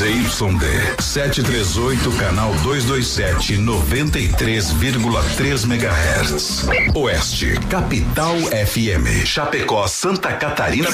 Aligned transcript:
ZYD 0.00 0.96
738, 0.98 2.16
canal 2.16 2.54
227, 2.62 3.58
93,3 3.58 5.66
MHz. 5.66 6.66
Oeste, 6.94 7.60
Capital 7.68 8.40
FM. 8.40 9.26
Chapecó, 9.26 9.86
Santa 9.86 10.32
Catarina. 10.32 10.88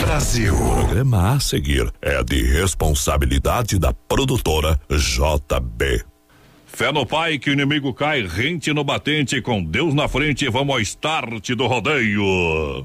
Brasil. 0.00 0.56
O 0.56 0.74
programa 0.74 1.36
a 1.36 1.38
seguir 1.38 1.88
é 2.02 2.20
de 2.24 2.42
responsabilidade 2.42 3.78
da 3.78 3.92
produtora 3.92 4.76
JB. 4.90 6.04
Fé 6.66 6.90
no 6.90 7.06
pai 7.06 7.38
que 7.38 7.50
o 7.50 7.52
inimigo 7.52 7.94
cai, 7.94 8.26
rente 8.26 8.72
no 8.72 8.82
batente, 8.82 9.40
com 9.40 9.62
Deus 9.62 9.94
na 9.94 10.08
frente, 10.08 10.48
vamos 10.48 10.74
ao 10.74 10.80
start 10.80 11.50
do 11.50 11.68
rodeio. 11.68 12.84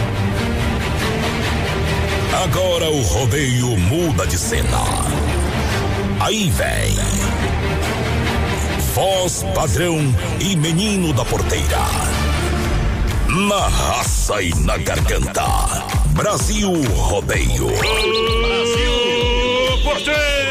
Agora 2.33 2.89
o 2.89 3.01
rodeio 3.01 3.77
muda 3.77 4.25
de 4.25 4.37
cena. 4.37 4.79
Aí 6.19 6.49
vem. 6.49 6.95
Voz 8.95 9.43
padrão 9.53 9.99
e 10.39 10.55
menino 10.55 11.11
da 11.13 11.25
porteira. 11.25 11.79
Na 13.27 13.67
raça 13.67 14.41
e 14.41 14.53
na 14.61 14.77
garganta. 14.77 15.43
Brasil 16.13 16.71
Rodeio. 16.93 17.67
Brasil 17.67 18.91
Porteira! 19.83 20.50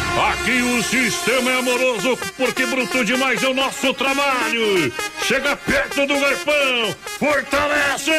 Aqui 0.19 0.61
o 0.61 0.83
sistema 0.83 1.51
é 1.51 1.59
amoroso 1.59 2.17
porque 2.37 2.65
bruto 2.65 3.05
demais 3.05 3.41
é 3.43 3.47
o 3.47 3.53
nosso 3.53 3.93
trabalho. 3.93 4.91
Chega 5.23 5.55
perto 5.55 6.05
do 6.05 6.19
garpão, 6.19 6.95
fortalece! 7.19 8.11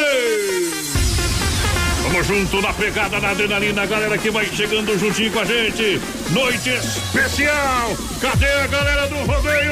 Vamos 2.02 2.26
junto 2.26 2.60
na 2.60 2.72
pegada 2.72 3.20
na 3.20 3.30
adrenalina, 3.30 3.86
galera 3.86 4.18
que 4.18 4.30
vai 4.30 4.46
chegando 4.46 4.98
juntinho 4.98 5.32
com 5.32 5.40
a 5.40 5.44
gente. 5.44 6.00
Noite 6.30 6.70
especial. 6.70 7.96
Cadê 8.20 8.46
a 8.46 8.66
galera 8.66 9.06
do 9.06 9.16
rodeio? 9.16 9.70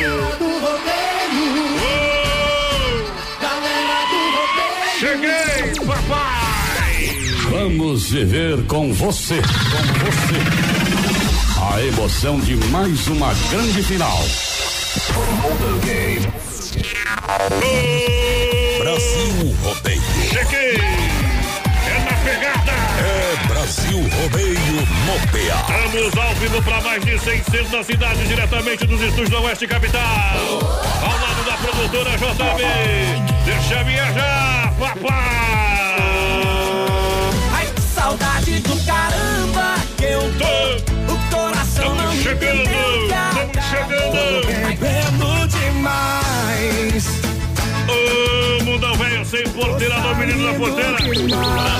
Galera 0.00 0.36
do 0.38 0.48
rodeio. 0.60 0.96
Cheguei, 4.98 5.86
papai! 5.86 7.16
Vamos 7.50 8.10
viver 8.10 8.64
com 8.66 8.92
você, 8.92 9.36
com 9.36 9.40
você. 9.40 10.75
A 11.68 11.82
emoção 11.82 12.38
de 12.40 12.56
mais 12.70 13.08
uma 13.08 13.34
grande 13.50 13.82
final. 13.82 14.18
Brasil 18.78 19.56
Rodeio. 19.62 20.02
Cheguei! 20.30 20.76
É 20.76 21.98
na 22.04 22.16
pegada! 22.24 22.72
É 23.00 23.46
Brasil 23.48 23.98
Rodeio 23.98 24.56
no 25.04 25.18
PA. 25.32 25.60
Estamos 25.72 26.16
ao 26.16 26.34
vivo 26.36 26.62
para 26.62 26.80
mais 26.82 27.04
de 27.04 27.18
600 27.18 27.86
cidades, 27.86 28.28
diretamente 28.28 28.86
dos 28.86 29.00
estúdios 29.00 29.30
da 29.30 29.40
Oeste 29.40 29.66
Capital. 29.66 30.02
Ao 31.02 31.20
lado 31.20 31.44
da 31.44 31.56
produtora 31.58 32.10
JB. 32.16 33.44
Deixa 33.44 33.82
viajar, 33.82 34.72
papai! 34.78 35.65
Chegando! 42.38 42.70
Estamos 43.08 43.64
chegando! 43.64 44.46
Bebendo 44.68 45.48
demais. 45.48 47.06
Ô, 47.88 48.64
mundão 48.64 48.94
velho, 48.96 49.24
sem 49.24 49.45
porteira 49.56 50.14
menino 50.14 50.52
da 50.52 50.54
porteira. 50.58 50.96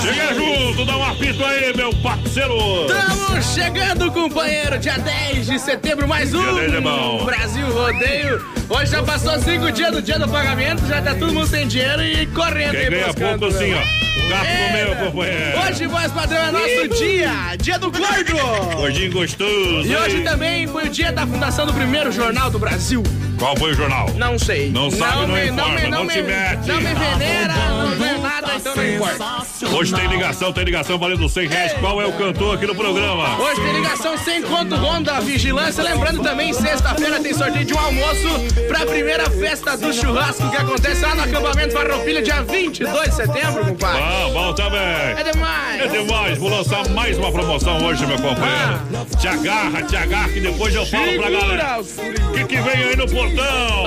Chega 0.00 0.34
junto, 0.34 0.84
dá 0.84 0.96
um 0.96 1.04
apito 1.04 1.44
aí, 1.44 1.76
meu 1.76 1.92
parceiro. 1.96 2.56
Estamos 2.86 3.54
chegando, 3.54 4.10
companheiro, 4.10 4.78
dia 4.78 4.98
10 4.98 5.46
de 5.46 5.58
setembro, 5.58 6.08
mais 6.08 6.32
um 6.32 6.42
Dia 6.42 6.54
10 6.54 6.74
é 6.74 6.80
bom. 6.80 7.24
Brasil 7.24 7.66
Rodeio. 7.72 8.44
Hoje 8.68 8.90
já 8.90 9.02
passou 9.02 9.38
cinco 9.40 9.70
dias 9.70 9.92
do 9.92 10.02
dia 10.02 10.18
do 10.18 10.28
pagamento, 10.28 10.86
já 10.86 11.00
tá 11.02 11.14
todo 11.14 11.32
mundo 11.32 11.46
sem 11.46 11.68
dinheiro 11.68 12.02
e 12.02 12.26
correndo 12.26 12.72
Quem 12.72 12.80
aí 12.80 12.90
ganha 12.90 13.06
buscando, 13.06 13.38
pouco 13.38 13.54
assim, 13.54 13.70
né? 13.70 13.82
ó. 14.02 14.06
Gato 14.28 14.44
no 14.44 14.72
meu, 14.72 14.92
É, 14.92 14.94
companheiro. 15.06 15.60
Hoje, 15.60 15.86
voz 15.86 16.10
padrão, 16.12 16.38
é 16.38 16.50
nosso 16.50 16.88
dia, 16.98 17.30
dia 17.60 17.78
do 17.78 17.92
gordo. 17.92 18.76
Gordinho 18.76 19.12
gostoso. 19.12 19.86
E 19.86 19.96
hoje 19.96 20.16
hein? 20.16 20.24
também 20.24 20.66
foi 20.66 20.86
o 20.86 20.88
dia 20.88 21.12
da 21.12 21.24
fundação 21.24 21.64
do 21.64 21.72
primeiro 21.72 22.10
jornal 22.10 22.50
do 22.50 22.58
Brasil. 22.58 23.04
Qual 23.38 23.54
foi 23.56 23.70
o 23.70 23.74
jornal? 23.74 24.10
Não 24.16 24.36
sei. 24.36 24.70
Não 24.70 24.90
sabe, 24.90 25.26
não 25.26 25.28
me, 25.28 25.46
informa, 25.48 25.80
me, 25.80 25.88
não 25.88 26.04
me, 26.04 26.12
te 26.12 26.22
mete. 26.22 26.66
Não 26.66 26.80
me 26.80 26.94
venera, 26.94 27.54
não 27.68 28.20
nada, 28.20 28.54
então 28.56 28.74
não 28.74 28.86
importa. 28.86 29.46
Hoje 29.74 29.94
tem 29.94 30.06
ligação, 30.08 30.52
tem 30.52 30.64
ligação 30.64 30.98
valendo 30.98 31.28
100 31.28 31.48
reais. 31.48 31.72
Qual 31.74 32.00
é 32.00 32.06
o 32.06 32.12
cantor 32.12 32.54
aqui 32.54 32.66
no 32.66 32.74
programa? 32.74 33.38
Hoje 33.38 33.60
tem 33.60 33.72
ligação 33.72 34.16
sem 34.18 34.42
conto 34.42 34.74
Ronda 34.76 35.20
Vigilância. 35.20 35.82
Lembrando 35.82 36.22
também, 36.22 36.52
sexta-feira 36.52 37.20
tem 37.20 37.32
sorteio 37.34 37.64
de 37.64 37.74
um 37.74 37.78
almoço 37.78 38.28
pra 38.68 38.86
primeira 38.86 39.30
festa 39.30 39.76
do 39.76 39.92
churrasco 39.92 40.50
que 40.50 40.56
acontece 40.56 41.02
lá 41.02 41.14
no 41.14 41.22
acampamento 41.22 41.72
Farroupilha, 41.72 42.22
dia 42.22 42.42
22 42.42 43.08
de 43.10 43.14
setembro, 43.14 43.64
compadre. 43.66 44.02
Bom, 44.02 44.32
bom 44.32 44.52
também. 44.52 44.80
É 44.80 45.24
demais. 45.32 45.80
É 45.80 45.88
demais, 45.88 46.38
vou 46.38 46.50
lançar 46.50 46.88
mais 46.90 47.18
uma 47.18 47.32
promoção 47.32 47.84
hoje, 47.84 48.06
meu 48.06 48.16
companheiro. 48.16 48.80
Te 49.18 49.28
agarra, 49.28 49.82
te 49.82 49.96
agarra, 49.96 50.28
que 50.28 50.40
depois 50.40 50.74
eu 50.74 50.86
falo 50.86 51.16
pra 51.16 51.30
galera. 51.30 51.80
O 51.80 52.32
que, 52.32 52.44
que 52.44 52.60
vem 52.60 52.74
aí 52.74 52.96
no 52.96 53.06
portão? 53.06 53.86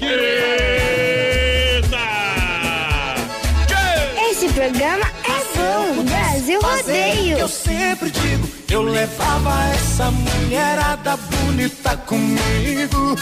Eita! 0.00 1.34
Esse 1.34 1.43
programa 4.54 5.04
é 5.24 5.56
bom. 5.56 6.04
Brasil 6.04 6.60
Rodeio. 6.60 7.38
Eu 7.38 7.48
sempre 7.48 8.10
digo, 8.10 8.48
eu 8.70 8.82
levava 8.82 9.50
essa 9.74 10.10
mulherada 10.10 11.16
bonita 11.16 11.96
comigo. 11.96 13.16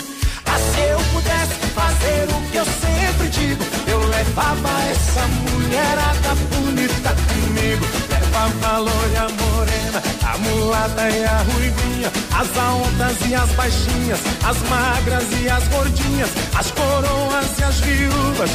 Ah, 0.53 0.59
se 0.59 0.81
eu 0.83 0.99
pudesse 1.15 1.55
fazer 1.75 2.29
o 2.29 2.51
que 2.51 2.57
eu 2.59 2.65
sempre 2.67 3.29
digo, 3.31 3.65
eu 3.87 4.07
levava 4.07 4.69
essa 4.91 5.27
mulherada 5.29 6.35
bonita 6.51 7.17
comigo. 7.33 7.87
Levava 8.11 8.77
a 8.77 8.79
loira 8.79 9.29
morena, 9.41 10.03
a 10.23 10.39
mulata 10.39 11.09
e 11.09 11.25
a 11.25 11.39
ruivinha, 11.39 12.13
as 12.39 12.59
altas 12.59 13.17
e 13.27 13.35
as 13.35 13.51
baixinhas, 13.53 14.21
as 14.45 14.59
magras 14.69 15.25
e 15.41 15.49
as 15.49 15.67
gordinhas, 15.69 16.31
as 16.55 16.71
coroas 16.73 17.59
e 17.59 17.65
as 17.65 17.81
viúvas. 17.81 18.51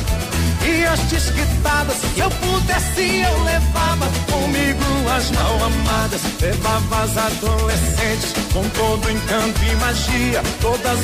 E 0.68 0.84
as 0.86 1.00
desquitadas, 1.02 1.96
se 1.96 2.20
eu 2.20 2.30
pudesse, 2.30 3.22
eu 3.22 3.44
levava 3.44 4.06
comigo 4.30 5.10
as 5.16 5.32
mal 5.32 5.64
amadas. 5.64 6.22
Levava 6.42 7.04
as 7.04 7.18
adolescentes 7.18 8.34
com 8.54 8.68
todo 8.70 9.10
encanto 9.10 9.64
e 9.64 9.76
magia. 9.78 10.44
Todas 10.62 11.00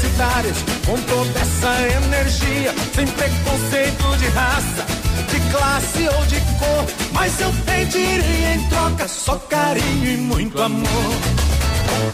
universitárias 0.00 0.56
com 0.86 0.96
toda 1.02 1.38
essa 1.38 2.04
energia. 2.04 2.74
Sem 2.94 3.06
preconceito 3.06 4.16
de 4.18 4.28
raça, 4.28 4.86
de 5.28 5.40
classe 5.50 6.08
ou 6.08 6.26
de 6.26 6.40
cor. 6.58 6.84
Mas 7.12 7.40
eu 7.40 7.52
pediria 7.64 8.54
em 8.54 8.68
troca 8.68 9.06
só 9.06 9.36
carinho 9.36 10.12
e 10.12 10.16
muito 10.16 10.60
amor. 10.60 11.14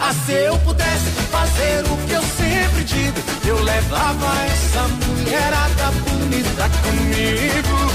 Ah, 0.01 0.15
se 0.27 0.33
eu 0.33 0.59
pudesse 0.59 1.11
fazer 1.31 1.85
o 1.85 1.97
que 2.07 2.13
eu 2.13 2.23
sempre 2.23 2.85
digo, 2.85 3.21
eu 3.47 3.63
levava 3.63 4.45
essa 4.47 4.89
mulherada 4.89 5.93
bonita 6.09 6.69
comigo. 6.83 7.93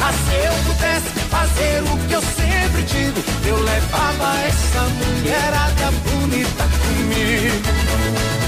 Ah, 0.00 0.12
se 0.12 0.34
eu 0.46 0.54
pudesse 0.64 1.08
fazer 1.28 1.82
o 1.82 1.98
que 2.08 2.12
eu 2.14 2.22
sempre 2.22 2.82
digo, 2.82 3.20
eu 3.46 3.62
levava 3.62 4.40
essa 4.46 4.80
mulherada 4.82 5.90
bonita 6.04 6.64
comigo. 6.82 8.43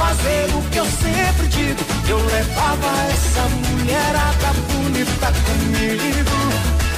Fazer 0.00 0.54
o 0.56 0.62
que 0.70 0.78
eu 0.78 0.86
sempre 0.86 1.46
digo. 1.48 1.80
Eu 2.08 2.18
levava 2.26 2.88
essa 3.12 3.42
mulherada 3.48 4.52
bonita 4.68 5.32
comigo. 5.46 6.36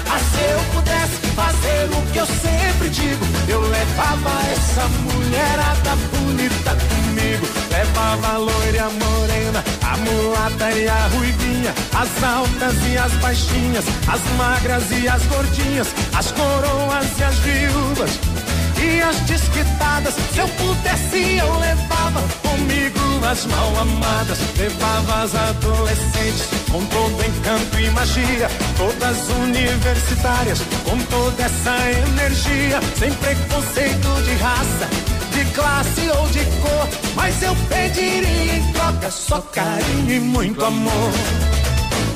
Ah, 0.09 0.19
se 0.19 0.43
eu 0.53 0.61
pudesse 0.73 1.27
fazer 1.35 1.89
o 1.93 2.13
que 2.13 2.19
eu 2.19 2.27
sempre 2.27 2.89
digo, 2.89 3.25
eu 3.49 3.61
levava 3.61 4.31
essa 4.53 4.89
mulherada 5.05 5.97
bonita 6.13 6.77
comigo. 6.89 7.47
Levava 7.71 8.35
a 8.35 8.39
loira 8.39 8.85
a 8.85 8.91
morena, 8.91 9.65
a 9.83 9.97
mulata 9.99 10.71
e 10.73 10.89
a 10.89 11.07
ruivinha, 11.09 11.75
as 11.95 12.25
altas 12.25 12.75
e 12.91 12.97
as 12.97 13.13
baixinhas, 13.15 13.85
as 14.09 14.21
magras 14.37 14.85
e 14.91 15.09
as 15.09 15.23
gordinhas, 15.27 15.89
as 16.15 16.33
coroas 16.33 17.19
e 17.19 17.25
as 17.25 17.35
viúvas 17.37 18.42
e 18.83 19.01
as 19.01 19.17
desquitadas. 19.21 20.15
Se 20.33 20.39
eu 20.39 20.49
pudesse, 20.49 21.37
eu 21.39 21.59
levava 21.59 22.23
comigo 22.43 23.01
as 23.31 23.47
mal 23.47 23.77
amadas. 23.81 24.39
Levava 24.59 25.23
as 25.23 25.35
adolescentes 25.35 26.47
com 26.71 26.85
todo 26.87 27.25
encanto 27.25 27.79
e 27.79 27.91
magia. 27.91 28.49
Todas 28.77 29.29
universitárias 29.31 30.61
com 30.85 30.99
toda 31.05 31.43
essa 31.43 31.77
energia. 32.09 32.81
Sem 32.99 33.13
preconceito 33.15 34.23
de 34.25 34.35
raça, 34.35 34.89
de 35.33 35.45
classe 35.53 36.09
ou 36.19 36.29
de 36.29 36.45
cor. 36.61 36.89
Mas 37.15 37.43
eu 37.43 37.55
pediria 37.69 38.57
em 38.57 38.73
troca 38.73 39.11
só 39.11 39.41
carinho 39.41 40.13
e 40.13 40.21
muito 40.21 40.65
amor. 40.65 41.13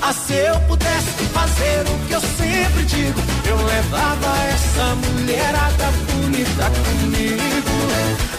Ah, 0.02 0.12
se 0.12 0.34
eu 0.34 0.58
pudesse 0.60 1.10
fazer 1.32 1.80
o 1.88 2.06
que 2.06 2.12
eu 2.12 2.20
sempre 2.20 2.84
digo, 2.84 3.20
eu 3.44 3.56
levava 3.56 4.36
essa 4.52 4.94
mulherada 4.94 5.90
bonita 6.10 6.70
comigo. 6.84 7.76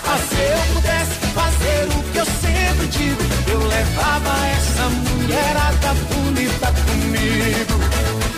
Ah, 0.06 0.20
se 0.30 0.42
eu 0.42 0.74
pudesse 0.74 1.16
fazer 1.34 1.88
o 1.98 2.04
que 2.12 2.18
eu 2.18 2.26
sempre 2.26 2.88
digo, 2.88 3.24
eu 3.52 3.68
levava 3.68 4.48
essa 4.48 4.90
mulherada 4.90 5.94
bonita 6.10 6.68
comigo. 6.86 7.76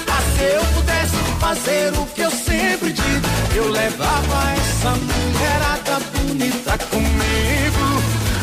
Ah, 0.07 0.23
se 0.35 0.43
eu 0.43 0.65
pudesse 0.73 1.15
fazer 1.39 1.93
o 1.99 2.05
que 2.07 2.21
eu 2.21 2.31
sempre 2.31 2.93
digo, 2.93 3.27
eu 3.55 3.69
levava 3.69 4.53
essa 4.53 4.89
mulherada 4.91 5.99
bonita 6.13 6.77
comigo. 6.89 7.85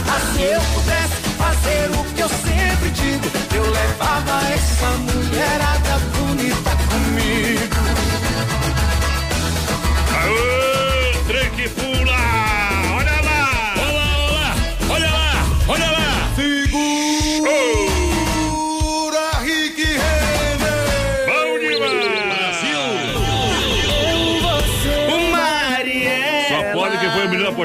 Ah, 0.09 0.21
se 0.33 0.43
eu 0.43 0.61
pudesse 0.75 1.26
fazer 1.37 1.91
o 1.91 2.05
que 2.15 2.21
eu 2.21 2.29
sempre 2.29 2.91
digo, 2.91 3.27
eu 3.55 3.71
levava 3.71 4.49
essa 4.53 4.91
mulherada 4.99 5.99
bonita 6.17 6.71
comigo. 6.89 7.77
Aô, 10.23 10.86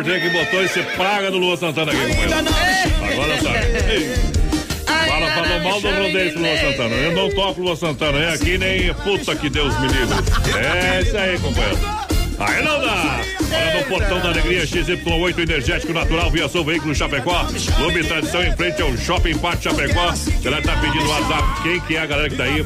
porteira 0.01 0.19
que 0.19 0.29
botou 0.29 0.63
esse 0.63 0.81
praga 0.95 1.29
do 1.29 1.37
Lua 1.37 1.55
Santana 1.55 1.91
aqui, 1.91 2.01
companheiro. 2.01 2.33
Agora 2.33 3.41
sabe. 3.41 3.57
Ei, 3.91 4.31
Fala, 5.07 5.31
falou 5.31 5.59
mal 5.59 5.81
do 5.81 5.89
rodeio 5.89 6.33
pro 6.33 6.41
Lua 6.41 6.57
Santana. 6.57 6.95
Eu 6.95 7.11
não 7.11 7.29
toco 7.29 7.61
Lua 7.61 7.75
Santana, 7.75 8.17
é 8.17 8.33
aqui 8.33 8.57
nem 8.57 8.93
puta 8.95 9.35
que 9.35 9.49
Deus 9.49 9.79
me 9.79 9.87
livre. 9.87 10.15
É 10.57 11.01
isso 11.01 11.17
aí, 11.17 11.37
companheiro. 11.37 11.77
Aí 12.39 12.63
não 12.63 12.81
dá! 12.81 13.21
Olha 13.53 13.79
no 13.79 13.85
portão 13.85 14.19
da 14.19 14.29
alegria 14.29 14.65
XY8 14.65 15.37
energético 15.37 15.93
natural 15.93 16.31
via 16.31 16.49
seu 16.49 16.63
veículo 16.63 16.95
Chapecó. 16.95 17.45
Clube 17.75 18.03
Tradição 18.03 18.43
em 18.43 18.55
frente 18.55 18.81
ao 18.81 18.97
Shopping 18.97 19.37
Parque 19.37 19.65
Chapecó. 19.65 20.09
A 20.09 20.43
galera 20.43 20.63
tá 20.63 20.77
pedindo 20.77 21.07
WhatsApp. 21.07 21.61
Quem 21.61 21.79
que 21.81 21.95
é 21.95 21.99
a 21.99 22.05
galera 22.07 22.29
que 22.29 22.35
tá 22.35 22.45
aí? 22.45 22.63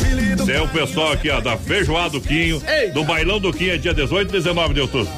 É 0.49 0.61
o 0.61 0.67
pessoal 0.69 1.11
aqui, 1.11 1.29
ó, 1.29 1.41
da 1.41 1.57
Feijoada 1.57 2.11
do 2.11 2.21
Quinho. 2.21 2.61
Do 2.93 3.03
Bailão 3.03 3.41
do 3.41 3.51
Quinho 3.51 3.73
é 3.73 3.77
dia 3.77 3.93
18 3.93 4.29
e 4.29 4.31
19 4.31 4.73
de 4.73 4.79
outubro. 4.79 5.11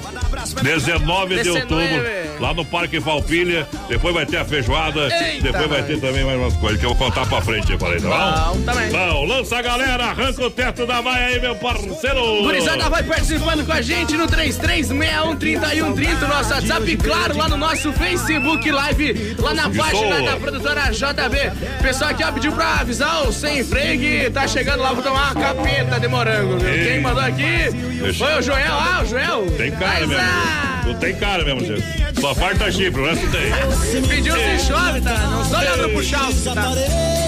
19 0.64 1.36
de 1.36 1.44
19. 1.44 1.62
outubro, 1.62 2.27
lá 2.40 2.54
no 2.54 2.64
Parque 2.66 3.00
Falpilha. 3.02 3.68
Depois 3.88 4.14
vai 4.14 4.26
ter 4.26 4.38
a 4.38 4.46
feijoada. 4.46 5.08
Eita, 5.14 5.44
depois 5.44 5.68
vai 5.70 5.84
ter 5.84 6.00
também 6.00 6.24
mais 6.24 6.38
umas 6.40 6.54
coisas 6.56 6.80
que 6.80 6.86
eu 6.86 6.90
vou 6.94 6.98
contar 6.98 7.26
pra 7.26 7.42
frente, 7.42 7.72
eu 7.72 7.80
falei, 7.80 8.00
tá 8.02 8.10
bom? 8.10 8.54
Bom, 8.58 8.62
também. 8.64 8.90
Bom, 8.92 9.26
lança 9.26 9.58
a 9.58 9.62
galera, 9.62 10.06
arranca 10.06 10.44
o 10.46 10.50
teto 10.52 10.86
da 10.86 11.02
vaia 11.02 11.28
aí, 11.28 11.40
meu 11.40 11.56
parceiro. 11.56 12.44
Gurizada 12.44 12.90
vai 12.90 13.04
participando 13.04 13.66
com 13.66 13.72
a 13.74 13.82
gente 13.82 14.16
no 14.16 14.28
33613130, 14.28 16.28
nosso 16.28 16.54
WhatsApp, 16.54 16.98
claro, 16.98 17.38
lá 17.38 17.50
no 17.50 17.58
nosso 17.58 17.92
Facebook 17.94 18.70
Live, 18.72 19.36
lá 19.40 19.54
na 19.54 19.70
página 19.70 20.22
da 20.22 20.38
produtora 20.38 20.92
JB. 20.92 21.52
Pessoal 21.82 22.12
aqui, 22.12 22.24
ó, 22.24 22.32
pediu 22.32 22.52
pra 22.52 22.76
avisar 22.82 23.28
o 23.28 23.34
sem 23.34 23.64
freio 23.64 24.00
que 24.00 24.30
tá 24.30 24.48
chegando 24.48 24.82
lá, 24.82 24.94
vou 24.94 25.04
tomar 25.04 25.34
uma 25.34 25.42
capeta 25.42 26.00
de 26.00 26.08
morango, 26.08 26.58
viu? 26.58 26.74
Quem 26.86 27.02
mandou 27.02 27.24
aqui 27.24 27.72
Deixa- 28.02 28.26
foi 28.26 28.40
o 28.40 28.42
Joel, 28.42 28.74
ah, 28.74 29.02
o 29.04 29.06
Joel. 29.06 29.46
Tem 29.58 29.72
cara 29.72 30.00
Mas, 30.00 30.08
mesmo. 30.10 30.24
ah, 30.24 30.77
Não 30.88 30.96
tem 30.96 31.14
cara 31.16 31.44
mesmo, 31.44 31.66
gente. 31.66 31.84
Só 32.22 32.34
falta 32.34 32.72
chifre, 32.72 33.02
o 33.02 33.06
resto 33.06 33.28
tem. 33.30 34.02
Pediu 34.08 34.34
se 34.34 34.60
chove, 34.66 35.02
tá? 35.02 35.18
Não 35.28 35.44
só 35.44 35.60
olhando 35.60 35.90
pro 35.90 36.04
chão, 36.04 36.34
tá? 36.56 36.72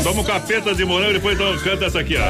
Toma 0.02 0.22
um 0.22 0.24
capeta 0.24 0.74
de 0.74 0.86
morango 0.86 1.12
e 1.12 1.14
depois 1.16 1.38
dá 1.38 1.50
um 1.50 1.58
canta 1.58 1.86
essa 1.86 2.00
aqui, 2.00 2.16
ó. 2.16 2.24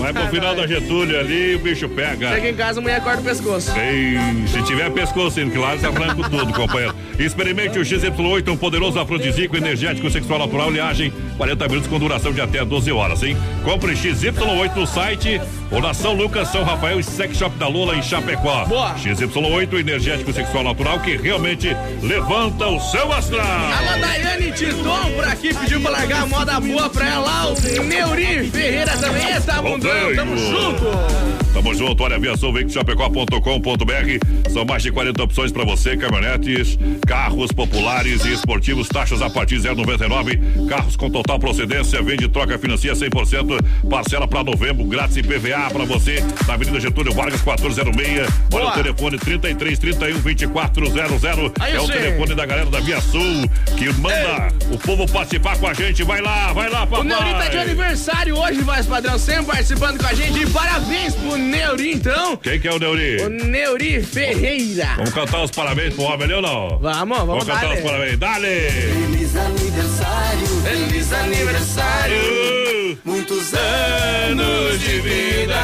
Vai 0.00 0.12
pro 0.12 0.28
final 0.28 0.54
da 0.54 0.66
Getúlio 0.66 1.18
ali, 1.18 1.54
o 1.54 1.58
bicho 1.58 1.88
pega. 1.88 2.30
Chega 2.34 2.50
em 2.50 2.54
casa, 2.54 2.80
a 2.80 2.82
mulher 2.82 3.00
corta 3.02 3.20
o 3.20 3.24
pescoço. 3.24 3.70
Ei, 3.78 4.16
se 4.48 4.62
tiver 4.62 4.90
pescoço 4.90 5.40
claro, 5.50 5.78
você 5.78 5.86
arranca 5.86 6.28
tudo, 6.28 6.52
companheiro. 6.52 6.94
Experimente 7.18 7.78
o 7.78 7.82
XY8, 7.82 8.48
um 8.48 8.56
poderoso 8.56 8.98
afrodisíaco 8.98 9.56
energético 9.56 10.10
sexual 10.10 10.38
natural, 10.40 10.70
liagem, 10.70 11.12
40 11.36 11.68
minutos 11.68 11.88
com 11.88 11.98
duração 11.98 12.32
de 12.32 12.40
até 12.40 12.64
12 12.64 12.90
horas, 12.92 13.22
hein? 13.22 13.36
Compre 13.62 13.94
XY8 13.94 14.74
no 14.74 14.86
site 14.86 15.40
na 15.70 15.92
São 15.92 16.14
Lucas, 16.14 16.48
São 16.48 16.62
Rafael 16.62 16.98
e 17.00 17.02
Sex 17.02 17.36
Shop 17.36 17.54
da 17.56 17.68
Lula 17.68 17.94
em 17.96 18.02
Chapecó. 18.02 18.64
Boa. 18.64 18.94
XY8, 18.94 19.80
energético 19.80 20.32
sexual 20.32 20.64
natural 20.64 21.00
que 21.00 21.16
realmente 21.16 21.76
levanta 22.02 22.66
o 22.66 22.80
seu 22.80 23.12
astral. 23.12 23.46
Alô, 23.46 24.00
Daiane 24.00 24.52
Titon 24.52 25.12
por 25.14 25.24
aqui 25.24 25.54
pediu 25.54 25.80
pra 25.80 25.90
largar 25.90 26.22
a 26.22 26.26
moda 26.26 26.60
boa 26.60 26.88
pra 26.88 27.06
ela. 27.06 27.46
O 27.48 27.84
Neuri 27.84 28.50
Ferreira 28.50 28.96
também 28.96 29.30
está 29.30 29.60
mundão. 29.60 30.14
Tamo 30.14 30.36
junto. 30.36 31.43
Tamo 31.54 31.72
junto, 31.72 32.02
olha, 32.02 32.16
aviação 32.16 32.52
chapecó.com.br. 32.68 34.50
São 34.52 34.64
mais 34.64 34.82
de 34.82 34.90
40 34.90 35.22
opções 35.22 35.52
para 35.52 35.64
você, 35.64 35.96
caminhonetes, 35.96 36.76
carros 37.06 37.52
populares 37.52 38.24
e 38.24 38.32
esportivos, 38.32 38.88
taxas 38.88 39.22
a 39.22 39.30
partir 39.30 39.60
de 39.60 39.68
0,99. 39.68 40.66
Carros 40.68 40.96
com 40.96 41.08
total 41.08 41.38
procedência, 41.38 42.02
vende 42.02 42.26
troca 42.26 42.58
financia 42.58 42.92
100%, 42.92 43.88
parcela 43.88 44.26
para 44.26 44.42
novembro, 44.42 44.84
grátis 44.84 45.16
IPVA 45.16 45.70
para 45.72 45.84
você, 45.84 46.24
na 46.48 46.54
Avenida 46.54 46.80
Getúlio 46.80 47.14
Vargas 47.14 47.40
406. 47.40 47.94
Olha 47.94 48.28
Boa. 48.50 48.70
o 48.70 48.72
telefone 48.72 49.16
33 49.18 49.78
31 49.78 50.20
2400. 50.20 51.52
Aí 51.60 51.76
É 51.76 51.80
o 51.80 51.86
telefone 51.86 52.34
da 52.34 52.46
galera 52.46 52.68
da 52.68 52.80
Via 52.80 53.00
Sul 53.00 53.48
que 53.76 53.92
manda 54.00 54.48
o 54.72 54.78
povo 54.78 55.06
participar 55.06 55.56
com 55.58 55.68
a 55.68 55.74
gente. 55.74 56.02
Vai 56.02 56.20
lá, 56.20 56.52
vai 56.52 56.68
lá, 56.68 56.84
papai. 56.84 57.00
O 57.00 57.04
Neuri 57.04 57.30
tá 57.30 57.48
de 57.48 57.58
aniversário 57.58 58.36
hoje, 58.36 58.64
mais 58.64 58.86
padrão, 58.86 59.16
sempre 59.20 59.46
participando 59.46 60.00
com 60.00 60.06
a 60.08 60.14
gente. 60.14 60.42
E 60.42 60.46
parabéns 60.50 61.14
pro 61.14 61.43
Neuri, 61.44 61.92
então. 61.94 62.36
Quem 62.36 62.58
que 62.60 62.66
é 62.68 62.72
o 62.72 62.78
Neuri? 62.78 63.22
O 63.22 63.28
Neuri 63.28 64.02
Ferreira. 64.02 64.88
Vamos 64.96 65.10
cantar 65.12 65.42
os 65.44 65.50
parabéns 65.50 65.94
pro 65.94 66.04
homem 66.04 66.24
ali 66.24 66.34
ou 66.34 66.42
não? 66.42 66.78
Vamos, 66.78 67.18
vamos, 67.18 67.26
Vamos 67.26 67.44
cantar 67.44 67.68
dar. 67.68 67.74
os 67.76 67.80
parabéns. 67.80 68.18
Dale! 68.18 68.70
Feliz 68.70 69.36
aniversário, 69.36 70.46
Feliz 70.62 71.12
aniversário. 71.12 72.16
Uh, 72.16 72.98
muitos 73.04 73.52
Anos 73.54 74.80
de 74.80 75.00
vida. 75.00 75.54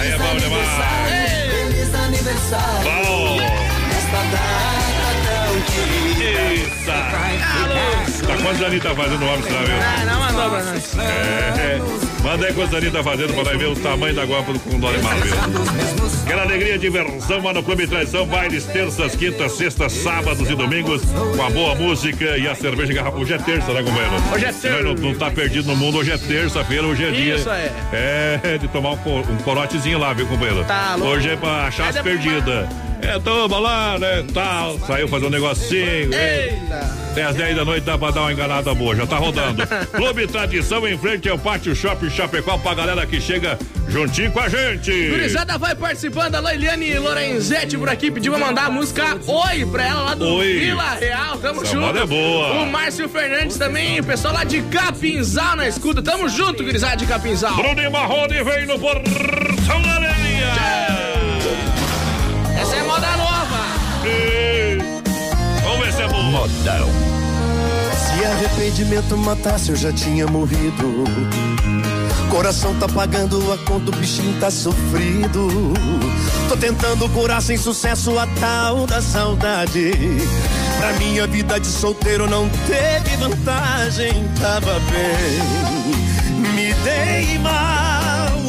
Aí 0.00 0.10
é 0.12 0.18
bom 0.18 0.36
demais. 0.36 0.68
Feliz 1.50 1.94
aniversário, 1.94 2.84
Bom! 2.84 3.36
nesta 3.88 4.20
data 4.32 5.06
tão 5.26 5.60
querida. 5.62 6.50
Eita! 6.50 6.98
Tá 8.26 8.36
quantos 8.42 8.62
aninhos 8.62 8.82
tá 8.84 8.94
fazendo 8.94 9.22
o 9.22 9.26
homem, 9.28 9.42
será 9.42 9.60
mesmo? 9.60 9.74
Ah, 9.82 10.04
não 10.04 10.20
mandou 10.20 10.50
pra 10.50 10.62
nós. 10.62 10.98
É. 10.98 12.09
Manda 12.22 12.46
aí 12.46 12.52
quantos 12.52 12.74
aninhos 12.74 12.92
tá 12.92 13.02
fazendo 13.02 13.32
pra 13.32 13.44
nós 13.44 13.58
ver 13.58 13.66
o 13.68 13.74
tamanho 13.76 14.14
da 14.14 14.24
guapa 14.24 14.52
com 14.52 14.70
o 14.78 14.88
animal, 14.88 15.12
viu? 15.22 15.34
Aquela 16.26 16.42
alegria 16.42 16.78
diversão 16.78 17.42
lá 17.42 17.52
no 17.54 17.62
Clube 17.62 17.86
Traição, 17.86 18.26
bailes 18.26 18.64
terças, 18.66 19.16
quintas, 19.16 19.52
sextas, 19.52 19.92
sábados 19.92 20.48
e 20.48 20.54
domingos, 20.54 21.00
com 21.36 21.42
a 21.42 21.48
boa 21.50 21.74
música 21.74 22.36
e 22.36 22.46
a 22.46 22.54
cerveja 22.54 22.92
garrafa. 22.92 23.16
Hoje 23.16 23.32
é 23.32 23.38
terça, 23.38 23.72
né, 23.72 23.82
companheiro? 23.82 24.12
Hoje 24.34 24.44
é 24.44 24.52
nós 24.52 24.84
Não, 24.84 24.94
terça. 24.94 25.02
não 25.08 25.14
tá 25.14 25.30
perdido 25.30 25.66
no 25.68 25.76
mundo, 25.76 25.98
hoje 25.98 26.12
é 26.12 26.18
terça-feira, 26.18 26.86
hoje 26.86 27.04
é 27.04 27.10
dia. 27.10 27.34
Isso 27.36 27.50
é. 27.50 27.72
É, 27.92 28.58
de 28.58 28.68
tomar 28.68 28.90
um, 28.90 28.96
co- 28.98 29.22
corotezinho 29.42 29.98
lá, 29.98 30.12
viu, 30.12 30.26
companheiro? 30.26 30.62
Tá 30.64 30.96
louco. 30.96 31.14
Hoje 31.14 31.30
é 31.30 31.36
pra 31.36 31.66
achar 31.68 31.88
as 31.88 31.96
É 31.96 32.02
perdidas. 32.02 32.68
É, 33.02 33.18
toma 33.18 33.58
lá, 33.58 33.98
né, 33.98 34.24
tal. 34.32 34.78
Saiu 34.86 35.08
fazer 35.08 35.26
um 35.26 35.30
negocinho. 35.30 36.12
Eita. 36.14 37.00
Até 37.10 37.24
às 37.24 37.34
10 37.34 37.56
da 37.56 37.64
noite 37.64 37.82
dá 37.84 37.98
pra 37.98 38.10
dar 38.12 38.20
uma 38.22 38.32
enganada 38.32 38.72
boa, 38.72 38.94
já 38.94 39.04
tá 39.06 39.16
rodando. 39.16 39.66
Clube 39.92 40.26
Tradição 40.28 40.86
em 40.86 40.96
frente 40.96 41.28
ao 41.28 41.36
Pátio 41.38 41.74
Shopping 41.74 42.08
Chapecó 42.10 42.56
pra 42.58 42.72
galera 42.74 43.04
que 43.04 43.20
chega 43.20 43.58
juntinho 43.88 44.30
com 44.30 44.38
a 44.38 44.48
gente. 44.48 44.92
Gurizada 45.08 45.58
vai 45.58 45.74
participando, 45.74 46.36
a 46.36 46.40
Leiliane 46.40 46.98
Lorenzetti 46.98 47.76
por 47.76 47.88
aqui 47.88 48.12
pediu 48.12 48.32
pra 48.32 48.46
mandar 48.46 48.66
a 48.66 48.70
música 48.70 49.18
Oi 49.26 49.66
pra 49.66 49.84
ela 49.84 50.02
lá 50.02 50.14
do 50.14 50.34
Oi. 50.36 50.60
Vila 50.60 50.94
Real, 50.94 51.36
tamo 51.38 51.62
Essa 51.62 51.72
junto. 51.72 51.98
é 51.98 52.06
boa. 52.06 52.52
O 52.62 52.66
Márcio 52.70 53.08
Fernandes 53.08 53.56
também, 53.56 53.98
o 53.98 54.04
pessoal 54.04 54.32
lá 54.34 54.44
de 54.44 54.62
Capinzal 54.62 55.56
na 55.56 55.66
escuta, 55.66 56.00
tamo 56.00 56.28
junto, 56.28 56.62
gurizada 56.62 56.96
de 56.96 57.06
Capinzal. 57.06 57.56
Bruno 57.56 57.90
Marrone 57.90 58.44
vem 58.44 58.66
no 58.66 58.78
Portão 58.78 59.82
da 59.82 59.90
Areia. 59.94 60.99
Vamos 65.62 65.84
ver 65.84 65.92
se 65.92 66.02
é 66.02 66.08
bom. 66.08 66.22
Modão. 66.22 66.88
Se 67.94 68.24
arrependimento 68.24 69.16
matasse, 69.16 69.70
eu 69.70 69.76
já 69.76 69.92
tinha 69.92 70.26
morrido. 70.26 71.04
Coração 72.30 72.74
tá 72.76 72.88
pagando 72.88 73.52
a 73.52 73.58
conta, 73.58 73.90
o 73.90 73.96
bichinho 73.96 74.38
tá 74.40 74.50
sofrido. 74.50 75.48
Tô 76.48 76.56
tentando 76.56 77.08
curar 77.10 77.42
sem 77.42 77.56
sucesso 77.56 78.16
a 78.18 78.26
tal 78.38 78.86
da 78.86 79.02
saudade. 79.02 79.90
Pra 80.78 80.92
minha 80.94 81.26
vida 81.26 81.58
de 81.58 81.66
solteiro 81.66 82.28
não 82.28 82.48
teve 82.66 83.16
vantagem, 83.16 84.12
tava 84.40 84.78
bem. 84.90 86.52
Me 86.54 86.72
dei 86.84 87.38
mal. 87.38 87.89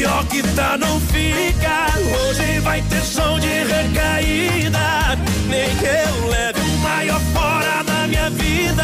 Pior 0.00 0.24
que 0.28 0.42
tá, 0.54 0.78
não 0.78 0.98
fica. 0.98 1.88
Hoje 1.98 2.58
vai 2.60 2.80
ter 2.88 3.02
som 3.02 3.38
de 3.38 3.48
recaída. 3.64 5.18
Nem 5.46 5.76
que 5.76 5.84
eu 5.84 6.26
leve 6.30 6.58
o 6.58 6.78
maior 6.78 7.20
fora 7.34 7.82
da 7.84 8.06
minha 8.06 8.30
vida. 8.30 8.82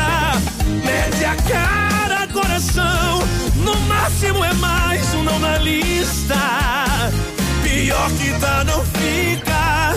Mete 0.84 1.24
a 1.24 1.34
cara, 1.36 2.26
coração. 2.26 3.22
No 3.54 3.74
máximo 3.88 4.44
é 4.44 4.52
mais 4.52 5.14
um 5.14 5.22
não 5.22 5.38
na 5.38 5.56
lista. 5.56 6.36
Pior 7.62 8.10
que 8.10 8.38
tá, 8.38 8.64
não 8.64 8.84
fica. 8.84 9.96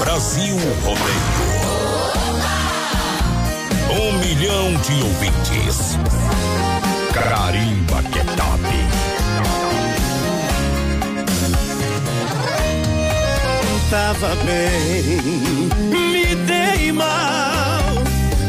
Brasil 0.00 0.56
Rodeio. 0.82 1.24
Um 3.92 4.18
milhão 4.18 4.74
de 4.80 5.04
ouvintes. 5.04 5.98
Carimba 7.12 8.02
que 8.10 8.18
é 8.18 8.24
top. 13.94 14.14
tava 14.14 14.34
bem, 14.44 15.20
me 15.88 16.34
dei 16.46 16.90
mal. 16.90 17.94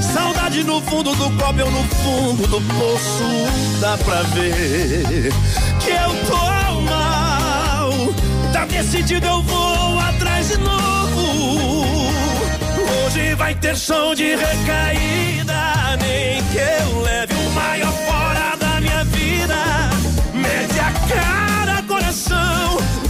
Saudade 0.02 0.64
no 0.64 0.82
fundo 0.82 1.14
do 1.14 1.30
copo, 1.38 1.60
eu 1.60 1.70
no 1.70 1.84
fundo 1.84 2.48
do 2.48 2.62
poço. 2.62 3.80
Dá 3.80 3.96
pra 3.98 4.24
ver 4.34 5.32
que 5.82 5.92
eu 5.92 6.10
tô 6.26 6.82
mal. 6.82 7.92
Tá 8.52 8.66
decidido, 8.66 9.26
eu 9.28 9.42
vou 9.44 10.00
atrás 10.00 10.48
de 10.48 10.58
novo. 10.58 12.08
Hoje 13.06 13.36
vai 13.36 13.54
ter 13.54 13.76
som 13.76 14.16
de 14.16 14.36
recaída. 14.36 15.98
Nem 16.02 16.44
que 16.46 16.58
eu 16.58 17.02
leve 17.02 17.36
o 17.36 17.50
maior 17.52 17.94
fora 18.08 18.56
da 18.60 18.82
minha 18.82 19.04
vida. 19.06 19.56
Mete 20.34 20.80
a 20.80 20.92
cara. 21.08 21.45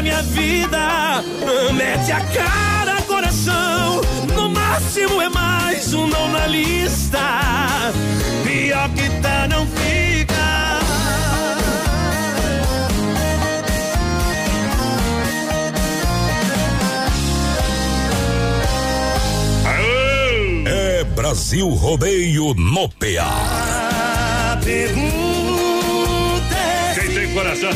da 0.00 0.02
minha 0.02 0.22
vida. 0.22 1.22
Mete 1.74 2.12
a 2.12 2.20
cara, 2.20 3.02
coração. 3.02 4.00
No 4.34 4.48
máximo 4.48 5.20
é 5.20 5.28
mais 5.28 5.92
um 5.92 6.06
não 6.06 6.32
na 6.32 6.46
lista. 6.46 7.18
Pior 8.44 8.88
que 8.90 9.10
tá, 9.20 9.46
não 9.48 9.66
fica. 9.66 10.34
Aô! 19.66 20.64
É 20.66 21.04
Brasil 21.04 21.68
Rodeio 21.68 22.54
no 22.54 22.88
PA. 22.88 24.58
É 24.66 24.94
Quem 26.94 27.14
tem 27.14 27.34
coração? 27.34 27.70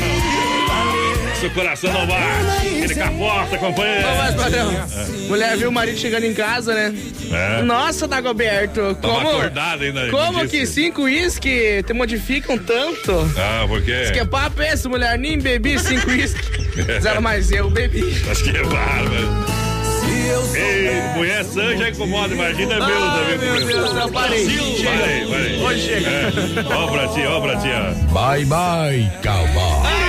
Seu 1.44 1.50
coração 1.52 1.92
não 1.92 2.06
bate. 2.06 2.66
Ele 2.68 2.94
caposta, 2.94 3.58
companheiro. 3.58 4.08
Ô, 4.08 4.16
mas, 4.16 4.34
padrão, 4.34 4.72
mulher 5.28 5.56
viu 5.58 5.68
o 5.68 5.72
marido 5.72 5.98
chegando 5.98 6.24
em 6.24 6.32
casa, 6.32 6.72
né? 6.72 6.94
É. 7.30 7.62
Nossa, 7.62 8.08
Dagoberto, 8.08 8.94
Tava 8.94 9.14
como, 9.14 9.28
acordado 9.28 9.82
ainda. 9.84 10.08
como 10.10 10.48
que 10.48 10.64
cinco 10.64 11.02
uísque 11.02 11.82
te 11.86 11.92
modificam 11.92 12.56
tanto? 12.56 13.30
Ah, 13.36 13.66
porque. 13.68 14.10
Que 14.12 14.20
é 14.20 14.24
papo 14.24 14.62
é 14.62 14.72
esse, 14.72 14.88
mulher? 14.88 15.18
Nem 15.18 15.38
bebi 15.38 15.78
cinco 15.78 16.08
uísque. 16.08 16.40
Zero 17.02 17.20
mais 17.20 17.52
eu 17.52 17.68
bebi. 17.68 18.16
Acho 18.30 18.42
que 18.42 18.56
é 18.56 18.62
bárbaro. 18.62 19.44
se 20.00 20.26
eu 20.26 20.56
Ei, 20.56 21.02
mulher 21.14 21.44
sã 21.44 21.76
já 21.76 21.90
incomoda, 21.90 22.32
imagina 22.32 22.76
meu 22.76 22.86
também. 22.86 23.38
meu 23.38 23.66
Deus, 23.66 23.96
eu 23.96 24.08
parei. 24.08 24.46
Parei, 24.46 25.26
parei. 25.26 25.58
Hoje 25.62 25.80
chega. 25.88 26.08
É. 26.08 26.74
Ó 26.74 26.86
pra 26.86 27.08
ti, 27.08 27.20
ó 27.26 27.40
pra 27.42 27.56
ti, 27.56 27.68
ó. 27.68 27.92
Bye, 28.14 28.44
bye, 28.46 29.12
calma. 29.22 30.03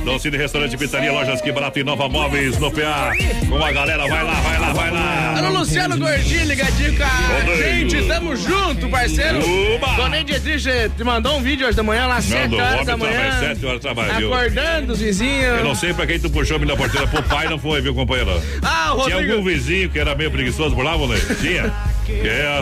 Eita! 0.00 0.10
Docine 0.10 0.36
Restaurante 0.36 0.76
Pizzaria, 0.76 1.12
Lojas 1.12 1.40
Que 1.40 1.52
Barato 1.52 1.78
e 1.78 1.84
Nova 1.84 2.08
Móveis 2.08 2.58
no 2.58 2.70
PA. 2.70 3.12
Com 3.48 3.64
a 3.64 3.72
galera, 3.72 4.06
vai 4.06 4.24
lá, 4.24 4.32
vai 4.32 4.58
lá, 4.58 4.72
vai 4.72 4.90
lá. 4.90 5.34
Alô, 5.38 5.58
Luciano 5.60 5.98
Gordinho, 5.98 6.44
ligadinho 6.46 6.96
com 6.96 7.02
a 7.02 7.06
Rodrigo. 7.06 7.90
gente. 7.90 8.08
Tamo 8.08 8.36
junto, 8.36 8.88
parceiro. 8.88 9.38
Uba. 9.74 9.86
Dona 9.96 10.24
Dietrich 10.24 10.90
te 10.96 11.04
mandou 11.04 11.36
um 11.36 11.42
vídeo 11.42 11.66
hoje 11.66 11.76
da 11.76 11.82
manhã, 11.82 12.06
lá 12.06 12.20
7 12.20 12.42
Mandou, 12.42 12.58
o 12.58 12.62
horas 12.62 12.86
da 12.86 12.96
manhã. 12.96 13.40
sete 13.40 13.64
horas 13.66 13.76
de 13.78 13.82
trabalho, 13.82 14.14
viu? 14.16 14.34
Acordando 14.34 14.92
os 14.92 15.00
vizinhos. 15.00 15.58
Eu 15.58 15.64
não 15.64 15.74
sei 15.74 15.92
pra 15.94 16.06
quem 16.06 16.18
tu 16.18 16.30
puxou 16.30 16.56
a 16.56 16.58
minha 16.60 16.76
porteira. 16.76 17.06
Pro 17.06 17.22
pai 17.22 17.48
não 17.48 17.58
foi, 17.58 17.80
viu, 17.80 17.94
companheiro? 17.94 18.30
Ah, 18.62 18.94
o 18.94 19.04
Tinha 19.04 19.16
algum 19.16 19.28
Rodrigo. 19.36 19.42
vizinho 19.42 19.90
que 19.90 19.98
era 19.98 20.14
meio 20.14 20.30
preguiçoso 20.30 20.74
por 20.74 20.84
lá, 20.84 20.96
moleque? 20.96 21.34
Tinha? 21.36 21.72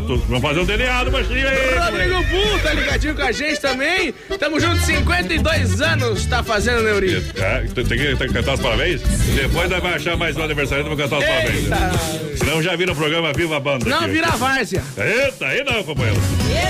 Tu, 0.09 0.17
vamos 0.17 0.43
fazer 0.43 0.61
um 0.61 0.65
DNA 0.65 1.05
do 1.05 1.11
baixinho 1.11 1.47
aí. 1.49 1.79
Rodrigo 1.79 2.23
Bull 2.25 2.59
tá 2.61 2.73
ligadinho 2.73 3.15
com 3.15 3.23
a 3.23 3.33
gente 3.33 3.61
também. 3.61 4.15
Tamo 4.39 4.59
junto, 4.61 4.81
52 4.81 5.83
anos 5.83 6.25
tá 6.27 6.43
fazendo, 6.43 6.83
Neuri. 6.83 7.23
É, 7.37 7.61
tem 7.75 7.85
que, 7.85 8.17
tem 8.17 8.29
que 8.29 8.33
cantar 8.33 8.55
os 8.55 8.61
parabéns? 8.61 9.03
Depois 9.35 9.69
nós 9.69 9.83
vamos 9.83 9.97
achar 9.97 10.17
mais 10.17 10.37
um 10.37 10.43
aniversário 10.43 10.83
e 10.83 10.85
vamos 10.85 10.99
cantar 10.99 11.19
os 11.19 11.25
parabéns. 11.25 11.65
Eita. 11.65 12.37
Senão 12.39 12.63
já 12.63 12.75
vira 12.77 12.93
o 12.93 12.97
programa 12.97 13.33
Viva 13.35 13.57
a 13.57 13.61
Banda. 13.61 13.85
Não, 13.85 14.01
aqui. 14.01 14.13
vira 14.13 14.29
a 14.29 14.37
várzea. 14.37 14.83
Eita, 14.97 15.47
aí 15.47 15.65
não, 15.65 15.83
companheiro. 15.85 16.21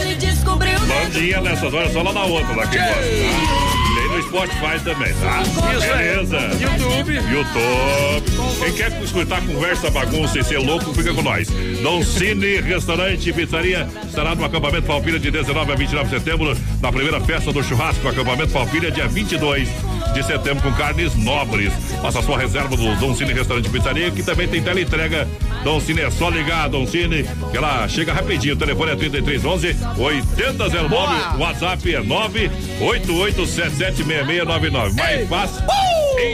Ele 0.00 0.14
descobriu 0.16 0.80
Bandinha 0.80 1.40
nessas 1.40 1.72
horas 1.72 1.92
só 1.92 2.02
lá 2.02 2.12
na 2.12 2.24
outra, 2.24 2.56
lá 2.56 2.66
que 2.66 2.76
gosta. 2.76 3.87
No 4.18 4.24
Spotify 4.24 4.80
também, 4.82 5.14
tá? 5.14 5.42
Isso. 5.42 5.86
Beleza. 5.86 6.38
YouTube. 6.60 7.14
YouTube. 7.14 8.58
Quem 8.58 8.72
quer 8.72 9.02
escutar 9.02 9.40
conversa, 9.46 9.90
bagunça 9.90 10.40
e 10.40 10.42
ser 10.42 10.58
louco, 10.58 10.92
fica 10.92 11.14
com 11.14 11.22
nós. 11.22 11.48
Dom 11.82 12.02
Cine, 12.02 12.60
restaurante 12.60 13.30
e 13.30 13.32
pizzaria 13.32 13.88
estará 14.04 14.34
no 14.34 14.44
acampamento 14.44 14.88
Falpilha 14.88 15.20
de 15.20 15.30
19 15.30 15.72
a 15.72 15.76
29 15.76 16.08
de 16.08 16.18
setembro, 16.18 16.56
na 16.80 16.90
primeira 16.90 17.20
festa 17.20 17.52
do 17.52 17.62
churrasco, 17.62 18.08
acampamento 18.08 18.50
Falpilha, 18.50 18.90
dia 18.90 19.06
22 19.06 19.68
de 20.12 20.22
setembro, 20.24 20.62
com 20.62 20.72
carnes 20.76 21.14
nobres. 21.14 21.72
Faça 22.02 22.20
sua 22.22 22.38
reserva 22.38 22.76
do 22.76 22.94
Dom 22.96 23.14
Cine 23.14 23.32
Restaurante 23.32 23.68
Pizzaria, 23.68 24.10
que 24.10 24.22
também 24.22 24.48
tem 24.48 24.62
teleentrega. 24.62 25.26
Dom 25.64 25.80
Cine 25.80 26.02
é 26.02 26.10
só 26.10 26.28
ligar, 26.30 26.68
Dom 26.68 26.86
Cine, 26.86 27.24
que 27.50 27.56
ela 27.56 27.86
chega 27.88 28.12
rapidinho. 28.12 28.54
O 28.54 28.58
telefone 28.58 28.92
é 28.92 28.96
3311 28.96 29.76
8009. 29.98 30.88
Boa. 30.88 31.34
O 31.36 31.40
WhatsApp 31.40 31.94
é 31.94 32.00
988776699. 32.02 34.94
Mais 34.96 35.28
fácil. 35.28 35.64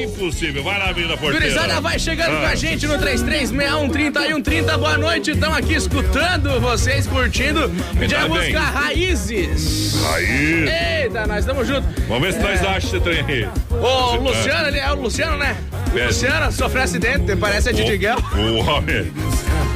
Impossível. 0.03 0.63
Vai 0.65 0.79
lá, 0.79 0.93
menina 0.95 1.15
porteira. 1.17 1.41
Gurizada 1.41 1.79
vai 1.81 1.99
chegando 1.99 2.37
Ah. 2.37 2.41
com 2.41 2.47
a 2.47 2.55
gente 2.55 2.87
no 2.87 2.97
33613130. 2.99 4.79
Boa 4.79 4.97
noite, 4.97 5.33
estamos 5.33 5.59
aqui 5.59 5.75
escutando 5.75 6.59
vocês, 6.61 7.07
curtindo. 7.07 7.71
Pedir 7.99 8.15
a 8.17 8.27
música 8.27 8.61
Raízes. 8.61 9.95
Aí. 10.15 11.03
Eita, 11.03 11.27
nós 11.27 11.41
estamos 11.41 11.67
juntos. 11.69 11.85
Vamos 12.09 12.23
ver 12.23 12.33
se 12.33 12.39
nós 12.39 12.61
achamos 12.63 12.85
esse 12.85 13.01
trem 13.01 13.25
aí. 13.29 13.47
O 13.81 14.17
Luciano, 14.17 14.69
ele 14.69 14.79
é 14.79 14.93
o 14.93 14.95
Luciano, 14.97 15.37
né? 15.37 15.57
É. 15.95 16.07
Luciano 16.07 16.51
sofreu 16.53 16.83
acidente, 16.83 17.37
parece 17.37 17.69
a 17.69 17.73
de 17.73 17.83
Miguel. 17.83 18.17
O 18.35 18.71
homem. 18.71 19.13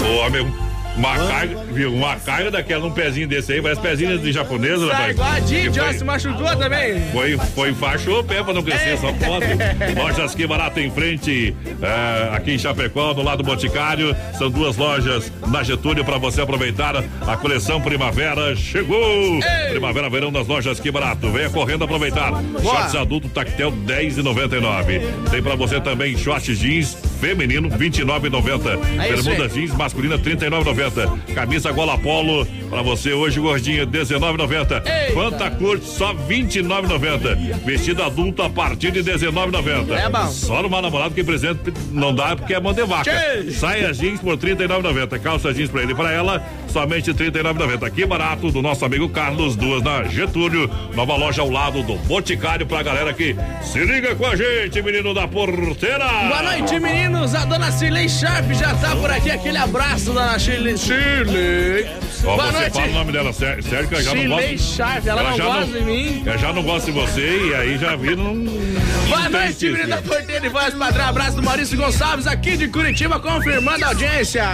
O 0.00 0.16
homem. 0.18 0.67
Uma 0.98 1.16
carga, 1.16 1.56
viu? 1.72 1.94
Uma 1.94 2.16
carga 2.16 2.50
daquela 2.50 2.82
num 2.82 2.90
pezinho 2.90 3.28
desse 3.28 3.52
aí, 3.52 3.62
parece 3.62 3.80
pezinho 3.80 4.18
de 4.18 4.32
japonesa, 4.32 4.86
rapaz. 4.90 5.10
igual 5.12 5.30
a 5.30 5.38
Didi, 5.40 5.70
Que 5.70 5.80
ó, 5.80 5.84
foi- 5.84 5.94
se 5.94 6.04
machucou 6.04 6.56
também. 6.56 7.00
Foi, 7.12 7.38
foi 7.54 7.70
enfaixou 7.70 8.20
o 8.20 8.24
pé 8.24 8.42
pra 8.42 8.52
não 8.52 8.62
crescer, 8.62 8.98
só 8.98 9.12
pode. 9.12 9.46
Lojas 9.96 10.34
que 10.34 10.46
barato 10.46 10.80
em 10.80 10.90
frente, 10.90 11.54
é, 11.80 12.34
aqui 12.36 12.52
em 12.52 12.58
Chapecó, 12.58 13.12
do 13.12 13.22
lado 13.22 13.42
do 13.42 13.46
Boticário. 13.46 14.14
São 14.36 14.50
duas 14.50 14.76
lojas 14.76 15.32
na 15.46 15.62
Getúlio 15.62 16.04
para 16.04 16.18
você 16.18 16.40
aproveitar. 16.40 17.04
A 17.26 17.36
coleção 17.36 17.80
Primavera 17.80 18.56
chegou. 18.56 19.38
Primavera 19.70 20.10
Verão 20.10 20.30
nas 20.32 20.46
lojas 20.48 20.80
que 20.80 20.90
barato. 20.90 21.30
Venha 21.30 21.48
correndo 21.50 21.84
aproveitar. 21.84 22.32
Shorts 22.60 22.94
adulto 22.96 23.28
tactel 23.28 23.70
10,99. 23.70 25.00
Tem 25.30 25.42
para 25.42 25.54
você 25.54 25.80
também 25.80 26.16
shorts 26.16 26.58
jeans 26.58 26.96
feminino 27.20 27.68
29,90. 27.68 28.78
É 29.02 29.08
Bermuda 29.08 29.48
jeans 29.48 29.74
masculina 29.74 30.18
39,90. 30.18 31.34
Camisa 31.34 31.72
gola 31.72 31.98
polo 31.98 32.46
para 32.70 32.82
você 32.82 33.12
hoje 33.12 33.40
gordinha 33.40 33.86
19,90. 33.86 34.82
Eita. 34.86 35.14
Fanta 35.14 35.50
curte 35.50 35.86
só 35.86 36.14
29,90. 36.14 37.64
Vestido 37.64 38.02
adulto 38.02 38.42
a 38.42 38.50
partir 38.50 38.90
de 38.90 39.02
19,90. 39.02 39.92
É 39.92 40.08
bom. 40.08 40.26
Só 40.28 40.62
numa 40.62 40.80
namorada 40.80 41.14
que 41.14 41.24
presente 41.24 41.72
não 41.90 42.14
dá 42.14 42.36
porque 42.36 42.54
é 42.54 42.60
mão 42.60 42.72
de 42.72 42.84
vaca. 42.84 43.10
Que? 43.10 43.52
Saia 43.52 43.92
jeans 43.92 44.20
por 44.20 44.36
39,90. 44.36 45.18
Calça 45.20 45.52
jeans 45.52 45.70
para 45.70 45.82
ele 45.82 45.92
e 45.92 45.94
para 45.94 46.12
ela 46.12 46.42
somente 46.68 47.12
39,90. 47.12 47.84
Aqui 47.84 48.06
barato 48.06 48.50
do 48.50 48.62
nosso 48.62 48.84
amigo 48.84 49.08
Carlos, 49.08 49.56
duas 49.56 49.82
na 49.82 50.04
Getúlio, 50.04 50.70
nova 50.94 51.16
loja 51.16 51.42
ao 51.42 51.50
lado 51.50 51.82
do 51.82 51.96
Boticário 51.96 52.66
pra 52.66 52.82
galera 52.82 53.12
que 53.12 53.34
se 53.62 53.84
liga 53.84 54.14
com 54.14 54.26
a 54.26 54.36
gente, 54.36 54.80
menino 54.82 55.14
da 55.14 55.26
porteira. 55.26 56.06
Boa 56.06 56.42
noite, 56.42 56.78
meninos. 57.08 57.34
A 57.34 57.44
dona 57.44 57.72
Cirlei 57.72 58.08
Sharp 58.08 58.50
já 58.52 58.74
tá 58.74 58.94
por 58.96 59.10
aqui. 59.10 59.30
Aquele 59.30 59.58
abraço, 59.58 60.12
dona 60.12 60.38
Shirley. 60.38 60.76
Shirley. 60.76 61.86
Ó, 62.24 62.36
Boa 62.36 62.46
você 62.46 62.58
noite. 62.58 62.72
fala 62.72 62.86
o 62.86 62.92
nome 62.92 63.12
dela 63.12 63.32
sério, 63.32 63.62
sério 63.62 63.88
que 63.88 63.94
eu 63.94 64.02
já 64.02 64.14
não 64.14 64.20
Shirley 64.22 64.56
gosto. 64.56 64.76
Sharp, 64.76 65.06
ela, 65.06 65.22
não 65.22 65.36
já 65.36 65.44
gosta 65.44 65.66
de 65.66 65.80
mim. 65.84 66.22
Eu 66.26 66.38
já 66.38 66.52
não 66.52 66.62
gosto 66.62 66.86
de 66.86 66.92
você 66.92 67.46
e 67.48 67.54
aí 67.54 67.78
já 67.78 67.96
vi 67.96 68.16
não. 68.16 68.34
Boa 69.08 69.28
não 69.28 69.40
noite, 69.40 69.66
menino 69.66 69.88
da 69.88 70.02
porteira 70.02 70.46
e 70.46 70.48
voz 70.48 70.74
padrão. 70.74 71.06
Abraço 71.06 71.36
do 71.36 71.42
Maurício 71.42 71.76
Gonçalves 71.76 72.26
aqui 72.26 72.56
de 72.56 72.68
Curitiba, 72.68 73.18
confirmando 73.18 73.84
a 73.84 73.88
audiência. 73.88 74.44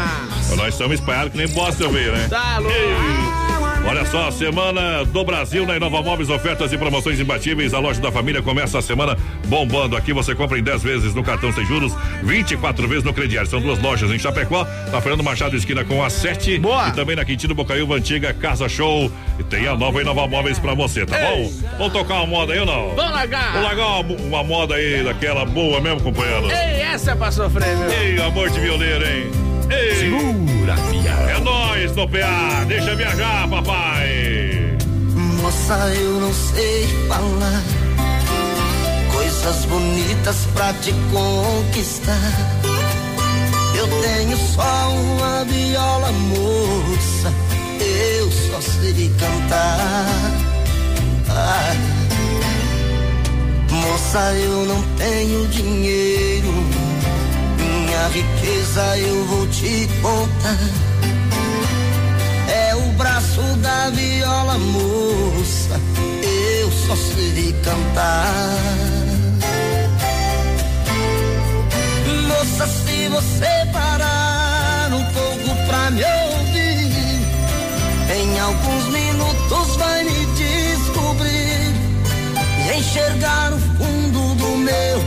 Nós 0.57 0.75
estamos 0.75 0.95
espalhados 1.01 1.33
que 1.33 1.39
nem 1.39 1.49
bosta 1.49 1.89
ver, 1.89 2.13
né? 2.13 2.27
Tá 2.29 2.59
louco. 2.59 3.44
Olha 3.87 4.05
só, 4.07 4.31
semana 4.31 5.05
do 5.05 5.23
Brasil 5.25 5.67
na 5.67 5.77
Inova 5.77 6.03
Móveis, 6.03 6.31
ofertas 6.31 6.73
e 6.73 6.79
promoções 6.79 7.21
imbatíveis. 7.21 7.75
A 7.75 7.79
loja 7.79 8.01
da 8.01 8.11
família 8.11 8.41
começa 8.43 8.79
a 8.79 8.83
semana 8.83 9.17
bombando. 9.47 9.95
Aqui 9.97 10.13
você 10.13 10.35
compra 10.35 10.59
em 10.59 10.63
10 10.63 10.83
vezes 10.83 11.15
no 11.15 11.23
cartão 11.23 11.53
sem 11.53 11.65
juros, 11.67 11.93
24 12.23 12.89
vezes 12.89 13.05
no 13.05 13.13
crediário. 13.13 13.49
São 13.49 13.61
duas 13.61 13.79
lojas 13.81 14.11
em 14.11 14.19
Chapecó, 14.19 14.67
na 14.91 15.01
Fernando 15.03 15.23
Machado 15.23 15.55
esquina 15.55 15.85
com 15.85 16.03
a 16.03 16.09
7 16.09 16.59
Boa. 16.59 16.89
e 16.89 16.93
também 16.93 17.15
na 17.15 17.25
Quintino 17.25 17.55
Bocaiúva 17.55 17.97
Antiga 17.97 18.33
Casa 18.33 18.69
Show. 18.69 19.13
E 19.39 19.43
tem 19.43 19.67
a 19.69 19.77
nova 19.77 20.01
Inova 20.01 20.27
Móveis 20.27 20.59
pra 20.59 20.73
você, 20.75 21.05
tá 21.05 21.21
Ei. 21.21 21.45
bom? 21.45 21.53
Vamos 21.79 21.93
tocar 21.93 22.15
uma 22.15 22.27
moda 22.27 22.53
aí 22.55 22.61
ou 22.61 22.67
não? 22.67 22.95
Vamos 22.97 23.13
largar. 23.13 23.53
Vamos 23.53 23.63
largar 23.65 23.87
uma, 23.87 24.15
uma 24.17 24.45
moda 24.45 24.75
aí 24.77 25.05
daquela 25.05 25.45
boa 25.45 25.79
mesmo, 25.81 26.01
companheiro? 26.01 26.47
Ei, 26.47 26.81
essa 26.81 27.13
é 27.13 27.15
pra 27.15 27.31
sofrer, 27.31 27.77
meu. 27.77 27.91
Ei, 27.93 28.21
amor 28.23 28.49
de 28.49 28.59
violeiro, 28.61 29.05
hein? 29.07 29.54
Ei, 29.77 29.95
Segura, 29.97 30.77
fiel. 30.77 31.29
é 31.29 31.41
nóis, 31.41 31.95
no 31.97 32.09
PA. 32.09 32.65
Deixa 32.67 32.95
viajar, 32.95 33.49
papai. 33.49 34.77
Moça, 35.43 35.75
eu 35.95 36.21
não 36.21 36.33
sei 36.33 36.87
falar 37.09 37.63
coisas 39.13 39.65
bonitas 39.67 40.37
pra 40.55 40.73
te 40.75 40.93
conquistar. 41.13 42.33
Eu 43.77 43.87
tenho 44.01 44.37
só 44.37 44.89
uma 44.91 45.45
viola, 45.45 46.11
moça. 46.13 47.33
Eu 47.81 48.31
só 48.31 48.61
sei 48.61 49.11
cantar. 49.19 50.07
Ah. 51.29 51.75
Moça, 53.71 54.33
eu 54.35 54.65
não 54.67 54.83
tenho 54.97 55.47
dinheiro. 55.49 56.84
Minha 58.05 58.23
riqueza 58.23 58.99
eu 58.99 59.25
vou 59.25 59.47
te 59.47 59.89
contar. 60.03 60.59
É 62.49 62.75
o 62.75 62.93
braço 62.99 63.41
da 63.63 63.89
viola, 63.91 64.59
moça. 64.59 65.81
Eu 66.61 66.71
só 66.71 66.97
sei 66.97 67.55
cantar. 67.63 68.31
Moça, 72.29 72.67
se 72.67 73.09
você 73.09 73.67
parar 73.73 74.91
um 74.93 75.05
pouco 75.15 75.67
pra 75.67 75.91
me 75.91 76.03
ouvir, 76.05 77.23
em 78.15 78.39
alguns 78.39 78.85
minutos 78.89 79.77
vai 79.77 80.05
me 80.05 80.27
descobrir 80.27 81.73
e 82.69 82.79
enxergar 82.79 83.55
o 83.55 83.59
fundo 83.59 84.35
do 84.35 84.57
meu 84.59 85.01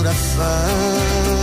coração. 0.00 1.41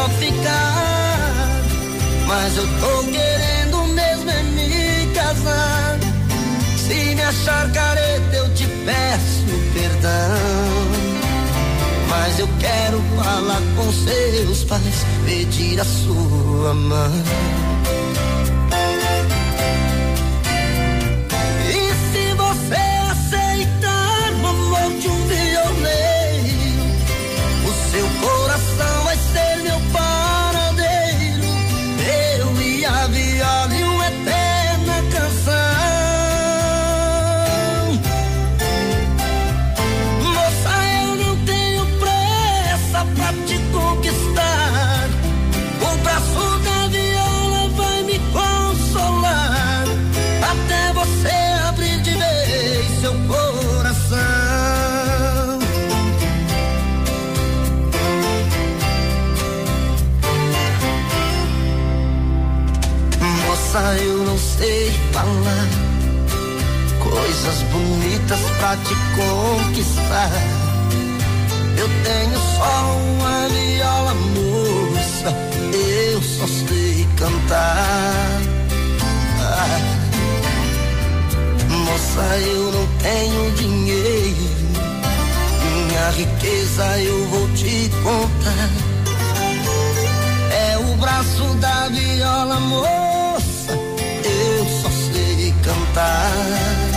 Só 0.00 0.08
ficar. 0.10 1.62
Mas 2.26 2.56
eu 2.56 2.66
tô 2.80 3.04
querendo 3.10 3.94
mesmo 3.94 4.30
é 4.30 4.42
me 4.42 5.14
casar. 5.14 5.98
Se 6.76 7.14
me 7.14 7.22
achar 7.22 7.70
careta, 7.72 8.36
eu 8.36 8.54
te 8.54 8.66
peço 8.86 9.44
perdão. 9.74 10.10
Mas 12.08 12.38
eu 12.38 12.48
quero 12.58 13.02
falar 13.16 13.60
com 13.76 13.92
seus 13.92 14.64
pais, 14.64 15.06
pedir 15.26 15.80
a 15.80 15.84
sua 15.84 16.74
mão. 16.74 17.69
Bonitas 68.30 68.40
pra 68.58 68.76
te 68.76 68.94
conquistar. 69.16 70.30
Eu 71.76 71.88
tenho 72.04 72.38
só 72.56 72.96
uma 72.96 73.48
viola, 73.48 74.14
moça, 74.14 75.34
eu 75.72 76.22
só 76.22 76.46
sei 76.46 77.06
cantar. 77.16 78.40
Moça, 81.68 82.38
eu 82.38 82.72
não 82.72 82.86
tenho 82.98 83.50
dinheiro. 83.52 84.50
Minha 85.64 86.10
riqueza 86.10 86.98
eu 87.00 87.28
vou 87.28 87.48
te 87.50 87.90
contar. 88.02 88.70
É 90.52 90.78
o 90.78 90.96
braço 90.96 91.44
da 91.60 91.88
viola, 91.88 92.60
moça. 92.60 93.72
Eu 94.24 94.66
só 94.82 94.88
sei 95.12 95.54
cantar. 95.62 96.89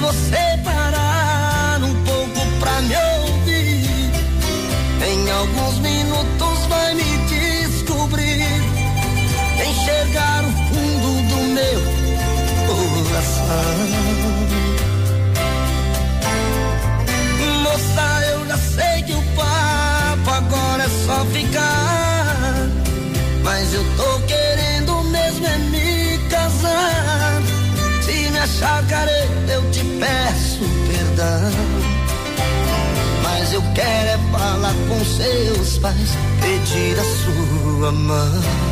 Você 0.00 0.58
parar 0.64 1.80
um 1.82 1.94
pouco 2.04 2.40
pra 2.58 2.80
me 2.82 2.96
ouvir, 2.96 4.10
em 5.06 5.30
alguns 5.30 5.78
minutos 5.78 6.66
vai 6.68 6.94
me 6.94 7.18
descobrir, 7.28 8.62
enxergar 9.68 10.44
o 10.44 10.52
fundo 10.68 11.22
do 11.28 11.36
meu 11.54 11.80
coração. 12.66 13.90
Moça, 17.62 18.08
eu 18.32 18.46
já 18.48 18.56
sei 18.56 19.02
que 19.02 19.12
o 19.12 19.22
papo 19.36 20.30
agora 20.30 20.82
é 20.82 20.88
só 21.06 21.24
ficar, 21.26 22.68
mas 23.44 23.74
eu 23.74 23.84
tô 23.96 24.20
querendo 24.26 25.02
mesmo 25.10 25.46
é 25.46 25.58
me 25.58 26.18
casar. 26.28 27.42
Se 28.02 28.30
me 28.30 28.38
achar 28.38 28.82
careta, 28.86 29.19
eu 29.19 29.19
te 29.19 29.19
peço 30.00 30.64
perdão. 30.88 31.50
Mas 33.22 33.52
eu 33.52 33.62
quero 33.74 34.08
é 34.08 34.18
falar 34.32 34.74
com 34.88 35.04
seus 35.04 35.78
pais, 35.78 36.16
pedir 36.40 36.98
a 36.98 37.04
sua 37.04 37.92
mão. 37.92 38.69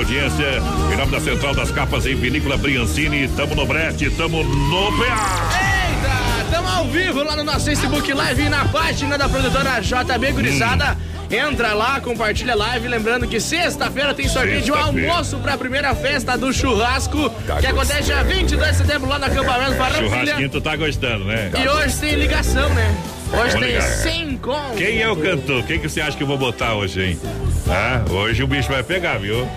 Grande 0.00 0.18
audiência. 0.18 0.62
Em 0.92 0.96
nome 0.96 1.12
da 1.12 1.20
Central 1.20 1.54
das 1.54 1.70
Capas 1.70 2.06
em 2.06 2.14
Vinícola 2.14 2.56
Briancini, 2.56 3.28
tamo 3.28 3.54
no 3.54 3.66
Brete, 3.66 4.10
tamo 4.10 4.42
no 4.42 4.92
PA. 4.98 5.50
Eita, 5.60 6.50
tamo 6.50 6.68
ao 6.68 6.84
vivo 6.86 7.22
lá 7.22 7.36
no 7.36 7.44
nosso 7.44 7.66
Facebook 7.66 8.12
Live 8.12 8.42
e 8.42 8.48
na 8.48 8.64
página 8.66 9.18
da 9.18 9.28
produtora 9.28 9.80
JB 9.80 10.32
Gurizada. 10.32 10.96
Hum. 10.96 11.10
Entra 11.32 11.74
lá, 11.74 12.00
compartilha 12.00 12.54
a 12.54 12.56
live. 12.56 12.88
Lembrando 12.88 13.26
que 13.28 13.38
sexta-feira 13.38 14.12
tem 14.12 14.26
sorteio 14.28 14.62
de 14.62 14.72
um 14.72 14.74
almoço 14.74 15.38
pra 15.38 15.56
primeira 15.56 15.94
festa 15.94 16.36
do 16.36 16.52
churrasco, 16.52 17.30
que 17.60 17.66
acontece 17.66 18.02
dia 18.04 18.24
22 18.24 18.70
de 18.70 18.76
setembro 18.78 19.08
lá 19.08 19.18
no 19.18 19.26
acampamento 19.26 19.76
Farroupilha. 19.76 20.08
Churrasquinho, 20.08 20.48
tu 20.50 20.60
tá 20.60 20.74
gostando, 20.74 21.24
né? 21.26 21.52
E 21.56 21.68
hoje 21.68 21.96
tem 21.98 22.14
ligação, 22.16 22.68
né? 22.70 22.96
Hoje 23.32 23.52
Vamos 23.52 23.54
tem 23.54 23.62
ligar. 23.62 23.82
100 23.82 24.36
conto. 24.38 24.74
Quem 24.76 25.00
é 25.00 25.08
o 25.08 25.14
cantor? 25.14 25.62
Quem 25.62 25.78
que 25.78 25.88
você 25.88 26.00
acha 26.00 26.16
que 26.16 26.22
eu 26.22 26.26
vou 26.26 26.36
botar 26.36 26.74
hoje, 26.74 27.00
hein? 27.00 27.20
Ah, 27.68 28.02
hoje 28.10 28.42
o 28.42 28.48
bicho 28.48 28.68
vai 28.68 28.82
pegar, 28.82 29.18
viu? 29.18 29.48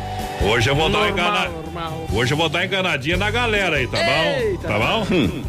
Hoje 0.46 0.70
eu 0.70 0.76
vou 0.76 0.90
dar 0.90 0.98
uma 1.00 1.08
Normal, 1.08 1.30
engana... 1.36 1.50
normal. 1.50 2.08
Hoje 2.14 2.34
eu 2.34 2.38
vou 2.38 2.50
dar 2.50 2.66
enganadinha 2.66 3.18
na 3.18 3.32
galera 3.32 3.78
aí, 3.78 3.88
tá 3.88 3.98
bom? 3.98 4.40
Eita. 4.40 4.68
Tá 4.68 4.78
bom? 4.80 5.08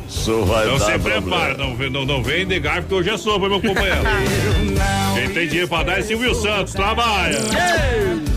Isso 0.09 0.45
vai 0.45 0.65
Então 0.67 0.79
dar 0.79 0.85
se 0.93 0.99
prepara, 0.99 1.57
não, 1.57 1.77
vem- 1.77 1.91
não, 1.91 2.05
não 2.05 2.23
vem 2.23 2.47
de 2.47 2.59
garfo 2.61 2.89
que 2.89 2.95
hoje 2.95 3.11
é 3.11 3.17
sopa, 3.17 3.49
meu 3.49 3.61
companheiro. 3.61 4.01
Quem 5.15 5.29
tem 5.31 5.47
dinheiro 5.49 5.69
pra 5.69 5.83
dar 5.83 5.99
é 5.99 6.03
Silvio 6.03 6.35
Santos, 6.35 6.73
trabalha. 6.73 7.39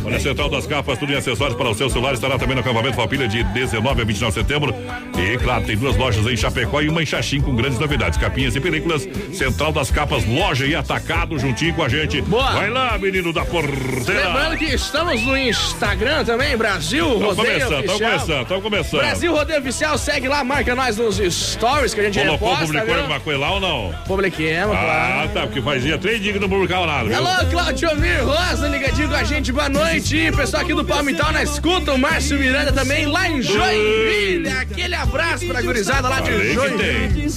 Olha, 0.07 0.19
Central 0.21 0.49
das 0.49 0.65
Capas, 0.65 0.97
tudo 0.97 1.11
em 1.11 1.15
acessórios 1.15 1.55
para 1.57 1.69
o 1.69 1.75
seu 1.75 1.89
celular, 1.89 2.13
estará 2.13 2.37
também 2.39 2.55
no 2.55 2.61
acampamento 2.61 2.95
Falpilha 2.95 3.27
de 3.27 3.43
19 3.43 4.01
a 4.01 4.05
29 4.05 4.33
de 4.33 4.39
setembro. 4.47 4.73
E, 5.17 5.37
claro, 5.37 5.65
tem 5.65 5.75
duas 5.75 5.97
lojas 5.97 6.25
em 6.25 6.37
Chapecó 6.37 6.81
e 6.81 6.87
uma 6.87 7.03
em 7.03 7.05
Xaxim 7.05 7.41
com 7.41 7.53
grandes 7.55 7.77
novidades, 7.77 8.17
capinhas 8.17 8.55
e 8.55 8.59
películas. 8.61 9.07
Central 9.33 9.71
das 9.73 9.91
Capas, 9.91 10.25
loja 10.25 10.65
e 10.65 10.73
atacado 10.75 11.37
juntinho 11.37 11.73
com 11.73 11.83
a 11.83 11.89
gente. 11.89 12.21
Boa. 12.21 12.51
Vai 12.53 12.69
lá, 12.69 12.97
menino 12.97 13.33
da 13.33 13.43
porteira. 13.43 14.27
Lembrando 14.27 14.57
que 14.57 14.65
estamos 14.65 15.21
no 15.23 15.37
Instagram 15.37 16.23
também, 16.23 16.55
Brasil 16.55 17.05
Estamos 17.05 17.35
Rodeio 17.37 17.53
começando, 17.59 17.79
estamos 17.85 17.89
Oficial. 17.89 18.11
começando, 18.11 18.41
estamos 18.43 18.63
começando. 18.63 18.99
Brasil 19.01 19.35
Rodeio 19.35 19.59
Oficial, 19.59 19.97
segue 19.97 20.27
lá, 20.29 20.43
marca 20.43 20.73
nós 20.75 20.97
nos 20.97 21.17
stories 21.17 21.93
que 21.93 21.99
a 21.99 22.03
gente 22.05 22.19
Colocou, 22.19 22.47
reposta, 22.49 22.65
publicou 22.65 22.87
viu? 22.93 22.99
alguma 23.03 23.19
coisa 23.19 23.39
lá 23.39 23.51
ou 23.51 23.59
não? 23.59 23.93
Publiquemos, 24.07 24.75
Ah, 24.75 24.79
claro. 24.83 25.29
tá, 25.33 25.41
porque 25.47 25.61
fazia 25.61 25.97
três 25.97 26.21
dias 26.21 26.33
que 26.33 26.39
não 26.39 26.47
publicava 26.49 26.85
nada, 26.85 27.09
viu? 27.09 27.17
Alô, 27.17 27.45
Claudio 27.51 27.95
Mir 27.97 28.23
Rosa, 28.23 28.67
ligadinho 28.69 29.09
com 29.09 29.15
a 29.15 29.23
gente, 29.23 29.51
boa 29.51 29.67
noite. 29.67 29.96
E 29.97 30.31
pessoal 30.31 30.61
aqui 30.61 30.75
do 30.75 30.85
Palmital 30.85 31.31
na 31.31 31.41
escuta, 31.41 31.91
o 31.91 31.97
Márcio 31.97 32.37
Miranda 32.37 32.71
também 32.71 33.07
lá 33.07 33.27
em 33.27 33.41
Joinville. 33.41 34.47
Aquele 34.47 34.93
abraço 34.93 35.47
pra 35.47 35.59
gurizada 35.59 36.07
lá 36.07 36.19
de 36.19 36.29
Falei 36.31 36.53
Joinville. 36.53 37.27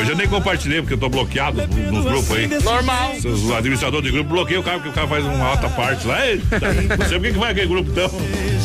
Hoje 0.00 0.10
eu 0.10 0.16
nem 0.16 0.26
compartilhei, 0.26 0.80
porque 0.80 0.94
eu 0.94 0.98
tô 0.98 1.08
bloqueado 1.08 1.64
nos 1.92 2.04
grupos 2.04 2.32
aí. 2.36 2.48
Normal. 2.48 3.12
O 3.48 3.54
administrador 3.54 4.02
de 4.02 4.10
grupo 4.10 4.28
bloqueia 4.30 4.58
o 4.58 4.62
cara, 4.64 4.78
porque 4.78 4.88
o 4.88 4.92
cara 4.92 5.06
faz 5.06 5.24
uma 5.24 5.44
alta 5.46 5.68
parte 5.68 6.04
lá. 6.08 6.26
Eita, 6.26 6.58
não 6.98 7.06
sei 7.08 7.18
por 7.20 7.32
que 7.32 7.38
vai 7.38 7.52
aquele 7.52 7.68
grupo 7.68 7.88
então. 7.92 8.10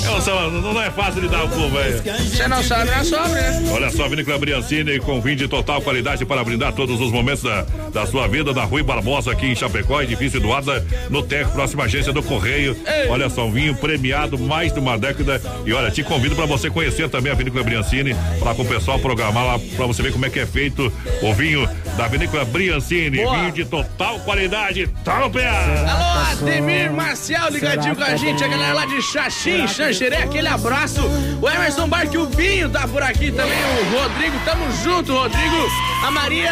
Eu 0.05 0.21
só- 0.21 0.49
não, 0.49 0.81
é 0.81 0.89
fácil 0.89 1.21
lidar 1.21 1.41
com 1.41 1.47
o 1.47 1.49
povo, 1.49 1.77
velho. 1.77 2.01
Você 2.01 2.47
não 2.47 2.63
sabe, 2.63 2.85
não 2.89 2.97
é 2.97 3.03
sobre, 3.03 3.29
né? 3.41 3.69
Olha 3.71 3.91
só, 3.91 4.07
Vinícola 4.07 4.39
Briancini 4.39 4.97
com 4.99 5.21
vinho 5.21 5.35
de 5.35 5.47
total 5.47 5.81
qualidade 5.81 6.25
para 6.25 6.43
brindar 6.43 6.73
todos 6.73 6.99
os 6.99 7.11
momentos 7.11 7.43
da, 7.43 7.61
da 7.93 8.07
sua 8.07 8.27
vida 8.27 8.53
da 8.53 8.63
Rui 8.63 8.81
Barbosa 8.81 9.31
aqui 9.31 9.47
em 9.47 9.55
Chapecó, 9.55 10.01
edifício 10.01 10.37
Eduarda, 10.39 10.83
no 11.09 11.21
TEC, 11.21 11.51
próxima 11.51 11.83
agência 11.83 12.11
do 12.13 12.23
Correio. 12.23 12.75
Olha 13.09 13.18
só, 13.27 13.47
um 13.47 13.51
vinho 13.51 13.75
premiado 13.75 14.37
mais 14.37 14.71
de 14.71 14.79
uma 14.79 14.97
década. 14.97 15.41
E 15.65 15.73
olha, 15.73 15.89
te 15.89 16.03
convido 16.03 16.35
para 16.35 16.45
você 16.45 16.69
conhecer 16.69 17.09
também 17.09 17.31
a 17.31 17.35
Vinícola 17.35 17.63
Briancini, 17.63 18.15
para 18.39 18.53
com 18.53 18.61
o 18.61 18.65
pessoal 18.65 18.99
programar 18.99 19.45
lá 19.45 19.59
para 19.75 19.87
você 19.87 20.03
ver 20.03 20.13
como 20.13 20.25
é 20.25 20.29
que 20.29 20.39
é 20.39 20.45
feito 20.45 20.91
o 21.23 21.33
vinho 21.33 21.67
da 21.97 22.07
Vinícola 22.07 22.45
Briancini. 22.45 23.17
Boa. 23.17 23.39
Vinho 23.39 23.51
de 23.51 23.65
total 23.65 24.19
qualidade. 24.19 24.87
Tá 25.03 25.19
no 25.19 25.29
pé! 25.29 25.49
Alô, 25.49 26.31
Ademir 26.31 26.91
Marcial, 26.91 27.49
ligadinho 27.49 27.95
com 27.95 28.03
a 28.03 28.15
gente, 28.15 28.43
a 28.43 28.47
galera 28.47 28.73
lá 28.73 28.85
de 28.85 29.01
Xaxim, 29.01 29.67
Xanxerê, 29.67 30.17
aquele 30.17 30.47
abraço. 30.47 31.01
O 31.41 31.49
Emerson 31.49 31.87
Barque, 31.87 32.17
o 32.17 32.27
Binho 32.27 32.69
tá 32.69 32.87
por 32.87 33.01
aqui 33.01 33.31
também, 33.31 33.57
o 33.57 33.99
Rodrigo, 33.99 34.37
tamo 34.45 34.71
junto, 34.83 35.13
Rodrigo. 35.13 35.67
A 36.05 36.11
Maria 36.11 36.51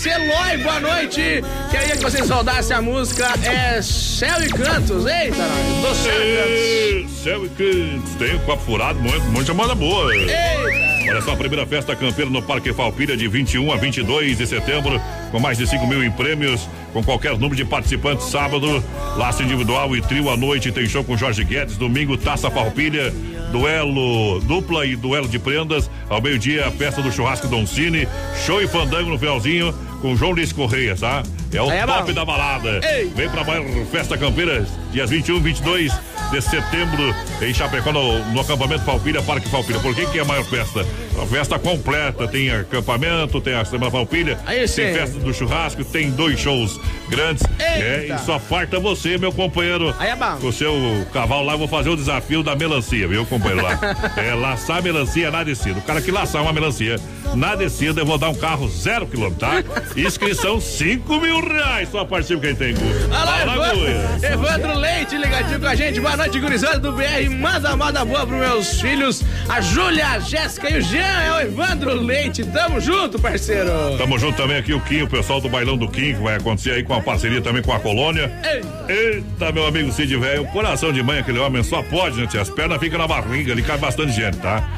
Celói, 0.00 0.56
boa 0.56 0.80
noite. 0.80 1.44
Queria 1.70 1.94
que 1.94 2.02
vocês 2.02 2.30
rodassem 2.30 2.74
a 2.74 2.80
música, 2.80 3.34
é 3.44 3.82
Céu 3.82 4.42
e 4.42 4.48
Cantos. 4.48 5.04
Eita, 5.04 5.44
do 5.82 5.94
Céu 5.94 6.14
e 6.22 7.00
Cantos. 7.02 7.22
Céu 7.22 7.44
e 7.44 7.48
cantos. 7.50 8.14
Tem 8.14 8.34
o 8.34 8.40
copo 8.40 8.62
furado, 8.62 8.98
muito, 8.98 9.26
muita 9.26 9.52
moda 9.52 9.74
boa. 9.74 10.10
Eita. 10.16 10.80
Olha 11.10 11.20
só, 11.20 11.32
a 11.32 11.36
primeira 11.36 11.66
festa 11.66 11.94
campeira 11.94 12.30
no 12.30 12.40
Parque 12.40 12.72
Falpilha 12.72 13.14
de 13.14 13.28
21 13.28 13.72
a 13.72 13.76
22 13.76 14.38
de 14.38 14.46
setembro, 14.46 14.98
com 15.30 15.38
mais 15.38 15.58
de 15.58 15.66
5 15.66 15.86
mil 15.86 16.02
em 16.02 16.10
prêmios, 16.10 16.66
com 16.94 17.04
qualquer 17.04 17.32
número 17.32 17.56
de 17.56 17.66
participantes. 17.66 18.24
Sábado, 18.26 18.82
laço 19.18 19.42
individual 19.42 19.94
e 19.94 20.00
trio 20.00 20.30
à 20.30 20.36
noite, 20.36 20.72
tem 20.72 20.86
show 20.86 21.04
com 21.04 21.14
Jorge 21.14 21.44
Guedes. 21.44 21.76
Domingo, 21.76 22.16
Taça 22.16 22.50
Farroupilha, 22.50 23.12
duelo 23.52 24.40
dupla 24.40 24.86
e 24.86 24.96
duelo 24.96 25.28
de 25.28 25.38
prendas. 25.38 25.90
Ao 26.08 26.22
meio-dia, 26.22 26.68
a 26.68 26.70
festa 26.70 27.02
do 27.02 27.12
churrasco 27.12 27.48
Don 27.48 27.66
Cine, 27.66 28.08
show 28.46 28.62
e 28.62 28.66
fandango 28.66 29.10
no 29.10 29.18
finalzinho, 29.18 29.74
com 30.00 30.16
João 30.16 30.32
Luiz 30.32 30.52
Correia, 30.52 30.96
tá? 30.96 31.22
É 31.52 31.60
o 31.60 31.70
é 31.70 31.86
top 31.86 32.08
bom. 32.08 32.12
da 32.12 32.24
balada. 32.24 32.80
Ei. 32.84 33.10
Vem 33.14 33.28
pra 33.28 33.44
maior 33.44 33.64
festa 33.90 34.16
campeira, 34.16 34.66
dias 34.92 35.10
21 35.10 35.36
e 35.36 35.40
22 35.40 35.92
de 36.30 36.40
setembro, 36.40 37.14
em 37.42 37.52
Chapecó, 37.52 37.92
no, 37.92 38.24
no 38.26 38.40
acampamento 38.40 38.84
Falpilha, 38.84 39.20
Parque 39.20 39.48
Falpilha. 39.48 39.80
Por 39.80 39.94
que, 39.94 40.06
que 40.06 40.18
é 40.18 40.22
a 40.22 40.24
maior 40.24 40.44
festa? 40.44 40.86
Uma 41.14 41.26
festa 41.26 41.58
completa, 41.58 42.28
tem 42.28 42.50
acampamento, 42.50 43.40
tem 43.40 43.54
a 43.54 43.64
Semana 43.64 43.90
Falpilha, 43.90 44.38
Aí 44.46 44.66
tem 44.68 44.94
festa 44.94 45.18
do 45.18 45.34
churrasco, 45.34 45.84
tem 45.84 46.10
dois 46.10 46.38
shows 46.38 46.80
grandes. 47.08 47.42
É, 47.58 48.06
e 48.06 48.18
só 48.24 48.38
falta 48.38 48.78
você, 48.78 49.18
meu 49.18 49.32
companheiro. 49.32 49.92
Aí 49.98 50.10
é 50.10 50.16
bom. 50.16 50.36
Com 50.40 50.46
o 50.46 50.52
seu 50.52 50.72
cavalo 51.12 51.44
lá, 51.44 51.54
eu 51.54 51.58
vou 51.58 51.68
fazer 51.68 51.90
o 51.90 51.96
desafio 51.96 52.44
da 52.44 52.54
melancia, 52.54 53.08
viu, 53.08 53.26
companheiro 53.26 53.62
lá? 53.62 53.78
é, 54.16 54.32
laçar 54.34 54.80
melancia 54.82 55.30
na 55.32 55.42
descida. 55.42 55.80
O 55.80 55.82
cara 55.82 56.00
que 56.00 56.12
laçar 56.12 56.42
uma 56.42 56.52
melancia 56.52 56.96
na 57.34 57.56
descida, 57.56 58.02
eu 58.02 58.06
vou 58.06 58.18
dar 58.18 58.28
um 58.28 58.34
carro 58.34 58.68
zero 58.68 59.06
quilômetro, 59.06 59.40
tá? 59.40 59.62
Inscrição 59.96 60.60
5 60.60 61.20
mil 61.20 61.40
reais. 61.40 61.88
Só 61.90 62.04
participa 62.04 62.40
quem 62.42 62.54
tem. 62.54 62.74
Alô, 63.10 63.54
Evandro, 63.54 64.26
Evandro 64.26 64.78
Leite 64.78 65.16
ligadinho 65.16 65.60
com 65.60 65.66
a 65.66 65.74
gente. 65.74 66.00
Boa 66.00 66.16
noite, 66.16 66.38
gurizada 66.38 66.78
do 66.78 66.92
BR. 66.92 67.28
Manda 67.30 67.76
moda 67.76 68.04
boa 68.04 68.26
pros 68.26 68.38
meus 68.38 68.80
filhos. 68.80 69.22
A 69.48 69.60
Júlia, 69.60 70.06
a 70.06 70.18
Jéssica 70.20 70.70
e 70.70 70.78
o 70.78 70.80
Jean. 70.80 71.00
É 71.00 71.32
o 71.32 71.40
Evandro 71.40 71.94
Leite. 71.94 72.44
Tamo 72.44 72.80
junto, 72.80 73.18
parceiro. 73.18 73.70
Tamo 73.98 74.18
junto 74.18 74.36
também 74.36 74.56
aqui 74.56 74.72
o 74.72 74.80
Kim, 74.80 75.02
o 75.02 75.08
pessoal 75.08 75.40
do 75.40 75.48
Bailão 75.48 75.76
do 75.76 75.88
Kim, 75.88 76.14
que 76.14 76.22
vai 76.22 76.36
acontecer 76.36 76.72
aí 76.72 76.82
com 76.82 76.94
a 76.94 77.00
parceria 77.00 77.40
também 77.40 77.62
com 77.62 77.72
a 77.72 77.80
Colônia. 77.80 78.30
Ei. 78.44 78.60
Eita, 78.94 79.52
meu 79.52 79.66
amigo 79.66 79.92
Cid 79.92 80.16
Velho, 80.16 80.44
coração 80.46 80.92
de 80.92 81.02
mãe, 81.02 81.18
aquele 81.18 81.38
homem 81.38 81.62
só 81.62 81.82
pode, 81.82 82.26
tia? 82.28 82.40
As 82.40 82.50
pernas 82.50 82.78
ficam 82.78 82.98
na 82.98 83.06
barriga, 83.06 83.52
ali 83.52 83.62
cai 83.62 83.78
bastante 83.78 84.12
gente, 84.12 84.38
tá? 84.38 84.68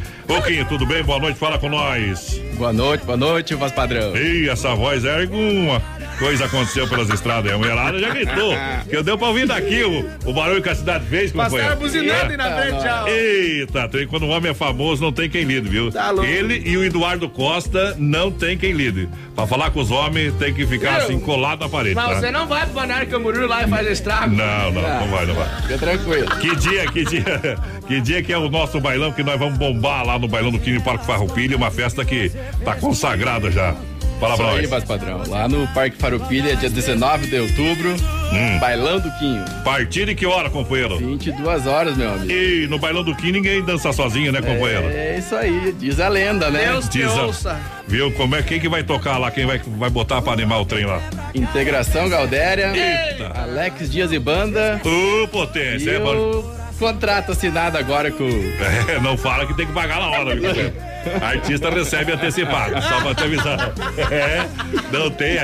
Kim, 0.40 0.64
tudo 0.64 0.86
bem? 0.86 1.02
Boa 1.02 1.18
noite, 1.18 1.38
fala 1.38 1.58
com 1.58 1.68
nós. 1.68 2.40
Boa 2.54 2.72
noite, 2.72 3.04
boa 3.04 3.16
noite, 3.18 3.54
voz 3.54 3.72
padrão. 3.72 4.16
Ih, 4.16 4.48
essa 4.48 4.74
voz 4.74 5.04
é 5.04 5.22
alguma 5.22 5.80
coisa 6.12 6.44
aconteceu 6.44 6.88
pelas 6.88 7.08
estradas. 7.10 7.52
A 7.52 7.58
mulherada 7.58 7.98
já 7.98 8.10
gritou. 8.10 8.52
Que 8.88 8.96
eu 8.96 9.02
deu 9.02 9.16
pra 9.16 9.28
ouvir 9.28 9.46
daqui 9.46 9.82
o, 9.84 10.28
o 10.28 10.32
barulho 10.32 10.60
que 10.60 10.68
a 10.68 10.74
cidade 10.74 11.06
fez. 11.06 11.30
Foi? 11.30 11.42
Passaram 11.42 11.76
buzinando 11.76 12.36
na 12.36 12.56
frente, 12.56 12.82
tchau. 12.82 13.08
Eita, 13.08 13.88
tem, 13.88 14.06
quando 14.06 14.26
um 14.26 14.30
homem 14.30 14.50
é 14.50 14.54
famoso, 14.54 15.02
não 15.02 15.12
tem 15.12 15.30
quem 15.30 15.44
lide, 15.44 15.68
viu? 15.68 15.90
Tá 15.90 16.10
louco. 16.10 16.28
Ele 16.28 16.62
e 16.66 16.76
o 16.76 16.84
Eduardo 16.84 17.28
Costa 17.28 17.94
não 17.98 18.30
tem 18.30 18.56
quem 18.58 18.72
lide. 18.72 19.08
Pra 19.34 19.46
falar 19.46 19.70
com 19.70 19.80
os 19.80 19.90
homens, 19.90 20.34
tem 20.34 20.52
que 20.52 20.66
ficar 20.66 20.98
assim, 20.98 21.18
colado 21.18 21.60
na 21.60 21.68
parede, 21.68 21.94
Mas 21.94 22.08
tá? 22.08 22.20
você 22.20 22.30
não 22.30 22.46
vai 22.46 22.64
pro 22.64 22.74
Balneário 22.74 23.08
Camboriú 23.08 23.46
lá 23.46 23.62
e 23.62 23.68
faz 23.68 23.88
estrago. 23.88 24.34
Não, 24.34 24.72
não, 24.72 24.82
não 24.82 25.08
vai, 25.08 25.26
não 25.26 25.34
vai. 25.34 25.62
Fica 25.62 25.78
tranquilo. 25.78 26.28
Que 26.36 26.56
dia, 26.56 26.86
que 26.86 27.04
dia, 27.04 27.24
que 27.86 28.00
dia 28.00 28.22
que 28.22 28.32
é 28.32 28.38
o 28.38 28.50
nosso 28.50 28.80
bailão 28.80 29.12
que 29.12 29.22
nós 29.22 29.38
vamos 29.38 29.58
bombar 29.58 30.04
lá 30.04 30.18
no 30.18 30.28
bailão 30.28 30.50
do 30.50 30.58
Quini 30.58 30.80
Parque 30.80 31.06
Farroupilha, 31.06 31.56
uma 31.56 31.70
festa 31.70 32.04
que 32.04 32.30
tá 32.64 32.74
consagrada 32.74 33.50
já. 33.50 33.74
Fala 34.22 34.36
pra 34.36 34.50
aí, 34.50 34.60
nós. 34.62 34.70
voz 34.70 34.84
padrão. 34.84 35.22
Lá 35.28 35.48
no 35.48 35.66
Parque 35.68 35.96
Farroupilha, 35.96 36.54
dia 36.56 36.70
19 36.70 37.26
de 37.26 37.38
outubro, 37.38 37.94
Hum. 38.32 38.58
Bailão 38.60 38.98
do 38.98 39.10
Quinho. 39.18 39.44
Partir 39.64 40.06
de 40.06 40.14
que 40.14 40.24
hora, 40.24 40.48
companheiro? 40.48 40.96
22 40.96 41.66
horas, 41.66 41.96
meu 41.96 42.10
amigo. 42.14 42.30
E 42.32 42.66
no 42.66 42.78
bailão 42.78 43.02
do 43.04 43.14
Quini 43.14 43.32
ninguém 43.32 43.62
dança 43.62 43.92
sozinho, 43.92 44.32
né, 44.32 44.40
companheiro? 44.40 44.88
É 44.88 45.18
isso 45.18 45.34
aí, 45.36 45.74
diz 45.78 46.00
a 46.00 46.08
lenda, 46.08 46.50
né? 46.50 46.66
Deus 46.68 46.88
Diz 46.88 47.06
a- 47.06 47.22
ouça. 47.24 47.60
Viu 47.86 48.10
como 48.12 48.34
é 48.36 48.42
quem 48.42 48.58
que 48.58 48.68
vai 48.70 48.82
tocar 48.82 49.18
lá, 49.18 49.30
quem 49.30 49.44
vai, 49.44 49.60
vai 49.76 49.90
botar 49.90 50.22
pra 50.22 50.32
animar 50.32 50.60
o 50.60 50.64
trem 50.64 50.86
lá? 50.86 51.00
Integração 51.34 52.08
Galdéria, 52.08 52.72
Eita. 52.74 53.32
Alex 53.38 53.90
Dias 53.90 54.12
e 54.12 54.18
Banda. 54.18 54.80
Ô, 54.84 55.24
E 55.24 55.26
potência, 55.28 55.90
é, 55.90 55.98
mano. 55.98 56.38
o 56.40 56.78
contrato 56.78 57.32
assinado 57.32 57.76
agora 57.76 58.10
com 58.10 58.24
o 58.24 58.28
É, 58.88 58.98
não 59.00 59.16
fala 59.16 59.46
que 59.46 59.54
tem 59.54 59.66
que 59.66 59.72
pagar 59.72 60.00
na 60.00 60.08
hora, 60.10 60.34
viu, 60.34 60.42
companheiro? 60.44 60.72
Artista 61.22 61.70
recebe 61.70 62.12
antecipado, 62.12 62.80
só 62.82 63.00
pra 63.00 63.14
te 63.14 63.22
avisar. 63.24 63.72
É, 64.12 64.46
não 64.92 65.10
tem. 65.10 65.38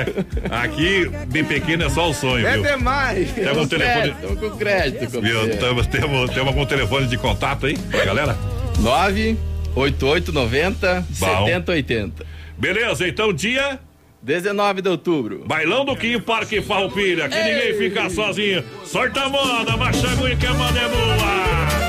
Aqui, 0.51 1.09
bem 1.27 1.43
pequeno, 1.43 1.83
é 1.85 1.89
só 1.89 2.09
o 2.09 2.13
sonho, 2.13 2.45
É 2.47 2.53
viu? 2.53 2.63
demais. 2.63 3.31
Tem 3.31 3.47
algum 3.47 3.65
telefone. 3.67 4.11
crédito, 4.13 4.37
com 4.37 4.49
crédito, 4.57 5.21
Viu? 5.21 5.57
Temos, 5.57 5.87
temos, 5.87 6.29
temos 6.31 6.47
algum 6.47 6.65
telefone 6.65 7.07
de 7.07 7.17
contato 7.17 7.65
aí 7.65 7.77
pra 7.77 8.05
galera? 8.05 8.37
98890 8.79 11.05
Bom. 11.19 11.45
7080. 11.45 12.25
Beleza, 12.57 13.07
então 13.07 13.31
dia 13.33 13.79
19 14.21 14.81
de 14.81 14.89
outubro. 14.89 15.43
Bailão 15.47 15.85
do 15.85 15.95
Quinho 15.95 16.21
Parque 16.21 16.61
Farroupilha. 16.61 17.25
Aqui 17.25 17.37
ninguém 17.41 17.73
fica 17.77 18.09
sozinho. 18.09 18.63
Sorta 18.85 19.21
a 19.21 19.29
moda, 19.29 19.77
machaguinha 19.77 20.35
que 20.35 20.45
a 20.45 20.53
moda 20.53 20.79
é 20.79 20.87
boa. 20.89 21.88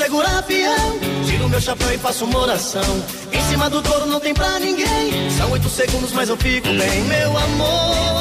Ouço 0.00 0.06
um 0.06 0.08
grito, 0.08 0.08
segura 0.08 0.38
avião. 0.38 0.98
Tiro 1.26 1.48
meu 1.48 1.60
chapéu 1.60 1.92
e 1.92 1.98
faço 1.98 2.24
uma 2.24 2.38
oração. 2.40 3.04
Em 3.32 3.40
cima 3.42 3.68
do 3.68 3.82
touro 3.82 4.06
não 4.06 4.20
tem 4.20 4.32
pra 4.32 4.58
ninguém. 4.58 5.30
São 5.36 5.50
oito 5.52 5.68
segundos, 5.68 6.12
mas 6.12 6.28
eu 6.28 6.36
fico 6.36 6.68
bem, 6.68 7.02
meu 7.04 7.36
amor. 7.36 8.19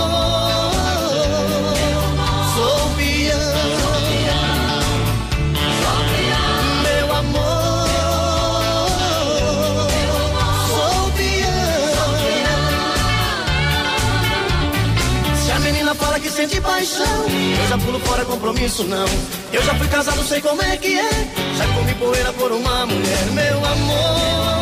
Que 16.19 16.29
sente 16.29 16.59
paixão, 16.61 17.25
eu 17.61 17.67
já 17.67 17.77
pulo 17.77 17.99
fora 17.99 18.25
compromisso 18.25 18.83
não. 18.83 19.05
Eu 19.51 19.63
já 19.63 19.73
fui 19.75 19.87
casado, 19.87 20.23
sei 20.23 20.41
como 20.41 20.61
é 20.61 20.77
que 20.77 20.99
é. 20.99 21.09
Já 21.57 21.67
comi 21.73 21.93
poeira 21.95 22.33
por 22.33 22.51
uma 22.51 22.85
mulher, 22.85 23.25
meu 23.33 23.65
amor. 23.65 24.58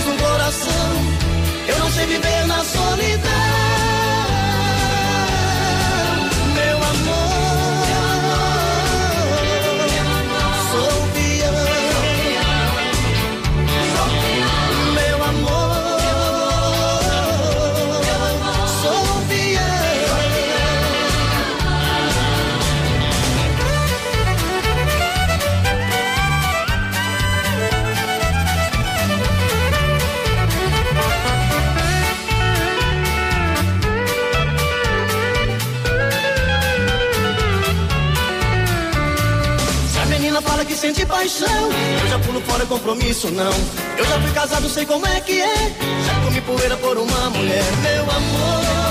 Conquisto 0.00 0.10
um 0.10 0.16
coração. 0.16 0.72
Eu 1.68 1.78
não 1.78 1.90
sei 1.90 2.06
viver 2.06 2.46
na 2.46 2.64
solidão. 2.64 2.79
Sente 40.90 41.06
paixão, 41.06 41.70
eu 42.02 42.08
já 42.08 42.18
pulo 42.18 42.40
fora 42.40 42.66
compromisso 42.66 43.30
não. 43.30 43.52
Eu 43.96 44.04
já 44.04 44.20
fui 44.20 44.32
casado, 44.32 44.68
sei 44.68 44.84
como 44.84 45.06
é 45.06 45.20
que 45.20 45.40
é. 45.40 45.76
Já 46.04 46.20
comi 46.24 46.40
poeira 46.40 46.76
por 46.78 46.98
uma 46.98 47.30
mulher, 47.30 47.64
meu 47.82 48.02
amor. 48.02 48.89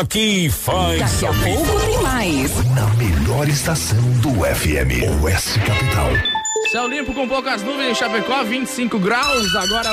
Aqui 0.00 0.48
faz 0.48 0.98
Daqui 0.98 1.26
a 1.26 1.32
pouco 1.44 1.80
tem 1.80 2.02
mais. 2.02 2.64
Na 2.74 2.86
melhor 2.94 3.46
estação 3.46 4.00
do 4.22 4.30
FM, 4.30 5.22
Oeste 5.22 5.60
Capital. 5.60 6.08
Céu 6.72 6.88
limpo 6.88 7.12
com 7.12 7.28
poucas 7.28 7.62
nuvens 7.62 7.90
em 7.90 7.94
Chapecó, 7.94 8.42
25 8.42 8.98
graus, 8.98 9.54
agora 9.54 9.90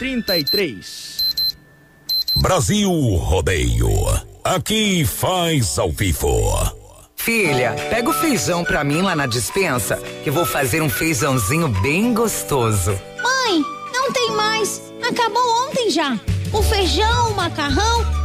8h33. 0.00 1.24
Brasil 2.36 2.88
Rodeio. 2.88 3.90
Aqui 4.44 5.04
faz 5.04 5.76
ao 5.76 5.90
vivo. 5.90 6.30
Filha, 7.16 7.74
pega 7.90 8.10
o 8.10 8.12
feijão 8.12 8.62
pra 8.62 8.84
mim 8.84 9.02
lá 9.02 9.16
na 9.16 9.26
dispensa, 9.26 9.96
que 10.22 10.30
vou 10.30 10.46
fazer 10.46 10.80
um 10.82 10.88
feijãozinho 10.88 11.66
bem 11.66 12.14
gostoso. 12.14 12.92
Mãe, 13.20 13.60
não 13.92 14.12
tem 14.12 14.30
mais. 14.36 14.80
Acabou 15.02 15.66
ontem 15.66 15.90
já. 15.90 16.16
O 16.52 16.62
feijão, 16.62 17.32
o 17.32 17.34
macarrão, 17.34 18.21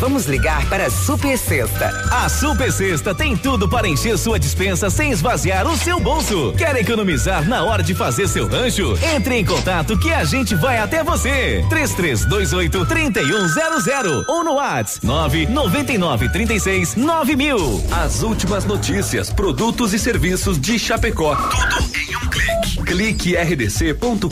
Vamos 0.00 0.24
ligar 0.24 0.66
para 0.70 0.86
a 0.86 0.90
Super 0.90 1.36
Sexta. 1.36 1.88
A 2.10 2.26
Super 2.26 2.72
Sexta 2.72 3.14
tem 3.14 3.36
tudo 3.36 3.68
para 3.68 3.86
encher 3.86 4.16
sua 4.16 4.38
dispensa 4.38 4.88
sem 4.88 5.10
esvaziar 5.12 5.66
o 5.66 5.76
seu 5.76 6.00
bolso. 6.00 6.54
Quer 6.56 6.74
economizar 6.76 7.46
na 7.46 7.62
hora 7.62 7.82
de 7.82 7.94
fazer 7.94 8.26
seu 8.26 8.48
rancho? 8.48 8.98
Entre 9.14 9.36
em 9.36 9.44
contato 9.44 9.98
que 9.98 10.10
a 10.10 10.24
gente 10.24 10.54
vai 10.54 10.78
até 10.78 11.04
você. 11.04 11.62
3328 11.68 12.86
3100 12.86 14.24
ou 14.26 14.42
no 14.42 14.54
WhatsApp 14.54 15.06
999 15.06 16.30
36 16.30 16.96
9000. 16.96 17.84
As 17.90 18.22
últimas 18.22 18.64
notícias, 18.64 19.30
produtos 19.30 19.92
e 19.92 19.98
serviços 19.98 20.58
de 20.58 20.78
Chapecó. 20.78 21.36
Tudo 21.36 21.96
em 21.98 22.16
um 22.16 22.26
clique. 22.30 22.82
Clique 22.86 23.36
rdc.com.br. 23.36 24.30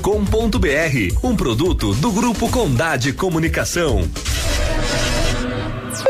Um 1.22 1.36
produto 1.36 1.92
do 1.92 2.10
Grupo 2.10 2.48
Condade 2.48 3.12
Comunicação. 3.12 4.08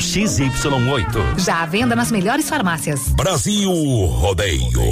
XY8. 0.00 1.38
Já 1.38 1.62
à 1.62 1.66
venda 1.66 1.94
nas 1.94 2.10
melhores 2.10 2.48
farmácias. 2.48 3.08
Brasil 3.10 3.70
Rodeio. 3.70 4.82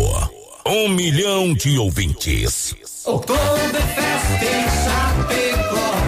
Um 0.66 0.90
milhão 0.90 1.55
de 1.55 1.79
ouvintes. 1.79 2.75
Oktoberfest 3.07 4.42
em 4.42 4.68
Chapecó. 4.85 6.08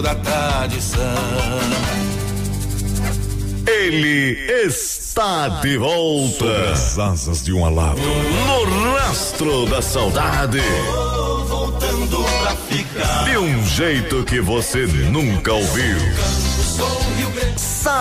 da 0.00 0.14
tradição. 0.14 1.02
Ele 3.66 4.38
está 4.64 5.48
de 5.60 5.76
volta. 5.76 6.38
Sobre 6.38 6.68
as 6.70 6.98
asas 6.98 7.44
de 7.44 7.52
um 7.52 7.64
alado. 7.66 8.00
No 8.00 8.94
rastro 8.94 9.66
da 9.66 9.82
saudade. 9.82 10.62
Voltando 11.48 12.24
pra 12.42 12.56
ficar. 12.56 13.24
De 13.24 13.36
um 13.36 13.66
jeito 13.66 14.24
que 14.24 14.40
você 14.40 14.86
nunca 14.86 15.52
ouviu. 15.52 15.98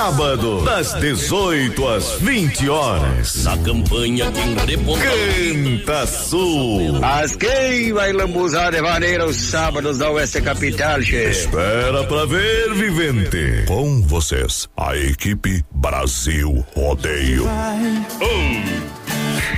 Sábado, 0.02 0.64
das 0.64 0.96
18 0.96 1.88
às 1.88 2.14
20 2.14 2.68
horas. 2.68 3.44
Na 3.44 3.56
campanha 3.60 4.32
Canta 4.32 6.08
Sul. 6.08 6.94
Mas 7.00 7.36
quem 7.36 7.94
vai 7.94 8.12
lambuzar 8.12 8.72
de 8.72 8.82
maneira 8.82 9.28
os 9.28 9.36
sábados 9.36 10.00
da 10.00 10.10
Oeste 10.10 10.42
Capital, 10.42 11.04
chefe? 11.04 11.42
Espera 11.42 12.04
pra 12.06 12.26
ver, 12.26 12.74
vivente. 12.74 13.64
Com 13.68 14.02
vocês, 14.02 14.68
a 14.76 14.98
equipe 14.98 15.64
Brasil 15.72 16.66
Rodeio. 16.76 17.46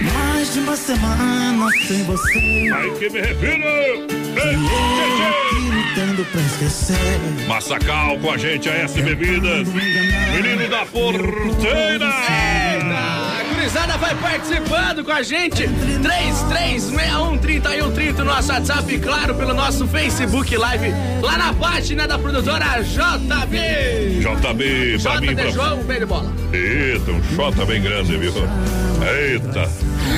Mais 0.01 0.53
de 0.53 0.59
uma 0.59 0.75
semana 0.75 1.69
sem 1.87 2.03
você. 2.03 2.39
Aí 2.73 2.91
que 2.99 3.09
me 3.09 3.21
refiro. 3.21 4.07
Lutando 5.73 6.25
pra 6.25 6.41
esquecer. 6.41 7.47
Massacal 7.47 8.17
com 8.19 8.31
a 8.31 8.37
gente, 8.37 8.69
a 8.69 8.73
S 8.73 9.01
Bebidas. 9.01 9.67
Menino 9.67 10.67
da 10.69 10.85
Porteira. 10.85 12.62
Gurizada 13.73 13.97
vai 13.97 14.13
participando 14.15 15.03
com 15.03 15.11
a 15.11 15.23
gente. 15.23 15.63
33613130 15.63 18.19
no 18.19 18.25
nosso 18.25 18.51
WhatsApp, 18.51 18.99
claro, 18.99 19.33
pelo 19.33 19.51
nosso 19.51 19.87
Facebook 19.87 20.55
Live, 20.55 20.93
lá 21.23 21.39
na 21.39 21.51
página 21.55 22.07
da 22.07 22.19
produtora 22.19 22.83
JB. 22.83 24.19
JB, 24.19 24.99
pra 25.01 25.19
mim, 25.19 25.27
JB 25.27 25.35
pra... 25.35 25.49
João, 25.49 25.83
bem 25.85 25.97
de 25.99 26.05
bola. 26.05 26.31
Eita, 26.53 27.11
um 27.11 27.23
xota 27.35 27.65
bem 27.65 27.81
grande, 27.81 28.15
viu? 28.15 28.31
Eita. 29.01 29.67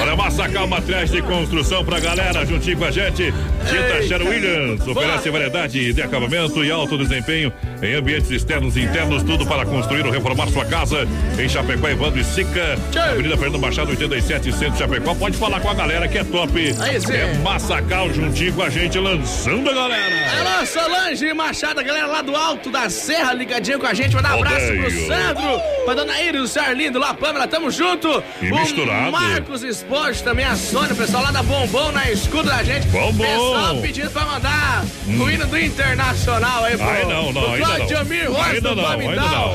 Olha, 0.02 0.16
Massacal 0.16 0.68
Materiais 0.68 1.10
de 1.10 1.22
Construção 1.22 1.84
pra 1.86 2.00
galera, 2.00 2.46
juntinho 2.46 2.78
com 2.78 2.86
a 2.86 2.92
gente. 2.92 3.34
Tinta. 3.68 4.08
Sher 4.08 4.22
Williams 4.22 4.88
oferece 4.88 5.30
variedade 5.30 5.94
de 5.94 6.02
acabamento 6.02 6.64
e 6.64 6.72
alto 6.72 6.98
desempenho 6.98 7.52
em 7.82 7.96
ambientes 7.96 8.30
externos 8.30 8.76
e 8.78 8.82
internos, 8.82 9.24
tudo 9.24 9.46
para 9.46 9.66
construir 9.66 10.06
ou 10.06 10.12
reformar 10.12 10.48
sua 10.48 10.66
casa 10.66 11.08
em 11.40 11.48
Chapecó, 11.48 11.88
Evandro 11.88 12.20
e 12.20 12.24
Sica. 12.24 12.78
Avenida 13.12 13.38
Fernando 13.38 13.60
Machado, 13.60 13.92
87, 13.92 14.52
Centro 14.52 14.78
Chapecó. 14.78 15.16
Pode 15.16 15.38
falar 15.38 15.60
com 15.60 15.70
a 15.70 15.74
galera 15.74 16.08
que 16.08 16.18
é 16.18 16.24
top. 16.24 16.76
É 17.12 17.34
Massacal 17.40 18.14
juntinho 18.14 18.54
com 18.54 18.64
a 18.64 18.70
gente, 18.70 18.98
lançando 19.00 19.70
a 19.70 19.74
galera. 19.74 20.16
Alô, 20.40 20.66
Solange 20.66 21.34
Machado, 21.34 21.80
a 21.80 21.84
galera 21.84 22.08
lá 22.08 22.22
do 22.22 22.36
alto 22.36 22.70
da 22.70 22.90
Serra, 22.90 23.34
ligadinho 23.34 23.80
com 23.80 23.88
a 23.88 23.94
gente. 23.94 24.16
Mandar 24.16 24.36
um 24.36 24.44
abraço 24.44 24.68
pro. 24.68 24.96
Sandro, 25.08 25.62
pra 25.86 25.94
dona 25.94 26.22
Iris, 26.22 26.42
o 26.42 26.48
senhor 26.48 26.76
lindo 26.76 27.00
lá, 27.00 27.14
Pâmela, 27.14 27.48
tamo 27.48 27.70
junto. 27.72 28.24
E 28.42 28.52
o 28.52 28.56
misturado. 28.56 29.12
Marcos 29.12 29.64
Esporte, 29.76 30.24
também 30.24 30.46
a 30.46 30.56
Sônia, 30.56 30.94
o 30.94 30.96
pessoal 30.96 31.24
lá 31.24 31.32
da 31.32 31.44
Bombom 31.44 31.92
na 31.92 32.10
escuta 32.10 32.50
da 32.50 32.64
gente. 32.64 32.88
Bombom. 32.88 33.24
Pessoal 33.24 33.78
pedindo 33.82 34.10
pra 34.10 34.26
mandar 34.26 34.86
o 35.08 35.30
hino 35.30 35.46
do 35.46 35.60
Internacional 35.60 36.64
aí, 36.64 36.78
pro, 36.78 36.88
Ai, 36.88 37.04
não, 37.04 37.34
não, 37.34 37.42
pro 37.42 37.52
ainda 37.52 37.68
não. 37.68 38.42
Ainda 38.42 38.76
não, 38.76 38.88
ainda 39.00 39.22
não. 39.22 39.54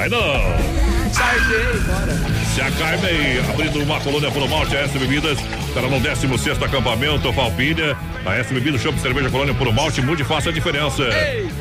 Ainda 0.00 0.16
não. 0.16 1.12
Sarguei, 1.12 1.80
bora. 1.80 2.38
Se 2.54 2.60
a 2.60 2.66
aí, 3.06 3.38
abrindo 3.50 3.82
uma 3.82 4.00
colônia 4.00 4.30
pelo 4.30 4.48
malte, 4.48 4.76
a 4.76 4.80
S 4.80 4.96
Bebidas, 4.98 5.38
estará 5.66 5.88
no 5.88 5.98
16 5.98 6.62
acampamento 6.62 7.32
Falpilha. 7.32 7.96
A 8.24 8.34
S 8.36 8.52
Bebidas, 8.54 8.80
Chopp 8.80 9.00
Cerveja 9.00 9.30
Colônia 9.30 9.54
Puro 9.54 9.72
Malte, 9.72 10.00
mude 10.00 10.22
e 10.22 10.24
faça 10.24 10.50
a 10.50 10.52
diferença. 10.52 11.04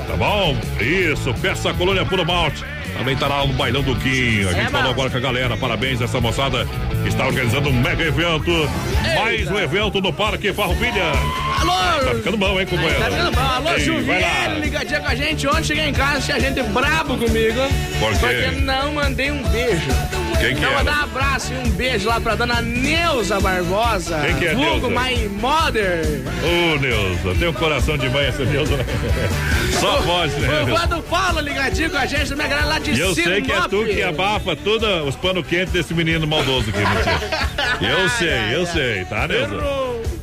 Tá 0.08 0.16
bom? 0.16 0.56
Isso, 0.80 1.34
peça 1.36 1.72
a 1.72 1.74
colônia 1.74 2.06
Puro 2.06 2.26
Malte. 2.26 2.64
Também 2.98 3.16
tá 3.16 3.28
lá 3.28 3.46
no 3.46 3.54
bailão 3.54 3.82
do 3.84 3.96
Quinho. 3.96 4.50
A 4.50 4.54
gente 4.54 4.72
falou 4.72 4.92
agora 4.92 5.10
com 5.10 5.18
a 5.18 5.20
galera. 5.20 5.56
Parabéns 5.58 6.02
essa 6.02 6.20
moçada 6.20 6.66
que 7.04 7.10
está 7.10 7.26
organizando 7.28 7.70
um 7.70 7.74
mega 7.74 8.04
evento. 8.04 8.52
Mais 9.16 9.50
um 9.50 9.60
evento 9.60 10.02
no 10.02 10.12
Parque 10.12 10.52
Farroupilha. 10.52 11.12
Alô! 11.60 12.06
Tá 12.06 12.16
ficando 12.16 12.38
bom, 12.38 12.60
hein, 12.60 12.66
companheiro? 12.66 13.00
Tá 13.00 13.10
vendo 13.10 13.32
bom? 13.32 13.42
Alô, 13.42 13.70
Ei, 13.70 14.60
ligadinha 14.62 15.00
com 15.00 15.08
a 15.08 15.16
gente. 15.16 15.48
Ontem 15.48 15.64
cheguei 15.64 15.86
em 15.86 15.94
casa, 15.94 16.22
tinha 16.22 16.40
gente 16.40 16.62
brabo 16.64 17.18
comigo. 17.18 17.60
Por 18.00 18.12
quê? 18.14 18.18
Porque 18.20 18.62
não 18.62 18.94
mandei 18.94 19.32
um 19.32 19.44
beijo. 19.44 19.88
Quem 20.40 20.54
que 20.54 20.62
Então, 20.62 20.72
mandar 20.74 21.00
um 21.00 21.04
abraço 21.04 21.52
e 21.52 21.58
um 21.68 21.72
beijo 21.72 22.08
lá 22.08 22.22
pra 22.22 22.36
dona 22.36 22.62
Neuza 22.62 23.40
Barbosa. 23.40 24.20
Quem 24.24 24.36
que 24.36 24.46
é 24.48 24.54
vulgo 24.54 24.88
Neuza? 24.88 25.10
My 25.10 25.28
Mother. 25.30 26.22
Ô, 26.44 26.80
Neuza, 26.80 27.40
tem 27.40 27.48
um 27.48 27.54
coração 27.54 27.98
de 27.98 28.08
mãe 28.10 28.28
essa 28.28 28.44
Neuza. 28.46 28.78
Só 29.80 30.02
pode, 30.02 30.34
né? 30.36 30.64
O? 30.64 30.66
Vando 30.68 31.02
Paulo 31.04 31.40
ligadinho 31.40 31.90
com 31.90 31.98
a 31.98 32.06
gente, 32.06 32.30
também 32.30 32.46
a 32.46 32.50
galera 32.50 32.68
lá 32.68 32.80
de 32.80 32.87
E 32.96 33.00
eu 33.00 33.14
Sinop. 33.14 33.30
sei 33.32 33.42
que 33.42 33.52
é 33.52 33.62
tu 33.68 33.86
que 33.86 34.04
abafa 34.04 34.56
todos 34.56 34.88
os 35.08 35.16
panos 35.16 35.46
quentes 35.46 35.74
desse 35.74 35.94
menino 35.94 36.26
maldoso 36.28 36.70
aqui, 36.70 36.80
mentira. 36.80 37.20
Eu 37.82 38.10
sei, 38.10 38.56
eu 38.56 38.66
sei, 38.66 39.06
tá, 39.06 39.28
Neuza? 39.28 39.58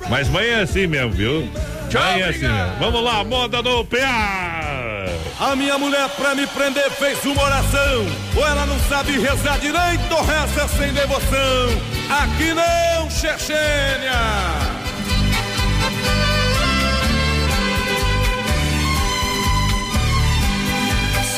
Mas 0.08 0.28
mãe 0.28 0.46
é 0.46 0.60
assim 0.62 0.86
mesmo, 0.86 1.10
viu? 1.12 1.48
Mãe 1.92 2.20
é 2.20 2.28
assim 2.28 2.40
mesmo. 2.40 2.72
Vamos 2.80 3.02
lá, 3.02 3.22
moda 3.24 3.62
do 3.62 3.84
PA! 3.84 5.06
A 5.40 5.56
minha 5.56 5.76
mulher 5.78 6.08
pra 6.10 6.34
me 6.34 6.46
prender 6.46 6.90
fez 6.92 7.24
uma 7.24 7.42
oração. 7.42 8.06
Ou 8.36 8.46
ela 8.46 8.64
não 8.66 8.78
sabe 8.88 9.12
rezar 9.18 9.58
direito 9.58 10.12
ou 10.12 10.22
reza 10.24 10.68
sem 10.78 10.92
devoção. 10.92 11.68
Aqui 12.08 12.52
não, 12.54 13.10
Chechênia! 13.10 14.73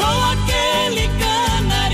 Sou 0.06 0.22
aquele 0.22 1.08
canarinho 1.18 1.85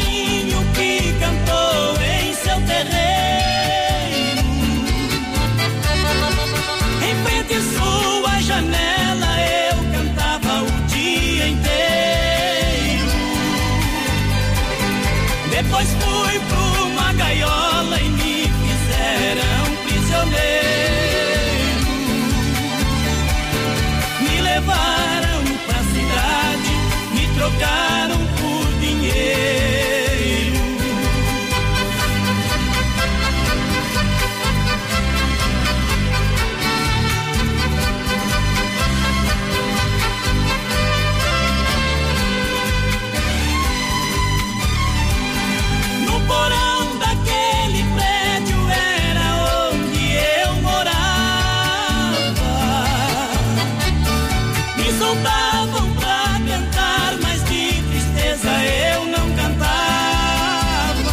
Me 55.13 55.19
soltavam 55.19 55.93
pra 55.97 56.41
cantar, 56.49 57.19
mas 57.23 57.45
de 57.45 57.83
tristeza 57.83 58.49
eu 58.65 59.05
não 59.07 59.31
cantava. 59.37 61.13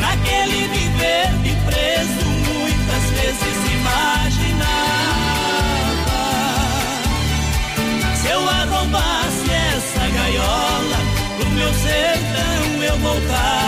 Naquele 0.00 0.66
viver 0.66 1.28
de 1.44 1.54
preso, 1.64 2.26
muitas 2.44 3.04
vezes 3.10 3.56
imaginava. 3.72 4.66
Se 8.16 8.28
eu 8.28 8.48
arrombasse 8.48 9.50
essa 9.52 10.08
gaiola, 10.08 10.98
pro 11.38 11.50
meu 11.50 11.72
sertão 11.72 12.82
eu 12.82 12.96
voltava. 12.98 13.67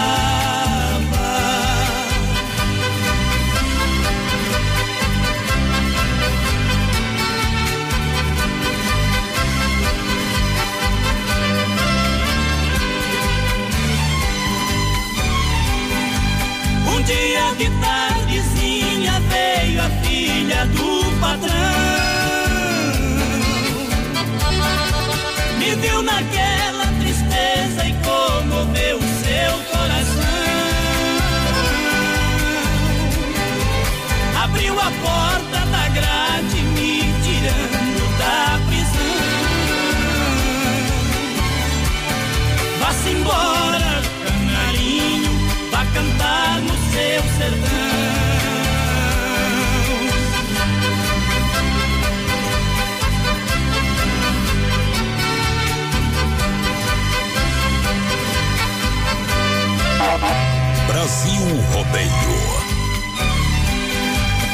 Rodeio. 61.91 62.11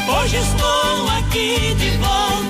Hoje 0.09 0.37
estou 0.39 1.09
aqui 1.19 1.75
de 1.75 1.91
volta 1.99 2.46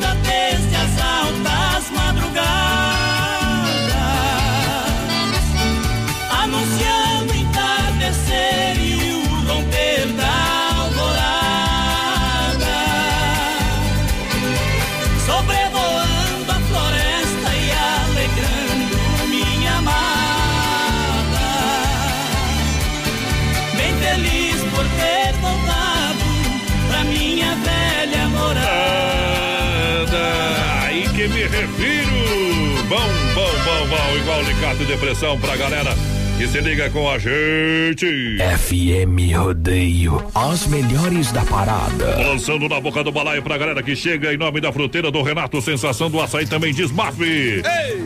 Igual 34.26 34.42
Licato 34.42 34.82
e 34.82 34.86
Depressão 34.86 35.38
pra 35.38 35.56
galera 35.56 36.15
que 36.36 36.46
se 36.46 36.60
liga 36.60 36.90
com 36.90 37.10
a 37.10 37.18
gente. 37.18 38.36
FM 38.58 39.34
Rodeio, 39.34 40.22
as 40.34 40.66
melhores 40.66 41.32
da 41.32 41.40
parada. 41.42 42.14
Lançando 42.18 42.68
na 42.68 42.78
boca 42.78 43.02
do 43.02 43.10
balaio 43.10 43.42
pra 43.42 43.56
galera 43.56 43.82
que 43.82 43.96
chega 43.96 44.34
em 44.34 44.36
nome 44.36 44.60
da 44.60 44.70
fruteira 44.70 45.10
do 45.10 45.22
Renato, 45.22 45.62
sensação 45.62 46.10
do 46.10 46.20
açaí 46.20 46.46
também 46.46 46.74
diz 46.74 46.92
MAF. 46.92 47.16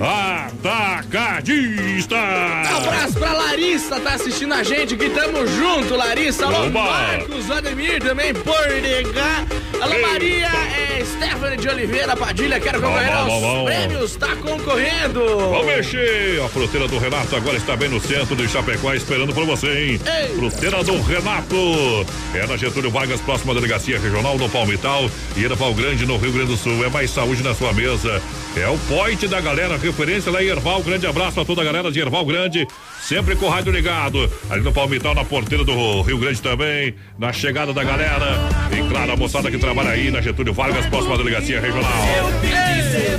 Atacadista. 0.01 2.15
Um 2.17 2.77
abraço 2.77 3.15
pra 3.19 3.33
Larissa, 3.33 3.99
tá 3.99 4.15
assistindo 4.15 4.55
a 4.55 4.63
gente 4.63 4.95
aqui, 4.95 5.11
tamo 5.11 5.45
junto, 5.49 5.97
Larissa. 5.97 6.47
Alô, 6.47 6.67
Oba. 6.67 6.85
Marcos 6.85 7.47
Vladimir 7.47 8.01
também, 8.01 8.33
por 8.33 8.69
negar. 8.81 9.45
Alô, 9.81 9.95
Ei. 9.95 10.03
Maria, 10.03 10.47
é, 10.47 11.05
Stephanie 11.05 11.57
de 11.57 11.69
Oliveira 11.69 12.17
Padilha, 12.17 12.61
quero 12.61 12.81
concorrer 12.81 13.13
aos 13.13 13.29
bom. 13.29 13.65
prêmios, 13.65 14.15
tá 14.15 14.37
concorrendo. 14.37 15.21
Vamos 15.51 15.67
mexer! 15.67 16.41
A 16.45 16.49
fruteira 16.49 16.87
do 16.87 16.97
Renato 16.99 17.35
agora 17.35 17.57
está 17.57 17.77
bem 17.77 17.89
no 17.89 17.99
centro 17.99 18.20
de 18.21 18.49
Chapecó, 18.49 18.93
esperando 18.93 19.33
por 19.33 19.47
você, 19.47 19.67
hein? 19.67 20.01
Ei. 20.05 20.29
Fruteira 20.37 20.85
do 20.85 21.01
Renato! 21.01 22.07
É 22.35 22.47
na 22.47 22.57
Getúlio 22.57 22.91
Vargas, 22.91 23.21
próxima 23.21 23.55
delegacia 23.55 23.99
regional 23.99 24.37
do 24.37 24.47
Palmital 24.49 25.11
e 25.37 25.49
Pau 25.57 25.75
Grande, 25.75 26.05
no 26.05 26.19
Rio 26.19 26.31
Grande 26.31 26.53
do 26.53 26.57
Sul. 26.57 26.85
É 26.85 26.91
mais 26.91 27.11
saúde 27.11 27.43
na 27.43 27.55
sua 27.55 27.73
mesa. 27.73 28.21
É 28.57 28.69
o 28.69 28.77
point 28.89 29.27
da 29.27 29.41
galera, 29.41 29.79
referência 29.79 30.31
lá 30.31 30.43
em 30.43 30.49
Erval. 30.49 30.83
Grande 30.83 31.07
abraço 31.07 31.41
a 31.41 31.45
toda 31.45 31.63
a 31.63 31.65
galera 31.65 31.91
de 31.91 31.99
Erval 31.99 32.25
Grande, 32.27 32.69
sempre 33.01 33.35
com 33.37 33.47
o 33.47 33.49
rádio 33.49 33.73
ligado. 33.73 34.31
Ali 34.51 34.63
no 34.63 34.73
Palmital, 34.73 35.15
na 35.15 35.25
porteira 35.25 35.65
do 35.65 36.03
Rio 36.03 36.19
Grande 36.19 36.43
também, 36.43 36.95
na 37.19 37.33
chegada 37.33 37.73
da 37.73 37.83
galera. 37.83 38.39
E 38.71 38.89
claro, 38.89 39.13
a 39.13 39.17
moçada 39.17 39.51
que 39.51 39.59
trabalha 39.59 39.91
aí 39.91 40.11
na 40.11 40.21
Getúlio 40.21 40.53
Vargas, 40.53 40.87
próxima 40.87 41.17
delegacia 41.17 41.61
regional. 41.61 41.91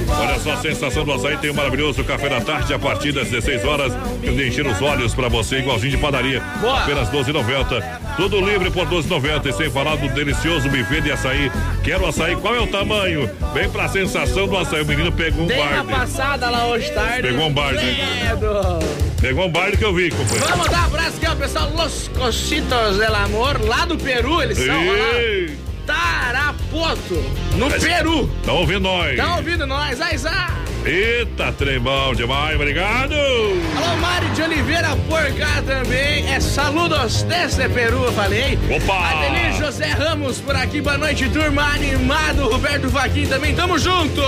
Olha 0.09 0.39
só, 0.39 0.53
a 0.53 0.57
sensação 0.57 1.03
do 1.03 1.13
açaí 1.13 1.37
tem 1.37 1.49
um 1.49 1.53
maravilhoso 1.53 2.03
café 2.03 2.29
da 2.29 2.41
tarde 2.41 2.73
a 2.73 2.79
partir 2.79 3.11
das 3.11 3.29
16 3.29 3.65
horas. 3.65 3.93
Eu 4.21 4.33
encher 4.45 4.65
os 4.67 4.81
olhos 4.81 4.90
pra 5.15 5.27
você, 5.29 5.57
igualzinho 5.59 5.91
de 5.91 5.97
padaria. 5.97 6.41
Boa. 6.59 6.81
Apenas 6.81 7.09
12,90. 7.09 7.83
Tudo 8.17 8.39
livre 8.41 8.69
por 8.69 8.85
12,90. 8.87 9.47
E 9.47 9.53
sem 9.53 9.69
falar 9.69 9.95
do 9.95 10.07
delicioso 10.09 10.69
buffet 10.69 11.01
de 11.01 11.11
açaí. 11.11 11.51
Quero 11.83 12.05
açaí, 12.07 12.35
qual 12.35 12.55
é 12.55 12.59
o 12.59 12.67
tamanho? 12.67 13.29
Vem 13.53 13.69
pra 13.69 13.87
sensação 13.87 14.47
do 14.47 14.57
açaí. 14.57 14.81
O 14.81 14.85
menino 14.85 15.11
pegou 15.11 15.45
um 15.45 15.47
Tem 15.47 15.59
uma 15.59 15.83
barde. 15.83 15.91
passada 15.91 16.49
lá 16.49 16.65
hoje 16.67 16.91
tarde. 16.91 17.21
Pegou 17.21 17.47
um. 17.47 17.53
Credo. 17.53 18.79
Pegou 19.19 19.45
um 19.45 19.51
barde 19.51 19.77
que 19.77 19.85
eu 19.85 19.93
vi, 19.93 20.09
companheiro. 20.09 20.47
Vamos 20.49 20.67
dar 20.69 20.81
um 20.81 20.85
abraço 20.85 21.17
aqui, 21.17 21.27
ó, 21.27 21.35
pessoal. 21.35 21.71
Los 21.75 22.07
Cositos 22.09 22.97
del 22.97 23.15
Amor, 23.15 23.61
lá 23.65 23.85
do 23.85 23.97
Peru, 23.97 24.41
eles 24.41 24.57
são 24.57 24.81
Ei. 24.81 25.47
lá. 25.47 25.70
Tarapoto, 25.85 27.15
no 27.57 27.69
Mas- 27.69 27.83
Peru. 27.83 28.29
Tá 28.45 28.53
ouvindo 28.53 28.81
nós? 28.81 29.17
Tá 29.17 29.35
ouvindo 29.37 29.65
nós? 29.67 29.99
Aizá. 30.01 30.49
Eita, 30.83 31.51
trem 31.51 31.79
bom 31.79 32.15
demais, 32.15 32.55
obrigado. 32.55 33.13
Alô, 33.13 33.97
Mário 33.97 34.27
de 34.29 34.41
Oliveira 34.41 34.95
por 35.07 35.31
cá 35.37 35.61
também. 35.61 36.27
É 36.27 36.39
saludos 36.39 37.21
desde 37.23 37.69
Peru, 37.69 38.03
eu 38.05 38.11
falei. 38.13 38.57
Opa! 38.75 39.09
Adelir 39.11 39.53
José 39.59 39.89
Ramos 39.89 40.39
por 40.39 40.55
aqui, 40.55 40.81
boa 40.81 40.97
noite, 40.97 41.29
turma. 41.29 41.61
Animado, 41.75 42.49
Roberto 42.49 42.89
Vaquim 42.89 43.27
também, 43.27 43.53
tamo 43.53 43.77
junto. 43.77 44.21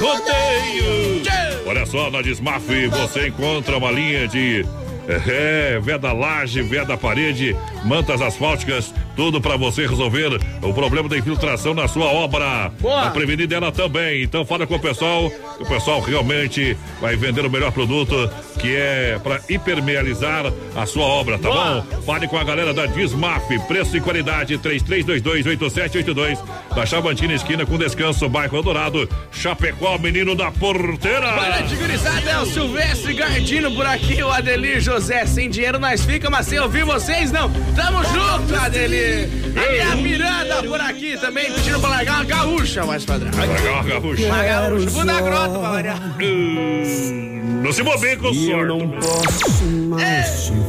Rodeio! 0.00 1.22
Olha 1.66 1.84
só, 1.86 2.08
na 2.10 2.22
Desmaf 2.22 2.64
você 2.88 3.26
encontra 3.28 3.76
uma 3.76 3.90
linha 3.90 4.28
de 4.28 4.64
é, 5.08 5.80
veda 5.82 6.12
laje, 6.12 6.62
veda 6.62 6.96
parede, 6.96 7.56
mantas 7.86 8.20
asfálticas, 8.20 8.92
tudo 9.14 9.40
para 9.40 9.56
você 9.56 9.86
resolver 9.86 10.38
o 10.62 10.74
problema 10.74 11.08
da 11.08 11.16
infiltração 11.16 11.72
na 11.72 11.88
sua 11.88 12.06
obra. 12.06 12.70
Boa. 12.80 13.02
Pra 13.02 13.10
prevenir 13.12 13.46
dela 13.46 13.70
também. 13.72 14.22
Então 14.22 14.44
fala 14.44 14.66
com 14.66 14.74
o 14.74 14.80
pessoal, 14.80 15.30
que 15.30 15.62
o 15.62 15.66
pessoal 15.66 16.00
realmente 16.00 16.76
vai 17.00 17.16
vender 17.16 17.46
o 17.46 17.50
melhor 17.50 17.72
produto, 17.72 18.28
que 18.58 18.74
é 18.74 19.18
para 19.22 19.40
hipermealizar 19.48 20.52
a 20.74 20.86
sua 20.86 21.04
obra, 21.04 21.38
tá 21.38 21.48
Boa. 21.48 21.86
bom? 21.90 22.02
Fale 22.02 22.26
com 22.26 22.36
a 22.36 22.44
galera 22.44 22.74
da 22.74 22.86
Dismaf, 22.86 23.48
preço 23.66 23.96
e 23.96 24.00
qualidade 24.00 24.58
33228782, 24.58 26.38
da 26.74 26.84
Chavantina 26.84 27.32
esquina 27.34 27.64
com 27.64 27.78
descanso, 27.78 28.28
bairro 28.28 28.56
Eldorado, 28.56 29.08
Chapecó, 29.30 29.96
menino 29.98 30.34
da 30.34 30.50
porteira. 30.50 31.32
Boa 31.32 31.60
noite, 31.60 31.76
gurizada. 31.76 32.30
É 32.30 32.38
o 32.38 32.46
Silvestre 32.46 33.14
Gardino 33.14 33.70
por 33.72 33.86
aqui, 33.86 34.22
o 34.22 34.30
Adelir 34.30 34.80
José. 34.80 35.24
Sem 35.26 35.48
dinheiro 35.48 35.78
nós 35.78 36.04
fica, 36.04 36.28
mas 36.28 36.46
sem 36.46 36.58
ouvir 36.58 36.84
vocês 36.84 37.30
não. 37.30 37.50
Tamo 37.76 38.02
junto, 38.04 38.54
Adelir. 38.56 39.28
A 39.56 39.70
minha 39.70 39.96
Miranda 39.96 40.62
por 40.62 40.80
aqui 40.80 41.16
também, 41.18 41.52
pedindo 41.52 41.78
pra 41.78 41.90
largar 41.90 42.14
uma 42.16 42.24
gaúcha, 42.24 42.84
mais 42.86 43.04
padrão. 43.04 43.30
Largar 43.36 43.72
uma 43.72 43.84
gaúcha. 43.84 44.26
Uma 44.26 44.42
gaúcha. 44.42 44.90
Vou 44.90 45.04
na 45.04 45.20
grota 45.20 45.58
pra 45.58 45.70
variar. 45.70 46.00
Não 47.66 47.72
se 47.72 47.82
com 47.82 48.32
sorte. 48.32 48.96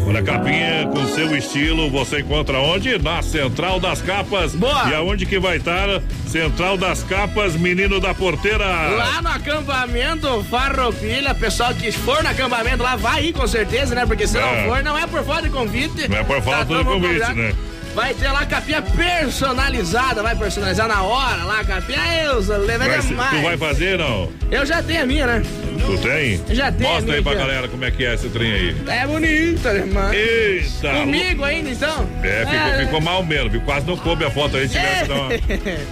Olha, 0.08 0.24
capinha 0.24 0.88
com 0.92 1.06
seu 1.14 1.38
estilo, 1.38 1.92
você 1.92 2.22
encontra 2.22 2.58
onde? 2.58 2.98
Na 2.98 3.22
Central 3.22 3.80
das 3.80 4.02
Capas. 4.02 4.56
Boa. 4.56 4.90
E 4.90 4.96
aonde 4.96 5.28
que 5.28 5.38
vai 5.38 5.58
estar? 5.58 5.88
Central 6.26 6.76
das 6.76 7.04
Capas, 7.04 7.56
menino 7.56 8.00
da 8.00 8.16
porteira. 8.16 8.66
Lá 8.66 9.22
no 9.22 9.30
acampamento 9.30 10.44
Farroupilha, 10.50 11.36
pessoal 11.36 11.72
que 11.76 11.92
for 11.92 12.24
no 12.24 12.30
acampamento 12.30 12.82
lá 12.82 12.96
vai 12.96 13.26
ir 13.26 13.34
com 13.34 13.46
certeza, 13.46 13.94
né? 13.94 14.04
Porque 14.04 14.26
se 14.26 14.40
É. 14.40 14.42
não 14.42 14.74
for, 14.74 14.84
não 14.84 14.98
é 14.98 15.06
por 15.06 15.24
falta 15.24 15.44
de 15.44 15.50
convite. 15.50 16.08
Não 16.08 16.18
é 16.18 16.24
por 16.24 16.42
falta 16.42 16.66
todo 16.66 16.80
de 16.80 16.84
convite, 16.84 17.08
convidado. 17.10 17.36
né? 17.36 17.54
Vai 17.98 18.14
ter 18.14 18.30
lá 18.32 18.46
capinha 18.46 18.80
personalizada, 18.80 20.22
vai 20.22 20.36
personalizar 20.36 20.88
na 20.88 21.02
hora 21.02 21.44
lá, 21.46 21.64
capinha 21.64 21.98
Elza, 22.26 22.56
leva 22.56 22.88
demais. 23.00 23.32
tu 23.36 23.42
vai 23.42 23.58
fazer, 23.58 23.98
não? 23.98 24.32
Eu 24.52 24.64
já 24.68 24.84
tenho 24.84 25.02
a 25.02 25.06
minha, 25.08 25.26
né? 25.26 25.42
Tu 25.84 25.98
tem? 25.98 26.40
Já 26.56 26.72
tenho, 26.72 26.92
Mostra 26.92 27.16
aí 27.16 27.24
pra 27.24 27.34
galera 27.34 27.68
como 27.68 27.84
é 27.84 27.90
que 27.90 28.06
é 28.06 28.14
esse 28.14 28.30
trem 28.30 28.52
aí. 28.54 28.76
É 28.88 29.08
bonita, 29.08 29.70
irmã. 29.74 30.12
Eita! 30.14 30.90
Comigo 31.00 31.44
ainda, 31.44 31.72
então? 31.72 32.08
É, 32.22 32.46
ficou, 32.46 32.86
ficou 32.86 33.02
mal 33.02 33.24
mesmo, 33.24 33.50
viu? 33.50 33.62
Quase 33.62 33.88
não 33.88 33.98
coube 33.98 34.24
a 34.26 34.30
foto 34.30 34.58
aí, 34.58 34.68
tivesse 34.70 35.02
que 35.02 35.08
dar 35.08 35.16
uma- 35.16 35.34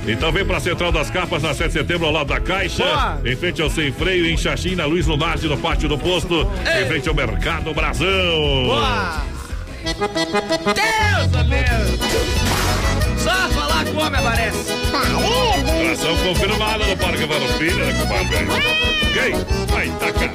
Então 0.08 0.32
vem 0.32 0.46
pra 0.46 0.60
Central 0.60 0.92
das 0.92 1.10
Capas, 1.10 1.42
na 1.42 1.56
7 1.56 1.70
de 1.70 1.74
setembro, 1.74 2.06
ao 2.06 2.12
lado 2.14 2.28
da 2.28 2.40
Caixa. 2.40 2.84
Boa. 2.84 3.20
Em 3.26 3.36
frente 3.36 3.64
ao 3.64 3.70
Sem 3.72 3.92
Freio, 3.92 4.28
em 4.28 4.38
Xaxim, 4.38 4.76
na 4.76 4.86
Luiz 4.86 5.08
Lunardi, 5.08 5.48
no 5.48 5.58
pátio 5.58 5.90
do 5.90 5.98
posto. 5.98 6.48
Em 6.80 6.86
frente 6.86 7.10
ao 7.10 7.16
Mercado 7.16 7.74
Brasão. 7.74 8.06
Boa! 8.68 9.35
Deus, 9.86 11.30
oh 11.32 11.44
Deus! 11.44 12.00
Só 13.22 13.50
falar 13.50 13.86
com 13.86 13.92
o 13.92 14.00
homem 14.00 14.20
aparece. 14.20 14.74
Atração 15.96 16.18
confirmada 16.18 16.86
no 16.88 16.98
Parque 16.98 17.28
Farroupilha, 17.28 17.86
né, 17.86 17.94
compadre? 18.02 18.48
Quem? 19.14 19.34
Vai, 19.68 19.90
taca. 20.00 20.32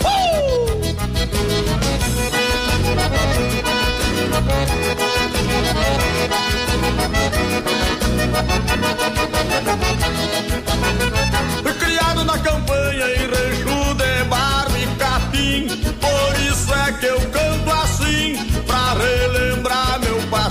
Criado 11.78 12.24
na 12.24 12.38
campanha 12.38 13.06
em 13.06 13.26
rancho 13.26 13.69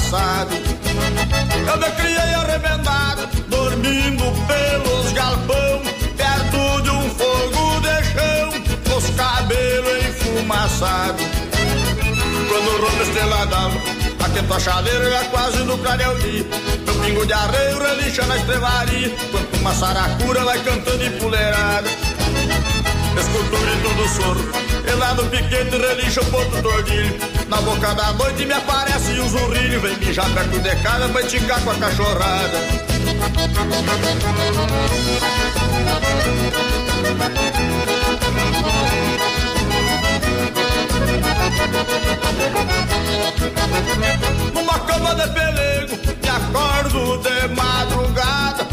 meu 0.09 0.19
passado. 0.19 0.55
Eu 1.67 1.77
me 1.77 1.91
criei 1.91 2.33
arrebentado 2.33 3.27
Dormindo 3.47 4.23
pelos 4.47 5.13
galpão 5.13 5.81
Perto 6.17 6.81
de 6.81 6.89
um 6.89 7.09
fogo 7.11 7.79
de 7.81 8.03
chão 8.11 8.97
Os 8.97 9.09
cabelos 9.11 10.05
enfumaçados 10.09 11.25
Quando 12.47 12.81
rompe 12.81 13.03
esteladão 13.03 13.71
Aquento 14.25 14.53
a 14.53 14.59
chaleira 14.59 15.09
já 15.11 15.23
quase 15.25 15.63
no 15.63 15.77
clareio 15.77 16.17
dia 16.19 16.45
Meu 16.85 16.95
pingo 16.95 17.25
de 17.25 17.33
arreio 17.33 17.79
relincha 17.79 18.25
na 18.25 18.37
estrevaria 18.37 19.15
Quanto 19.31 19.57
uma 19.57 19.73
saracura 19.73 20.43
vai 20.43 20.59
cantando 20.63 21.03
em 21.03 21.11
puleirada 23.09 23.19
Escuto 23.19 23.55
o 23.55 23.59
grito 23.59 23.89
do 23.95 24.07
soro. 24.07 24.51
E 24.87 24.91
lá 24.95 25.13
no 25.13 25.23
piquete 25.25 25.77
relincha 25.77 26.21
o 26.21 26.25
ponto 26.25 26.61
tordilho. 26.61 27.17
Na 27.47 27.57
boca 27.61 27.93
da 27.93 28.13
noite 28.13 28.45
me 28.45 28.53
aparece 28.53 29.19
um 29.19 29.29
zurrilho. 29.29 29.81
Vem 29.81 29.97
mijar 29.97 30.29
perto 30.33 30.59
de 30.59 30.75
casa 30.77 31.09
pra 31.09 31.21
esticar 31.21 31.61
com 31.61 31.71
a 31.71 31.75
cachorrada. 31.75 32.59
Numa 44.53 44.79
cama 44.79 45.15
de 45.15 45.27
pelego, 45.33 45.97
me 46.21 46.29
acordo 46.29 47.17
de 47.17 47.47
madrugada, 47.55 48.67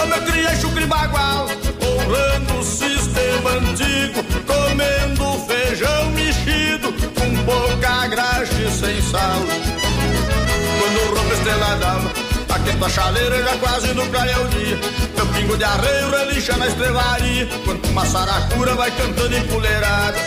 Eu 0.00 0.06
me 0.06 0.18
criei 0.24 0.56
chucre 0.56 0.86
bagual, 0.86 1.46
honrando 1.82 2.58
o 2.58 2.64
sistema 2.64 3.50
antigo, 3.50 4.24
comendo 4.46 5.46
feijão 5.46 6.10
mexido, 6.12 6.90
com 7.14 7.44
pouca 7.44 8.06
graxa 8.06 8.62
e 8.62 8.70
sem 8.70 9.02
sal. 9.02 9.40
Quando 10.78 11.14
rompe 11.14 11.34
esteladão, 11.34 12.00
aquento 12.48 12.82
a 12.82 12.88
chaleira 12.88 13.42
já 13.42 13.58
quase 13.58 13.92
no 13.92 14.06
clareio 14.06 14.48
dia. 14.48 14.80
Meu 15.16 15.26
pingo 15.26 15.58
de 15.58 15.64
arreio 15.64 16.10
relincha 16.10 16.56
na 16.56 16.66
estrevaria, 16.66 17.46
quanto 17.66 17.86
uma 17.90 18.06
saracura 18.06 18.74
vai 18.76 18.90
cantando 18.92 19.36
em 19.36 19.46
puleirada. 19.48 20.18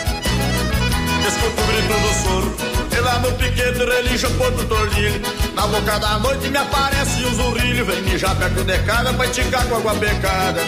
Escuto 1.26 1.60
o 1.60 1.66
grito 1.66 1.98
do 2.00 2.14
soro, 2.22 2.56
e 2.94 3.00
lá 3.00 3.18
no 3.18 3.32
piquete 3.32 3.84
relincha 3.84 4.28
o 4.28 4.34
ponto 4.34 4.64
tordilho. 4.66 5.20
Na 5.54 5.66
boca 5.66 5.98
da 5.98 6.18
noite 6.18 6.48
me 6.48 6.58
aparece 6.58 7.24
um 7.24 7.34
zurrilho, 7.34 7.84
vem 7.84 8.02
mijar 8.02 8.36
perto 8.36 8.62
de 8.62 8.78
casa 8.80 9.12
pra 9.12 9.26
esticar 9.26 9.66
com 9.66 9.76
água 9.76 9.94
pecada. 9.94 10.60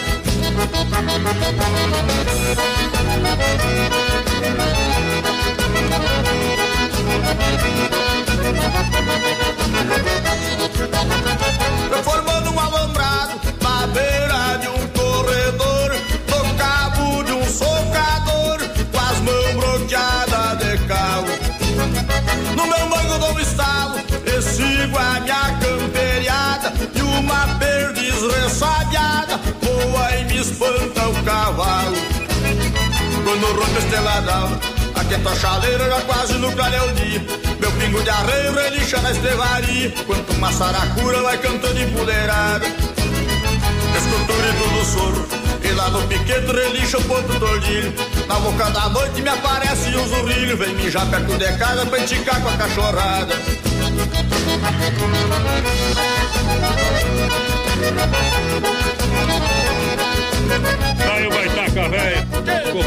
Eu 11.91 12.03
uma 27.19 27.47
perdiz 27.59 28.15
ressabiada, 28.21 29.39
voa 29.61 30.15
e 30.17 30.25
me 30.25 30.37
espanta 30.39 31.07
o 31.07 31.23
cavalo. 31.23 31.97
Quando 33.23 33.59
rompe 33.59 33.79
esteladão, 33.79 34.59
Atento 34.97 35.29
a 35.29 35.35
chaleira, 35.35 35.85
já 35.85 36.01
quase 36.01 36.33
no 36.33 36.51
clareio 36.53 36.91
dia. 36.93 37.23
Meu 37.61 37.71
pingo 37.73 38.01
de 38.01 38.09
arreio 38.09 38.51
relixa 38.53 38.99
na 39.01 39.11
estrevaria. 39.11 39.93
Quanto 40.07 40.33
uma 40.33 40.51
saracura 40.51 41.21
vai 41.21 41.37
cantando 41.37 41.79
empoleirada. 41.79 42.65
Escultura 43.95 44.47
e 44.49 44.53
tudo 44.57 44.85
soro. 44.85 45.27
E 45.63 45.71
lá 45.73 45.89
no 45.91 46.01
piquete 46.07 46.51
relixa 46.51 46.97
o 46.97 47.03
ponto 47.03 47.31
do 47.39 47.45
ordilho. 47.45 47.93
Na 48.27 48.39
boca 48.39 48.69
da 48.71 48.89
noite 48.89 49.21
me 49.21 49.29
aparece 49.29 49.95
um 49.95 50.07
zurrilho. 50.07 50.57
Vem 50.57 50.73
mijar 50.73 51.05
perto 51.09 51.37
de 51.37 51.57
casa 51.57 51.85
pra 51.85 51.99
enticar 51.99 52.41
com 52.41 52.49
a 52.49 52.57
cachorrada. 52.57 53.35
O 61.25 61.29
Baitaca, 61.29 61.89
velho. 61.89 62.27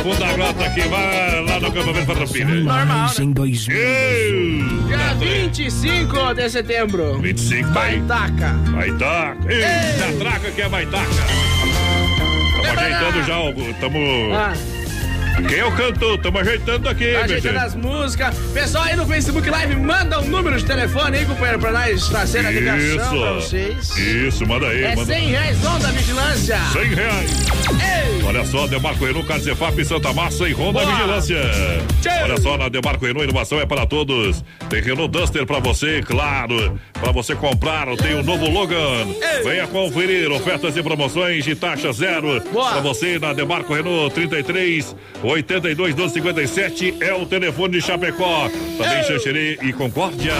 Fundo 0.02 0.18
da 0.18 0.32
grota 0.32 0.64
aqui, 0.64 0.80
vai 0.82 1.44
lá 1.44 1.60
no 1.60 1.72
campamento 1.72 2.06
Farroupilha. 2.06 2.46
Normal, 2.46 3.10
Em 3.20 3.32
2000. 3.32 3.76
Dia 4.86 5.14
25 5.18 6.34
de 6.34 6.48
setembro. 6.48 7.18
25 7.20 7.72
tá 7.72 7.82
aí. 7.82 8.00
Baitaca. 8.00 8.52
Baitaca. 8.70 9.52
Eita, 9.52 10.18
traca 10.18 10.50
que 10.50 10.62
é 10.62 10.68
Baitaca. 10.68 11.10
Tamo 12.62 12.80
ajeitando 12.80 13.22
já, 13.26 13.80
tamo... 13.80 14.34
Ah. 14.34 14.79
Quem 15.48 15.58
é 15.58 15.64
o 15.64 15.72
cantor? 15.72 16.18
Tamo 16.18 16.38
ajeitando 16.38 16.88
aqui, 16.88 17.12
Tá 17.12 17.24
ajeitando 17.24 17.58
as 17.58 17.74
músicas. 17.74 18.34
Pessoal 18.52 18.84
aí 18.84 18.96
no 18.96 19.06
Facebook 19.06 19.48
Live, 19.48 19.76
manda 19.76 20.20
um 20.20 20.26
número 20.26 20.56
de 20.58 20.64
telefone 20.64 21.18
aí, 21.18 21.24
companheiro, 21.24 21.58
pra 21.58 21.72
nós 21.72 22.08
trazer 22.08 22.46
a 22.46 22.50
ligação 22.50 23.20
pra 23.20 23.32
vocês. 23.32 23.96
Isso, 23.96 24.46
manda 24.46 24.68
aí. 24.68 24.84
É 24.84 24.96
manda. 24.96 25.12
100 25.12 25.28
reais, 25.28 25.66
onda 25.66 25.88
vigilância. 25.88 26.58
100 26.72 26.84
reais. 26.94 27.30
Olha 28.24 28.44
só, 28.44 28.66
Demarco 28.66 29.04
Renault, 29.04 29.26
Carzefap, 29.26 29.84
Santa 29.84 30.12
Massa 30.12 30.48
e 30.48 30.52
Honda 30.52 30.80
Boa. 30.80 30.94
Vigilância. 30.94 31.40
Olha 32.22 32.40
só, 32.40 32.56
na 32.56 32.68
Demarco 32.68 33.04
Renault, 33.04 33.24
inovação 33.24 33.60
é 33.60 33.66
para 33.66 33.86
todos. 33.86 34.44
Tem 34.68 34.80
Renault 34.82 35.10
Duster 35.10 35.46
para 35.46 35.58
você, 35.58 36.02
claro. 36.02 36.78
Para 36.92 37.12
você 37.12 37.34
comprar, 37.34 37.86
tem 37.96 38.14
o 38.14 38.22
novo 38.22 38.48
Logan. 38.48 39.06
Venha 39.42 39.66
conferir 39.66 40.30
ofertas 40.30 40.76
e 40.76 40.82
promoções 40.82 41.44
de 41.44 41.54
taxa 41.54 41.92
zero. 41.92 42.40
Para 42.40 42.80
você 42.80 43.18
na 43.18 43.32
Demarco 43.32 43.72
Renault 43.74 44.14
33 44.14 44.94
82 45.22 45.94
12 45.94 46.14
57 46.14 46.96
é 47.00 47.12
o 47.12 47.26
telefone 47.26 47.74
de 47.74 47.82
Chapecó. 47.82 48.48
Também 48.78 49.02
Xanxerê 49.04 49.58
e 49.62 49.72
Concórdia. 49.72 50.32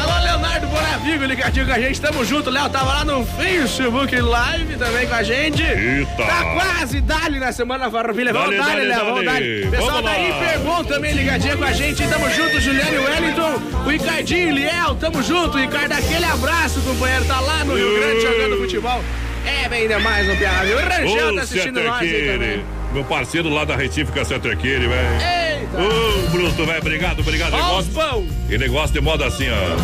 Alô, 0.00 0.24
Leonardo 0.24 0.66
Bonavigo, 0.68 1.24
ligadinho 1.24 1.66
com 1.66 1.72
a 1.72 1.80
gente. 1.80 2.00
Tamo 2.00 2.24
junto, 2.24 2.48
Léo. 2.48 2.70
Tava 2.70 2.94
lá 2.94 3.04
no 3.04 3.26
Facebook 3.26 4.14
Live 4.20 4.76
também 4.76 5.08
com 5.08 5.14
a 5.14 5.22
gente. 5.22 5.62
Eita. 5.62 6.24
Tá 6.24 6.44
quase 6.54 7.00
dali 7.00 7.40
na 7.40 7.50
semana 7.50 7.90
Farroupilha. 7.90 8.32
Vamos 8.32 8.56
dali, 8.56 8.86
Léo. 8.86 9.04
Vamos 9.04 9.24
dali. 9.24 9.66
Pessoal 9.68 9.90
Vamos 9.90 10.10
tá 10.10 10.16
aí, 10.16 10.30
lá. 10.30 10.38
Pergon 10.38 10.84
também 10.84 11.12
ligadinho 11.12 11.58
com 11.58 11.64
a 11.64 11.72
gente. 11.72 12.06
Tamo 12.06 12.30
junto, 12.30 12.60
Juliane 12.60 12.98
Wellington, 12.98 13.62
o 13.84 13.88
Ricardinho, 13.88 14.54
Liel. 14.54 14.94
Tamo 15.00 15.22
junto. 15.24 15.58
Ricardo, 15.58 15.92
aquele 15.92 16.24
abraço, 16.24 16.80
companheiro. 16.82 17.24
Tá 17.24 17.40
lá 17.40 17.64
no 17.64 17.74
Rio 17.74 17.98
Grande 17.98 18.20
jogando 18.20 18.56
futebol. 18.58 19.02
É 19.44 19.68
bem 19.68 19.88
demais, 19.88 20.28
no 20.28 20.36
Piara. 20.36 20.68
O 20.68 20.78
Rangel 20.78 21.34
tá 21.34 21.42
assistindo 21.42 21.82
nós 21.82 22.00
aí 22.00 22.30
também. 22.32 22.79
Meu 22.92 23.04
parceiro 23.04 23.48
lá 23.48 23.64
da 23.64 23.76
Retífica 23.76 24.24
Seterqueire, 24.24 24.88
velho. 24.88 25.60
Eita. 25.60 25.78
Ô, 25.78 26.30
Bruto, 26.30 26.66
velho, 26.66 26.78
obrigado, 26.78 27.20
obrigado. 27.20 27.54
Ó 27.54 27.78
os 27.78 27.86
Negócio, 27.86 28.26
e 28.48 28.58
negócio 28.58 28.92
de 28.92 29.00
moda 29.00 29.26
assim, 29.26 29.46
ó. 29.48 29.76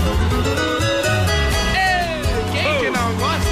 Quem 2.53 2.79
que 2.81 2.91
não 2.91 3.15
gosta? 3.15 3.47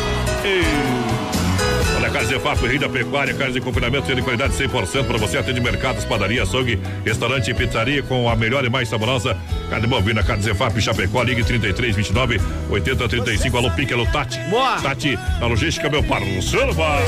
Olha, 2.14 2.22
Carne 2.22 2.28
Zefap, 2.28 2.66
Rei 2.66 2.78
da 2.78 2.88
Pecuária, 2.88 3.34
carne 3.34 3.54
de 3.54 3.60
confinamento 3.60 4.14
de 4.14 4.22
qualidade 4.22 4.54
100% 4.54 5.04
para 5.04 5.18
você. 5.18 5.36
Atende 5.36 5.60
mercados, 5.60 6.04
padaria, 6.04 6.44
açougue, 6.44 6.78
restaurante 7.04 7.50
e 7.50 7.54
pizzaria 7.54 8.02
com 8.02 8.28
a 8.28 8.36
melhor 8.36 8.64
e 8.64 8.70
mais 8.70 8.88
saborosa 8.88 9.36
carne 9.68 9.86
bovina. 9.88 10.22
Carne 10.22 10.42
Zefap, 10.42 10.80
Chapecó, 10.80 11.22
ligue 11.22 11.42
33 11.42 11.96
29 11.96 12.40
80 12.70 13.08
35. 13.08 13.56
Alô, 13.56 13.70
Pique, 13.72 13.92
alô, 13.92 14.06
Tati. 14.06 14.38
Boa. 14.48 14.80
Tati, 14.80 15.18
na 15.40 15.46
logística, 15.46 15.88
meu 15.90 16.02
parceiro. 16.04 16.72
Boa 16.74 17.00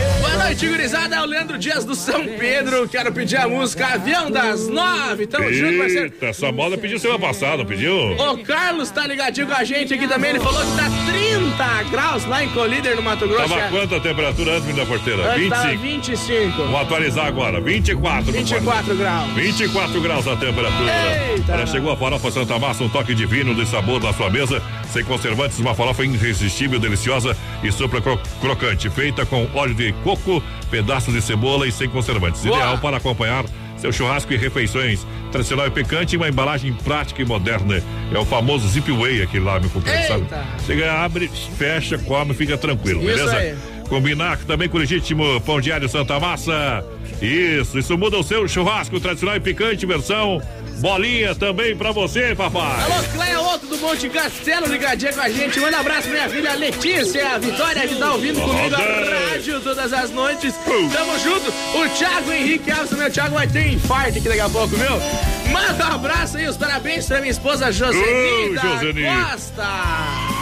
noite, 0.42 0.66
gurizada. 0.66 1.16
É 1.16 1.22
o 1.22 1.24
Leandro 1.24 1.58
Dias 1.58 1.84
do 1.84 1.94
São 1.94 2.24
Pedro. 2.38 2.88
Quero 2.88 3.12
pedir 3.12 3.36
a 3.36 3.48
música 3.48 3.86
Avião 3.86 4.30
das 4.30 4.68
Nove. 4.68 5.26
Tamo 5.26 5.52
junto, 5.52 5.78
parceiro. 5.78 6.04
Eita, 6.06 6.26
essa 6.26 6.50
moda 6.50 6.76
pediu 6.76 6.98
semana 6.98 7.20
passada, 7.20 7.58
não 7.58 7.66
pediu? 7.66 7.94
O 8.12 8.38
Carlos 8.44 8.90
tá 8.90 9.06
ligadinho 9.06 9.46
com 9.46 9.54
a 9.54 9.62
gente 9.62 9.94
aqui 9.94 10.08
também. 10.08 10.30
Ele 10.30 10.40
falou 10.40 10.60
que 10.60 10.76
tá 10.76 10.90
30 11.06 11.90
graus 11.90 12.24
lá 12.26 12.42
em 12.42 12.48
Colíder, 12.48 12.96
no 12.96 13.02
Mato 13.02 13.28
Grosso. 13.28 13.48
Tava 13.48 13.68
quanto 13.68 13.94
a 13.94 14.00
temperatura 14.00 14.56
antes 14.56 14.74
da 14.74 14.84
porteira? 14.96 15.34
Antes 15.34 15.48
tava 15.48 15.68
25. 15.68 15.82
25. 15.82 16.56
Vamos 16.58 16.80
atualizar 16.80 17.26
agora. 17.26 17.60
24. 17.60 18.32
24 18.32 18.94
graus. 18.96 19.32
24 19.34 20.00
graus 20.00 20.26
a 20.28 20.36
temperatura. 20.36 20.92
Eita. 21.32 21.52
Olha, 21.52 21.66
chegou 21.66 21.92
a 21.92 21.96
farofa 21.96 22.30
Santa 22.30 22.58
Massa, 22.58 22.84
um 22.84 22.88
toque 22.88 23.14
divino 23.14 23.54
de 23.54 23.66
sabor 23.66 24.02
na 24.02 24.12
sua 24.12 24.30
mesa. 24.30 24.62
Sem 24.92 25.04
conservantes, 25.04 25.58
uma 25.58 25.74
farofa 25.74 26.04
irresistível, 26.04 26.78
deliciosa 26.78 27.36
e 27.62 27.70
super 27.70 28.00
cro- 28.00 28.20
crocante. 28.40 28.88
Feita 28.90 29.26
com 29.26 29.46
óleo 29.54 29.74
de 29.74 29.92
coco, 30.04 30.42
pedaços 30.70 31.12
de 31.12 31.20
cebola 31.20 31.66
e 31.66 31.72
sem 31.72 31.88
conservantes. 31.88 32.42
Boa. 32.42 32.56
Ideal 32.56 32.78
para 32.78 32.96
acompanhar 32.96 33.44
seu 33.76 33.92
churrasco 33.92 34.32
e 34.32 34.36
refeições. 34.36 35.06
Tradicional 35.30 35.66
e 35.66 35.70
picante 35.70 36.14
e 36.14 36.16
uma 36.16 36.28
embalagem 36.28 36.72
prática 36.72 37.20
e 37.20 37.24
moderna. 37.24 37.82
É 38.14 38.18
o 38.18 38.24
famoso 38.24 38.66
Zip 38.68 38.90
Way 38.90 39.22
aqui 39.22 39.38
lá, 39.38 39.60
meu 39.60 39.68
companheiro, 39.68 40.06
sabe? 40.08 40.24
Você 40.58 40.82
abre, 40.84 41.28
fecha, 41.58 41.98
come, 41.98 42.32
fica 42.32 42.56
tranquilo, 42.56 43.00
Isso 43.02 43.08
beleza? 43.18 43.36
aí. 43.36 43.54
Combinar 43.88 44.38
também 44.38 44.68
com 44.68 44.76
o 44.76 44.80
legítimo 44.80 45.40
pão 45.42 45.60
diário 45.60 45.88
Santa 45.88 46.18
Massa. 46.18 46.84
Isso, 47.22 47.78
isso 47.78 47.96
muda 47.96 48.18
o 48.18 48.22
seu 48.22 48.46
churrasco 48.46 49.00
tradicional 49.00 49.36
e 49.36 49.40
picante, 49.40 49.86
versão 49.86 50.40
bolinha 50.80 51.34
também 51.34 51.76
pra 51.76 51.92
você, 51.92 52.34
papai. 52.34 52.84
Alô, 52.84 53.02
Cleia 53.14 53.40
Outro 53.40 53.68
do 53.68 53.78
Monte 53.78 54.08
Castelo 54.08 54.66
ligadinha 54.66 55.12
com 55.12 55.20
a 55.20 55.28
gente. 55.28 55.58
Manda 55.58 55.76
um 55.78 55.80
abraço 55.80 56.02
pra 56.02 56.12
minha 56.12 56.28
filha 56.28 56.54
Letícia, 56.54 57.34
a 57.34 57.38
Vitória 57.38 57.86
que 57.88 57.94
tá 57.94 58.12
ouvindo 58.12 58.40
comigo 58.40 58.74
a 58.74 59.30
rádio 59.30 59.60
todas 59.60 59.92
as 59.92 60.10
noites. 60.10 60.54
Tamo 60.64 61.18
junto. 61.18 61.50
O 61.50 61.88
Thiago 61.96 62.32
Henrique 62.32 62.70
Alves, 62.70 62.92
meu 62.92 63.10
Thiago 63.10 63.34
vai 63.34 63.46
ter 63.46 63.66
um 63.66 63.72
infarto 63.72 64.18
aqui 64.18 64.28
daqui 64.28 64.40
a 64.40 64.48
pouco, 64.48 64.76
viu? 64.76 65.35
Manda 65.56 65.86
um 65.86 65.94
abraço 65.94 66.36
aí, 66.36 66.46
os 66.46 66.56
parabéns 66.56 67.06
pra 67.06 67.18
minha 67.18 67.30
esposa 67.30 67.72
Josenita 67.72 68.66
Ô, 68.66 68.78
Josenita. 68.78 69.30
Costa. 69.32 69.66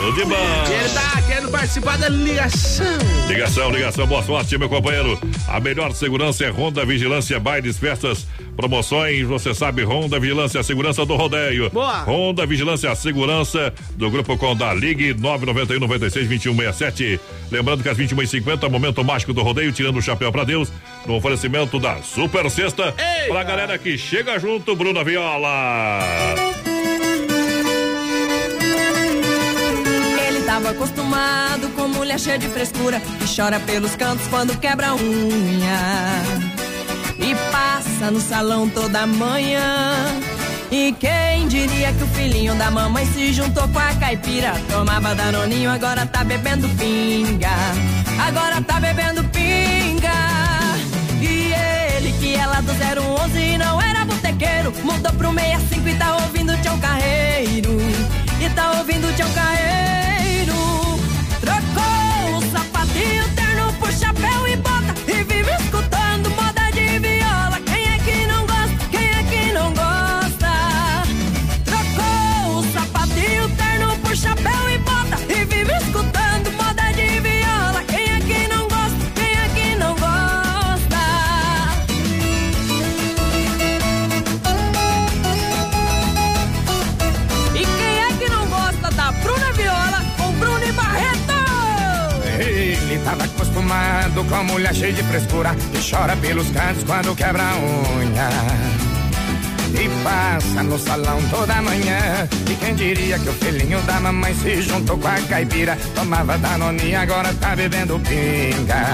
Tudo 0.01 0.13
de 0.17 0.25
bom. 0.25 0.65
Ele 0.67 0.89
tá 0.89 1.23
querendo 1.23 1.51
participar 1.53 1.99
da 1.99 2.09
ligação. 2.09 2.99
Ligação, 3.29 3.71
ligação, 3.71 4.07
boa 4.09 4.25
sorte, 4.25 4.59
meu 4.59 4.69
companheiro. 4.69 5.17
A 5.47 5.61
melhor 5.61 5.93
segurança 5.93 6.45
é 6.45 6.49
Ronda 6.49 6.85
Vigilância, 6.85 7.39
bailes, 7.39 7.79
festas, 7.79 8.27
promoções. 8.55 9.23
Você 9.27 9.55
sabe, 9.55 9.83
Ronda 9.83 10.19
Vigilância, 10.19 10.61
a 10.61 10.65
segurança 10.65 11.05
do 11.05 11.15
rodeio. 11.15 11.71
Boa. 11.71 11.99
Ronda 12.03 12.47
Vigilância, 12.47 12.91
a 12.91 12.97
segurança 12.97 13.73
do 13.97 14.11
Grupo 14.11 14.37
Conda. 14.37 14.73
Ligue 14.73 15.15
991 15.15 15.81
96 15.81 16.29
2167. 16.29 17.21
Lembrando 17.51 17.83
que 17.83 17.89
às 17.89 17.97
21h50, 17.99 18.69
momento 18.69 19.05
mágico 19.05 19.33
do 19.33 19.43
rodeio, 19.43 19.73
tirando 19.73 19.97
o 19.97 20.03
chapéu 20.03 20.33
pra 20.33 20.45
Deus, 20.45 20.73
no 21.07 21.15
oferecimento 21.15 21.79
da 21.79 22.03
Super 22.03 22.51
Sexta. 22.51 22.95
Pra 23.29 23.45
galera 23.45 23.79
que 23.79 23.97
chega 23.99 24.39
junto, 24.39 24.75
Bruna 24.75 25.05
Viola. 25.05 26.01
Ele 30.27 30.41
tava 30.45 30.71
acostumado 30.71 31.69
com 31.71 31.89
mulher 31.89 32.19
cheia 32.19 32.39
de 32.39 32.49
frescura 32.49 33.01
que 33.01 33.37
chora 33.37 33.61
pelos 33.61 33.95
cantos 33.97 34.27
quando 34.29 34.59
quebra 34.59 34.89
a 34.89 34.95
unha. 34.95 36.64
E 37.19 37.35
passa 37.51 38.11
no 38.11 38.21
salão 38.21 38.69
toda 38.69 39.07
manhã. 39.07 39.95
E 40.71 40.93
quem 40.99 41.47
diria 41.47 41.93
que 41.93 42.03
o 42.03 42.07
filhinho 42.09 42.55
da 42.57 42.71
mamãe 42.71 43.07
se 43.07 43.33
juntou 43.33 43.69
com 43.69 43.79
a 43.79 43.95
caipira? 43.95 44.55
Tomava 44.69 45.15
danoninho, 45.15 45.71
agora 45.71 46.05
tá 46.07 46.25
bebendo 46.25 46.69
pinga. 46.71 47.51
Agora 48.27 48.61
tá 48.61 48.81
bebendo 48.81 49.23
pinga. 49.25 50.13
E 51.21 51.53
ele 51.97 52.13
que 52.19 52.35
é 52.35 52.47
lá 52.47 52.61
do 52.61 52.73
011 52.73 53.39
e 53.39 53.59
não 53.59 53.81
era 53.81 54.05
botequeiro, 54.05 54.73
mudou 54.83 55.13
pro 55.13 55.33
65 55.33 55.89
e 55.89 55.95
tá 55.95 56.17
ouvindo 56.17 56.61
Tião 56.61 56.79
Carreiro. 56.79 57.79
E 58.41 58.51
tá 58.51 58.73
ouvindo 58.79 59.15
Tião 59.15 59.31
Carreiro. 59.33 60.04
Acostumado 93.65 94.25
com 94.25 94.45
mulher 94.45 94.75
cheia 94.75 94.93
de 94.93 95.03
frescura 95.05 95.55
que 95.55 95.91
chora 95.91 96.17
pelos 96.17 96.49
cantos 96.51 96.85
quando 96.85 97.17
quebra 97.17 97.43
a 97.43 97.57
unha. 97.57 98.29
E 99.75 99.89
passa 100.05 100.63
no 100.63 100.79
salão 100.79 101.21
toda 101.31 101.61
manhã. 101.63 102.29
E 102.49 102.55
quem 102.55 102.75
diria 102.75 103.19
que 103.19 103.29
o 103.29 103.33
filhinho 103.33 103.81
da 103.83 103.99
mamãe 103.99 104.35
se 104.35 104.63
juntou 104.63 104.97
com 104.99 105.09
a 105.09 105.21
caipira? 105.29 105.77
Tomava 105.95 106.39
Danone, 106.39 106.95
agora 106.95 107.35
tá 107.35 107.57
bebendo 107.57 107.99
pinga. 108.01 108.87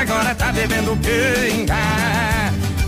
Agora 0.00 0.34
tá 0.34 0.52
bebendo 0.52 0.96
pinga. 0.96 1.76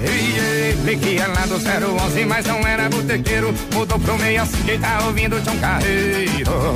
E 0.00 0.38
ele 0.38 0.96
que 0.96 1.08
ia 1.16 1.26
lá 1.26 1.44
do 1.46 1.56
011, 1.56 2.24
mas 2.24 2.46
não 2.46 2.60
era 2.60 2.88
botequeiro, 2.88 3.52
mudou 3.74 3.98
pro 3.98 4.16
meio 4.18 4.40
assim 4.40 4.62
que 4.62 4.78
tá 4.78 5.00
ouvindo 5.04 5.40
John 5.40 5.58
Carreiro. 5.58 6.72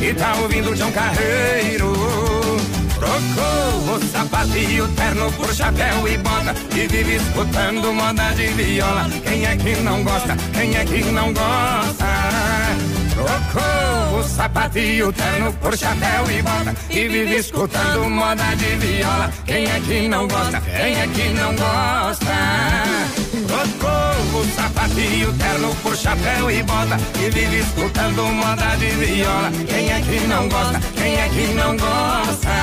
E 0.00 0.14
tá 0.14 0.34
ouvindo 0.36 0.74
John 0.76 0.92
Carreiro. 0.92 2.35
Trocou 2.98 3.94
o 3.94 4.00
sapato 4.10 4.56
e 4.56 4.80
o 4.80 4.88
terno 4.88 5.30
por 5.32 5.54
chapéu 5.54 6.08
e 6.08 6.16
bota 6.16 6.54
E 6.74 6.86
vive 6.88 7.16
escutando 7.16 7.92
moda 7.92 8.34
de 8.34 8.46
viola 8.48 9.06
Quem 9.22 9.44
é 9.44 9.56
que 9.56 9.76
não 9.82 10.02
gosta? 10.02 10.34
Quem 10.54 10.74
é 10.74 10.84
que 10.84 11.04
não 11.12 11.32
gosta? 11.32 12.06
Trocou 13.10 14.18
o 14.18 14.22
sapato 14.22 14.78
e 14.78 15.02
o 15.02 15.12
terno 15.12 15.52
por 15.54 15.76
chapéu 15.76 16.30
e 16.30 16.42
bota 16.42 16.74
E 16.88 17.08
vive 17.08 17.36
escutando 17.36 18.08
moda 18.08 18.56
de 18.56 18.76
viola 18.76 19.30
Quem 19.44 19.66
é 19.66 19.80
que 19.80 20.08
não 20.08 20.26
gosta? 20.26 20.60
Quem 20.60 20.98
é 20.98 21.06
que 21.06 21.28
não 21.34 21.54
gosta? 21.54 22.34
Trocou 23.46 23.95
o 24.36 24.44
sapato 24.44 25.00
e 25.00 25.24
o 25.24 25.32
terno 25.34 25.74
por 25.76 25.96
chapéu 25.96 26.50
e 26.50 26.62
bota 26.62 26.96
E 27.18 27.30
vive 27.30 27.58
escutando 27.60 28.22
moda 28.22 28.76
de 28.76 28.90
viola 28.90 29.50
Quem 29.66 29.90
é 29.90 30.00
que 30.00 30.26
não 30.26 30.48
gosta? 30.48 30.80
Quem 30.94 31.14
é 31.16 31.28
que 31.28 31.46
não 31.54 31.76
gosta? 31.76 32.56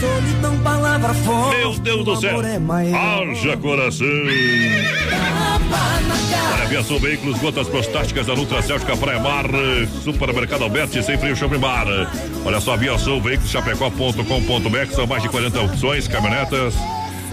Solidão, 0.00 0.58
palavra 0.62 1.12
forte. 1.12 1.56
Meu 1.56 1.78
Deus 1.78 2.04
do 2.04 2.16
céu. 2.16 2.40
Haja 2.40 3.56
coração. 3.58 4.06
Olha, 6.52 6.64
Aviação 6.64 6.98
Veículos, 6.98 7.38
gotas 7.38 7.68
prostáticas 7.68 8.26
da 8.26 8.34
Nutra 8.34 8.62
Céltica 8.62 8.96
Praia 8.96 9.20
Mar, 9.20 9.44
Supermercado 10.02 10.64
Alberti, 10.64 11.02
sem 11.02 11.16
frio 11.16 11.36
Shopping 11.36 11.58
Bar. 11.58 11.86
Olha 12.44 12.60
só, 12.60 12.74
Aviação 12.74 13.20
Veículos, 13.20 13.50
chapecó.com.br, 13.50 14.94
são 14.94 15.06
mais 15.06 15.22
de 15.22 15.28
40 15.28 15.60
opções, 15.60 16.08
caminhonetas. 16.08 16.74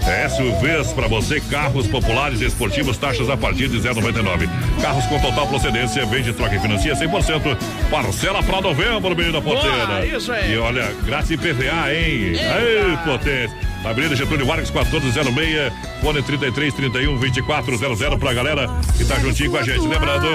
SUVs 0.08 0.92
para 0.92 1.06
você, 1.06 1.40
carros 1.40 1.86
populares 1.86 2.40
e 2.40 2.46
esportivos, 2.46 2.96
taxas 2.96 3.28
a 3.28 3.36
partir 3.36 3.68
de 3.68 3.78
0,99. 3.78 4.48
Carros 4.80 5.04
com 5.06 5.20
total 5.20 5.46
procedência, 5.48 6.06
vende, 6.06 6.32
troca 6.32 6.54
e 6.54 6.58
financia 6.58 6.94
100%. 6.94 7.56
Parcela 7.90 8.42
para 8.42 8.60
novembro, 8.60 9.14
menino 9.14 9.34
da 9.34 9.42
porteira. 9.42 9.86
Boa, 9.86 10.06
isso 10.06 10.32
aí. 10.32 10.52
E 10.52 10.58
olha, 10.58 10.94
grátis 11.04 11.30
IPVA, 11.32 11.92
hein? 11.92 12.32
Ei, 12.32 12.96
potência. 13.04 13.68
Avenida 13.84 14.16
Getúlio 14.16 14.44
Vargas, 14.44 14.70
1406, 14.70 15.72
fone 16.02 16.22
33 16.22 16.74
31 16.74 17.16
2400 17.16 18.18
pra 18.18 18.34
galera 18.34 18.68
que 18.96 19.04
tá 19.04 19.18
juntinho 19.20 19.50
com 19.50 19.56
a 19.56 19.62
gente. 19.62 19.86
Lembrando, 19.86 20.26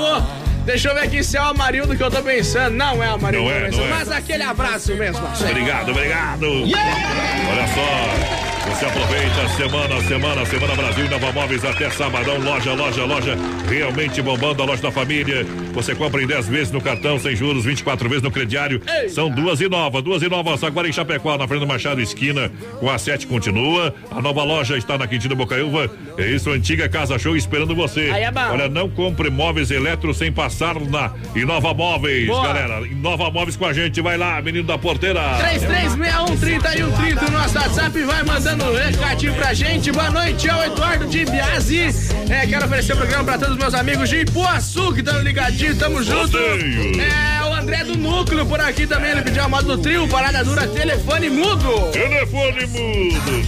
Deixa 0.65 0.91
eu 0.91 0.95
ver 0.95 1.01
aqui 1.01 1.25
se 1.25 1.37
é 1.37 1.41
o 1.43 1.47
Amarildo 1.47 1.97
que 1.97 2.03
eu 2.05 2.09
tô 2.11 2.23
pensando. 2.23 2.77
Não 2.77 3.03
é 3.03 3.11
o 3.11 3.15
Amarildo, 3.15 3.49
Não 3.49 3.53
é, 3.53 3.69
não 3.69 3.85
é. 3.85 3.89
mas 3.89 4.13
aquele 4.13 4.45
abraço 4.45 4.95
mesmo. 4.95 5.21
Marcelo. 5.21 5.51
Obrigado, 5.51 5.91
obrigado. 5.91 6.47
Olha 6.47 7.67
só, 7.75 8.54
você 8.75 8.87
aproveita 8.87 9.49
semana, 9.51 10.01
semana, 10.03 10.47
semana 10.47 10.75
Brasil, 10.75 11.09
Nova 11.09 11.31
Móveis 11.31 11.65
até 11.65 11.89
sabadão, 11.91 12.41
loja, 12.41 12.73
loja, 12.75 13.05
loja, 13.05 13.39
realmente 13.69 14.21
bombando 14.21 14.63
a 14.63 14.67
loja 14.67 14.83
da 14.83 14.91
família. 14.91 15.47
Você 15.73 15.95
compra 15.95 16.21
em 16.21 16.27
10 16.27 16.49
vezes 16.49 16.73
no 16.73 16.81
cartão, 16.81 17.17
sem 17.19 17.37
juros, 17.37 17.65
24 17.65 18.09
vezes 18.09 18.23
no 18.25 18.33
crediário. 18.33 18.83
São 19.11 19.31
duas 19.31 19.61
e 19.61 19.69
nova, 19.69 20.03
duas 20.03 20.23
e 20.23 20.29
novas. 20.29 20.65
Agora 20.65 20.89
em 20.89 20.93
Chapecó, 20.93 21.39
na 21.39 21.47
Fernando 21.47 21.69
Machado, 21.69 22.01
esquina, 22.01 22.51
com 22.81 22.91
a 22.91 22.99
7 22.99 23.29
continua. 23.29 23.95
A 24.11 24.21
nova 24.21 24.43
loja 24.43 24.77
está 24.77 24.99
na 24.99 25.07
Quintina 25.07 25.37
Bocaiúva. 25.37 25.89
É 26.19 26.27
isso, 26.27 26.51
antiga 26.51 26.89
Casa 26.89 27.17
Show 27.17 27.37
esperando 27.37 27.77
você. 27.77 28.09
É. 28.09 28.33
Olha, 28.51 28.69
não 28.69 28.91
compre 28.91 29.31
móveis 29.31 29.71
eletro 29.71 30.13
sem 30.13 30.33
passar 30.33 30.81
na 30.81 31.13
Inova 31.37 31.73
Móveis, 31.73 32.27
Boa. 32.27 32.45
galera. 32.45 32.87
Inova 32.87 33.31
Móveis 33.31 33.57
com 33.57 33.67
a 33.67 33.73
gente, 33.73 34.01
vai 34.01 34.17
lá, 34.17 34.43
menino 34.43 34.65
da 34.65 34.77
porteira. 34.79 35.21
3361-3130 35.39 37.23
no 37.23 37.39
nosso 37.39 37.57
WhatsApp 37.57 38.03
vai 38.03 38.23
mandando 38.25 38.64
um 38.71 38.75
recadinho 38.75 39.35
pra 39.35 39.53
gente. 39.53 39.93
Boa 39.93 40.11
noite, 40.11 40.49
é 40.49 40.55
o 40.55 40.63
Eduardo 40.65 41.07
de 41.07 41.25
Biasi. 41.25 41.87
É, 42.29 42.47
quero 42.47 42.65
oferecer 42.65 42.95
o 42.95 42.97
programa 42.97 43.25
pra 43.25 43.39
todos 43.39 43.55
os 43.55 43.59
meus 43.59 43.75
amigos 43.75 44.09
de 44.09 44.21
Ipuaçu 44.21 44.93
que 44.93 45.01
estão 45.01 45.21
ligadinhos, 45.23 45.79
tamo 45.79 46.03
junto. 46.03 46.37
É, 46.39 47.49
o 47.49 47.55
André 47.55 47.85
do 47.85 47.97
Núcleo 47.97 48.47
por 48.47 48.61
aqui 48.61 48.87
também, 48.87 49.11
ele 49.11 49.23
pediu 49.23 49.45
a 49.45 49.49
moto 49.49 49.67
do 49.67 49.79
trio, 49.79 50.09
parada 50.09 50.43
dura, 50.45 50.67
telefone 50.67 51.31
mudo. 51.31 51.91
Telefone 51.93 52.67
mudo. 52.67 53.47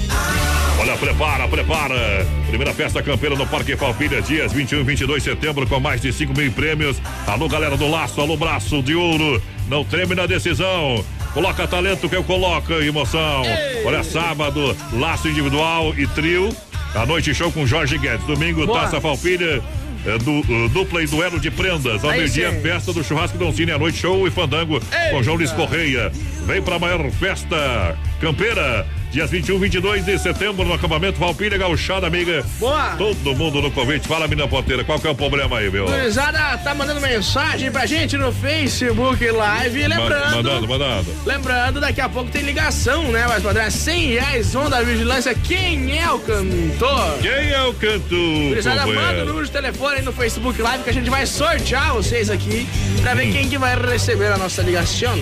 Olha, 0.78 0.96
prepara, 0.98 1.48
prepara. 1.48 2.26
Primeira 2.48 2.74
festa 2.74 3.02
campeira 3.02 3.34
no 3.34 3.46
Parque 3.46 3.76
Falpilha, 3.76 4.20
dias 4.20 4.52
21 4.52 4.80
e 4.80 4.84
22 4.84 5.22
de 5.22 5.30
setembro, 5.30 5.66
com 5.66 5.80
mais 5.80 6.00
de 6.00 6.12
5 6.12 6.36
mil 6.36 6.52
prêmios. 6.52 7.00
Alô, 7.26 7.48
galera 7.48 7.76
do 7.76 7.88
Laço, 7.88 8.20
alô, 8.20 8.36
Braço 8.36 8.82
de 8.82 8.94
Ouro. 8.94 9.42
Não 9.68 9.84
treme 9.84 10.14
na 10.14 10.26
decisão. 10.26 11.04
Coloca 11.36 11.68
talento 11.68 12.08
que 12.08 12.16
eu 12.16 12.24
coloco 12.24 12.72
emoção. 12.72 13.42
Olha, 13.84 14.02
sábado, 14.02 14.74
laço 14.94 15.28
individual 15.28 15.92
e 15.94 16.06
trio. 16.06 16.48
A 16.94 17.04
noite 17.04 17.34
show 17.34 17.52
com 17.52 17.66
Jorge 17.66 17.98
Guedes. 17.98 18.24
Domingo, 18.26 18.64
Boa. 18.64 18.80
Taça 18.80 18.98
Falpilha. 19.02 19.62
é, 20.06 20.16
du- 20.16 20.40
uh, 20.40 20.68
dupla 20.70 21.02
e 21.02 21.06
duelo 21.06 21.38
de 21.38 21.50
prendas. 21.50 22.02
Ao 22.02 22.08
Aí 22.08 22.20
meio-dia, 22.20 22.50
festa 22.62 22.90
do 22.90 23.04
churrasco 23.04 23.36
Don 23.36 23.52
Cine. 23.52 23.70
À 23.72 23.78
noite, 23.78 23.98
show 23.98 24.26
e 24.26 24.30
fandango 24.30 24.80
com 25.10 25.22
João 25.22 25.36
Luiz 25.36 25.52
Correia. 25.52 26.10
Vem 26.46 26.62
pra 26.62 26.78
maior 26.78 27.04
festa 27.10 27.98
campeira. 28.18 28.86
Dias 29.16 29.30
21, 29.30 29.58
22 29.58 30.04
de 30.04 30.18
setembro 30.18 30.66
no 30.66 30.74
acampamento 30.74 31.18
Valpilha 31.18 31.56
Gauchada, 31.56 32.06
amiga. 32.06 32.44
Boa. 32.60 32.96
Todo 32.98 33.34
mundo 33.34 33.62
no 33.62 33.70
convite. 33.70 34.06
Fala, 34.06 34.28
menina 34.28 34.46
ponteira, 34.46 34.84
qual 34.84 35.00
que 35.00 35.06
é 35.06 35.10
o 35.10 35.14
problema 35.14 35.56
aí, 35.56 35.70
meu? 35.70 35.86
Gurizada 35.86 36.58
tá 36.58 36.74
mandando 36.74 37.00
mensagem 37.00 37.72
pra 37.72 37.86
gente 37.86 38.18
no 38.18 38.30
Facebook 38.30 39.26
Live. 39.26 39.86
Lembrando. 39.88 40.36
Mandando, 40.36 40.68
mandando. 40.68 41.10
Lembrando, 41.24 41.80
daqui 41.80 42.02
a 42.02 42.10
pouco 42.10 42.30
tem 42.30 42.42
ligação, 42.42 43.04
né, 43.04 43.26
mais 43.26 43.42
padrão? 43.42 43.62
É 43.62 43.70
100 43.70 44.06
reais, 44.06 44.54
onda 44.54 44.84
vigilância. 44.84 45.34
Quem 45.34 45.98
é 45.98 46.10
o 46.12 46.18
cantor? 46.18 47.18
Quem 47.22 47.30
é 47.52 47.62
o 47.62 47.72
cantor? 47.72 48.48
Gurizada, 48.48 48.80
manda 48.80 48.90
o 48.90 48.94
companheiro? 48.96 49.26
número 49.28 49.46
de 49.46 49.52
telefone 49.52 49.96
aí 49.96 50.02
no 50.02 50.12
Facebook 50.12 50.60
Live 50.60 50.84
que 50.84 50.90
a 50.90 50.92
gente 50.92 51.08
vai 51.08 51.24
sortear 51.24 51.94
vocês 51.94 52.28
aqui 52.28 52.68
pra 53.00 53.14
ver 53.14 53.32
quem 53.32 53.48
que 53.48 53.56
vai 53.56 53.76
receber 53.80 54.26
a 54.30 54.36
nossa 54.36 54.60
ligação. 54.60 55.18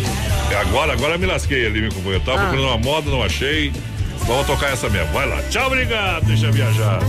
Agora, 0.61 0.93
agora 0.95 1.17
me 1.17 1.27
lasquei 1.27 1.65
ali, 1.65 1.81
meu 1.83 1.93
companheiro. 1.93 2.25
Tava 2.25 2.39
Ah. 2.39 2.43
procurando 2.49 2.67
uma 2.67 2.79
moda, 2.79 3.09
não 3.09 3.23
achei. 3.23 3.73
Vamos 4.27 4.47
tocar 4.47 4.73
essa 4.73 4.89
mesmo. 4.89 5.13
Vai 5.13 5.29
lá. 5.29 5.43
Tchau, 5.45 5.67
obrigado. 5.67 6.25
Deixa 6.25 6.51
viajar. 6.51 7.01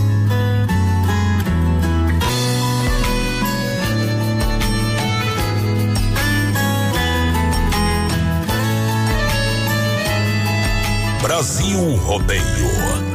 Brasil 11.21 11.95
Rodeio. 11.97 13.14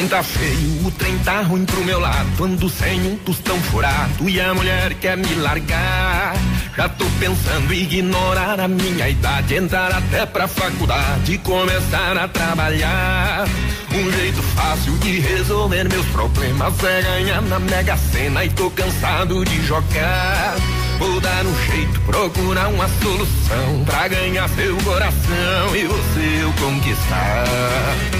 Trem 0.00 0.08
tá 0.08 0.22
feio, 0.22 0.86
o 0.86 0.90
trem 0.92 1.18
tá 1.18 1.42
ruim 1.42 1.64
pro 1.66 1.84
meu 1.84 2.00
lado. 2.00 2.44
Ando 2.44 2.70
sem 2.70 3.00
um 3.06 3.16
tostão 3.16 3.60
furado 3.64 4.28
e 4.30 4.40
a 4.40 4.54
mulher 4.54 4.94
quer 4.94 5.16
me 5.16 5.34
largar. 5.34 6.34
Já 6.74 6.88
tô 6.88 7.04
pensando 7.18 7.72
em 7.72 7.82
ignorar 7.82 8.58
a 8.60 8.66
minha 8.68 9.08
idade, 9.08 9.56
entrar 9.56 9.92
até 9.92 10.24
pra 10.24 10.48
faculdade 10.48 11.34
e 11.34 11.38
começar 11.38 12.16
a 12.16 12.26
trabalhar. 12.28 13.46
Um 13.92 14.10
jeito 14.12 14.42
fácil 14.42 14.96
de 14.98 15.20
resolver 15.20 15.86
meus 15.88 16.06
problemas 16.06 16.82
é 16.82 17.02
ganhar 17.02 17.42
na 17.42 17.58
Mega 17.58 17.96
Sena 17.96 18.44
e 18.44 18.50
tô 18.50 18.70
cansado 18.70 19.44
de 19.44 19.66
jogar. 19.66 20.56
Vou 20.98 21.20
dar 21.20 21.44
um 21.44 21.66
jeito, 21.66 22.00
procurar 22.02 22.68
uma 22.68 22.88
solução 23.02 23.84
pra 23.84 24.08
ganhar 24.08 24.48
seu 24.50 24.76
coração 24.78 25.76
e 25.76 25.84
você 25.84 26.42
eu 26.42 26.52
conquistar. 26.54 28.19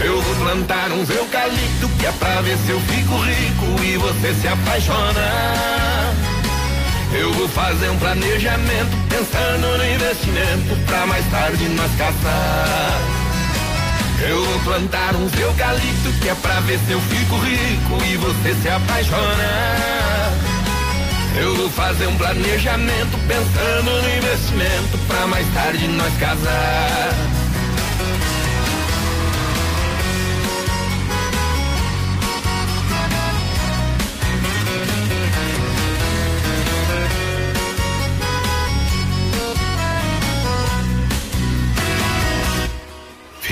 Eu 0.00 0.22
vou 0.22 0.34
plantar 0.36 0.92
uns 0.92 1.10
eucalipto 1.10 1.88
que 1.98 2.06
é 2.06 2.12
pra 2.12 2.40
ver 2.40 2.56
se 2.58 2.70
eu 2.70 2.80
fico 2.80 3.16
rico 3.16 3.82
e 3.82 3.96
você 3.96 4.32
se 4.34 4.46
apaixona. 4.46 6.14
Eu 7.12 7.32
vou 7.32 7.48
fazer 7.48 7.90
um 7.90 7.98
planejamento 7.98 8.96
pensando 9.08 9.76
no 9.76 9.84
investimento 9.84 10.76
pra 10.86 11.04
mais 11.06 11.28
tarde 11.30 11.68
nós 11.70 11.90
casar. 11.96 13.00
Eu 14.20 14.44
vou 14.44 14.60
plantar 14.60 15.16
uns 15.16 15.36
eucalipto 15.36 16.12
que 16.20 16.28
é 16.28 16.34
pra 16.36 16.60
ver 16.60 16.78
se 16.86 16.92
eu 16.92 17.00
fico 17.00 17.36
rico 17.38 18.04
e 18.04 18.16
você 18.18 18.54
se 18.62 18.68
apaixona. 18.68 20.28
Eu 21.40 21.56
vou 21.56 21.70
fazer 21.70 22.06
um 22.06 22.16
planejamento 22.16 23.18
pensando 23.26 23.90
no 24.02 24.16
investimento 24.16 24.98
pra 25.08 25.26
mais 25.26 25.46
tarde 25.54 25.88
nós 25.88 26.16
casar. 26.18 27.37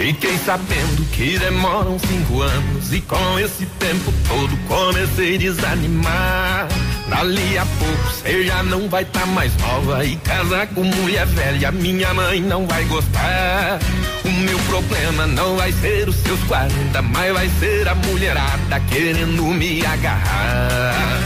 Fiquei 0.06 0.38
sabendo 0.38 1.04
que 1.10 1.36
demoram 1.36 1.98
cinco 1.98 2.40
anos 2.40 2.92
e 2.92 3.00
com 3.00 3.40
esse 3.40 3.66
tempo 3.66 4.14
todo 4.28 4.56
comecei 4.68 5.34
a 5.34 5.38
desanimar. 5.38 6.68
Dali 7.08 7.58
a 7.58 7.66
pouco 7.66 8.12
você 8.12 8.46
já 8.46 8.62
não 8.62 8.88
vai 8.88 9.04
tá 9.04 9.26
mais 9.26 9.50
nova 9.56 10.04
e 10.04 10.14
casar 10.18 10.68
com 10.68 10.84
mulher 10.84 11.26
velha, 11.26 11.72
minha 11.72 12.14
mãe 12.14 12.40
não 12.40 12.68
vai 12.68 12.84
gostar. 12.84 13.80
O 14.24 14.30
meu 14.30 14.56
problema 14.68 15.26
não 15.26 15.56
vai 15.56 15.72
ser 15.72 16.08
os 16.08 16.14
seus 16.14 16.38
40, 16.44 17.02
mas 17.02 17.32
vai 17.32 17.48
ser 17.58 17.88
a 17.88 17.96
mulherada 17.96 18.78
querendo 18.88 19.42
me 19.42 19.84
agarrar. 19.84 21.20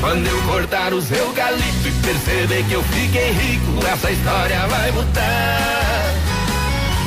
Quando 0.00 0.26
eu 0.26 0.42
cortar 0.44 0.94
os 0.94 1.12
eucalipto 1.12 1.88
e 1.88 1.92
perceber 2.02 2.64
que 2.64 2.72
eu 2.72 2.82
fiquei 2.82 3.30
rico, 3.32 3.86
essa 3.86 4.10
história 4.10 4.66
vai 4.68 4.90
mudar. 4.90 6.23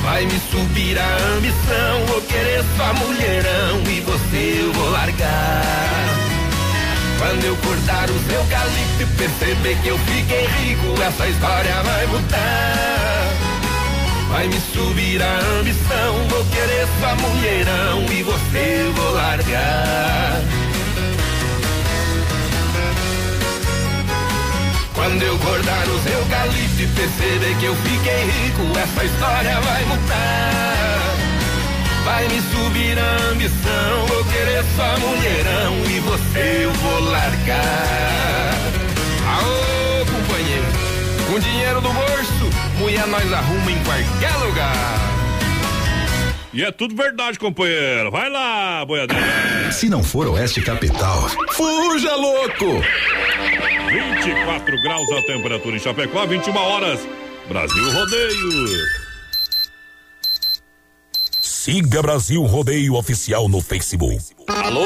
Vai 0.08 0.26
me 0.26 0.40
subir 0.50 0.98
a 0.98 1.18
ambição, 1.36 2.06
vou 2.08 2.22
querer 2.22 2.64
só 2.78 2.94
mulherão 2.94 3.84
e 3.92 4.00
você 4.00 4.62
eu 4.64 4.72
vou 4.72 4.90
largar. 4.90 6.02
Quando 7.20 7.44
eu 7.44 7.58
cortar 7.58 8.10
os 8.10 8.34
eucalipto 8.34 9.02
e 9.02 9.06
perceber 9.18 9.78
que 9.82 9.90
eu 9.90 9.98
fiquei 10.00 10.48
rico, 10.48 11.02
essa 11.02 11.28
história 11.28 11.84
vai 11.84 12.08
mudar. 12.08 13.34
Vai 14.30 14.48
me 14.48 14.62
subir 14.74 15.22
a 15.22 15.40
ambição, 15.60 16.28
vou 16.30 16.46
querer 16.46 16.88
só 17.02 17.14
mulherão 17.28 18.06
e 18.10 18.24
você 18.24 18.86
eu 18.86 18.94
vou 18.94 19.12
largar. 19.12 20.42
Quando 24.98 25.22
eu 25.22 25.38
cortar 25.38 25.88
os 25.88 26.06
eucalipto 26.08 26.82
e 26.82 26.88
perceber 26.88 27.56
que 27.60 27.66
eu 27.66 27.76
fiquei 27.76 28.26
rico, 28.26 28.64
essa 28.80 29.06
história 29.06 29.62
vai 29.62 29.86
mudar. 29.86 31.16
Vai 32.04 32.28
me 32.28 32.42
subir 32.42 32.98
a 32.98 33.30
ambição, 33.32 34.06
vou 34.08 34.26
querer 34.26 34.64
só 34.76 34.98
mulherão 34.98 35.76
e 35.86 36.00
você 36.00 36.64
eu 36.64 36.72
vou 36.72 37.00
largar. 37.12 38.54
Aô, 39.36 40.06
companheiro, 40.08 40.66
com 41.32 41.40
dinheiro 41.42 41.80
do 41.80 41.90
bolso, 41.94 42.50
mulher 42.80 43.06
nós 43.06 43.32
arruma 43.32 43.72
em 43.72 43.84
qualquer 43.84 44.36
lugar. 44.48 45.18
E 46.52 46.64
é 46.64 46.72
tudo 46.72 46.96
verdade, 46.96 47.38
companheiro. 47.38 48.10
Vai 48.10 48.32
lá, 48.32 48.84
boiadeira. 48.84 49.72
Se 49.72 49.90
não 49.90 50.02
for 50.02 50.28
Oeste 50.28 50.60
Capital, 50.62 51.30
fuja 51.52 52.16
louco! 52.16 52.82
24 53.88 54.82
graus 54.82 55.12
a 55.12 55.22
temperatura 55.24 55.76
em 55.76 55.80
Chapecó, 55.80 56.26
21 56.28 56.56
horas. 56.56 57.00
Brasil 57.48 57.92
Rodeio. 57.94 59.08
Siga 61.42 62.02
Brasil 62.02 62.44
Rodeio 62.44 62.96
Oficial 62.96 63.48
no 63.48 63.62
Facebook. 63.62 64.18
Alô, 64.48 64.86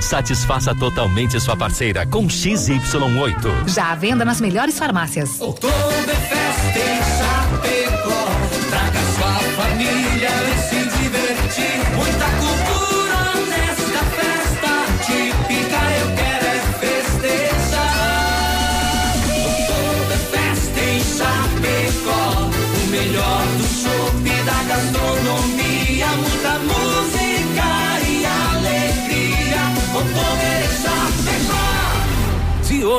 satisfaça 0.00 0.74
totalmente 0.74 1.40
sua 1.40 1.56
parceira 1.56 2.06
com 2.06 2.26
XY8. 2.26 3.68
Já 3.68 3.92
à 3.92 3.94
venda 3.94 4.24
nas 4.24 4.40
melhores 4.40 4.78
farmácias. 4.78 5.40
Oktoberfest 5.40 6.76
em 6.76 7.01
Chapecó. 7.01 7.01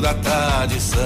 da 0.00 0.14
tradição. 0.14 0.98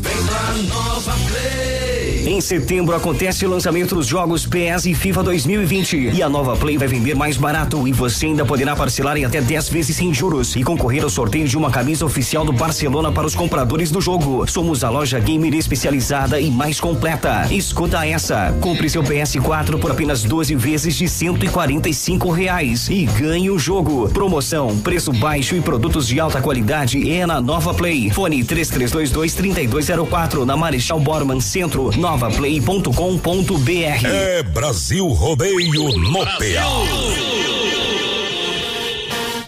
Vem 0.00 0.26
pra 0.26 0.74
Nova 0.74 1.12
Play. 1.28 2.11
Em 2.24 2.40
setembro 2.40 2.94
acontece 2.94 3.44
o 3.44 3.50
lançamento 3.50 3.96
dos 3.96 4.06
jogos 4.06 4.46
PS 4.46 4.86
e 4.86 4.94
FIFA 4.94 5.24
2020 5.24 6.10
e 6.14 6.22
a 6.22 6.28
Nova 6.28 6.56
Play 6.56 6.78
vai 6.78 6.86
vender 6.86 7.16
mais 7.16 7.36
barato 7.36 7.88
e 7.88 7.92
você 7.92 8.26
ainda 8.26 8.44
poderá 8.44 8.76
parcelar 8.76 9.16
em 9.16 9.24
até 9.24 9.40
10 9.40 9.68
vezes 9.68 9.96
sem 9.96 10.14
juros 10.14 10.54
e 10.54 10.62
concorrer 10.62 11.02
ao 11.02 11.10
sorteio 11.10 11.48
de 11.48 11.56
uma 11.56 11.68
camisa 11.68 12.06
oficial 12.06 12.44
do 12.44 12.52
Barcelona 12.52 13.10
para 13.10 13.26
os 13.26 13.34
compradores 13.34 13.90
do 13.90 14.00
jogo. 14.00 14.46
Somos 14.48 14.84
a 14.84 14.90
loja 14.90 15.18
gamer 15.18 15.52
especializada 15.54 16.38
e 16.38 16.48
mais 16.48 16.78
completa. 16.78 17.48
Escuta 17.50 18.06
essa. 18.06 18.56
Compre 18.60 18.88
seu 18.88 19.02
PS4 19.02 19.80
por 19.80 19.90
apenas 19.90 20.22
12 20.22 20.54
vezes 20.54 20.94
de 20.94 21.08
145 21.08 22.30
reais 22.30 22.88
e 22.88 23.04
ganhe 23.04 23.50
o 23.50 23.58
jogo. 23.58 24.08
Promoção, 24.10 24.78
preço 24.78 25.12
baixo 25.12 25.56
e 25.56 25.60
produtos 25.60 26.06
de 26.06 26.20
alta 26.20 26.40
qualidade 26.40 27.10
é 27.10 27.26
na 27.26 27.40
Nova 27.40 27.74
Play. 27.74 28.10
Fone 28.10 28.44
3322 28.44 29.34
3204 29.34 30.46
na 30.46 30.56
Marechal 30.56 31.00
Borman 31.00 31.40
Centro, 31.40 31.90
novaplay.com.br. 32.12 34.06
É 34.06 34.42
Brasil 34.42 35.08
Rodeio 35.08 35.98
no 35.98 36.18
PA. 36.18 36.66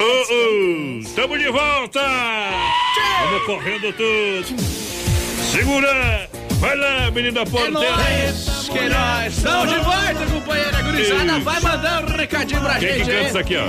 Uh, 0.00 0.04
uh, 0.32 1.04
tamo 1.14 1.36
de 1.38 1.50
volta! 1.50 2.00
Vamos 3.22 3.44
correndo 3.44 3.92
tudo! 3.92 4.56
Segura! 5.52 6.26
Vai 6.58 6.76
lá, 6.76 7.10
menina 7.10 7.44
porteira! 7.44 8.32
Que 8.72 8.88
nós 8.88 9.36
estamos 9.36 9.68
de 9.70 9.78
volta, 9.80 10.26
companheira 10.32 10.82
gurizada. 10.82 11.40
Vai 11.40 11.60
mandando 11.60 12.12
um 12.12 12.16
recadinho 12.16 12.60
pra 12.62 12.78
Quem 12.78 12.88
que 12.88 12.98
gente 13.04 13.06
canta 13.06 13.18
aí. 13.20 13.26
isso 13.26 13.38
aqui, 13.38 13.56
ó? 13.56 13.64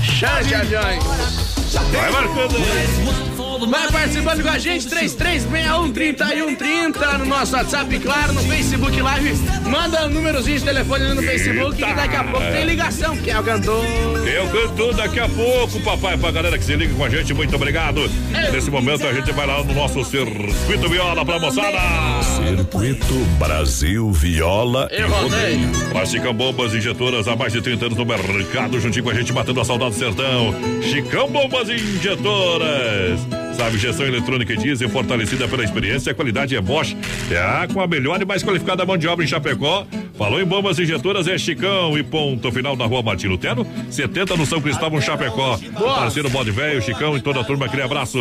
Chante, 0.00 0.54
aviões. 0.54 1.47
Vai 1.72 2.10
marcando 2.10 2.56
aí. 2.56 3.28
Vai 3.68 3.90
participando 3.90 4.40
com 4.42 4.48
a 4.50 4.58
gente, 4.58 4.86
33613130 4.88 7.18
no 7.18 7.26
nosso 7.26 7.56
WhatsApp, 7.56 7.98
claro, 7.98 8.32
no 8.32 8.40
Facebook 8.42 9.00
Live. 9.00 9.32
Manda 9.68 10.06
um 10.06 10.10
númerozinho 10.10 10.60
de 10.60 10.64
telefone 10.64 11.06
ali 11.06 11.14
no 11.14 11.22
Facebook 11.22 11.76
que 11.76 11.92
daqui 11.92 12.14
a 12.14 12.22
pouco 12.22 12.46
tem 12.46 12.64
ligação. 12.64 13.16
Quem 13.16 13.32
é 13.32 13.40
o 13.40 13.42
cantor? 13.42 13.84
Quem 14.22 14.32
é 14.32 14.42
o 14.42 14.48
cantor 14.48 14.94
daqui 14.94 15.18
a 15.18 15.28
pouco, 15.28 15.80
papai, 15.80 16.16
pra 16.16 16.30
galera 16.30 16.56
que 16.56 16.62
se 16.64 16.76
liga 16.76 16.94
com 16.94 17.04
a 17.04 17.10
gente, 17.10 17.34
muito 17.34 17.56
obrigado. 17.56 18.08
Nesse 18.52 18.70
momento 18.70 19.04
a 19.06 19.12
gente 19.12 19.32
vai 19.32 19.44
lá 19.44 19.64
no 19.64 19.74
nosso 19.74 20.04
circuito 20.04 20.88
viola 20.88 21.24
pra 21.24 21.40
moçada. 21.40 21.78
Circuito 22.22 23.14
Brasil 23.40 24.12
Viola 24.12 24.88
e 24.92 25.00
Eu 25.00 25.08
Rodeio. 25.08 25.68
A 26.00 26.06
Chicão 26.06 26.32
Bombas 26.32 26.72
Injetoras 26.74 27.26
há 27.26 27.34
mais 27.34 27.52
de 27.52 27.60
30 27.60 27.86
anos 27.86 27.98
no 27.98 28.06
mercado, 28.06 28.78
juntinho 28.78 29.02
com 29.04 29.10
a 29.10 29.14
gente, 29.14 29.32
matando 29.32 29.60
a 29.60 29.64
saudade 29.64 29.94
do 29.94 29.98
sertão. 29.98 30.54
Chicão 30.80 31.28
Bombas 31.28 31.57
Injetoras. 31.66 33.20
Sabe, 33.56 33.76
gestão 33.78 34.06
eletrônica 34.06 34.52
e 34.52 34.56
diesel 34.56 34.88
fortalecida 34.88 35.48
pela 35.48 35.64
experiência, 35.64 36.12
a 36.12 36.14
qualidade 36.14 36.54
é 36.54 36.60
Bosch. 36.60 36.96
É 37.30 37.66
com 37.72 37.80
a 37.80 37.86
melhor 37.88 38.22
e 38.22 38.24
mais 38.24 38.44
qualificada 38.44 38.86
mão 38.86 38.96
de 38.96 39.08
obra 39.08 39.24
em 39.24 39.28
Chapecó. 39.28 39.84
Falou 40.18 40.40
em 40.40 40.44
bombas 40.44 40.78
injetoras, 40.80 41.28
é 41.28 41.38
Chicão 41.38 41.96
e 41.96 42.02
ponto 42.02 42.50
final 42.50 42.74
na 42.74 42.86
rua 42.86 43.02
Martin 43.02 43.28
Lutero, 43.28 43.64
70 43.88 44.36
no 44.36 44.44
São 44.44 44.60
Cristóvão, 44.60 45.00
Chapecó. 45.00 45.56
Boa. 45.78 45.94
Parceiro 45.94 46.28
Bode 46.28 46.50
Velho, 46.50 46.82
Chicão 46.82 47.16
e 47.16 47.20
toda 47.20 47.40
a 47.40 47.44
turma, 47.44 47.66
aquele 47.66 47.82
abraço. 47.82 48.18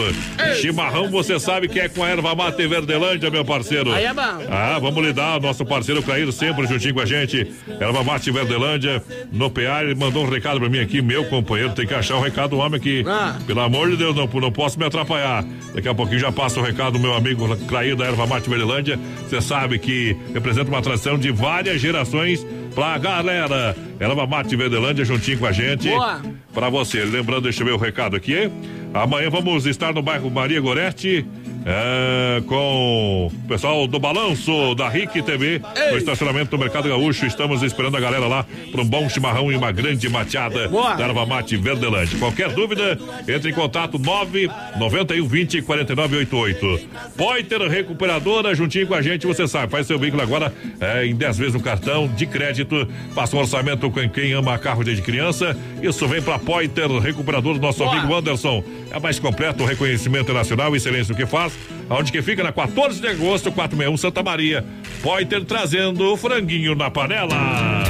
Chimarrão, 0.61 1.09
você 1.09 1.39
sabe 1.39 1.67
que 1.67 1.79
é 1.79 1.89
com 1.89 2.03
a 2.03 2.09
erva 2.09 2.35
mate 2.35 2.67
Verdelândia, 2.67 3.31
meu 3.31 3.43
parceiro. 3.43 3.91
Aí 3.91 4.05
é 4.05 4.13
bom. 4.13 4.21
Ah, 4.47 4.77
vamos 4.79 5.03
lidar, 5.03 5.41
nosso 5.41 5.65
parceiro 5.65 6.03
Clair 6.03 6.31
sempre 6.31 6.67
juntinho 6.67 6.93
com 6.93 7.01
a 7.01 7.05
gente. 7.05 7.51
Erva 7.79 8.03
Mate 8.03 8.29
Verdelândia, 8.31 9.01
no 9.31 9.49
PA, 9.49 9.81
ele 9.81 9.95
mandou 9.95 10.23
um 10.23 10.29
recado 10.29 10.59
pra 10.59 10.69
mim 10.69 10.79
aqui, 10.79 11.01
meu 11.01 11.25
companheiro, 11.25 11.73
tem 11.73 11.87
que 11.87 11.93
achar 11.93 12.17
o 12.17 12.21
recado 12.21 12.51
do 12.51 12.57
homem 12.57 12.77
aqui. 12.77 13.03
Ah. 13.07 13.37
Pelo 13.47 13.61
amor 13.61 13.89
de 13.89 13.97
Deus, 13.97 14.15
não, 14.15 14.27
não 14.27 14.51
posso 14.51 14.77
me 14.77 14.85
atrapalhar. 14.85 15.43
Daqui 15.73 15.87
a 15.87 15.95
pouquinho 15.95 16.19
já 16.19 16.31
passa 16.31 16.59
o 16.59 16.63
recado 16.63 16.93
do 16.93 16.99
meu 16.99 17.15
amigo 17.15 17.55
Clair 17.67 17.95
da 17.95 18.05
Erva 18.05 18.27
Mate 18.27 18.49
Verdelândia. 18.49 18.99
Você 19.27 19.41
sabe 19.41 19.79
que 19.79 20.15
representa 20.33 20.69
uma 20.69 20.81
tradição 20.81 21.17
de 21.17 21.31
várias 21.31 21.81
gerações 21.87 22.45
pra 22.75 22.97
galera. 22.97 23.75
Erva 23.99 24.27
Mate 24.27 24.55
Verdelândia 24.55 25.05
juntinho 25.05 25.39
com 25.39 25.45
a 25.45 25.51
gente. 25.51 25.89
Boa. 25.89 26.21
Pra 26.53 26.69
você, 26.69 27.03
lembrando, 27.03 27.43
deixa 27.43 27.61
eu 27.61 27.67
ver 27.67 27.73
o 27.73 27.77
recado 27.77 28.15
aqui. 28.15 28.51
Amanhã 28.93 29.29
vamos 29.29 29.65
estar 29.65 29.93
no 29.93 30.01
bairro 30.01 30.29
Maria 30.29 30.59
Gorete. 30.59 31.25
É, 31.67 32.41
com 32.47 33.27
o 33.27 33.47
pessoal 33.47 33.85
do 33.87 33.99
Balanço 33.99 34.73
da 34.73 34.87
RIC 34.87 35.21
TV 35.21 35.61
no 35.91 35.97
estacionamento 35.97 36.49
do 36.49 36.57
Mercado 36.57 36.87
Gaúcho. 36.87 37.25
Estamos 37.25 37.61
esperando 37.61 37.97
a 37.97 37.99
galera 37.99 38.25
lá 38.25 38.45
para 38.71 38.81
um 38.81 38.85
bom 38.85 39.09
chimarrão 39.09 39.51
e 39.51 39.55
uma 39.55 39.69
grande 39.69 40.07
mateada 40.07 40.69
Boa. 40.69 40.95
da 40.95 41.03
erva 41.03 41.25
mate 41.25 41.57
Verdelândia. 41.57 42.17
Qualquer 42.17 42.53
dúvida, 42.53 42.97
entre 43.27 43.51
em 43.51 43.53
contato 43.53 43.99
9 43.99 44.49
91 44.79 45.27
20 45.27 45.61
49 45.63 46.17
88. 46.17 46.89
Poiter 47.17 47.61
Recuperadora, 47.67 48.55
juntinho 48.55 48.87
com 48.87 48.93
a 48.93 49.01
gente, 49.01 49.27
você 49.27 49.45
sabe, 49.45 49.69
faz 49.69 49.87
seu 49.87 49.99
veículo 49.99 50.23
agora 50.23 50.53
é, 50.79 51.05
em 51.05 51.15
10 51.15 51.37
vezes 51.37 51.53
no 51.53 51.59
cartão 51.59 52.07
de 52.07 52.25
crédito. 52.25 52.87
Faça 53.13 53.35
um 53.35 53.39
orçamento 53.39 53.91
com 53.91 54.09
quem 54.09 54.31
ama 54.31 54.57
carro 54.57 54.85
desde 54.85 55.03
criança. 55.03 55.57
Isso 55.81 56.07
vem 56.07 56.21
para 56.21 56.39
Poiter 56.39 56.89
Recuperador 56.89 57.55
do 57.55 57.59
nosso 57.59 57.79
Boa. 57.83 57.91
amigo 57.97 58.15
Anderson. 58.15 58.63
É 58.91 58.99
mais 58.99 59.19
completo, 59.19 59.65
reconhecimento 59.65 60.33
nacional, 60.33 60.75
excelência 60.75 61.11
no 61.11 61.17
que 61.17 61.25
faz. 61.25 61.53
Aonde 61.89 62.11
que 62.11 62.21
fica? 62.21 62.43
Na 62.43 62.51
14 62.51 62.99
de 62.99 63.07
agosto, 63.07 63.51
461 63.51 63.97
Santa 63.97 64.23
Maria. 64.23 64.65
Poiter 65.01 65.43
trazendo 65.45 66.13
o 66.13 66.17
franguinho 66.17 66.75
na 66.75 66.89
panela. 66.89 67.83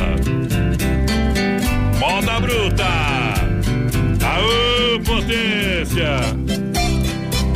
Moda 2.00 2.40
bruta. 2.40 2.86
Aô, 4.24 5.00
potência. 5.00 6.18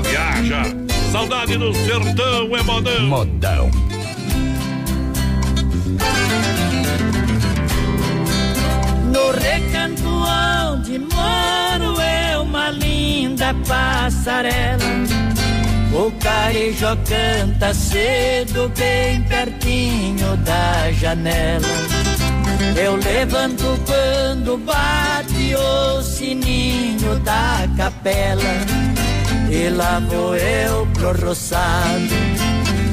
Viaja. 0.10 0.64
Saudade 1.12 1.58
do 1.58 1.74
sertão 1.74 2.56
é 2.56 2.64
modão. 2.64 3.08
Modão. 3.08 3.72
No 9.12 9.32
recanto 9.32 10.08
onde 10.08 11.00
moro 11.00 12.00
é 12.00 12.21
uma 12.42 12.70
linda 12.72 13.54
passarela. 13.68 14.84
O 15.94 16.12
carijó 16.20 16.96
canta 17.08 17.74
cedo, 17.74 18.72
bem 18.78 19.22
pertinho 19.24 20.38
da 20.38 20.92
janela. 20.94 21.68
Eu 22.82 22.96
levanto 22.96 23.80
quando 23.86 24.58
bate 24.58 25.56
o 25.56 26.02
sininho 26.02 27.20
da 27.20 27.68
capela. 27.76 28.42
E 29.50 29.70
lá 29.70 30.00
vou 30.00 30.36
eu 30.36 30.88
pro 30.94 31.28
roçado, 31.28 32.16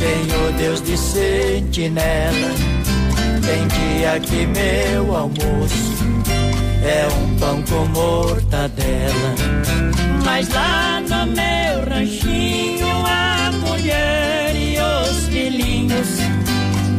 tenho 0.00 0.52
Deus 0.58 0.82
de 0.82 0.98
sentinela. 0.98 2.50
Tem 3.46 3.66
dia 3.68 4.20
que 4.20 4.46
meu 4.46 5.16
almoço 5.16 5.97
é 6.82 7.08
um 7.08 7.36
pão 7.36 7.62
com 7.62 7.86
mortadela. 7.86 9.34
Mas 10.24 10.48
lá 10.50 11.00
no 11.00 11.26
meu 11.26 11.88
ranchinho 11.88 12.86
a 13.06 13.50
mulher 13.52 14.54
e 14.54 14.76
os 14.78 15.26
filhinhos 15.28 16.18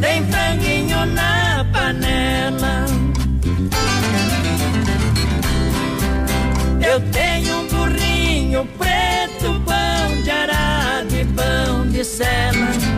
tem 0.01 0.25
franguinho 0.25 1.05
na 1.07 1.65
panela. 1.71 2.85
Eu 6.81 6.99
tenho 7.11 7.59
um 7.59 7.67
burrinho 7.67 8.65
preto, 8.77 9.61
pão 9.65 10.21
de 10.23 10.31
arado 10.31 11.15
e 11.15 11.25
pão 11.25 11.87
de 11.87 12.03
sela. 12.03 12.88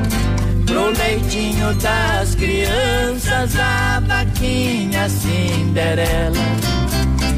Pro 0.81 0.89
leitinho 0.97 1.75
das 1.75 2.33
crianças, 2.33 3.55
a 3.59 3.99
vaquinha 3.99 5.07
Cinderela. 5.07 6.35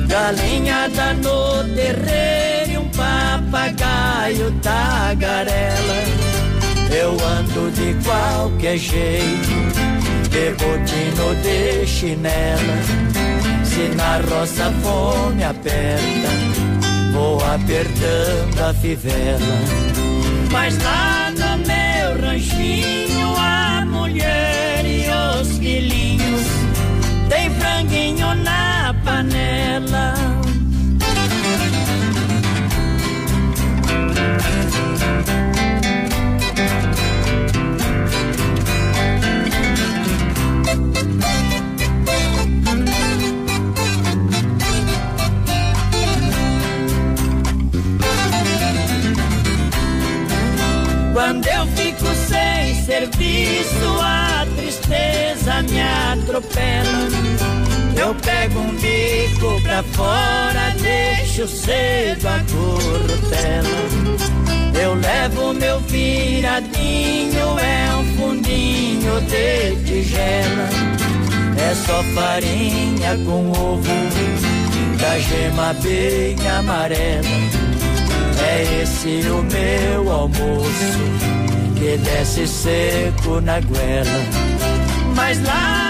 Galinhada 0.07 1.13
no 1.15 1.63
terreiro 1.75 2.71
e 2.71 2.77
um 2.77 2.87
papagaio 2.91 4.49
tagarela. 4.61 6.03
Eu 6.89 7.11
ando 7.11 7.69
de 7.71 7.93
qualquer 8.05 8.77
jeito, 8.77 9.49
de 10.29 10.51
botino 10.51 11.35
de 11.41 11.85
chinela. 11.85 12.77
Se 13.65 13.93
na 13.93 14.19
roça 14.19 14.71
fome 14.81 15.43
aperta, 15.43 16.29
vou 17.11 17.43
apertando 17.43 18.69
a 18.69 18.73
fivela. 18.73 19.59
Mas 20.49 20.77
lá 20.81 21.31
no 21.31 21.57
meu 21.65 22.25
ranchinho, 22.25 23.02
na 29.23 30.13
panela. 30.13 30.13
Quando 51.13 51.47
eu 51.47 51.67
fico 51.67 52.05
sem 52.27 52.83
serviço, 52.83 53.75
a 54.01 54.45
tristeza 54.55 55.61
me 55.63 55.81
atropela. 55.81 57.07
Eu 57.95 58.15
pego 58.15 58.59
um 58.59 58.75
bico 59.33 59.61
pra 59.61 59.83
fora, 59.83 60.73
deixo 60.81 61.47
cedo 61.47 62.27
a 62.27 62.39
corrutela. 62.51 63.69
Eu 64.81 64.95
levo 64.95 65.53
meu 65.53 65.79
viradinho, 65.81 67.59
é 67.59 67.95
um 67.95 68.17
fundinho 68.17 69.21
de 69.21 69.75
tigela. 69.85 70.69
É 71.57 71.75
só 71.75 72.03
farinha 72.15 73.17
com 73.25 73.49
ovo, 73.51 73.89
da 74.99 75.19
gema 75.19 75.73
bem 75.81 76.35
amarela. 76.47 77.27
É 78.45 78.81
esse 78.81 79.21
o 79.29 79.43
meu 79.43 80.11
almoço 80.11 81.43
que 81.77 81.97
desce 81.97 82.47
seco 82.47 83.39
na 83.41 83.59
goela. 83.61 84.53
Mas 85.15 85.41
lá 85.43 85.82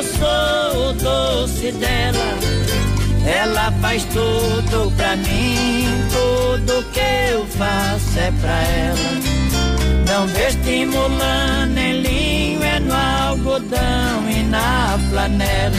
eu 0.00 0.04
sou 0.04 0.88
o 0.88 0.92
doce 0.94 1.72
dela. 1.72 2.38
Ela 3.26 3.70
faz 3.82 4.02
tudo 4.04 4.90
pra 4.96 5.14
mim, 5.16 5.86
tudo 6.10 6.82
que 6.92 7.32
eu 7.32 7.46
faço 7.46 8.18
é 8.18 8.32
pra 8.40 8.62
ela. 8.62 9.20
Não 10.08 10.26
vestimula 10.28 11.66
nem 11.66 12.00
linho, 12.00 12.62
é 12.62 12.80
no 12.80 12.94
algodão 12.94 14.30
e 14.30 14.42
na 14.44 14.98
flanela. 15.10 15.76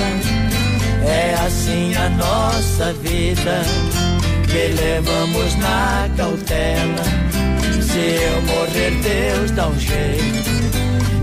É 1.03 1.33
assim 1.45 1.95
a 1.95 2.09
nossa 2.09 2.93
vida, 2.93 3.63
que 4.45 4.81
levamos 4.81 5.55
na 5.55 6.07
cautela. 6.15 7.03
Se 7.81 7.97
eu 7.97 8.41
morrer, 8.43 8.91
Deus 9.01 9.51
dá 9.51 9.67
um 9.67 9.79
jeito, 9.79 10.51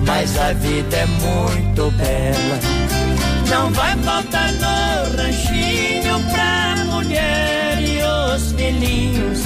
mas 0.05 0.37
a 0.37 0.53
vida 0.53 0.97
é 0.97 1.07
muito 1.07 1.91
bela. 1.93 2.88
Não 3.51 3.71
vai 3.73 3.97
faltar 3.99 4.53
no 4.53 5.17
ranchinho 5.17 6.21
pra 6.33 6.85
mulher 6.85 7.79
e 7.81 8.03
os 8.03 8.53
filhinhos 8.53 9.41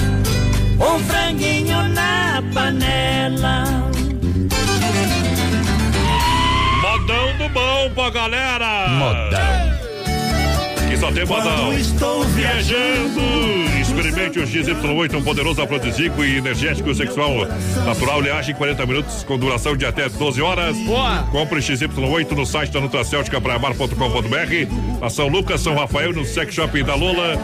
um 0.79 0.99
franguinho 0.99 1.87
na 1.89 2.43
panela. 2.53 3.63
Modão 6.81 7.37
do 7.37 7.49
bom 7.53 7.89
pra 7.95 8.09
galera. 8.09 8.89
Modão. 8.89 9.72
Só 11.03 11.11
tem 11.11 11.23
estou 11.81 12.23
viajando. 12.23 13.19
Experimente 13.81 14.39
o 14.39 14.43
XY8, 14.43 15.15
um 15.15 15.21
poderoso 15.21 15.61
afrodisíaco 15.61 16.23
e 16.23 16.37
energético 16.37 16.95
sexual 16.95 17.45
natural. 17.85 18.19
Ele 18.19 18.31
age 18.31 18.51
em 18.53 18.55
40 18.55 18.85
minutos 18.85 19.23
com 19.25 19.37
duração 19.37 19.75
de 19.75 19.85
até 19.85 20.07
12 20.07 20.41
horas. 20.41 20.77
Boa. 20.77 21.23
Compre 21.29 21.59
XY8 21.59 22.31
no 22.31 22.45
site 22.45 22.71
da 22.71 22.79
Nutracêutica 22.79 23.41
Praamar.com.br. 23.41 25.01
Na 25.01 25.09
São 25.09 25.27
Lucas, 25.27 25.59
São 25.59 25.75
Rafael, 25.75 26.13
no 26.13 26.23
Sex 26.23 26.53
Shopping 26.53 26.85
da 26.85 26.95
Lola. 26.95 27.37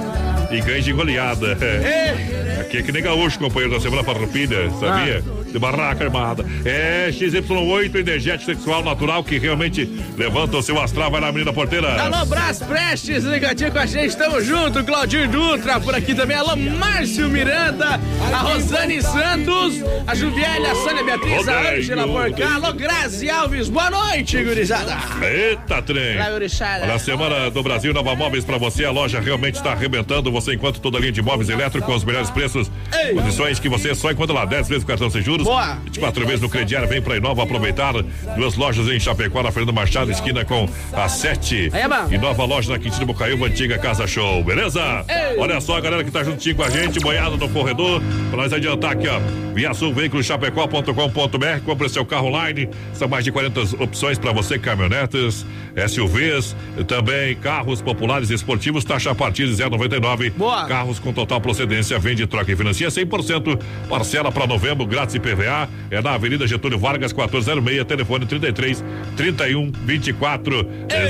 E 0.50 0.62
ganhe 0.62 0.82
de 0.82 0.94
goleada. 0.94 1.58
Aqui 2.62 2.78
é 2.78 2.82
que 2.82 2.94
nem 2.94 3.04
gaúcho, 3.04 3.38
companheiro 3.40 3.74
da 3.74 3.82
Semana 3.82 4.06
Farroupilha, 4.06 4.72
sabia? 4.80 5.22
De 5.52 5.58
barraca 5.58 6.04
armada. 6.04 6.46
É 6.64 7.10
XY8, 7.12 7.96
energético 7.96 8.46
sexual 8.46 8.84
natural 8.84 9.24
que 9.24 9.40
realmente 9.40 9.90
levanta 10.18 10.58
o 10.58 10.62
seu 10.62 10.80
astral. 10.80 11.10
Vai 11.12 11.22
lá, 11.22 11.32
menina 11.32 11.52
porteira. 11.52 12.02
Alô, 12.02 12.26
Brás 12.26 12.60
Prestes, 12.60 13.24
ligadinho 13.24 13.72
com 13.72 13.80
a 13.80 13.86
gente, 13.86 14.16
tamo 14.16 14.42
junto. 14.42 14.84
Claudio 14.84 15.28
Dutra 15.28 15.80
por 15.80 15.96
aqui 15.96 16.14
também. 16.14 16.38
Alô, 16.38 16.56
Márcio 16.56 17.28
Miranda, 17.30 18.00
a 18.34 18.38
Rosane 18.38 19.02
Santos, 19.02 19.84
a 20.06 20.16
Juliélia, 20.16 20.72
a 20.72 20.76
Sônia 20.76 21.04
Beatriz, 21.04 21.48
a. 21.48 21.60
Ângela 21.74 22.08
Porcá. 22.08 22.56
Alô, 22.56 22.74
Grazi 22.74 23.30
Alves, 23.30 23.70
boa 23.70 23.90
noite, 23.90 24.44
gurizada. 24.44 24.98
Eita, 25.26 25.82
trem. 25.82 26.16
Olá, 26.16 26.32
gurizada. 26.32 26.84
Olha, 26.84 26.94
a 26.96 27.00
Semana 27.00 27.52
do 27.52 27.64
Brasil 27.64 27.94
Nova 27.94 28.16
Móveis 28.16 28.46
pra 28.46 28.58
você. 28.58 28.86
A 28.86 28.92
loja 28.92 29.20
realmente 29.20 29.56
está 29.56 29.72
arrebentando. 29.72 30.32
Você 30.32 30.54
encontra 30.54 30.82
toda 30.82 30.98
a 30.98 31.02
linha 31.02 31.12
de 31.12 31.22
móveis 31.22 31.50
elétricos 31.50 31.88
com 31.88 31.96
os 31.96 32.04
melhores 32.04 32.30
preços. 32.30 32.72
Condições 33.14 33.60
que 33.60 33.70
você 33.70 33.94
só 33.96 34.12
encontra 34.12 34.36
lá. 34.36 34.46
10 34.46 34.68
vezes 34.70 34.84
cartão 34.84 35.10
sem 35.10 35.22
juros. 35.22 35.39
Boa. 35.44 35.76
24 35.86 36.26
vezes 36.26 36.42
no 36.42 36.50
crediário. 36.50 36.88
Vem 36.88 37.02
pra 37.02 37.18
Inova 37.18 37.44
aproveitar. 37.44 37.94
Duas 38.36 38.56
lojas 38.56 38.88
em 38.88 39.00
Chapecó, 39.00 39.42
na 39.42 39.52
Fernando 39.52 39.74
Machado, 39.74 40.12
esquina 40.12 40.46
com 40.46 40.68
a 40.94 41.08
7. 41.08 41.70
Aí 41.74 41.82
é 41.82 41.88
bom. 41.88 42.08
E 42.12 42.18
nova 42.18 42.46
loja 42.46 42.72
na 42.72 42.80
Quintino 42.80 43.06
Bocaiúva, 43.06 43.48
antiga 43.48 43.78
Casa 43.78 44.06
Show. 44.08 44.44
Beleza? 44.44 45.06
Ei. 45.08 45.38
Olha 45.40 45.60
só 45.62 45.78
a 45.78 45.82
galera 45.82 46.04
que 46.04 46.12
tá 46.12 46.24
juntinho 46.24 46.56
com 46.56 46.64
a 46.64 46.70
gente, 46.70 47.00
boiado 47.00 47.38
no 47.38 47.50
corredor. 47.50 48.02
Pra 48.30 48.44
nós 48.44 48.54
adiantar 48.54 48.92
aqui, 48.92 49.08
ó. 49.08 49.20
Via 49.54 49.74
Sul 49.74 49.94
Veículos 49.94 50.26
Chapecó.com.br. 50.26 51.62
Compre 51.66 51.90
seu 51.90 52.06
carro 52.06 52.28
online. 52.28 52.70
São 52.94 53.08
mais 53.08 53.24
de 53.24 53.32
40 53.32 53.84
opções 53.84 54.18
pra 54.18 54.32
você, 54.32 54.58
caminhonetas, 54.58 55.46
SUVs, 55.88 56.56
também 56.88 57.36
carros 57.36 57.82
populares 57.82 58.30
e 58.30 58.34
esportivos, 58.34 58.84
taxa 58.84 59.12
a 59.12 59.16
partir 59.16 59.48
de 59.48 59.54
0,99. 59.54 60.32
Boa. 60.32 60.66
Carros 60.66 61.00
com 61.00 61.12
total 61.12 61.42
procedência, 61.42 61.98
vende, 62.00 62.26
troca 62.28 62.52
e 62.52 62.56
financia 62.56 62.88
100%. 62.90 63.60
Parcela 63.90 64.32
para 64.32 64.48
novembro, 64.48 64.86
grátis 64.86 65.16
IPVA 65.30 65.40
PVA 65.40 65.70
é 65.92 66.02
na 66.02 66.14
Avenida 66.14 66.46
Getúlio 66.46 66.78
Vargas, 66.78 67.12
1406, 67.12 67.84
telefone 67.86 68.26
33 68.26 68.84
31 69.18 69.72
24 69.72 70.68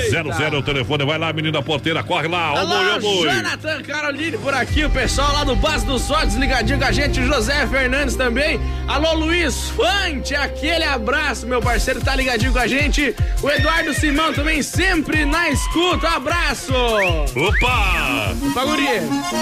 00. 0.10 0.58
O 0.58 0.64
telefone 0.64 1.06
vai 1.06 1.18
lá, 1.18 1.34
menina 1.34 1.62
porteira, 1.62 2.02
corre 2.04 2.28
lá. 2.28 2.54
Ó, 2.54 2.58
Alô, 2.58 3.00
boi. 3.00 3.30
Jonathan 3.30 3.82
Caroline 3.84 4.38
por 4.38 4.54
aqui, 4.54 4.86
o 4.86 4.90
pessoal 4.90 5.34
lá 5.34 5.44
do 5.44 5.56
Base 5.56 5.86
do 5.86 6.00
Sol 6.00 6.26
desligadinho 6.26 6.80
com 6.80 6.86
a 6.86 6.92
gente, 6.92 7.20
o 7.20 7.26
José 7.26 7.68
Fernandes 7.68 8.16
também. 8.16 8.60
Alô, 8.88 9.14
Luiz 9.14 9.70
Fante, 9.70 10.34
aquele 10.34 10.84
abraço, 10.84 11.46
meu 11.46 11.62
parceiro, 11.62 12.02
tá 12.02 12.16
ligadinho 12.16 12.54
com 12.54 12.60
a 12.60 12.68
gente. 12.68 13.14
O 13.42 13.50
Eduardo 13.50 13.94
Simão 13.94 14.34
também 14.34 14.62
sempre 14.62 15.26
na 15.26 15.50
escuta, 15.50 16.08
um 16.08 16.16
abraço. 16.16 16.74
Opa! 16.74 18.36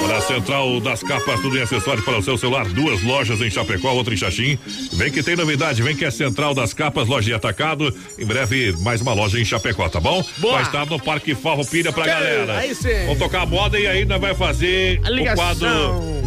Para 0.02 0.18
a 0.18 0.22
Central 0.22 0.80
das 0.82 1.04
Capas, 1.04 1.40
tudo 1.42 1.58
em 1.58 1.62
acessórios 1.62 2.04
para 2.04 2.18
o 2.18 2.24
seu 2.24 2.38
celular, 2.38 2.66
duas 2.66 3.02
lojas 3.04 3.40
em 3.42 3.50
Chapecó, 3.50 3.92
outra 3.92 4.14
em 4.14 4.18
Xaxim. 4.18 4.58
Vem 4.94 5.12
que 5.12 5.22
tem 5.24 5.36
novidade, 5.36 5.82
vem 5.82 5.96
que 5.96 6.06
é 6.06 6.12
Central 6.12 6.54
das 6.54 6.74
Capas, 6.74 7.08
loja 7.08 7.26
de 7.28 7.34
atacado. 7.34 7.94
Em 8.18 8.26
breve, 8.26 8.74
mais 8.80 9.02
uma 9.02 9.14
loja 9.14 9.40
em 9.40 9.46
Chapecó, 9.46 9.88
tá 9.90 10.00
bom? 10.00 10.24
Boa. 10.38 10.54
Vai 10.56 10.64
estar 10.64 10.86
no 10.86 11.00
Parque 11.00 11.34
Farroupilha 11.36 11.92
pra 11.92 12.04
Ei, 12.04 12.10
galera. 12.10 12.58
aí 12.60 12.76
sim. 12.76 13.06
Vamos 13.06 13.20
tocar 13.20 13.42
a 13.42 13.46
moda 13.46 13.80
e 13.80 13.88
aí 13.88 14.06
nós 14.06 14.20
vai 14.20 14.36
fazer 14.36 15.00
A 15.04 15.10
o 15.32 15.36
quadro. 15.36 15.68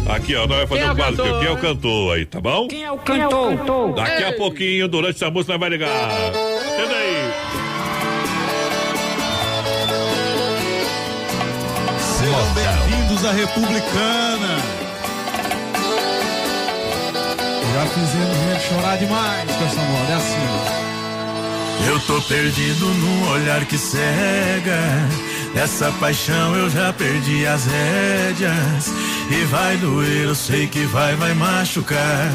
Aqui, 0.09 0.35
ó, 0.35 0.47
nós 0.47 0.57
vai 0.57 0.67
fazer 0.67 0.79
Quem 0.81 0.87
é 0.87 0.91
o 0.91 0.93
o 0.93 0.97
quadro. 0.97 1.17
cantor? 1.17 1.39
Quem 1.39 1.47
é 1.47 1.51
o 1.51 1.57
cantor 1.57 2.15
aí, 2.15 2.25
tá 2.25 2.41
bom? 2.41 2.67
Quem 2.67 2.83
é 2.83 2.91
o 2.91 2.97
cantor? 2.97 3.93
Daqui 3.93 4.23
a 4.23 4.29
Ei. 4.29 4.35
pouquinho, 4.35 4.87
durante 4.87 5.15
essa 5.15 5.29
música, 5.29 5.53
nós 5.53 5.59
vai 5.59 5.69
ligar. 5.69 5.89
Entenda 5.89 6.95
aí. 6.95 7.31
Sejam 11.99 12.53
bem-vindos 12.53 13.25
à 13.25 13.31
Republicana. 13.31 14.80
Já 17.73 17.85
fizemos 17.85 18.37
gente 18.37 18.67
chorar 18.67 18.97
demais 18.97 19.51
com 19.51 19.65
essa 19.65 19.81
moda, 19.81 20.11
é 20.11 20.15
assim. 20.15 20.81
Eu 21.87 21.99
tô 22.01 22.21
perdido 22.21 22.85
num 22.85 23.29
olhar 23.29 23.65
que 23.65 23.77
cega. 23.77 24.79
Nessa 25.53 25.91
paixão 25.93 26.55
eu 26.55 26.69
já 26.69 26.93
perdi 26.93 27.45
as 27.45 27.65
rédeas. 27.65 28.91
E 29.29 29.45
vai 29.45 29.77
doer, 29.77 30.25
eu 30.25 30.35
sei 30.35 30.67
que 30.67 30.85
vai, 30.85 31.15
vai 31.15 31.33
machucar. 31.33 32.31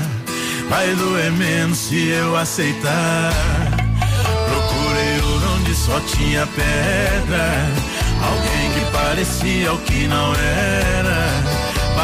Vai 0.68 0.94
doer 0.94 1.30
menos 1.32 1.78
se 1.78 2.08
eu 2.08 2.36
aceitar. 2.36 3.32
Procurei 4.48 5.20
ouro 5.20 5.60
onde 5.60 5.74
só 5.74 6.00
tinha 6.00 6.46
pedra. 6.46 7.46
Alguém 8.22 8.72
que 8.74 8.92
parecia 8.92 9.72
o 9.72 9.78
que 9.78 10.08
não 10.08 10.34
era. 10.34 11.15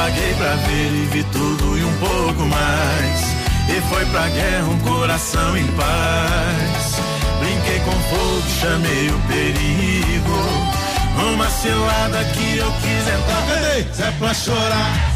Paguei 0.02 0.34
pra 0.34 0.56
ver 0.56 0.90
e 0.90 1.06
vi 1.12 1.22
tudo 1.30 1.78
e 1.78 1.84
um 1.84 1.96
pouco 1.98 2.42
mais. 2.46 3.20
E 3.68 3.80
foi 3.88 4.04
pra 4.06 4.26
guerra 4.30 4.64
um 4.64 4.76
coração 4.80 5.56
em 5.56 5.64
paz. 5.68 6.96
Brinquei 7.38 7.78
com 7.84 7.92
fogo, 7.92 8.42
chamei 8.60 9.10
o 9.10 9.18
perigo. 9.28 10.42
Uma 11.32 11.48
cilada 11.48 12.24
que 12.34 12.58
eu 12.58 12.72
quis 12.82 13.06
entrar. 13.14 13.46
Cadê? 13.46 13.86
Se 13.94 14.02
é 14.02 14.10
pra 14.18 14.34
chorar. 14.34 15.14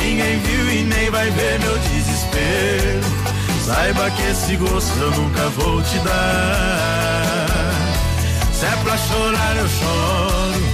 Ninguém 0.00 0.38
viu 0.38 0.70
e 0.70 0.84
nem 0.84 1.10
vai 1.10 1.28
ver 1.28 1.58
meu 1.58 1.76
desespero. 1.76 3.00
Saiba 3.64 4.12
que 4.12 4.22
esse 4.30 4.54
gosto 4.58 4.96
eu 5.00 5.10
nunca 5.10 5.48
vou 5.48 5.82
te 5.82 5.98
dar. 5.98 7.45
Se 8.58 8.64
é 8.64 8.76
pra 8.82 8.96
chorar, 8.96 9.56
eu 9.58 9.68
choro. 9.68 10.64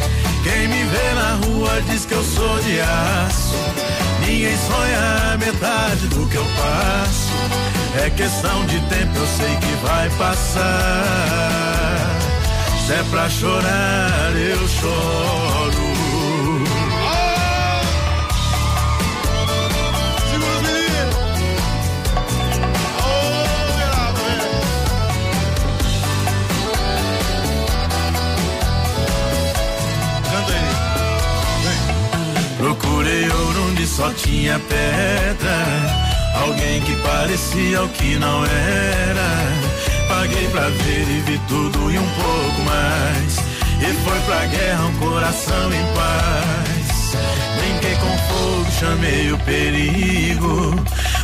Quem 0.44 0.68
me 0.68 0.84
vê 0.84 1.14
na 1.14 1.34
rua 1.44 1.82
diz 1.90 2.06
que 2.06 2.14
eu 2.14 2.22
sou 2.22 2.60
de 2.60 2.80
aço. 2.80 3.56
Ninguém 4.20 4.56
sonha 4.56 5.32
a 5.32 5.36
metade 5.36 6.06
do 6.06 6.24
que 6.28 6.36
eu 6.36 6.44
passo. 6.44 7.32
É 8.04 8.10
questão 8.10 8.66
de 8.66 8.78
tempo, 8.82 9.16
eu 9.16 9.26
sei 9.26 9.56
que 9.56 9.74
vai 9.84 10.08
passar. 10.10 11.02
Se 12.86 12.92
é 12.92 13.04
pra 13.10 13.28
chorar, 13.28 14.32
eu 14.36 14.68
choro. 14.68 15.51
Procurei 32.62 33.28
ouro 33.28 33.70
onde 33.70 33.84
só 33.84 34.08
tinha 34.12 34.56
pedra. 34.56 35.66
Alguém 36.36 36.80
que 36.82 36.94
parecia 37.02 37.82
o 37.82 37.88
que 37.88 38.16
não 38.20 38.44
era. 38.44 40.06
Paguei 40.06 40.46
pra 40.46 40.68
ver 40.68 41.08
e 41.08 41.22
vi 41.26 41.40
tudo 41.48 41.90
e 41.90 41.98
um 41.98 42.08
pouco 42.10 42.62
mais. 42.62 43.38
E 43.80 43.92
foi 44.04 44.20
pra 44.20 44.46
guerra 44.46 44.84
um 44.84 44.94
coração 44.98 45.72
em 45.72 45.84
paz. 45.96 47.16
Brinquei 47.58 47.96
com 47.96 48.16
fogo, 48.28 48.70
chamei 48.78 49.32
o 49.32 49.38
perigo. 49.38 50.76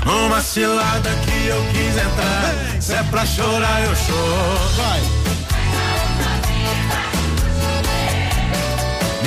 Uma 0.07 0.41
cilada 0.41 1.11
que 1.25 1.47
eu 1.47 1.63
quis 1.71 1.97
entrar. 1.97 2.83
Se 2.83 2.95
é 2.95 3.03
pra 3.05 3.25
chorar, 3.25 3.85
eu 3.85 3.95
choro. 3.95 4.71
Vai. 4.77 5.18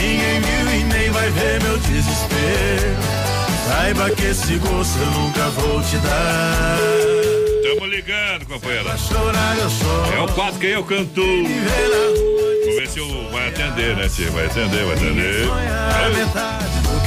Ninguém 0.00 0.40
viu 0.40 0.80
e 0.80 0.84
nem 0.84 1.10
vai 1.10 1.30
ver 1.30 1.62
meu 1.62 1.76
desespero. 1.78 2.96
Saiba 3.68 4.10
que 4.10 4.26
esse 4.26 4.56
gosto 4.56 4.98
eu 4.98 5.06
nunca 5.06 5.48
vou 5.50 5.82
te 5.82 5.98
dar. 5.98 6.78
Tamo 7.62 7.86
ligando, 7.86 8.46
companheira. 8.46 8.96
É 10.16 10.20
o 10.20 10.28
quadro 10.28 10.58
que 10.58 10.66
eu 10.66 10.82
canto. 10.84 11.20
Vamos 11.22 12.76
ver 12.76 12.88
se 12.88 12.98
eu 12.98 13.30
vai 13.30 13.48
atender, 13.48 13.94
né, 13.96 14.08
tio? 14.08 14.32
Vai 14.32 14.46
atender, 14.46 14.84
vai 14.86 14.94
atender. 14.94 15.48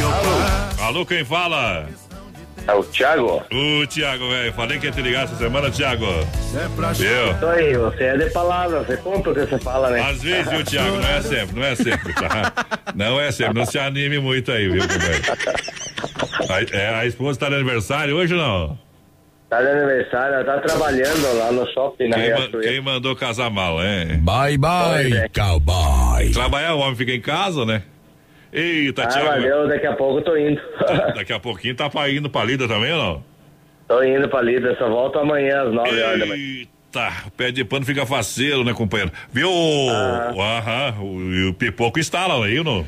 Alô, 0.06 0.84
Alô 0.84 1.06
quem 1.06 1.26
fala? 1.26 1.90
É 2.66 2.74
o 2.74 2.84
Thiago? 2.84 3.44
O 3.52 3.88
Thiago, 3.88 4.30
velho. 4.30 4.54
Falei 4.54 4.80
que 4.80 4.86
ia 4.86 4.92
te 4.92 5.02
ligar 5.02 5.26
essa 5.26 5.36
semana, 5.36 5.70
Thiago. 5.70 6.06
Viu? 6.96 7.32
Isso 7.36 7.46
aí, 7.46 7.76
você 7.76 8.04
é 8.06 8.18
de 8.18 8.30
palavra, 8.30 8.80
você 8.84 8.96
compra 8.98 9.32
o 9.32 9.36
que 9.36 9.42
você 9.46 9.60
fala, 9.60 9.90
né? 9.90 10.02
Às 10.02 10.22
vezes, 10.24 10.50
viu, 10.50 10.64
Thiago? 10.64 10.98
Não 10.98 11.10
é 11.10 11.22
sempre, 11.22 11.56
não 11.60 11.66
é 11.66 11.76
sempre, 11.76 12.14
tá? 12.14 12.54
Não 12.96 13.20
é 13.20 13.32
sempre, 13.32 13.54
não 13.56 13.66
se 13.66 13.78
anime 13.78 14.18
muito 14.20 14.50
aí, 14.52 14.70
viu? 14.70 14.82
A, 16.50 16.62
é, 16.78 16.96
a 16.96 17.06
esposa 17.06 17.38
tá 17.40 17.50
de 17.50 17.56
aniversário 17.56 18.16
hoje 18.16 18.34
ou 18.34 18.40
não? 18.42 18.80
Tá 19.50 19.62
de 19.62 19.68
aniversário, 19.68 20.36
ela 20.36 20.44
tá 20.46 20.60
trabalhando 20.62 21.38
lá 21.38 21.52
no 21.52 21.68
shopping 21.74 22.08
na 22.08 22.16
Quem, 22.16 22.30
ma- 22.32 22.38
Riachuelo. 22.38 22.62
quem 22.64 22.82
mandou 22.82 23.16
casar 23.16 23.50
mal, 23.52 23.84
hein? 23.84 24.20
Bye, 24.22 24.58
bye, 24.58 25.14
é. 25.18 25.28
cowboy. 25.30 26.32
Trabalhar, 26.32 26.74
o 26.76 26.80
homem 26.80 26.96
fica 26.96 27.12
em 27.12 27.22
casa, 27.22 27.66
né? 27.66 27.84
Eita, 28.54 29.04
Ah, 29.04 29.08
Thiago. 29.08 29.28
valeu, 29.30 29.68
daqui 29.68 29.88
a 29.88 29.94
pouco 29.94 30.20
eu 30.20 30.24
tô 30.24 30.38
indo. 30.38 30.62
Daqui 31.16 31.34
a 31.34 31.40
pouquinho 31.40 31.76
tá 31.76 31.90
pra 31.90 32.10
indo 32.10 32.30
pra 32.30 32.44
lida 32.44 32.68
também 32.68 32.92
ou 32.94 32.98
não? 33.04 33.24
tô 33.88 34.02
indo 34.04 34.30
pra 34.30 34.42
Lida, 34.42 34.76
só 34.78 34.88
volto 34.88 35.20
amanhã 35.20 35.64
às 35.64 35.74
9 35.74 36.02
horas 36.04 36.20
da 36.20 36.26
manhã. 36.26 36.42
Eita, 36.42 37.12
o 37.28 37.32
pé 37.32 37.52
de 37.52 37.66
pano 37.66 37.86
fica 37.86 38.06
faceiro, 38.06 38.64
né, 38.64 38.74
companheiro? 38.74 39.12
Viu? 39.32 39.50
Aham, 39.50 40.96
o, 41.02 41.20
e 41.34 41.50
o 41.50 41.54
pipoco 41.54 42.00
instala 42.00 42.46
aí, 42.46 42.64
não? 42.64 42.86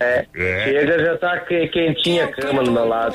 É, 0.00 0.24
É. 0.36 0.64
chega 0.64 0.98
já 1.04 1.16
tá 1.18 1.38
que- 1.40 1.66
quentinha 1.68 2.26
a 2.26 2.28
cama 2.28 2.62
do 2.62 2.70
meu 2.70 2.86
lado. 2.86 3.14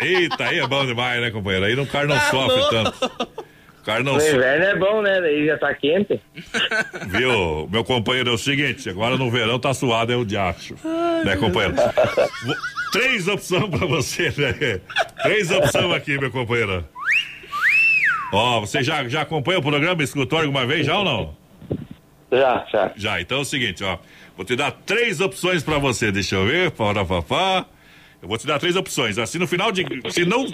Eita, 0.00 0.44
aí 0.44 0.58
é 0.58 0.66
bom 0.66 0.84
demais, 0.84 1.20
né, 1.20 1.30
companheiro? 1.30 1.64
Aí 1.66 1.74
o 1.78 1.86
cara 1.86 2.06
não 2.06 2.16
Tá 2.16 2.22
sofre 2.22 2.56
louco. 2.60 2.70
tanto. 2.74 3.28
O 3.86 3.88
cara 3.88 4.02
não 4.02 4.14
sofre. 4.14 4.34
inverno 4.34 4.64
é 4.64 4.76
bom, 4.76 5.00
né? 5.00 5.20
Daí 5.20 5.46
já 5.46 5.56
tá 5.58 5.72
quente. 5.72 6.20
Viu, 7.06 7.68
meu 7.70 7.84
companheiro, 7.84 8.30
é 8.30 8.32
o 8.32 8.36
seguinte, 8.38 8.90
agora 8.90 9.16
no 9.16 9.30
verão 9.30 9.60
tá 9.60 9.72
suado, 9.72 10.12
é 10.12 10.16
o 10.16 10.24
diacho. 10.24 10.74
né, 11.24 11.36
companheiro? 11.36 11.76
Três 12.90 13.28
opções 13.28 13.68
pra 13.70 13.86
você, 13.86 14.24
né? 14.36 14.80
Três 15.22 15.52
opções 15.52 15.94
aqui, 15.94 16.18
meu 16.18 16.32
companheiro. 16.32 16.84
Ó, 18.32 18.58
você 18.58 18.82
já, 18.82 19.06
já 19.08 19.22
acompanha 19.22 19.60
o 19.60 19.62
programa, 19.62 20.02
escutou 20.02 20.40
alguma 20.40 20.66
vez 20.66 20.84
já 20.84 20.98
ou 20.98 21.04
não? 21.04 21.36
Já, 22.32 22.66
já. 22.72 22.92
Já, 22.96 23.20
então 23.20 23.38
é 23.38 23.42
o 23.42 23.44
seguinte, 23.44 23.84
ó. 23.84 23.98
Vou 24.36 24.44
te 24.44 24.56
dar 24.56 24.72
três 24.72 25.20
opções 25.20 25.62
pra 25.62 25.78
você, 25.78 26.10
deixa 26.10 26.34
eu 26.34 26.44
ver. 26.44 26.72
Para, 26.72 27.04
papá. 27.04 27.64
Eu 28.20 28.28
vou 28.28 28.36
te 28.36 28.46
dar 28.48 28.58
três 28.58 28.74
opções. 28.74 29.16
Assim 29.16 29.38
no 29.38 29.46
final 29.46 29.70
de. 29.70 29.84
Se 30.10 30.24
não. 30.24 30.44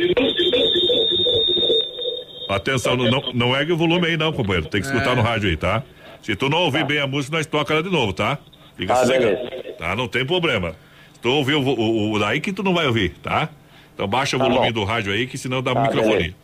Atenção, 2.57 2.97
não, 2.97 3.11
não, 3.11 3.33
não 3.33 3.57
ergue 3.57 3.73
o 3.73 3.77
volume 3.77 4.07
aí, 4.09 4.17
não, 4.17 4.33
companheiro. 4.33 4.67
Tem 4.69 4.81
que 4.81 4.87
escutar 4.87 5.13
É. 5.13 5.15
no 5.15 5.23
rádio 5.23 5.49
aí, 5.49 5.57
tá? 5.57 5.83
Se 6.23 6.37
tu 6.37 6.49
não 6.49 6.59
ouvir 6.59 6.85
bem 6.85 6.99
a 7.01 7.07
música, 7.07 7.37
nós 7.37 7.47
toca 7.47 7.73
ela 7.75 7.83
de 7.83 7.91
novo, 7.91 8.13
tá? 8.13 8.39
Fica 8.77 8.95
Tá, 8.95 9.01
sossegado. 9.01 9.37
beleza. 9.37 9.73
Tá, 9.79 9.97
não 9.97 10.07
tem 10.09 10.25
problema. 10.25 10.75
Se 11.15 11.21
tu 11.21 11.31
ouvir 11.31 11.55
o, 11.55 11.61
o, 11.63 12.13
o 12.13 12.19
daí 12.19 12.41
que 12.41 12.53
tu 12.53 12.63
não 12.63 12.75
vai 12.75 12.87
ouvir, 12.87 13.11
tá? 13.23 13.49
Então 13.95 14.07
baixa 14.07 14.37
o 14.37 14.39
Tá 14.39 14.45
volume 14.47 14.67
bom. 14.69 14.73
do 14.81 14.85
rádio 14.85 15.13
aí, 15.13 15.27
que 15.27 15.37
senão 15.37 15.63
dá 15.63 15.75
Tá, 15.75 15.83
microfone. 15.83 16.15
beleza. 16.17 16.35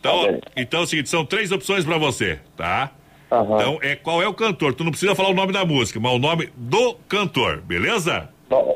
Então, 0.00 0.40
então 0.56 0.80
é 0.80 0.82
o 0.82 0.86
seguinte, 0.86 1.08
são 1.08 1.24
três 1.24 1.52
opções 1.52 1.84
pra 1.84 1.96
você, 1.98 2.38
tá? 2.56 2.90
Então, 3.26 3.78
é 3.80 3.94
qual 3.96 4.20
é 4.20 4.28
o 4.28 4.34
cantor? 4.34 4.74
Tu 4.74 4.84
não 4.84 4.90
precisa 4.90 5.14
falar 5.14 5.30
o 5.30 5.34
nome 5.34 5.52
da 5.52 5.64
música, 5.64 5.98
mas 6.00 6.12
o 6.12 6.18
nome 6.18 6.50
do 6.56 6.94
cantor, 7.08 7.62
beleza? 7.62 8.28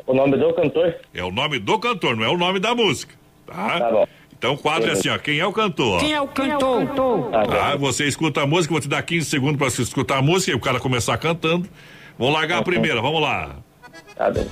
O 0.06 0.14
nome 0.14 0.36
do 0.38 0.54
cantor? 0.54 0.94
É 1.12 1.22
o 1.22 1.30
nome 1.30 1.58
do 1.58 1.78
cantor, 1.78 2.16
não 2.16 2.24
é 2.24 2.28
o 2.28 2.38
nome 2.38 2.58
da 2.58 2.74
música, 2.74 3.14
tá? 3.46 3.80
Tá 3.80 3.90
bom. 3.90 4.08
Então 4.38 4.52
o 4.52 4.58
quadro 4.58 4.88
é 4.90 4.92
assim, 4.92 5.08
ó, 5.08 5.16
quem 5.18 5.38
é 5.38 5.46
o 5.46 5.52
cantor? 5.52 5.98
Quem 5.98 6.12
é 6.12 6.20
o 6.20 6.28
cantor? 6.28 7.30
Tá, 7.30 7.74
você 7.76 8.06
escuta 8.06 8.42
a 8.42 8.46
música, 8.46 8.72
vou 8.72 8.80
te 8.80 8.88
dar 8.88 9.02
15 9.02 9.24
segundos 9.26 9.56
pra 9.56 9.70
você 9.70 9.82
escutar 9.82 10.18
a 10.18 10.22
música 10.22 10.52
e 10.52 10.54
o 10.54 10.60
cara 10.60 10.78
começar 10.78 11.16
cantando. 11.16 11.68
Vamos 12.18 12.34
largar 12.34 12.58
a 12.58 12.62
primeira, 12.62 13.00
vamos 13.00 13.22
lá. 13.22 13.56
Tá 14.14 14.30
bem. 14.30 14.46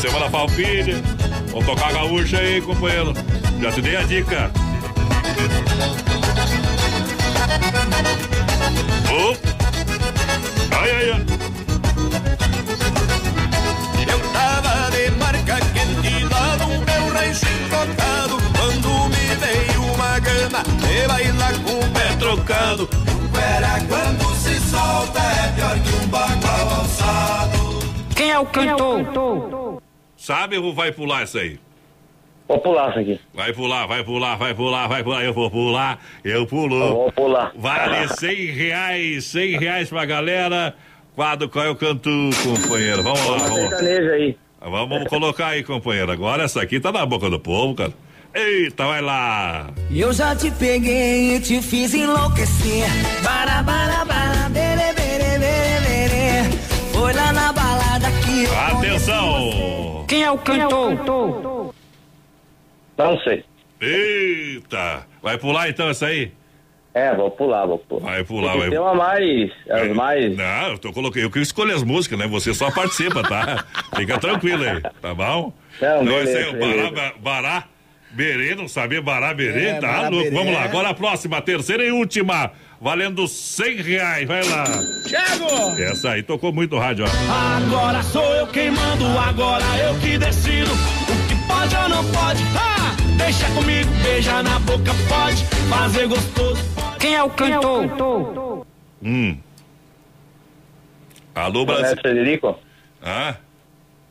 Semana 0.00 0.30
Palpilha. 0.30 0.96
Vamos 1.50 1.66
tocar 1.66 1.90
a 1.90 1.92
gaúcha 1.92 2.38
aí, 2.38 2.60
companheiro. 2.62 3.12
Já 3.60 3.72
te 3.72 3.82
dei 3.82 3.96
a 3.96 4.02
dica. 4.02 4.50
Oh. 9.12 9.36
Ai, 10.74 10.90
ai, 10.90 11.10
ai. 11.10 11.51
Encotado 17.72 18.36
Quando 18.58 19.08
me 19.08 19.34
veio 19.36 19.82
uma 19.94 20.18
gana 20.20 20.62
de 20.62 21.08
bailar 21.08 21.52
com 21.62 21.78
o 21.78 21.92
pé 21.92 22.16
trocado 22.18 22.88
Era 23.34 23.80
quando 23.86 24.34
se 24.34 24.60
solta 24.70 25.20
é 25.20 25.52
pior 25.54 25.78
que 25.80 26.04
um 26.04 26.08
bagual 26.08 26.80
alçado 26.80 27.58
Quem 28.14 28.30
é 28.30 28.38
o 28.38 28.46
cantor? 28.46 29.82
Sabe 30.16 30.58
ou 30.58 30.74
vai 30.74 30.92
pular 30.92 31.24
isso 31.24 31.38
aí? 31.38 31.58
Vou 32.46 32.58
pular 32.60 32.90
isso 32.90 32.98
aqui. 32.98 33.20
Vai 33.32 33.52
pular, 33.52 33.86
vai 33.86 34.04
pular, 34.04 34.36
vai 34.36 34.54
pular, 34.54 34.86
vai 34.86 35.02
pular. 35.02 35.24
Eu 35.24 35.32
vou 35.32 35.50
pular, 35.50 35.98
eu 36.22 36.46
pulo. 36.46 36.74
Eu 36.74 36.94
vou 36.94 37.12
pular. 37.12 37.52
Vale 37.56 38.08
100 38.08 38.46
reais, 38.52 39.24
100 39.24 39.58
reais 39.58 39.88
pra 39.88 40.04
galera. 40.04 40.74
Quadro 41.16 41.48
qual 41.48 41.64
é 41.64 41.70
o 41.70 41.76
canto, 41.76 42.10
companheiro? 42.42 43.02
Vamos 43.02 43.26
lá, 43.26 43.38
vamos 43.38 43.70
lá. 43.70 43.78
Aí. 43.78 44.36
Vamos, 44.64 45.08
colocar 45.08 45.48
aí, 45.48 45.62
companheiro. 45.62 46.12
Agora 46.12 46.44
essa 46.44 46.62
aqui 46.62 46.78
tá 46.78 46.92
na 46.92 47.04
boca 47.04 47.28
do 47.28 47.40
povo, 47.40 47.74
cara. 47.74 47.92
Eita, 48.34 48.86
vai 48.86 49.02
lá. 49.02 49.70
Eu 49.90 50.12
já 50.12 50.34
te 50.34 50.50
peguei 50.52 51.36
e 51.36 51.40
te 51.40 51.60
fiz 51.60 51.92
enlouquecer. 51.92 52.86
Bara, 53.22 53.62
bara, 53.62 54.04
bara, 54.04 54.48
bere, 54.48 54.94
bere, 54.94 55.38
bere, 55.38 55.80
bere. 55.80 56.56
Foi 56.92 57.12
lá 57.12 57.32
na 57.32 57.52
balada 57.52 58.10
que 58.24 58.44
eu 58.44 58.58
Atenção! 58.58 60.04
Quem 60.08 60.22
é 60.22 60.30
o 60.30 60.38
cantor? 60.38 61.74
Não 62.96 63.18
sei. 63.20 63.44
Eita! 63.80 65.06
Vai 65.22 65.36
pular 65.36 65.68
então 65.68 65.88
essa 65.88 66.06
aí? 66.06 66.32
É, 66.94 67.14
vou 67.14 67.30
pular, 67.30 67.64
vou 67.66 67.78
pular. 67.78 68.02
Vai 68.12 68.24
pular, 68.24 68.52
Tem 68.52 68.60
vai. 68.60 68.70
ter 68.70 68.78
uma 68.78 68.94
mais. 68.94 69.50
As 69.70 69.88
mais. 69.96 70.36
Não, 70.36 70.72
eu 70.72 70.78
tô 70.78 70.92
coloquei, 70.92 71.24
eu 71.24 71.30
que 71.30 71.38
escolho 71.40 71.74
as 71.74 71.82
músicas, 71.82 72.18
né? 72.18 72.26
Você 72.26 72.52
só 72.52 72.70
participa, 72.70 73.22
tá? 73.22 73.64
Fica 73.96 74.18
tranquilo 74.18 74.62
aí, 74.62 74.80
tá 75.00 75.14
bom? 75.14 75.52
Não, 75.80 76.02
então 76.02 76.20
esse 76.20 76.32
beleza, 76.34 76.56
aí 76.56 76.80
é 76.80 76.86
o 76.86 76.92
Bará, 76.92 77.12
Bará 77.18 77.64
Berê, 78.10 78.54
não 78.54 78.68
sabia 78.68 79.00
Bará 79.00 79.32
Berê, 79.32 79.68
É, 79.68 79.74
tá 79.80 79.86
Bará 79.86 80.08
louco? 80.10 80.24
Berê. 80.24 80.36
Vamos 80.36 80.52
lá, 80.52 80.64
agora 80.64 80.90
a 80.90 80.94
próxima, 80.94 81.40
terceira 81.40 81.82
e 81.82 81.90
última, 81.90 82.50
valendo 82.78 83.26
100 83.26 83.76
reais, 83.76 84.28
vai 84.28 84.42
lá. 84.46 84.64
Thiago! 85.08 85.80
Essa 85.80 86.10
aí 86.10 86.22
tocou 86.22 86.52
muito 86.52 86.76
rádio, 86.76 87.06
ó. 87.06 87.56
Agora 87.56 88.02
sou 88.02 88.34
eu 88.34 88.46
quem 88.48 88.70
mando, 88.70 89.06
agora 89.18 89.64
eu 89.78 89.98
que 89.98 90.18
decido. 90.18 90.70
O 90.70 91.26
que 91.28 91.48
pode 91.48 91.74
ou 91.74 91.88
não 91.88 92.04
pode? 92.12 92.42
Ah, 92.54 92.94
deixa 93.16 93.46
comigo, 93.54 93.90
beija 94.02 94.42
na 94.42 94.58
boca, 94.58 94.90
pode 95.08 95.42
fazer 95.70 96.06
gostoso. 96.06 96.71
Quem 97.02 97.16
é 97.16 97.22
o 97.24 97.30
cantor? 97.30 98.64
Hum. 99.02 99.36
Alô, 101.34 101.66
Não 101.66 101.74
é 101.74 101.78
Brasil. 101.78 101.96
Frederico? 102.00 102.58
Ah? 103.02 103.34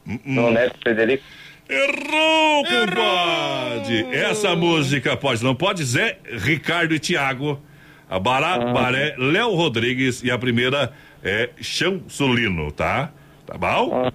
Hum, 0.05 0.19
hum. 0.25 0.35
Não 0.35 0.57
é 0.57 0.69
Frederico? 0.83 1.23
Errou, 1.69 2.65
compadre! 2.65 4.13
Essa 4.13 4.57
música 4.57 5.15
pode, 5.15 5.41
não 5.41 5.55
pode? 5.55 5.85
Zé, 5.85 6.17
Ricardo 6.25 6.93
e 6.93 6.99
Tiago. 6.99 7.61
A 8.09 8.19
Bará, 8.19 8.59
Baré, 8.73 9.15
Léo 9.17 9.55
Rodrigues 9.55 10.21
e 10.21 10.29
a 10.29 10.37
primeira 10.37 10.91
é 11.23 11.49
Chão 11.61 12.01
Sulino, 12.09 12.73
tá? 12.73 13.09
Tá 13.45 13.57
bom? 13.57 14.11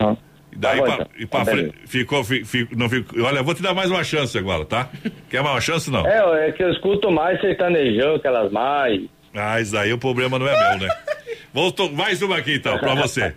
E 0.57 0.59
daí 0.59 0.77
Tá 0.79 0.83
bom, 0.83 0.85
pra, 0.87 0.95
então. 0.95 1.09
e 1.19 1.27
pra 1.27 1.45
Tá 1.45 1.51
frente, 1.51 1.75
ficou, 1.87 2.25
fi- 2.25 2.43
fi- 2.45 2.67
não 2.75 2.89
ficou, 2.89 3.23
olha, 3.23 3.39
eu 3.41 3.45
vou 3.45 3.55
te 3.55 3.63
dar 3.63 3.75
mais 3.75 3.91
uma 3.91 4.03
chance 4.03 4.37
agora, 4.39 4.65
tá? 4.65 4.89
Quer 5.29 5.43
mais 5.43 5.55
uma 5.55 5.61
chance, 5.61 5.91
não? 5.91 6.07
É, 6.07 6.49
é 6.49 6.53
que 6.53 6.63
eu 6.63 6.71
escuto 6.73 7.11
mais 7.11 7.39
sertanejão, 7.43 8.15
aquelas 8.15 8.51
mais. 8.51 9.03
Ah, 9.35 9.61
isso 9.61 9.77
aí 9.77 9.93
o 9.93 9.99
problema 9.99 10.39
não 10.39 10.49
é 10.49 10.71
meu, 10.79 10.87
né? 10.89 10.95
Voltou, 11.53 11.93
mais 11.93 12.23
uma 12.23 12.39
aqui 12.39 12.55
então, 12.55 12.79
pra 12.79 12.95
você. 12.95 13.35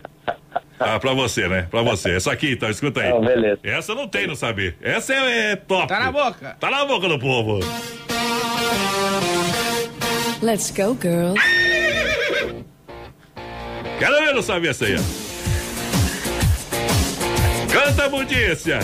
Ah, 0.79 0.97
pra 0.97 1.13
você, 1.13 1.45
né? 1.49 1.67
Pra 1.69 1.81
você. 1.81 2.11
Essa 2.15 2.31
aqui, 2.31 2.53
então, 2.53 2.69
escuta 2.69 3.01
aí. 3.01 3.09
Não, 3.09 3.19
beleza. 3.19 3.59
Essa 3.63 3.93
não 3.93 4.07
tem, 4.07 4.25
não 4.27 4.35
sabe? 4.35 4.75
Essa 4.81 5.13
é, 5.13 5.51
é 5.51 5.55
top. 5.57 5.87
Tá 5.89 5.99
na 5.99 6.09
boca. 6.11 6.55
Tá 6.57 6.69
na 6.71 6.85
boca 6.85 7.09
do 7.09 7.19
povo. 7.19 7.59
Let's 10.41 10.71
go, 10.71 10.97
girl. 11.01 11.33
Quero 13.99 14.15
ver 14.25 14.33
não 14.33 14.41
saber 14.41 14.69
essa 14.69 14.85
aí. 14.85 14.95
ó. 14.95 15.18
Canta, 17.71 18.09
Budícia. 18.09 18.79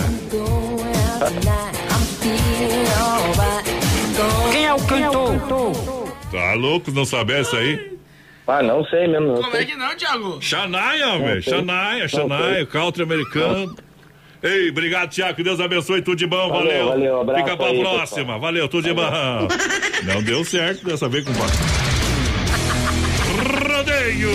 Quem 4.52 4.64
é 4.64 4.72
o 4.74 4.80
cantor? 4.86 6.12
Tá 6.30 6.54
louco 6.54 6.90
não 6.90 7.04
saber 7.04 7.40
essa 7.40 7.56
aí? 7.56 7.96
Ah, 8.46 8.62
não 8.62 8.84
sei 8.84 9.08
mesmo. 9.08 9.26
Não 9.28 9.34
Como 9.36 9.50
sei. 9.52 9.62
é 9.62 9.64
que 9.64 9.76
não, 9.76 9.96
Thiago? 9.96 10.38
Xanaia, 10.40 11.18
velho. 11.18 11.42
Xanaia, 11.42 12.08
Xanaia, 12.08 12.66
country 12.66 13.02
americano. 13.02 13.74
Ei, 14.42 14.70
obrigado, 14.70 15.10
Tiago. 15.10 15.34
Que 15.34 15.42
Deus 15.42 15.58
abençoe. 15.60 16.02
Tudo 16.02 16.16
de 16.16 16.26
bom, 16.26 16.48
Valeu, 16.48 16.62
valeu. 16.64 16.86
valeu, 16.88 17.20
abraço 17.22 17.44
Fica 17.44 17.56
pra 17.56 17.66
aí, 17.66 17.80
próxima. 17.80 18.18
pessoal. 18.20 18.40
Valeu, 18.40 18.68
tudo 18.68 18.84
de 18.84 18.94
bom. 18.94 19.02
Não 20.04 20.22
deu 20.22 20.44
certo 20.44 20.84
dessa 20.84 21.08
vez 21.08 21.24
com 21.24 21.32
Rodeio! 23.66 24.30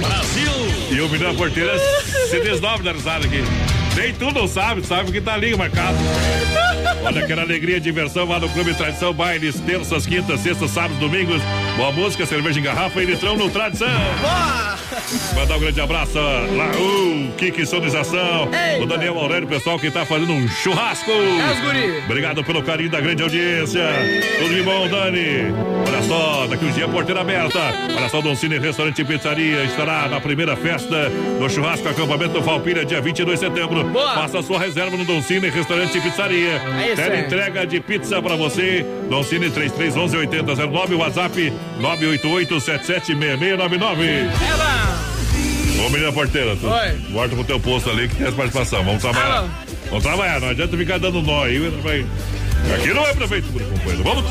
Brasil! 0.00 0.52
E 0.96 1.00
o 1.00 1.08
menino 1.08 1.34
porteira 1.34 1.74
se 2.34 2.40
desdobra 2.48 2.82
da 2.82 2.92
risada 2.92 3.26
aqui. 3.26 3.42
Nem 3.96 4.12
tu 4.12 4.32
não 4.32 4.48
sabe, 4.48 4.84
sabe 4.84 5.12
que 5.12 5.20
tá 5.20 5.34
ali 5.34 5.56
marcado. 5.56 5.96
Olha 7.04 7.22
aquela 7.22 7.42
alegria 7.42 7.76
e 7.76 7.80
diversão 7.80 8.26
lá 8.26 8.40
no 8.40 8.48
Clube 8.48 8.74
Tradição 8.74 9.12
Bailes, 9.12 9.60
terças, 9.60 10.06
quintas, 10.06 10.40
sextas, 10.40 10.70
sábados, 10.70 10.98
domingos. 10.98 11.40
Boa 11.76 11.92
música, 11.92 12.26
cerveja 12.26 12.58
em 12.58 12.62
garrafa 12.62 13.02
e 13.02 13.06
litrão 13.06 13.36
no 13.36 13.50
Tradição. 13.50 13.88
Mandar 15.34 15.56
um 15.56 15.60
grande 15.60 15.80
abraço 15.80 16.18
lá, 16.18 16.70
o 16.78 17.32
Kiki 17.36 17.66
Sonização, 17.66 18.48
o 18.80 18.86
Daniel 18.86 19.18
Aurélio, 19.18 19.48
pessoal 19.48 19.78
que 19.78 19.90
tá 19.90 20.06
fazendo 20.06 20.32
um 20.32 20.48
churrasco. 20.48 21.10
É. 21.10 22.04
Obrigado 22.04 22.44
pelo 22.44 22.62
carinho 22.62 22.90
da 22.90 23.00
grande 23.00 23.22
audiência. 23.22 23.82
Tudo 24.38 24.54
de 24.54 24.62
bom, 24.62 24.88
Dani. 24.88 25.52
Olha 25.86 26.02
só, 26.02 26.46
daqui 26.46 26.64
uns 26.64 26.74
dias 26.74 26.90
porteira 26.90 27.20
aberta. 27.20 27.58
Olha 27.96 28.08
só, 28.08 28.20
Don 28.20 28.36
Cine 28.36 28.58
Restaurante 28.58 29.02
e 29.02 29.04
Pizzaria 29.04 29.64
estará 29.64 30.08
na 30.08 30.20
primeira 30.20 30.56
festa 30.56 31.10
do 31.38 31.48
churrasco 31.48 31.88
acampamento 31.88 32.42
Falpilha, 32.42 32.84
dia 32.84 33.00
22 33.00 33.40
de 33.40 33.46
setembro. 33.46 33.84
Boa. 33.84 34.14
Faça 34.14 34.42
sua 34.42 34.58
reserva 34.58 34.96
no 34.96 35.04
Don 35.04 35.20
Cine 35.22 35.48
Restaurante 35.50 35.98
e 35.98 36.00
Pizzaria. 36.00 36.62
É 36.80 36.86
isso, 36.92 36.96
Tela 36.96 37.18
entrega 37.18 37.66
de 37.66 37.80
pizza 37.80 38.22
pra 38.22 38.36
você. 38.36 38.84
Don 39.08 39.22
Cine 39.22 39.50
3311 39.50 40.16
8009, 40.16 40.94
WhatsApp 40.94 41.52
988 41.80 42.60
776699. 42.60 44.04
É 44.04 44.54
lá. 44.56 44.83
Ô, 45.78 45.88
menina 45.90 46.12
porteira, 46.12 46.56
tu 46.56 46.66
Oi. 46.68 46.96
volta 47.12 47.34
pro 47.34 47.44
teu 47.44 47.60
posto 47.60 47.90
ali 47.90 48.08
que 48.08 48.16
tem 48.16 48.26
as 48.26 48.34
participação. 48.34 48.84
Vamos 48.84 49.02
trabalhar. 49.02 49.38
Alô. 49.38 49.48
Vamos 49.88 50.04
trabalhar, 50.04 50.40
não 50.40 50.48
adianta 50.48 50.76
ficar 50.76 50.98
dando 50.98 51.20
nó 51.22 51.44
aí. 51.44 51.58
vai- 51.82 52.06
Aqui 52.76 52.94
não 52.94 53.06
é 53.06 53.12
prefeitura, 53.14 53.64
companheiro. 53.64 54.02
Vamos. 54.04 54.24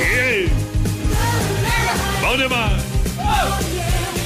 Ei. 0.00 0.48
Bom 2.20 2.36
demais. 2.36 2.82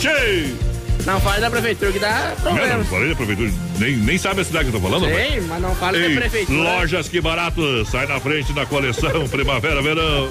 Cheio. 0.01 0.59
Não 1.05 1.21
fale 1.21 1.41
da 1.41 1.51
prefeitura 1.51 1.93
que 1.93 1.99
dá 1.99 2.35
Não, 2.43 2.51
não 2.53 2.57
problema. 2.59 2.85
falei 2.85 3.09
da 3.11 3.15
prefeitura. 3.17 3.51
Nem, 3.79 3.97
nem 3.97 4.17
sabe 4.19 4.41
a 4.41 4.45
cidade 4.45 4.71
que 4.71 4.77
eu 4.77 4.81
tô 4.81 4.87
falando, 4.89 5.07
rapaz. 5.07 5.47
mas 5.47 5.61
não 5.63 5.75
fale 5.75 5.99
Ei, 5.99 6.15
da 6.15 6.21
prefeitura. 6.21 6.59
Lojas 6.63 7.09
que 7.09 7.21
barato, 7.21 7.85
sai 7.87 8.07
na 8.07 8.21
frente 8.21 8.53
da 8.53 8.65
coleção 8.65 9.27
Primavera 9.29 9.83
Verão. 9.83 10.31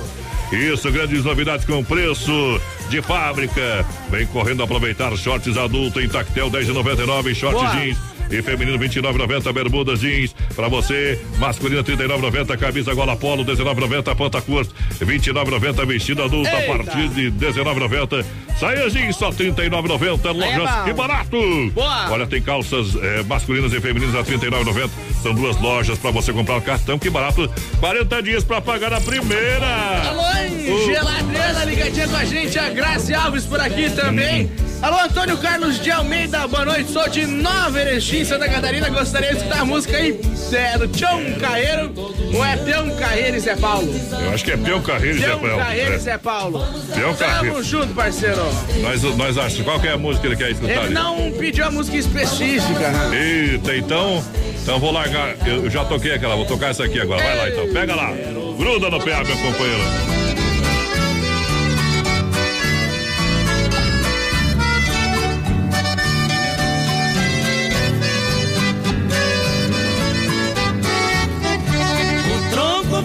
Isso, 0.53 0.91
grandes 0.91 1.23
novidades 1.23 1.65
com 1.65 1.83
preço 1.83 2.61
de 2.89 3.01
fábrica. 3.01 3.85
Vem 4.09 4.27
correndo 4.27 4.61
aproveitar 4.61 5.15
shorts 5.17 5.57
adulto 5.57 5.99
em 5.99 6.07
tactel 6.07 6.51
10,99, 6.51 7.33
short 7.33 7.55
Boa. 7.55 7.69
jeans 7.71 7.97
e 8.29 8.41
feminino 8.41 8.77
29,90 8.79 9.51
bermudas 9.51 9.99
jeans 9.99 10.33
para 10.55 10.67
você, 10.67 11.19
masculino 11.37 11.83
39,90 11.83 12.57
camisa 12.57 12.93
gola 12.93 13.15
polo 13.15 13.43
19,90 13.43 14.15
ponta 14.15 14.41
curta 14.41 14.73
29,90 15.01 15.85
vestido 15.85 16.23
adulto 16.23 16.49
a 16.49 16.61
Eita. 16.61 16.83
partir 16.83 17.09
de 17.09 17.31
19,90 17.31 18.25
saia 18.59 18.89
jeans 18.89 19.15
só 19.15 19.31
39,90 19.31 20.33
lojas 20.33 20.75
bom. 20.75 20.83
que 20.85 20.93
barato. 20.93 21.71
Boa. 21.73 22.11
Olha 22.11 22.27
tem 22.27 22.41
calças 22.41 22.95
eh, 22.95 23.23
masculinas 23.23 23.73
e 23.73 23.81
femininas 23.81 24.15
a 24.15 24.23
39,90 24.23 24.89
são 25.23 25.33
duas 25.33 25.59
lojas 25.61 25.97
para 25.97 26.11
você 26.11 26.33
comprar 26.33 26.57
o 26.57 26.61
cartão 26.61 26.99
que 26.99 27.09
barato 27.09 27.49
40 27.79 28.21
dias 28.21 28.43
para 28.43 28.59
pagar 28.61 28.91
a 28.93 28.99
primeira. 29.01 29.65
Alô, 30.09 30.21
O- 30.21 30.85
Geladeira, 30.85 31.63
ligadinha 31.65 32.07
com 32.07 32.15
a 32.15 32.25
gente, 32.25 32.59
a 32.59 32.69
Grazi 32.69 33.13
Alves 33.13 33.45
por 33.45 33.59
aqui 33.59 33.89
também. 33.89 34.51
Alô, 34.81 34.99
Antônio 34.99 35.37
Carlos 35.37 35.79
de 35.81 35.89
Almeida, 35.91 36.45
boa 36.45 36.65
noite, 36.65 36.91
sou 36.91 37.07
de 37.07 37.25
Nova 37.25 37.79
Erechim, 37.79 38.25
Santa 38.25 38.49
Catarina, 38.49 38.89
gostaria 38.89 39.29
de 39.31 39.37
escutar 39.37 39.61
a 39.61 39.65
música 39.65 39.95
aí 39.95 40.19
é, 40.51 40.77
do 40.77 40.89
Tião 40.89 41.21
Carreiro, 41.39 41.93
ou 42.33 42.43
é 42.45 42.57
Tião 42.57 42.89
Carreiro 42.97 43.37
e 43.37 43.39
Zé 43.39 43.55
Paulo? 43.55 43.87
Eu 44.25 44.33
acho 44.33 44.43
que 44.43 44.51
é 44.51 44.57
Peão 44.57 44.81
Carreiro, 44.81 45.17
Zé 45.19 45.25
Tião 45.25 45.39
Paulo. 45.39 45.57
Carreiro 45.57 45.93
É. 45.93 45.95
e 45.95 45.99
Zé 45.99 46.17
Paulo. 46.17 46.67
Peão 46.93 47.15
Carreiro. 47.15 47.53
Tamo 47.55 47.63
junto, 47.63 47.93
parceiro. 47.93 48.41
Nós, 48.81 49.01
nós 49.15 49.37
achamos. 49.37 49.63
Qual 49.63 49.79
que 49.79 49.87
é 49.87 49.91
a 49.93 49.97
música 49.97 50.21
que 50.21 50.33
ele 50.33 50.35
quer 50.35 50.51
escutar? 50.51 50.71
Ele 50.73 50.79
ali? 50.81 50.93
não 50.93 51.31
pediu 51.31 51.65
a 51.65 51.71
música 51.71 51.95
específica. 51.95 52.91
Eita, 53.13 53.77
então. 53.77 54.21
Então 54.61 54.79
vou 54.79 54.91
largar. 54.91 55.12
Eu 55.45 55.69
já 55.69 55.85
toquei 55.85 56.13
aquela, 56.13 56.35
vou 56.35 56.45
tocar 56.45 56.71
essa 56.71 56.83
aqui 56.83 56.99
agora. 56.99 57.21
Vai 57.21 57.37
lá 57.37 57.49
então. 57.49 57.73
Pega 57.73 57.95
lá. 57.95 58.11
Gruda 58.57 58.89
no 58.89 58.99
PA, 58.99 59.23
meu 59.23 59.37
companheiro. 59.37 60.23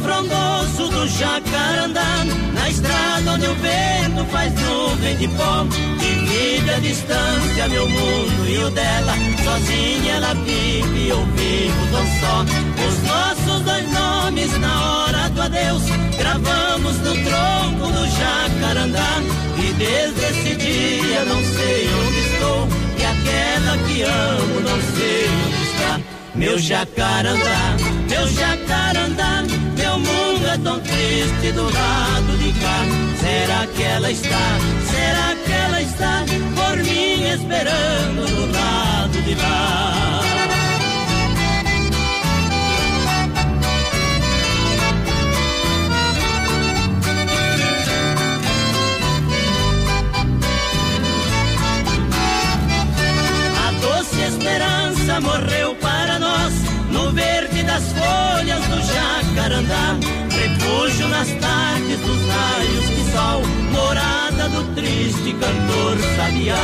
Frondoso 0.02 0.88
do 0.90 1.08
jacarandá 1.08 2.24
Na 2.54 2.68
estrada 2.70 3.32
onde 3.32 3.46
o 3.46 3.54
vento 3.56 4.24
faz 4.30 4.52
nuvem 4.54 5.16
de 5.16 5.28
pó 5.28 5.66
A 6.76 6.80
distância, 6.80 7.68
meu 7.68 7.88
mundo 7.88 8.48
e 8.48 8.58
o 8.58 8.70
dela. 8.70 9.12
Sozinha 9.42 10.12
ela 10.14 10.34
vive 10.34 10.98
e 10.98 11.08
eu 11.08 11.24
vivo 11.24 11.86
tão 11.90 12.06
só. 12.20 12.44
Os 12.86 13.02
nossos 13.02 13.62
dois 13.62 13.92
nomes 13.92 14.58
na 14.58 14.84
hora 14.84 15.28
do 15.30 15.42
adeus. 15.42 15.82
Gravamos 16.18 16.96
no 16.98 17.14
tronco 17.24 17.92
do 17.92 18.06
jacarandá. 18.06 19.22
E 19.58 19.72
desde 19.72 20.20
esse 20.20 20.54
dia 20.56 21.24
não 21.24 21.42
sei 21.42 21.88
onde 22.06 22.18
estou. 22.18 22.68
E 22.98 23.04
aquela 23.04 23.78
que 23.86 24.02
amo 24.02 24.60
não 24.60 24.80
sei 24.96 25.27
meu 26.38 26.56
jacarandá, 26.56 27.76
meu 28.08 28.28
jacarandá, 28.28 29.42
meu 29.76 29.98
mundo 29.98 30.46
é 30.46 30.58
tão 30.58 30.78
triste 30.80 31.52
do 31.52 31.64
lado 31.64 32.38
de 32.38 32.52
cá. 32.52 32.84
Será 33.20 33.66
que 33.66 33.82
ela 33.82 34.10
está, 34.10 34.58
será 34.88 35.34
que 35.44 35.52
ela 35.52 35.82
está 35.82 36.24
por 36.54 36.76
mim 36.84 37.24
esperando 37.24 38.26
do 38.26 38.52
lado 38.52 39.22
de 39.22 39.34
lá? 39.34 40.22
A 53.66 53.72
doce 53.80 54.20
esperança 54.22 55.20
morreu 55.20 55.74
para 55.74 55.87
folhas 58.08 58.64
do 58.68 58.80
jacarandá. 58.92 59.96
Refúgio 60.30 61.08
nas 61.08 61.28
tardes 61.28 62.00
dos 62.00 62.20
raios 62.26 62.86
de 62.88 63.12
sol, 63.12 63.42
morada 63.72 64.48
do 64.48 64.74
triste 64.74 65.32
cantor 65.32 65.98
sabiá. 66.16 66.56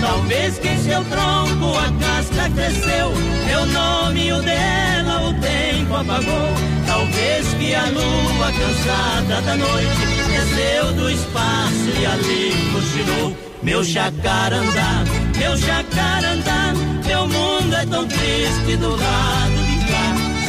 Talvez 0.00 0.58
que 0.58 0.68
em 0.68 0.78
seu 0.78 1.04
tronco 1.04 1.78
a 1.78 1.88
casca 2.04 2.50
cresceu, 2.54 3.12
meu 3.46 3.66
nome 3.66 4.26
e 4.26 4.32
o 4.32 4.42
dela 4.42 5.28
o 5.28 5.34
tempo 5.40 5.94
apagou. 5.94 6.50
Talvez 6.86 7.46
que 7.54 7.74
a 7.74 7.84
lua 7.84 8.52
cansada 8.52 9.42
da 9.42 9.56
noite 9.56 10.06
desceu 10.28 10.92
do 10.94 11.10
espaço 11.10 11.90
e 12.00 12.06
ali 12.06 12.72
cochilou. 12.72 13.36
Meu 13.62 13.84
jacarandá, 13.84 15.04
meu 15.36 15.56
jacarandá, 15.56 16.72
meu 17.06 17.28
mundo 17.28 17.74
é 17.74 17.86
tão 17.86 18.06
triste 18.08 18.76
do 18.76 18.96
lado 18.96 19.64
de. 19.66 19.69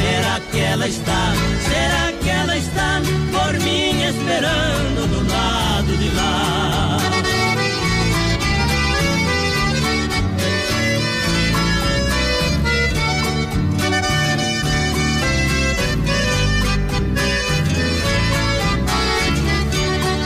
Será 0.02 0.40
que 0.52 0.60
ela 0.60 0.88
está, 0.88 1.34
será 1.70 2.12
que 2.22 2.30
ela 2.30 2.58
está 2.58 3.02
por 3.32 3.54
mim 3.60 4.02
esperando 4.02 5.08
do 5.08 5.32
lado 5.32 5.96
de 5.96 6.10
lá? 6.16 6.98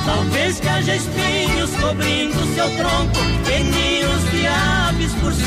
Talvez 0.05 0.59
que 0.61 0.69
haja 0.69 0.95
espinhos 0.95 1.69
cobrindo 1.81 2.55
seu 2.55 2.69
tronco, 2.77 3.19
peninhos 3.45 4.31
de 4.31 4.47
por 4.47 4.94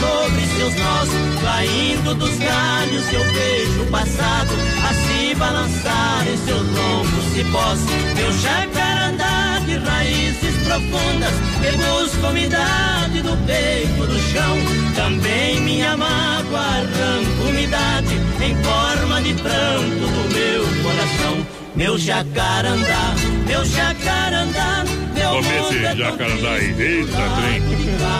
sobre 0.00 0.46
seus 0.56 0.74
nós. 0.74 1.08
Caindo 1.42 2.14
dos 2.14 2.36
galhos 2.38 3.12
eu 3.12 3.24
vejo 3.32 3.82
o 3.82 3.86
passado 3.86 4.50
a 4.88 4.94
se 4.94 5.34
balançar 5.34 6.26
em 6.28 6.36
seus 6.36 6.66
longos 6.68 7.24
cipós. 7.34 7.80
Meu 8.16 8.32
jacarandá 8.32 9.60
de 9.64 9.76
raízes 9.76 10.56
profundas 10.64 11.34
que 11.60 11.76
busca 11.76 12.28
umidade 12.28 13.22
do 13.22 13.36
peito 13.46 14.06
do 14.06 14.18
chão. 14.32 14.56
Também 14.94 15.60
minha 15.60 15.96
mágoa 15.96 16.60
arranca 16.60 17.48
umidade 17.48 18.14
em 18.40 18.56
forma 18.62 19.22
de 19.22 19.34
pranto 19.34 20.06
do 20.06 20.34
meu 20.34 20.82
coração. 20.82 21.57
Meu 21.78 21.96
jacarandá, 21.96 23.14
meu 23.46 23.64
jacarandá, 23.64 24.84
meu 25.14 25.36
é 25.36 25.38
esse 25.38 25.80
tão 25.80 25.96
jacarandá 25.96 26.50
aí. 26.54 26.74
Eita, 26.76 27.12
trem. 27.36 27.62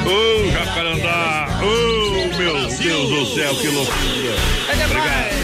Ô, 0.07 0.51
jacarandá. 0.53 1.49
Ô, 1.61 2.37
meu 2.37 2.55
Deus 2.69 3.09
do 3.11 3.35
céu, 3.35 3.55
que 3.57 3.67
loucura. 3.67 4.37
Obrigado. 4.85 5.38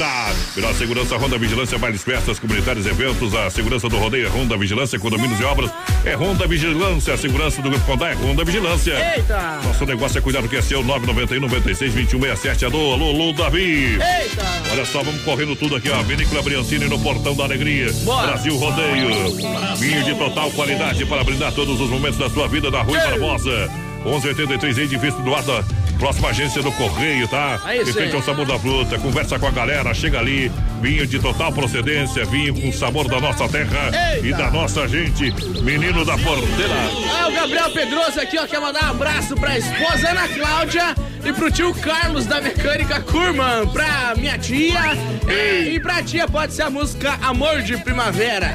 Eita! 0.00 0.34
Pela 0.54 0.72
segurança, 0.72 1.16
Ronda 1.18 1.36
Vigilância, 1.36 1.76
bailes, 1.76 2.02
festas, 2.02 2.38
comunitários, 2.38 2.86
eventos, 2.86 3.34
a 3.34 3.50
segurança 3.50 3.86
do 3.86 3.98
rodeio 3.98 4.26
é 4.26 4.30
Ronda 4.30 4.56
Vigilância, 4.56 4.98
condomínios 4.98 5.38
e 5.38 5.44
obras 5.44 5.70
é 6.06 6.14
Ronda 6.14 6.46
Vigilância, 6.46 7.12
a 7.12 7.18
segurança 7.18 7.60
do 7.60 7.68
Grupo 7.68 7.84
Condá 7.84 8.08
é 8.08 8.14
Ronda 8.14 8.42
Vigilância. 8.42 8.94
Eita! 9.14 9.60
Nosso 9.62 9.84
negócio 9.84 10.16
é 10.16 10.22
cuidar 10.22 10.40
do 10.40 10.48
que 10.48 10.56
é 10.56 10.62
seu, 10.62 10.82
991 10.82 11.40
96 11.42 11.92
21 11.92 12.20
67. 12.20 12.64
Alô, 12.64 12.94
alô, 12.94 13.10
alô, 13.10 13.32
Davi. 13.34 13.92
Eita! 13.92 14.62
Olha 14.72 14.86
só, 14.86 15.02
vamos 15.02 15.22
correndo 15.22 15.54
tudo 15.54 15.76
aqui, 15.76 15.90
ó. 15.90 16.02
Vinícola 16.02 16.40
Briancini 16.42 16.88
no 16.88 16.98
Portão 16.98 17.36
da 17.36 17.44
Alegria. 17.44 17.92
Bora. 18.04 18.28
Brasil 18.28 18.56
Rodeio. 18.56 19.36
Vinho 19.76 20.04
de 20.04 20.14
total 20.14 20.50
qualidade 20.52 21.04
para 21.04 21.22
brindar 21.22 21.52
todos 21.52 21.78
os 21.78 21.90
momentos 21.90 22.18
da 22.18 22.30
sua 22.30 22.48
vida 22.48 22.70
da 22.70 22.80
Rui 22.80 22.98
Barbosa. 22.98 23.70
1183 24.04 24.78
edifício 24.78 25.20
do 25.22 25.34
Ada. 25.34 25.62
Próxima 26.00 26.30
agência 26.30 26.62
do 26.62 26.72
Correio, 26.72 27.28
tá? 27.28 27.60
É 27.66 27.82
isso 27.82 28.16
ao 28.16 28.22
sabor 28.22 28.46
da 28.46 28.58
fruta. 28.58 28.98
Conversa 28.98 29.38
com 29.38 29.46
a 29.46 29.50
galera, 29.50 29.92
chega 29.92 30.18
ali. 30.18 30.50
Vinho 30.80 31.06
de 31.06 31.18
total 31.18 31.52
procedência, 31.52 32.24
vinho 32.24 32.58
com 32.58 32.72
sabor 32.72 33.06
da 33.06 33.20
nossa 33.20 33.46
terra 33.46 33.90
Eita. 34.14 34.26
e 34.26 34.32
da 34.32 34.50
nossa 34.50 34.88
gente. 34.88 35.30
Menino 35.62 36.02
da 36.02 36.16
porteira. 36.16 36.74
Ah, 37.12 37.28
o 37.28 37.32
Gabriel 37.32 37.70
Pedroso 37.70 38.18
aqui, 38.18 38.38
ó, 38.38 38.46
quer 38.46 38.60
mandar 38.60 38.84
um 38.86 38.90
abraço 38.92 39.34
pra 39.34 39.58
esposa 39.58 40.08
Ana 40.08 40.26
Cláudia 40.26 40.94
e 41.22 41.32
pro 41.34 41.50
tio 41.50 41.74
Carlos 41.74 42.24
da 42.24 42.40
Mecânica 42.40 42.98
Kurman, 43.02 43.68
pra 43.70 44.14
minha 44.16 44.38
tia 44.38 44.96
e, 45.28 45.74
e 45.74 45.80
pra 45.80 46.02
tia 46.02 46.26
pode 46.26 46.54
ser 46.54 46.62
a 46.62 46.70
música 46.70 47.18
Amor 47.20 47.60
de 47.60 47.76
Primavera. 47.76 48.54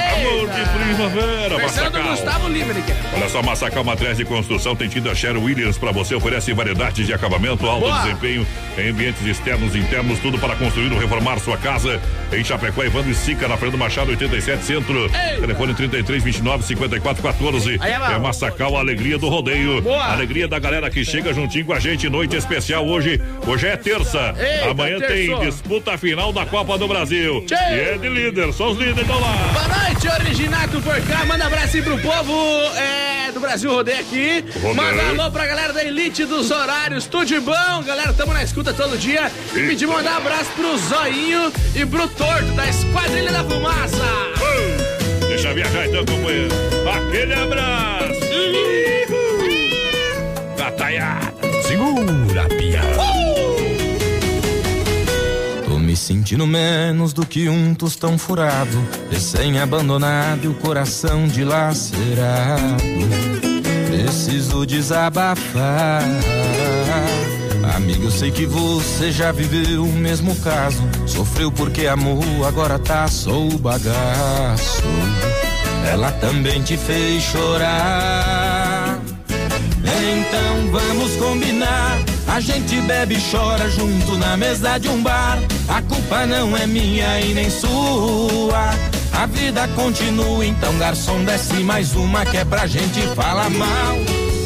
Amor 0.00 0.48
de 0.48 0.68
primavera, 0.78 1.58
Massacal. 1.62 2.02
Gustavo 2.10 2.48
Limerich. 2.48 2.92
Olha 3.14 3.28
só, 3.28 3.42
Massacal 3.42 3.84
Materiais 3.84 4.16
de 4.16 4.24
Construção 4.24 4.74
tem 4.76 4.88
tido 4.88 5.10
a 5.10 5.14
Sher 5.14 5.36
Williams 5.36 5.78
para 5.78 5.92
você. 5.92 6.14
Oferece 6.14 6.52
variedade 6.52 7.04
de 7.04 7.12
acabamento, 7.12 7.66
alto 7.66 7.86
Boa. 7.86 8.02
desempenho 8.02 8.46
em 8.78 8.90
ambientes 8.90 9.24
externos 9.26 9.74
e 9.74 9.78
internos, 9.78 10.18
tudo 10.18 10.38
para 10.38 10.56
construir 10.56 10.92
ou 10.92 10.98
reformar 10.98 11.38
sua 11.38 11.56
casa. 11.56 12.00
Em 12.32 12.42
Chapecó, 12.44 12.82
Evandro 12.82 13.10
e 13.10 13.14
Sica, 13.14 13.46
na 13.48 13.56
Fernando 13.56 13.78
Machado, 13.78 14.10
87 14.10 14.64
Centro. 14.64 15.08
Telefone 15.40 15.74
33 15.74 16.22
29 16.22 16.64
54 16.64 17.22
14. 17.22 17.78
Aí 17.80 17.92
é. 17.92 17.94
É 17.94 18.18
Massacal, 18.18 18.76
a 18.76 18.80
alegria 18.80 19.18
do 19.18 19.28
rodeio. 19.28 19.80
Boa. 19.82 20.04
Alegria 20.12 20.48
da 20.48 20.58
galera 20.58 20.90
que 20.90 21.04
chega 21.04 21.32
juntinho 21.32 21.64
com 21.64 21.72
a 21.72 21.78
gente. 21.80 22.08
Noite 22.08 22.36
especial 22.36 22.86
hoje. 22.86 23.20
Hoje 23.46 23.66
é 23.66 23.76
terça. 23.76 24.34
Eita, 24.38 24.70
Amanhã 24.70 24.98
terçou. 24.98 25.38
tem 25.38 25.48
disputa 25.50 25.96
final 25.98 26.32
da 26.32 26.44
Copa 26.46 26.76
do 26.78 26.88
Brasil. 26.88 27.44
Tchê. 27.46 27.54
E 27.54 27.80
é 27.80 27.98
de 27.98 28.08
líder, 28.08 28.52
só 28.52 28.70
os 28.70 28.78
líderes 28.78 29.00
estão 29.02 29.20
lá. 29.20 29.32
Boa 29.52 29.83
noite, 29.84 30.08
Originato 30.08 30.80
por 30.80 31.00
cá. 31.02 31.24
Manda 31.26 31.46
abraço 31.46 31.76
aí 31.76 31.82
pro 31.82 31.98
povo 31.98 32.32
é, 32.76 33.30
do 33.32 33.40
Brasil 33.40 33.70
Rodeio 33.70 34.00
aqui. 34.00 34.44
Rodeio. 34.62 34.74
Manda 34.74 35.02
alô 35.08 35.30
pra 35.30 35.46
galera 35.46 35.72
da 35.72 35.84
Elite 35.84 36.24
dos 36.24 36.50
Horários. 36.50 37.06
Tudo 37.06 37.26
de 37.26 37.40
bom, 37.40 37.82
galera. 37.84 38.12
Tamo 38.12 38.32
na 38.32 38.42
escuta 38.42 38.72
todo 38.72 38.96
dia. 38.96 39.30
E 39.54 39.60
pedir 39.66 39.86
mandar 39.86 40.16
abraço 40.16 40.50
pro 40.52 40.76
Zoinho 40.78 41.52
e 41.74 41.84
pro 41.84 42.08
Torto 42.08 42.52
da 42.52 42.68
Esquadrilha 42.68 43.32
da 43.32 43.44
Fumaça. 43.44 44.04
Deixa 45.28 45.52
viajar 45.52 45.86
então, 45.86 46.04
companheiro. 46.04 46.54
Aquele 46.90 47.34
abraço. 47.34 48.20
Gataiada. 50.56 51.34
Segura, 51.62 52.48
piada. 52.48 52.84
Me 52.88 53.33
sentindo 56.04 56.46
menos 56.46 57.14
do 57.14 57.24
que 57.24 57.48
um 57.48 57.74
tostão 57.74 58.18
furado, 58.18 58.78
recém-abandonado 59.10 60.44
e 60.44 60.48
o 60.48 60.54
coração 60.54 61.26
dilacerado. 61.26 62.82
Preciso 63.86 64.66
desabafar. 64.66 66.02
Amigo, 67.74 68.04
eu 68.04 68.10
sei 68.10 68.30
que 68.30 68.44
você 68.44 69.10
já 69.10 69.32
viveu 69.32 69.84
o 69.84 69.92
mesmo 69.92 70.36
caso. 70.36 70.82
Sofreu 71.06 71.50
porque 71.50 71.86
amou, 71.86 72.22
agora 72.46 72.78
tá 72.78 73.08
só 73.08 73.40
o 73.40 73.58
bagaço. 73.58 74.82
Ela 75.90 76.12
também 76.12 76.60
te 76.62 76.76
fez 76.76 77.22
chorar. 77.22 79.00
Então 79.30 80.70
vamos 80.70 81.16
combinar. 81.16 82.13
A 82.26 82.40
gente 82.40 82.80
bebe 82.82 83.14
e 83.14 83.30
chora 83.30 83.68
junto 83.70 84.16
na 84.16 84.36
mesa 84.36 84.78
de 84.78 84.88
um 84.88 85.02
bar. 85.02 85.38
A 85.68 85.80
culpa 85.82 86.26
não 86.26 86.56
é 86.56 86.66
minha 86.66 87.20
e 87.20 87.34
nem 87.34 87.50
sua. 87.50 88.70
A 89.12 89.26
vida 89.26 89.68
continua, 89.68 90.44
então 90.44 90.76
garçom 90.78 91.24
desce 91.24 91.54
mais 91.62 91.94
uma 91.94 92.26
que 92.26 92.36
é 92.36 92.44
pra 92.44 92.66
gente 92.66 93.00
falar 93.14 93.48
mal. 93.50 93.96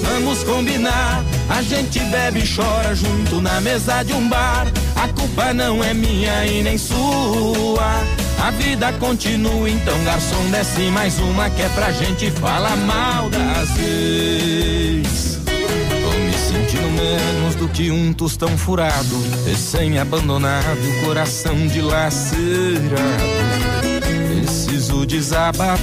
Vamos 0.02 0.42
combinar. 0.44 1.24
A 1.48 1.62
gente 1.62 1.98
bebe 2.00 2.40
e 2.40 2.56
chora 2.56 2.94
junto 2.94 3.40
na 3.40 3.60
mesa 3.60 4.02
de 4.02 4.12
um 4.12 4.28
bar. 4.28 4.66
A 4.96 5.08
culpa 5.08 5.54
não 5.54 5.82
é 5.82 5.94
minha 5.94 6.46
e 6.46 6.62
nem 6.62 6.76
sua. 6.76 8.04
A 8.40 8.50
vida 8.52 8.92
continua, 8.94 9.68
então 9.68 10.04
garçom 10.04 10.50
desce 10.50 10.90
mais 10.90 11.18
uma 11.18 11.50
que 11.50 11.62
é 11.62 11.68
pra 11.70 11.90
gente 11.92 12.30
falar 12.32 12.76
mal 12.76 13.28
das 13.30 13.70
vezes. 13.70 15.27
Menos 17.08 17.54
do 17.54 17.68
que 17.70 17.90
um 17.90 18.12
tostão 18.12 18.58
furado, 18.58 19.16
recém-abandonado, 19.46 20.78
o 20.78 21.04
coração 21.06 21.66
dilacerado. 21.66 22.28
Preciso 24.28 25.06
desabafar. 25.06 25.78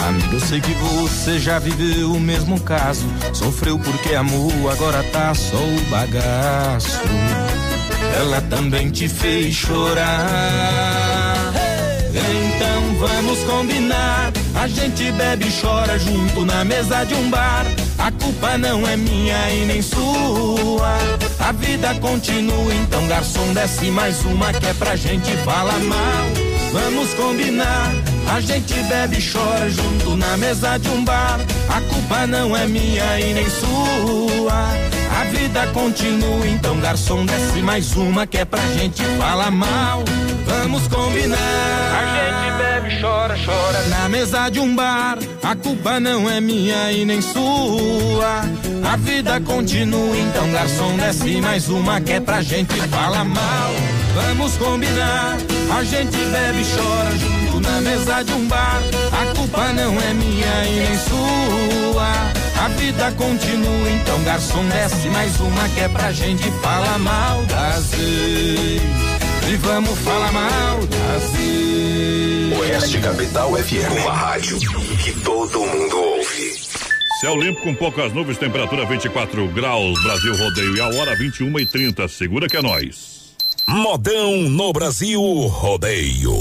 Amigo, 0.00 0.40
sei 0.40 0.62
que 0.62 0.72
você 0.72 1.38
já 1.38 1.58
viveu 1.58 2.12
o 2.12 2.20
mesmo 2.20 2.58
caso. 2.58 3.04
Sofreu 3.34 3.78
porque 3.78 4.14
amou, 4.14 4.70
agora 4.70 5.02
tá 5.12 5.34
só 5.34 5.58
o 5.58 5.80
bagaço. 5.90 7.02
Ela 8.18 8.40
também 8.40 8.88
te 8.88 9.08
fez 9.08 9.54
chorar. 9.54 11.52
Então 12.14 12.94
vamos 12.98 13.38
combinar. 13.44 14.32
A 14.66 14.68
gente 14.68 15.12
bebe 15.12 15.46
e 15.46 15.60
chora 15.62 15.96
junto 15.96 16.44
na 16.44 16.64
mesa 16.64 17.04
de 17.04 17.14
um 17.14 17.30
bar. 17.30 17.64
A 17.98 18.10
culpa 18.10 18.58
não 18.58 18.84
é 18.84 18.96
minha 18.96 19.48
e 19.52 19.64
nem 19.64 19.80
sua. 19.80 20.98
A 21.38 21.52
vida 21.52 21.94
continua, 22.00 22.74
então 22.74 23.06
garçom 23.06 23.54
desce 23.54 23.92
mais 23.92 24.24
uma 24.24 24.52
que 24.52 24.66
é 24.66 24.74
pra 24.74 24.96
gente 24.96 25.30
falar 25.44 25.78
mal. 25.78 26.26
Vamos 26.72 27.14
combinar. 27.14 27.92
A 28.28 28.40
gente 28.40 28.74
bebe 28.74 29.18
e 29.18 29.32
chora 29.32 29.70
junto 29.70 30.16
na 30.16 30.36
mesa 30.36 30.78
de 30.78 30.88
um 30.88 31.04
bar. 31.04 31.38
A 31.68 31.80
culpa 31.82 32.26
não 32.26 32.56
é 32.56 32.66
minha 32.66 33.20
e 33.20 33.34
nem 33.34 33.48
sua. 33.48 34.68
A 35.16 35.24
vida 35.30 35.64
continua, 35.68 36.44
então 36.44 36.76
garçom 36.80 37.24
desce 37.24 37.62
mais 37.62 37.94
uma 37.94 38.26
que 38.26 38.38
é 38.38 38.44
pra 38.44 38.62
gente 38.76 39.04
falar 39.16 39.52
mal. 39.52 40.02
Vamos 40.44 40.88
combinar. 40.88 42.15
Bebe, 42.56 43.00
chora, 43.00 43.36
chora 43.44 43.82
na 43.88 44.08
mesa 44.08 44.48
de 44.48 44.60
um 44.60 44.74
bar. 44.74 45.18
A 45.42 45.54
culpa 45.54 46.00
não 46.00 46.28
é 46.28 46.40
minha 46.40 46.90
e 46.92 47.04
nem 47.04 47.20
sua. 47.20 48.42
A 48.84 48.96
vida 48.96 49.40
continua, 49.40 50.16
então 50.16 50.50
garçom 50.52 50.96
desce 50.96 51.40
mais 51.40 51.68
uma 51.68 52.00
que 52.00 52.12
é 52.12 52.20
pra 52.20 52.42
gente 52.42 52.74
falar 52.88 53.24
mal. 53.24 53.70
Vamos 54.14 54.56
combinar. 54.56 55.36
A 55.76 55.84
gente 55.84 56.16
bebe 56.16 56.64
chora 56.74 57.10
junto 57.16 57.60
na 57.60 57.80
mesa 57.80 58.22
de 58.22 58.32
um 58.32 58.46
bar. 58.46 58.80
A 59.12 59.34
culpa 59.34 59.72
não 59.72 60.00
é 60.00 60.14
minha 60.14 60.64
e 60.66 60.80
nem 60.80 60.98
sua. 60.98 62.36
A 62.64 62.68
vida 62.68 63.12
continua, 63.12 63.90
então 63.90 64.22
garçom 64.22 64.64
desce 64.68 65.08
mais 65.08 65.38
uma 65.40 65.68
que 65.68 65.80
é 65.80 65.88
pra 65.88 66.10
gente 66.12 66.50
falar 66.62 66.98
mal 66.98 67.44
das. 67.44 67.92
E 67.92 69.56
vamos 69.56 69.98
falar 69.98 70.32
mal 70.32 70.78
das. 70.86 72.35
Oeste 72.54 73.00
Capital 73.00 73.56
FM. 73.56 74.02
Uma 74.02 74.12
rádio 74.12 74.58
que 75.02 75.12
todo 75.20 75.58
mundo 75.60 75.98
ouve. 75.98 76.54
Céu 77.20 77.36
limpo 77.36 77.60
com 77.62 77.74
poucas 77.74 78.12
nuvens, 78.12 78.38
temperatura 78.38 78.86
24 78.86 79.48
graus, 79.48 80.00
Brasil 80.02 80.36
rodeio 80.36 80.76
e 80.76 80.80
a 80.80 80.86
hora 80.86 81.16
21 81.16 81.58
e 81.58 81.66
30 81.66 82.06
Segura 82.08 82.48
que 82.48 82.56
é 82.56 82.62
nós. 82.62 83.34
Modão 83.66 84.36
no 84.42 84.72
Brasil 84.72 85.20
Rodeio. 85.20 86.36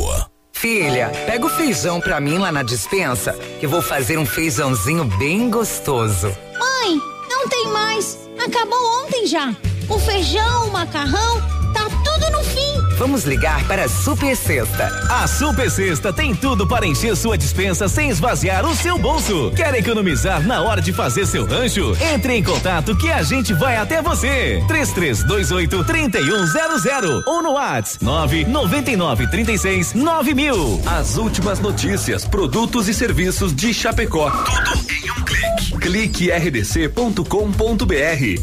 Filha, 0.53 1.11
pega 1.25 1.45
o 1.45 1.49
feijão 1.49 1.99
pra 1.99 2.19
mim 2.19 2.37
lá 2.37 2.51
na 2.51 2.61
dispensa, 2.61 3.33
que 3.59 3.65
eu 3.65 3.69
vou 3.69 3.81
fazer 3.81 4.19
um 4.19 4.25
feijãozinho 4.25 5.05
bem 5.05 5.49
gostoso. 5.49 6.27
Mãe, 6.59 7.01
não 7.29 7.47
tem 7.49 7.67
mais. 7.69 8.19
Acabou 8.37 9.03
ontem 9.03 9.25
já. 9.25 9.55
O 9.89 9.97
feijão, 9.97 10.67
o 10.67 10.71
macarrão, 10.71 11.41
tá 11.73 11.89
tudo 12.03 12.31
no 12.31 12.43
fim. 12.43 12.54
Vamos 12.97 13.25
ligar 13.25 13.67
para 13.67 13.85
a 13.85 13.89
Super 13.89 14.35
Sexta. 14.37 14.87
A 15.09 15.27
Super 15.27 15.69
Sexta 15.69 16.13
tem 16.13 16.33
tudo 16.33 16.65
para 16.65 16.87
encher 16.87 17.15
sua 17.15 17.37
dispensa 17.37 17.89
sem 17.89 18.09
esvaziar 18.09 18.65
o 18.65 18.73
seu 18.73 18.97
bolso. 18.97 19.51
Quer 19.55 19.73
economizar 19.75 20.41
na 20.47 20.61
hora 20.61 20.81
de 20.81 20.93
fazer 20.93 21.25
seu 21.25 21.45
rancho? 21.45 21.95
Entre 22.13 22.33
em 22.33 22.43
contato 22.43 22.95
que 22.95 23.11
a 23.11 23.21
gente 23.21 23.53
vai 23.53 23.75
até 23.75 24.01
você. 24.01 24.63
3328 24.67 25.83
3100 25.83 27.23
ou 27.25 27.43
no 27.43 27.51
WhatsApp 27.51 28.03
999 28.03 29.27
36 29.27 29.93
9000. 29.93 30.81
As 30.85 31.17
últimas 31.17 31.59
notícias, 31.59 32.23
produtos 32.25 32.87
e 32.87 32.93
serviços 32.93 33.53
de 33.53 33.73
Chapecó. 33.73 34.31
Tudo 34.31 34.91
em 34.91 35.11
um 35.11 35.23
clique. 35.23 35.77
Clique 35.79 36.31
rdc.com.br. 36.31 37.25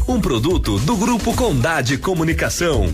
Um 0.07 0.21
produto 0.21 0.77
do 0.79 0.95
Grupo 0.95 1.33
Condade 1.33 1.97
Comunicação. 1.97 2.93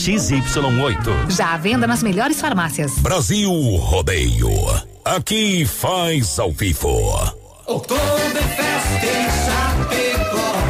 XY8. 0.00 1.30
Já 1.30 1.52
à 1.52 1.56
venda 1.58 1.86
nas 1.86 2.02
melhores 2.02 2.40
farmácias. 2.40 2.98
Brasil 3.00 3.52
Rodeio. 3.52 4.48
Aqui 5.04 5.66
faz 5.66 6.38
ao 6.38 6.50
vivo. 6.50 6.88
Oktoberfest 7.66 9.04
em 9.04 9.28
Chapecó. 9.44 10.69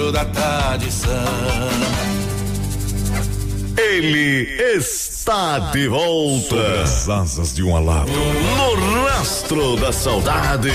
da 0.09 0.23
tradição. 0.23 1.11
Ele 3.77 4.47
está 4.77 5.59
de 5.71 5.89
volta. 5.89 6.47
Sobre 6.47 6.81
as 6.81 7.09
asas 7.09 7.53
de 7.53 7.61
um 7.61 7.75
alado. 7.75 8.09
No 8.11 9.05
rastro 9.05 9.75
da 9.75 9.91
saudade. 9.91 10.71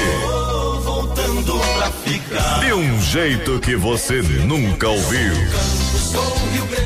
Voltando 0.85 1.59
pra 1.78 1.90
ficar. 1.90 2.61
De 2.61 2.74
um 2.74 3.01
jeito 3.01 3.59
que 3.61 3.74
você 3.74 4.20
nunca 4.20 4.89
ouviu. 4.89 5.35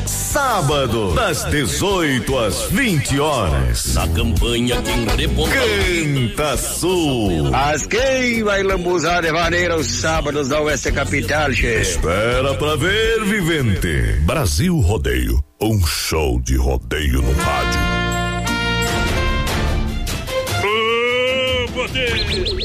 Sábado, 0.06 1.12
das 1.14 1.44
18 1.44 2.38
às 2.38 2.62
20 2.70 3.18
horas. 3.18 3.94
Na 3.94 4.06
campanha 4.08 4.80
quem 4.82 5.04
reponta. 5.16 5.50
Canta 5.54 6.56
Sul. 6.56 7.54
As 7.54 7.86
quem 7.86 8.42
vai 8.42 8.62
lambuzar 8.62 9.22
de 9.22 9.32
maneira 9.32 9.76
os 9.76 9.86
sábados 9.86 10.48
da 10.48 10.60
Oeste 10.60 10.92
Capital, 10.92 11.50
che. 11.50 11.80
Espera 11.80 12.54
pra 12.54 12.76
ver, 12.76 13.24
vivente. 13.24 14.20
Brasil 14.20 14.78
Rodeio. 14.78 15.42
Um 15.60 15.84
show 15.84 16.40
de 16.40 16.56
rodeio 16.56 17.20
no 17.20 17.32
rádio. 17.32 17.80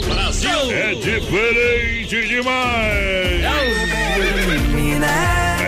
Brasil! 0.08 0.72
É 0.72 0.94
diferente 0.96 2.28
demais! 2.28 3.85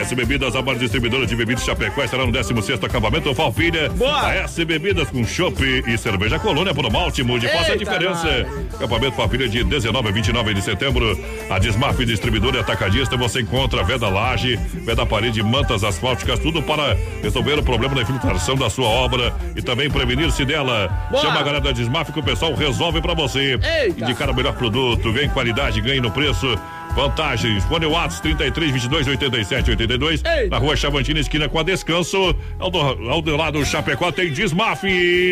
S 0.07 0.15
Bebidas, 0.15 0.55
a 0.55 0.61
maior 0.61 0.79
distribuidora 0.79 1.25
de 1.25 1.35
bebidas 1.35 1.65
Chapecó, 1.65 2.01
estará 2.01 2.25
no 2.25 2.31
16 2.31 2.81
acampamento 2.81 3.35
Falfilha. 3.35 3.89
Boa! 3.89 4.27
A 4.27 4.35
S 4.35 4.63
Bebidas 4.63 5.09
com 5.09 5.25
chopp 5.25 5.61
e 5.61 5.97
cerveja 5.97 6.39
Colônia 6.39 6.73
por 6.73 6.89
malte, 6.89 7.21
mude, 7.23 7.45
faça 7.49 7.73
a 7.73 7.75
diferença. 7.75 8.23
nós. 8.25 8.75
Acampamento 8.75 9.17
Falfilha 9.17 9.49
de 9.49 9.65
19 9.65 10.07
a 10.07 10.11
29 10.13 10.53
de 10.53 10.61
setembro. 10.61 11.19
A 11.49 11.59
Desmaf 11.59 11.97
Distribuidora 12.05 12.55
e 12.55 12.59
Atacadista, 12.61 13.17
você 13.17 13.41
encontra 13.41 13.83
veda 13.83 14.07
laje, 14.07 14.55
veda 14.75 15.05
parede, 15.05 15.43
mantas 15.43 15.83
asfálticas, 15.83 16.39
tudo 16.39 16.63
para 16.63 16.95
resolver 17.21 17.59
o 17.59 17.63
problema 17.63 17.93
da 17.93 18.03
infiltração 18.03 18.55
da 18.55 18.69
sua 18.69 18.87
obra 18.87 19.35
e 19.57 19.61
também 19.61 19.89
prevenir-se 19.89 20.45
dela. 20.45 20.87
Boa! 21.11 21.21
Chama 21.21 21.41
a 21.41 21.43
galera 21.43 21.59
da 21.59 21.73
Desmaf 21.73 22.13
que 22.13 22.19
o 22.19 22.23
pessoal 22.23 22.53
resolve 22.53 23.01
para 23.01 23.13
você. 23.13 23.59
Eita! 23.81 24.05
Indicar 24.05 24.29
o 24.29 24.33
melhor 24.33 24.53
produto, 24.53 25.11
ganhe 25.11 25.27
qualidade, 25.27 25.81
ganhe 25.81 25.99
no 25.99 26.11
preço. 26.11 26.57
Vantagens, 26.97 27.63
fone 27.65 27.85
Watts 27.85 28.19
33 28.21 28.71
22 28.71 29.07
87 29.07 29.69
82. 29.69 30.23
Na 30.49 30.57
rua 30.57 30.75
Chavantina, 30.75 31.19
esquina 31.19 31.47
com 31.47 31.59
a 31.59 31.63
Descanso. 31.63 32.35
Ao 32.57 32.71
do, 32.71 32.79
ao 32.79 33.21
do 33.21 33.37
lado 33.37 33.63
Chapecó 33.63 34.11
tem 34.11 34.33
Desmaf 34.33 34.81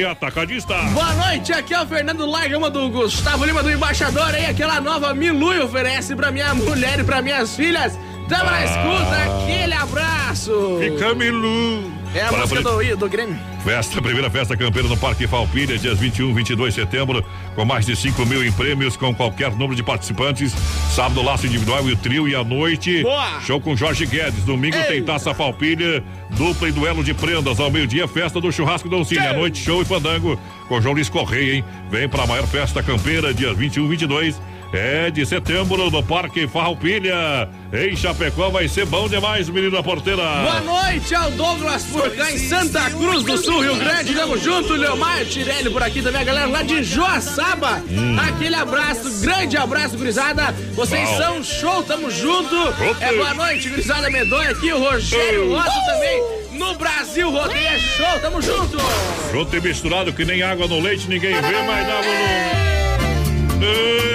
Atacadista. 0.07 0.75
Boa 0.93 1.11
noite, 1.13 1.51
aqui 1.51 1.73
é 1.73 1.81
o 1.81 1.87
Fernando 1.87 2.23
Largama 2.27 2.69
do 2.69 2.87
Gustavo 2.89 3.45
Lima 3.45 3.63
do 3.63 3.71
Embaixador 3.71 4.35
aí, 4.35 4.45
aquela 4.45 4.79
nova 4.79 5.11
Milui 5.15 5.59
oferece 5.59 6.15
pra 6.15 6.31
minha 6.31 6.53
mulher 6.53 6.99
e 6.99 7.03
pra 7.03 7.19
minhas 7.23 7.55
filhas. 7.55 7.97
Tamo 8.29 8.43
na 8.43 8.57
Ah. 8.57 8.63
escuta, 8.65 9.43
aquele 9.43 9.73
abraço. 9.73 10.77
Fica 10.79 11.15
Milu. 11.15 11.91
É 12.15 12.21
a 12.21 12.31
música 12.31 12.61
do, 12.61 12.95
do 12.95 13.09
Grêmio. 13.09 13.37
Festa, 13.61 14.01
primeira 14.01 14.29
festa 14.29 14.55
campeira 14.55 14.87
no 14.87 14.95
Parque 14.95 15.27
Falpilha, 15.27 15.77
dias 15.77 15.99
21 15.99 16.33
22 16.33 16.73
de 16.73 16.79
setembro, 16.79 17.25
com 17.53 17.65
mais 17.65 17.85
de 17.85 17.93
5 17.93 18.25
mil 18.25 18.41
em 18.41 18.49
prêmios, 18.53 18.95
com 18.95 19.13
qualquer 19.13 19.51
número 19.51 19.75
de 19.75 19.83
participantes. 19.83 20.53
Sábado, 20.91 21.21
laço 21.21 21.45
individual 21.45 21.85
e 21.89 21.91
o 21.91 21.97
trio, 21.97 22.25
e 22.25 22.33
à 22.33 22.41
noite, 22.41 23.03
Boa! 23.03 23.41
show 23.41 23.59
com 23.59 23.75
Jorge 23.75 24.05
Guedes. 24.05 24.45
Domingo 24.45 24.77
tem 24.87 25.03
taça 25.03 25.33
Falpilha, 25.33 26.01
dupla 26.37 26.69
e 26.69 26.71
duelo 26.71 27.03
de 27.03 27.13
prendas. 27.13 27.59
Ao 27.59 27.69
meio-dia, 27.69 28.07
festa 28.07 28.39
do 28.39 28.49
churrasco 28.49 28.87
Dom 28.87 29.03
Cine. 29.03 29.27
À 29.27 29.33
noite, 29.33 29.61
show 29.61 29.81
e 29.81 29.85
fandango 29.85 30.39
com 30.69 30.79
João 30.79 30.93
Luiz 30.93 31.09
Correia, 31.09 31.55
hein? 31.55 31.65
Vem 31.91 32.07
pra 32.07 32.25
maior 32.25 32.47
festa 32.47 32.81
campeira, 32.81 33.33
dias 33.33 33.57
21 33.57 33.89
22 33.89 34.39
é 34.77 35.09
de 35.09 35.25
setembro 35.25 35.89
no 35.89 36.03
Parque 36.03 36.47
Farroupilha. 36.47 37.49
Em 37.73 37.95
Chapecó 37.95 38.49
vai 38.49 38.67
ser 38.67 38.85
bom 38.85 39.07
demais, 39.07 39.49
menino 39.49 39.71
da 39.71 39.83
porteira. 39.83 40.21
Boa 40.21 40.61
noite 40.61 41.13
ao 41.15 41.31
Douglas 41.31 41.85
cá 42.15 42.31
em 42.31 42.37
Santa 42.37 42.89
Cruz 42.91 43.23
do 43.23 43.37
Sul, 43.37 43.61
Rio 43.61 43.75
Grande. 43.75 44.13
Tamo 44.13 44.37
junto, 44.37 44.73
Leomar 44.73 45.25
Tirelli 45.25 45.69
por 45.69 45.83
aqui 45.83 46.01
também, 46.01 46.21
a 46.21 46.23
galera 46.23 46.47
lá 46.47 46.63
de 46.63 46.83
Joaçaba. 46.83 47.81
Hum. 47.89 48.17
Aquele 48.19 48.55
abraço, 48.55 49.21
grande 49.21 49.57
abraço, 49.57 49.97
gurizada. 49.97 50.53
Vocês 50.73 51.07
Uau. 51.09 51.17
são 51.17 51.43
show, 51.43 51.83
tamo 51.83 52.09
junto. 52.11 52.55
Opa. 52.55 53.05
É 53.05 53.13
boa 53.13 53.33
noite, 53.33 53.69
gurizada 53.69 54.09
medonha 54.09 54.51
aqui, 54.51 54.71
o 54.71 54.79
Rogério 54.79 55.51
Uh. 55.51 55.55
Rosa 55.55 55.81
também. 55.85 56.23
No 56.53 56.73
Brasil, 56.75 57.29
rodeia 57.29 57.69
é 57.69 57.79
show, 57.79 58.19
tamo 58.21 58.41
junto. 58.41 58.77
Junto 59.31 59.55
e 59.55 59.61
misturado 59.61 60.13
que 60.13 60.23
nem 60.23 60.41
água 60.41 60.67
no 60.67 60.79
leite, 60.79 61.07
ninguém 61.09 61.33
vê, 61.33 61.41
mas 61.41 61.87
dá 61.87 62.01
volume. 62.01 64.14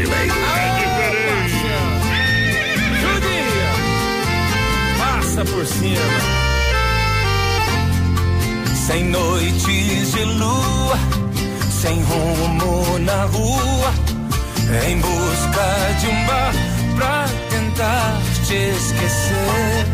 Ei. 0.00 0.06
Rodeio 0.06 0.22
brasileiro. 0.22 0.34
É 0.56 0.68
diferente. 0.78 1.70
Judia, 3.00 3.70
passa 4.98 5.44
por 5.44 5.66
cima. 5.66 6.20
Sem 8.74 9.04
noites 9.04 10.12
de 10.12 10.24
lua, 10.24 10.98
sem 11.70 12.02
rumo 12.02 12.98
na 13.00 13.24
rua, 13.26 13.92
em 14.88 14.98
busca 14.98 15.94
de 16.00 16.06
um 16.08 16.26
bar 16.26 16.52
pra 16.96 17.26
tentar 17.50 18.20
te 18.46 18.54
esquecer. 18.54 19.86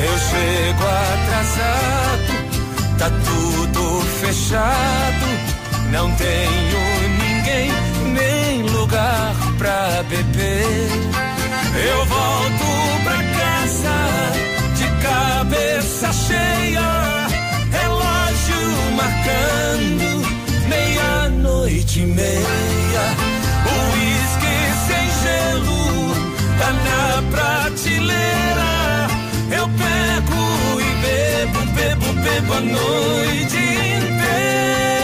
Eu 0.00 0.18
chego 0.18 0.84
atrasado, 1.14 2.32
tá 2.98 3.10
tudo 3.24 4.02
fechado, 4.20 5.26
não 5.90 6.10
tenho 6.12 6.97
pra 9.58 10.02
beber. 10.08 10.88
Eu 11.90 12.06
volto 12.06 12.66
pra 13.04 13.18
casa 13.38 13.98
de 14.76 14.86
cabeça 15.02 16.12
cheia, 16.12 17.26
relógio 17.72 18.62
marcando 18.96 20.08
meia-noite 20.68 22.00
e 22.00 22.06
meia. 22.06 23.04
O 23.66 23.74
uísque 23.94 24.56
sem 24.86 25.06
gelo 25.22 25.82
tá 26.58 26.70
na 26.86 27.02
prateleira. 27.30 28.70
Eu 29.50 29.66
pego 29.68 30.44
e 30.80 30.90
bebo, 31.02 31.60
bebo, 31.72 32.08
bebo 32.22 32.52
a 32.54 32.60
noite 32.60 33.56
inteira. 33.56 34.97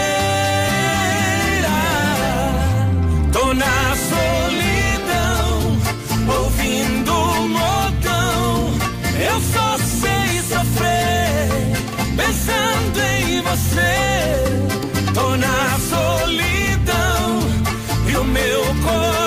Meu 18.25 18.65
coração 18.83 19.24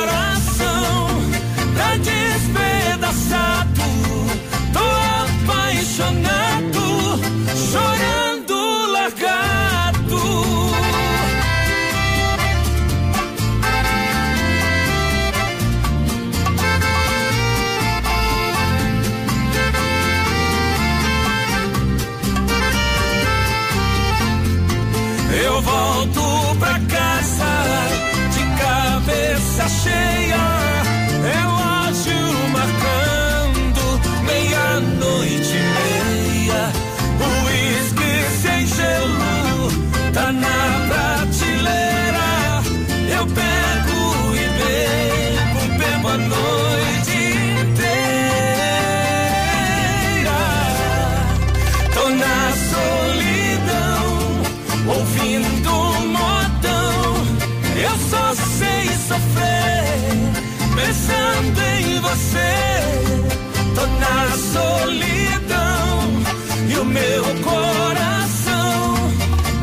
meu 66.97 67.23
coração 67.43 68.95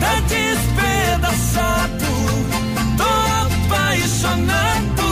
tá 0.01 0.21
despedaçado. 0.29 2.13
Tô 2.97 3.13
apaixonado, 3.67 5.09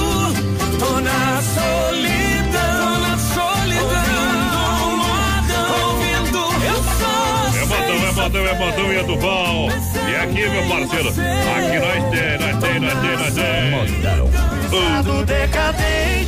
tô 0.78 1.00
na 1.00 1.42
solidão, 1.56 3.00
na 3.00 3.14
solidão. 3.34 4.12
Ouvindo, 5.84 6.42
eu 6.66 6.80
só 7.00 7.16
É 7.58 7.64
modão, 7.64 7.98
é 7.98 8.12
modão, 8.12 8.44
é 8.46 8.54
modão 8.54 8.92
e 8.92 8.96
é 8.96 9.02
do 9.02 9.16
bom. 9.16 9.68
E 10.08 10.16
aqui, 10.16 10.48
meu 10.48 10.64
parceiro, 10.68 11.08
aqui 11.08 11.78
nós 11.78 12.02
tem, 12.10 12.38
nós 12.38 12.56
tem, 12.62 12.80
nós 12.80 12.96
tem, 13.00 13.16
nós 13.16 13.34
tem. 13.34 13.52
Decadente 15.24 15.32
que 15.32 15.32
Olha, 15.32 15.42
Carne 15.48 16.21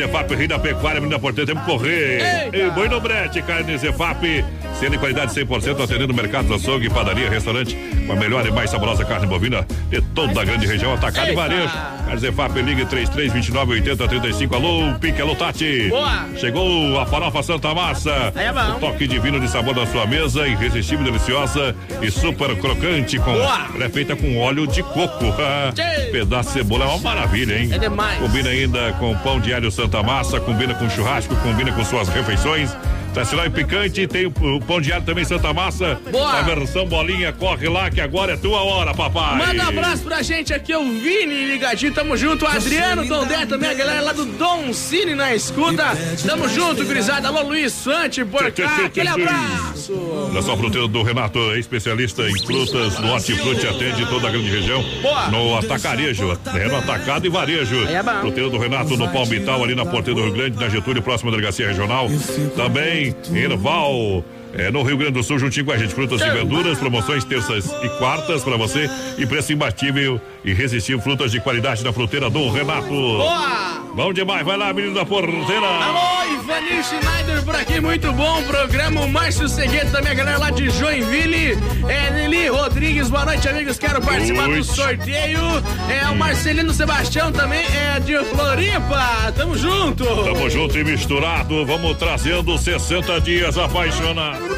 Zefap, 0.00 0.34
Rei 0.34 0.48
da 0.48 0.58
Pecuária, 0.58 0.98
Menina 0.98 1.18
Porteira, 1.18 1.46
temos 1.46 1.62
que 1.62 1.70
correr. 1.70 2.48
E 2.54 2.70
boi 2.70 2.88
no 2.88 2.98
brete, 3.00 3.42
Carne 3.42 3.76
Zefap, 3.76 4.44
sendo 4.78 4.92
de 4.92 4.98
qualidade 4.98 5.34
100%, 5.34 5.84
atendendo 5.84 6.14
mercados, 6.14 6.50
açougue, 6.50 6.88
padaria, 6.88 7.28
restaurante, 7.28 7.76
com 8.06 8.12
a 8.14 8.16
melhor 8.16 8.46
e 8.46 8.50
mais 8.50 8.70
saborosa 8.70 9.04
carne 9.04 9.26
bovina 9.26 9.66
de 9.90 10.00
toda 10.00 10.40
a 10.40 10.44
grande 10.44 10.66
região, 10.66 10.94
atacado 10.94 11.30
e 11.30 11.34
varejo. 11.34 11.68
Carne 12.06 12.18
Zefap, 12.18 12.62
ligue 12.62 12.86
33 12.86 13.30
29 13.30 13.72
80 13.72 14.08
35. 14.08 14.54
Alô, 14.54 14.94
Pique, 14.98 15.20
alô, 15.20 15.36
Tati. 15.36 15.88
Boa. 15.90 16.28
Chegou 16.36 16.98
a 16.98 17.04
farofa 17.04 17.42
Santa 17.42 17.74
Massa. 17.74 18.32
Aí 18.34 18.46
é 18.46 18.52
bom. 18.54 18.76
O 18.76 18.80
toque 18.80 19.06
divino 19.06 19.38
de 19.38 19.48
sabor 19.48 19.74
da 19.74 19.86
sua 19.86 20.06
mesa, 20.06 20.48
irresistível, 20.48 21.04
deliciosa 21.04 21.76
e 22.00 22.10
super 22.10 22.56
crocante. 22.56 23.18
Com, 23.18 23.34
Boa. 23.34 23.66
ela 23.74 23.84
é 23.84 23.88
feita 23.90 24.16
com 24.16 24.38
óleo 24.38 24.66
de 24.66 24.82
coco. 24.82 25.26
Pedaço 26.10 26.48
de 26.48 26.54
cebola 26.54 26.86
é 26.86 26.88
uma 26.88 26.98
maravilha, 26.98 27.58
hein? 27.58 27.68
É 27.70 27.78
demais. 27.78 28.18
Combina 28.18 28.48
ainda 28.48 28.92
com 28.94 29.14
pão 29.18 29.38
de 29.38 29.52
alho 29.52 29.70
Santa 29.70 29.89
Massa, 30.02 30.40
combina 30.40 30.74
com 30.74 30.88
churrasco, 30.88 31.34
combina 31.36 31.72
com 31.72 31.84
suas 31.84 32.08
refeições. 32.08 32.70
Tradicional 33.12 33.46
e 33.46 33.50
picante, 33.50 34.06
tem 34.06 34.26
o, 34.26 34.28
o 34.56 34.60
pão 34.60 34.80
de 34.80 34.92
alho 34.92 35.04
também 35.04 35.24
Santa 35.24 35.52
Massa. 35.52 35.98
Boa. 36.10 36.38
A 36.38 36.42
versão 36.42 36.86
bolinha, 36.86 37.32
corre 37.32 37.68
lá 37.68 37.90
que 37.90 38.00
agora 38.00 38.34
é 38.34 38.36
tua 38.36 38.62
hora, 38.62 38.94
papai. 38.94 39.36
Manda 39.36 39.64
um 39.64 39.68
abraço 39.68 40.02
pra 40.04 40.22
gente 40.22 40.54
aqui, 40.54 40.74
o 40.74 40.84
Vini 40.84 41.46
ligadinho, 41.46 41.92
tamo 41.92 42.16
junto. 42.16 42.44
O 42.44 42.48
Adriano 42.48 43.04
Dondé 43.04 43.44
também, 43.46 43.70
a 43.70 43.74
galera 43.74 44.00
lá 44.00 44.12
do 44.12 44.24
Dom 44.24 44.72
Cine 44.72 45.14
na 45.14 45.34
escuta. 45.34 45.84
Tamo 46.24 46.48
junto, 46.48 46.84
gurizada. 46.84 47.28
Alô, 47.28 47.42
Luiz 47.42 47.72
Sante, 47.72 48.24
por 48.24 48.50
cá. 48.52 48.84
Aquele 48.86 49.08
abraço. 49.08 49.92
Olha 50.30 50.42
só, 50.42 50.56
fruteiro 50.56 50.86
do 50.86 51.02
Renato, 51.02 51.38
é 51.52 51.58
especialista 51.58 52.22
em 52.28 52.38
frutas 52.44 52.98
no 53.00 53.12
Hortifruti, 53.12 53.66
atende 53.66 54.06
toda 54.06 54.28
a 54.28 54.30
grande 54.30 54.50
região. 54.50 54.84
Boa. 55.02 55.28
No 55.28 55.56
atacarejo, 55.56 56.38
é 56.54 56.68
no 56.68 56.76
atacado 56.76 57.26
e 57.26 57.28
varejo. 57.28 57.86
Aí 57.86 57.94
é 57.94 58.02
bom. 58.02 58.20
Fruteiro 58.20 58.50
do 58.50 58.58
Renato 58.58 58.96
no 58.96 59.08
Palmital, 59.08 59.64
ali 59.64 59.74
na 59.74 59.84
Porteira 59.84 60.20
do 60.20 60.26
Rio 60.26 60.34
Grande, 60.34 60.56
na 60.58 60.68
Getúlio, 60.68 61.02
próxima 61.02 61.30
delegacia 61.30 61.66
regional. 61.66 62.08
Também 62.56 62.99
em 63.08 63.36
Erval. 63.36 64.24
É, 64.52 64.68
no 64.68 64.82
Rio 64.82 64.96
Grande 64.96 65.12
do 65.12 65.22
Sul, 65.22 65.38
juntinho 65.38 65.64
com 65.64 65.72
a 65.72 65.78
gente. 65.78 65.94
Frutas 65.94 66.20
e 66.20 66.30
verduras, 66.30 66.78
promoções 66.78 67.24
terças 67.24 67.70
e 67.84 67.88
quartas 67.98 68.42
pra 68.42 68.56
você. 68.56 68.90
E 69.16 69.24
preço 69.24 69.52
imbatível 69.52 70.20
irresistível. 70.44 71.02
Frutas 71.02 71.30
de 71.30 71.40
qualidade 71.40 71.84
na 71.84 71.92
fruteira 71.92 72.30
do 72.30 72.50
Renato. 72.50 72.88
Boa! 72.88 73.80
Bom 73.94 74.12
demais, 74.12 74.46
vai 74.46 74.56
lá, 74.56 74.72
menino 74.72 74.94
da 74.94 75.04
porteira. 75.04 75.66
Alô, 75.66 76.32
Ivani 76.34 76.82
Schneider 76.82 77.44
por 77.44 77.56
aqui, 77.56 77.80
muito 77.80 78.12
bom 78.12 78.42
programa. 78.44 79.00
O 79.00 79.08
Márcio 79.08 79.48
Segueto 79.48 79.90
também, 79.90 80.12
a 80.12 80.14
galera 80.14 80.38
lá 80.38 80.50
de 80.50 80.70
Joinville. 80.70 81.58
É, 81.88 82.26
Lili 82.28 82.48
Rodrigues, 82.48 83.10
boa 83.10 83.24
noite, 83.24 83.48
amigos. 83.48 83.78
Quero 83.78 84.00
participar 84.00 84.48
do 84.48 84.62
sorteio. 84.62 85.40
É, 85.88 86.08
o 86.08 86.16
Marcelino 86.16 86.72
Sebastião 86.72 87.32
também 87.32 87.64
é 87.64 87.98
de 87.98 88.16
Floripa. 88.26 89.32
Tamo 89.36 89.58
junto. 89.58 90.04
Tamo 90.04 90.48
junto 90.48 90.78
e 90.78 90.84
misturado, 90.84 91.66
vamos 91.66 91.96
trazendo 91.96 92.56
60 92.56 93.20
dias 93.20 93.58
apaixonados. 93.58 94.48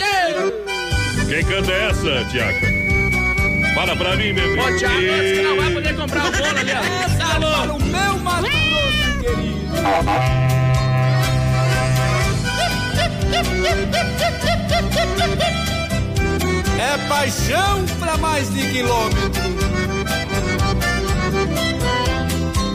Quem 1.29 1.43
canta 1.45 1.73
é 1.73 1.89
essa, 1.89 2.25
Tiago? 2.31 2.82
Fala 3.75 3.97
pra 3.97 4.17
mim, 4.17 4.35
bebê. 4.35 4.61
Ô, 4.61 4.79
Thiago, 4.79 4.99
que 4.99 5.43
não 5.43 5.57
vai 5.57 5.71
poder 5.73 5.97
comprar 5.97 6.27
o 6.27 6.31
bolo 6.33 6.59
ali, 6.59 6.73
ó. 6.73 7.19
Tá 7.19 7.39
louco. 7.39 7.83
o 7.83 7.87
meu 7.87 8.19
Mato 8.19 8.43
Grosso 8.43 9.19
querido. 9.21 9.73
É 16.79 17.09
paixão 17.09 17.85
pra 17.99 18.17
mais 18.19 18.53
de 18.53 18.61
quilômetro. 18.71 19.43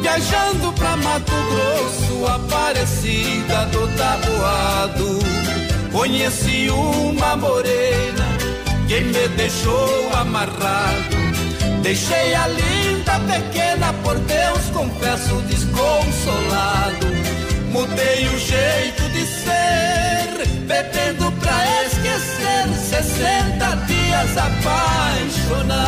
Viajando 0.01 0.73
pra 0.73 0.97
Mato 0.97 1.31
Grosso, 1.31 2.25
Aparecida 2.25 3.65
do 3.67 3.87
Taboado. 3.95 5.19
Conheci 5.91 6.69
uma 6.69 7.35
morena 7.35 8.36
que 8.87 9.01
me 9.01 9.27
deixou 9.35 10.09
amarrado. 10.13 11.17
Deixei 11.81 12.33
a 12.35 12.47
linda 12.47 13.19
pequena, 13.19 13.93
por 14.03 14.17
Deus 14.19 14.69
confesso 14.73 15.41
desconsolado. 15.41 17.07
Mudei 17.71 18.27
o 18.27 18.39
jeito 18.39 19.03
de 19.09 19.25
ser, 19.25 20.47
bebendo 20.65 21.31
pra 21.33 21.65
esquecer. 21.85 22.67
60 22.89 23.75
dias 23.87 24.37
apaixonado. 24.37 25.87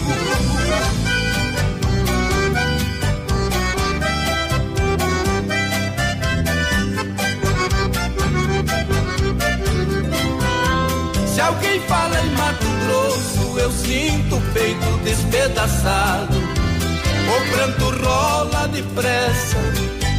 Alguém 11.41 11.79
fala 11.81 12.19
em 12.21 12.29
Mato 12.31 12.65
Grosso, 12.85 13.59
eu 13.59 13.71
sinto 13.71 14.37
o 14.37 14.41
peito 14.53 14.97
despedaçado. 15.03 16.37
O 16.37 17.51
pranto 17.51 18.05
rola 18.05 18.67
depressa, 18.67 19.57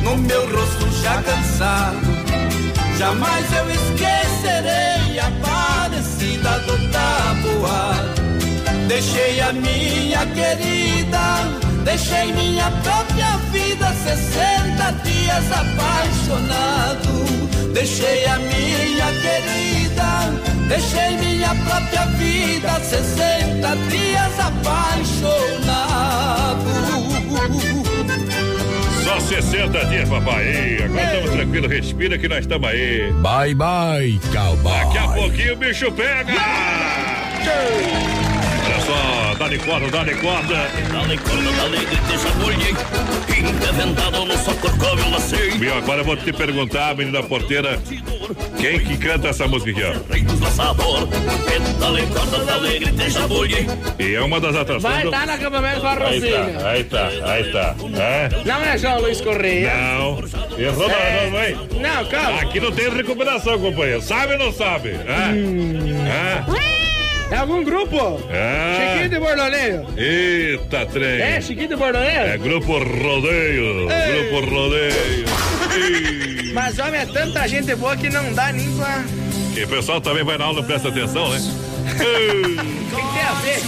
no 0.02 0.16
meu 0.16 0.42
rosto 0.52 0.90
já 1.02 1.22
cansado. 1.22 1.98
Jamais 2.98 3.52
eu 3.52 3.70
esquecerei 3.70 5.18
a 5.18 5.30
parecida 5.40 6.58
do 6.60 6.90
tabuado. 6.90 8.22
Deixei 8.88 9.40
a 9.40 9.52
minha 9.52 10.26
querida, 10.26 11.61
deixei 11.84 12.32
minha 12.32 12.70
própria 12.82 13.36
vida, 13.50 13.92
60 13.92 14.92
dias 15.04 15.52
apaixonado. 15.52 17.24
Deixei 17.72 18.24
a 18.26 18.38
minha 18.38 19.06
querida, 19.22 20.32
deixei 20.68 21.16
minha 21.16 21.54
própria 21.54 22.06
vida, 22.16 22.80
60 22.80 23.76
dias 23.88 24.40
apaixonado. 24.40 25.82
Só 29.04 29.20
60 29.20 29.86
dias, 29.86 30.08
papai. 30.08 30.44
Ei, 30.46 30.82
agora 30.84 31.04
estamos 31.04 31.30
tranquilos, 31.30 31.70
respira 31.70 32.18
que 32.18 32.28
nós 32.28 32.40
estamos 32.40 32.68
aí. 32.68 33.12
Bye, 33.14 33.54
bye, 33.54 34.20
cowboy. 34.32 34.72
Daqui 34.72 34.98
a 34.98 35.08
pouquinho 35.08 35.54
o 35.54 35.56
bicho 35.56 35.90
pega! 35.92 36.32
Dá-lhe 39.42 39.58
corda, 39.58 39.90
dá-lhe 39.90 40.14
corda. 40.16 40.54
Dá-lhe 40.92 41.18
corda, 41.18 41.52
dá-lhe 41.52 41.84
grite, 41.86 42.18
jamulhe. 42.22 42.76
Inventado 43.72 44.24
no 44.24 44.38
socor 44.38 44.70
como 44.78 45.00
eu 45.00 45.10
nasci. 45.10 45.50
Viu, 45.58 45.74
agora 45.74 46.00
eu 46.00 46.04
vou 46.04 46.16
te 46.16 46.32
perguntar, 46.32 46.94
menina 46.94 47.22
porteira, 47.24 47.80
quem 48.60 48.78
que 48.78 48.96
canta 48.96 49.28
essa 49.28 49.48
música 49.48 49.72
aqui, 49.72 49.82
ó? 49.82 49.94
Jamulhe. 53.10 53.66
E 53.98 54.14
é 54.14 54.20
uma 54.20 54.40
das 54.40 54.54
atrações 54.54 54.82
Vai 54.82 55.02
do... 55.02 55.08
estar 55.08 55.26
no 55.26 55.32
acampamento 55.32 55.74
Aí 55.76 55.82
Farroupilha. 55.82 56.44
tá, 56.60 56.68
aí 56.70 56.84
tá, 56.84 57.08
aí 57.24 57.44
tá. 57.52 57.74
É? 58.00 58.28
Não 58.44 58.62
é 58.62 58.78
João 58.78 59.00
Luiz 59.00 59.20
Correia. 59.20 59.74
Não. 59.74 60.22
Errou, 60.58 60.88
É. 60.88 61.24
não, 61.24 61.30
não, 61.32 61.44
hein? 61.44 61.56
Não, 61.80 62.04
calma. 62.06 62.40
Aqui 62.40 62.60
não 62.60 62.70
tem 62.70 62.88
recuperação, 62.90 63.58
companheiro. 63.58 64.00
Sabe 64.02 64.34
ou 64.34 64.38
não 64.38 64.52
sabe? 64.52 64.90
É? 64.90 66.78
É 66.78 66.81
algum 67.36 67.64
grupo? 67.64 68.20
É. 68.30 68.92
Chiquinho 68.92 69.08
de 69.08 69.18
Bordoneio. 69.20 69.86
Eita, 69.96 70.86
trem. 70.86 71.20
É, 71.20 71.40
Chiquinho 71.40 71.68
de 71.68 71.76
Bordoneio? 71.76 72.20
É 72.20 72.38
Grupo 72.38 72.72
Rodeio. 72.78 73.88
Ei. 73.90 74.30
Grupo 74.30 74.50
Rodeio. 74.50 75.24
Mas, 76.52 76.78
homem, 76.78 77.00
é 77.00 77.06
tanta 77.06 77.48
gente 77.48 77.74
boa 77.74 77.96
que 77.96 78.10
não 78.10 78.32
dá 78.34 78.52
nem 78.52 78.70
pra... 78.76 79.04
E 79.56 79.64
o 79.64 79.68
pessoal 79.68 80.00
também 80.00 80.24
vai 80.24 80.36
na 80.38 80.46
aula, 80.46 80.62
presta 80.62 80.88
atenção, 80.88 81.28
né? 81.30 81.38
Ei. 82.00 82.56
que, 82.56 83.14
tem 83.14 83.22
a 83.22 83.32
ver? 83.42 83.60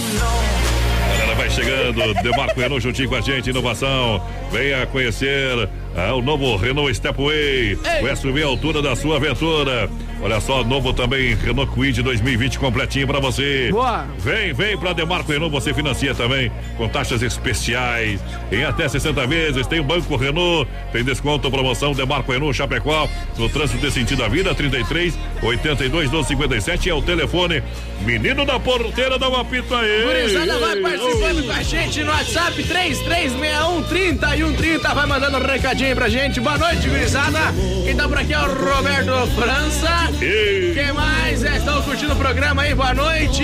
Galera, 1.09 1.35
vai 1.35 1.49
chegando, 1.49 2.13
Demarco 2.21 2.59
Renault 2.59 2.83
juntinho 2.83 3.09
com 3.09 3.15
a 3.15 3.21
gente, 3.21 3.49
inovação. 3.49 4.21
Venha 4.51 4.85
conhecer 4.87 5.69
ah, 5.95 6.13
o 6.13 6.21
novo 6.21 6.55
Renault 6.55 6.93
Stepway, 6.93 7.75
o 7.75 8.15
SUV 8.15 8.43
à 8.43 8.47
altura 8.47 8.81
da 8.81 8.95
sua 8.95 9.17
aventura. 9.17 9.89
Olha 10.21 10.39
só, 10.39 10.63
novo 10.63 10.93
também 10.93 11.35
Renault 11.35 11.71
Kwid 11.71 12.01
2020 12.01 12.57
completinho 12.57 13.07
pra 13.07 13.19
você. 13.19 13.69
Boa. 13.71 14.05
Vem, 14.17 14.53
vem 14.53 14.77
pra 14.77 14.93
Demarco 14.93 15.31
Renault, 15.31 15.51
você 15.51 15.73
financia 15.73 16.15
também 16.15 16.51
com 16.77 16.87
taxas 16.87 17.21
especiais 17.21 18.19
em 18.51 18.63
até 18.63 18.87
60 18.87 19.27
vezes. 19.27 19.67
Tem 19.67 19.79
o 19.79 19.83
Banco 19.83 20.15
Renault, 20.15 20.69
tem 20.91 21.03
desconto, 21.03 21.49
promoção 21.51 21.93
Demarco 21.93 22.31
Renault 22.31 22.55
Chapecó, 22.55 23.07
no 23.37 23.49
trânsito 23.49 23.85
de 23.85 23.91
sentido 23.91 24.19
da 24.19 24.27
vida, 24.27 24.55
33 24.55 25.17
82 25.43 26.09
12 26.09 26.27
57 26.29 26.89
é 26.89 26.93
o 26.93 27.01
telefone. 27.01 27.61
Menino 28.01 28.45
da 28.45 28.59
porteira, 28.59 29.17
dá 29.17 29.29
um 29.29 29.35
apito 29.35 29.73
aí. 29.75 30.03
Gurizada 30.05 30.59
vai 30.59 30.75
participando 30.77 31.37
oi. 31.37 31.43
com 31.43 31.51
a 31.51 31.63
gente 31.63 32.03
no 32.03 32.11
WhatsApp 32.11 32.63
3361 32.63 33.83
30 33.83 34.35
e 34.35 34.39
130. 34.39 34.93
Vai 34.93 35.05
mandando 35.05 35.37
um 35.37 35.41
recadinho 35.45 35.95
pra 35.95 36.09
gente. 36.09 36.39
Boa 36.39 36.57
noite, 36.57 36.87
gurizada. 36.87 37.39
Quem 37.83 37.95
tá 37.95 38.07
por 38.07 38.17
aqui 38.17 38.33
é 38.33 38.39
o 38.39 38.75
Roberto 38.75 39.27
França. 39.35 40.04
Quem 40.13 40.93
mais? 40.93 41.43
É, 41.43 41.57
estão 41.57 41.81
curtindo 41.81 42.13
o 42.13 42.15
programa 42.15 42.61
aí? 42.61 42.75
Boa 42.75 42.93
noite. 42.93 43.43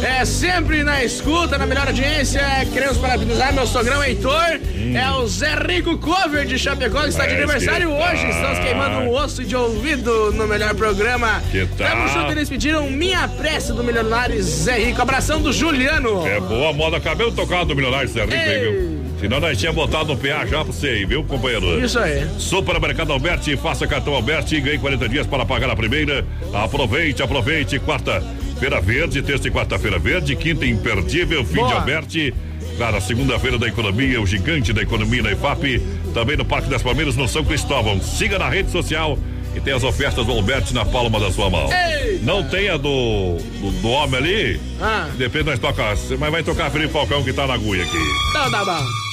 É 0.00 0.24
sempre 0.24 0.84
na 0.84 1.02
escuta, 1.02 1.58
na 1.58 1.66
melhor 1.66 1.88
audiência. 1.88 2.40
Queremos 2.72 2.98
parabenizar 2.98 3.52
meu 3.52 3.66
sogrão 3.66 4.02
Heitor. 4.02 4.60
É 4.94 5.10
o 5.10 5.26
Zé 5.26 5.54
Rico 5.54 5.98
Cover 5.98 6.46
de 6.46 6.58
Chapecó, 6.58 7.02
que 7.02 7.08
está 7.08 7.26
de 7.26 7.34
aniversário 7.34 7.90
hoje. 7.92 8.28
Estamos 8.28 8.58
queimando 8.60 8.98
um 8.98 9.12
osso 9.12 9.44
de 9.44 9.56
ouvido 9.56 10.32
no 10.32 10.46
melhor 10.46 10.74
programa. 10.74 11.42
Que 11.50 11.66
Tamo 11.66 12.06
tal? 12.06 12.08
junto, 12.08 12.32
eles 12.32 12.48
pediram 12.48 12.88
Minha 12.90 13.26
Prece 13.26 13.72
do 13.72 13.82
Milionário 13.82 14.40
Zé 14.42 14.78
Rico. 14.78 15.02
Abração 15.02 15.40
do 15.40 15.52
Juliano. 15.52 16.26
É 16.26 16.40
boa 16.40 16.72
moda, 16.72 17.00
cabelo 17.00 17.32
tocado 17.32 17.66
do 17.66 17.76
milionário 17.76 18.08
Zé 18.08 18.24
Rico, 18.24 18.34
aí, 18.34 18.60
viu? 18.60 18.97
Senão 19.20 19.40
nós 19.40 19.58
tinha 19.58 19.72
botado 19.72 20.14
no 20.14 20.16
PA 20.16 20.46
já 20.46 20.62
pra 20.64 20.72
você 20.72 20.88
aí, 20.88 21.04
viu, 21.04 21.24
companheiro? 21.24 21.84
Isso 21.84 21.98
aí. 21.98 22.24
Supermercado 22.38 23.12
Alberti, 23.12 23.56
faça 23.56 23.86
cartão 23.86 24.14
Alberti 24.14 24.54
e 24.56 24.60
ganhe 24.60 24.78
40 24.78 25.08
dias 25.08 25.26
para 25.26 25.44
pagar 25.44 25.68
a 25.70 25.74
primeira. 25.76 26.24
Aproveite, 26.54 27.20
aproveite. 27.22 27.80
Quarta-feira 27.80 28.80
verde, 28.80 29.20
terça 29.22 29.48
e 29.48 29.50
quarta-feira 29.50 29.98
verde, 29.98 30.36
quinta 30.36 30.64
imperdível, 30.64 31.44
fim 31.44 31.54
de 31.54 31.60
Boa. 31.60 31.74
Alberti. 31.74 32.32
Claro, 32.76 32.96
a 32.96 33.00
segunda-feira 33.00 33.58
da 33.58 33.66
economia, 33.66 34.22
o 34.22 34.26
gigante 34.26 34.72
da 34.72 34.82
economia 34.82 35.20
na 35.20 35.32
IFAP, 35.32 35.82
também 36.14 36.36
no 36.36 36.44
Parque 36.44 36.70
das 36.70 36.80
Palmeiras, 36.80 37.16
no 37.16 37.26
São 37.26 37.44
Cristóvão. 37.44 38.00
Siga 38.00 38.38
na 38.38 38.48
rede 38.48 38.70
social 38.70 39.18
e 39.52 39.60
tem 39.60 39.72
as 39.74 39.82
ofertas 39.82 40.24
do 40.24 40.30
Alberti 40.30 40.72
na 40.72 40.84
palma 40.84 41.18
da 41.18 41.32
sua 41.32 41.50
mão. 41.50 41.68
Eita. 41.72 42.24
Não 42.24 42.44
tem 42.44 42.68
a 42.68 42.76
do, 42.76 43.36
do, 43.60 43.70
do 43.82 43.88
homem 43.88 44.16
ali, 44.16 44.60
Ah. 44.80 45.08
Depende 45.16 45.46
nós 45.46 45.58
tocar, 45.58 45.96
mas 46.20 46.30
vai 46.30 46.44
tocar 46.44 46.70
Felipe 46.70 46.92
Falcão 46.92 47.24
que 47.24 47.32
tá 47.32 47.48
na 47.48 47.54
agulha 47.54 47.82
aqui. 47.82 47.98
Então 48.30 48.48
tá 48.48 48.64
bom. 48.64 49.07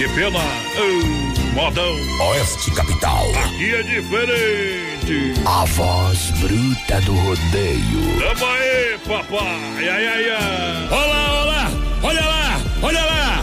Que 0.00 0.08
pena, 0.14 0.38
uh, 0.38 1.54
modão. 1.54 1.94
Oeste 2.30 2.70
Capital. 2.70 3.22
Aqui 3.44 3.74
é 3.74 3.82
diferente. 3.82 5.34
A 5.44 5.66
voz 5.66 6.30
bruta 6.40 7.02
do 7.02 7.12
rodeio. 7.12 8.18
Tamo 8.18 8.46
aí, 8.50 8.98
papai. 9.06 9.88
Ai, 9.90 10.06
ai, 10.06 10.30
ai. 10.30 10.88
Olá, 10.90 11.42
olá, 11.42 11.70
olha 12.02 12.20
lá, 12.22 12.60
olha 12.80 13.04
lá. 13.04 13.42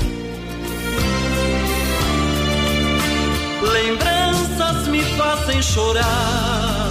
Lembranças 3.62 4.88
me 4.88 5.04
fazem 5.16 5.62
chorar. 5.62 6.90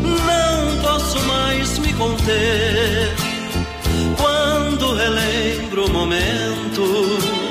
Não 0.00 0.80
posso 0.80 1.20
mais 1.26 1.78
me 1.78 1.92
conter. 1.92 3.12
Quando 4.16 4.94
relembro 4.94 5.84
o 5.84 5.90
momento 5.90 7.41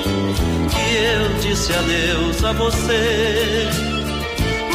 que 0.70 0.94
eu 0.96 1.28
disse 1.40 1.72
adeus 1.72 2.44
a 2.44 2.52
você. 2.52 3.68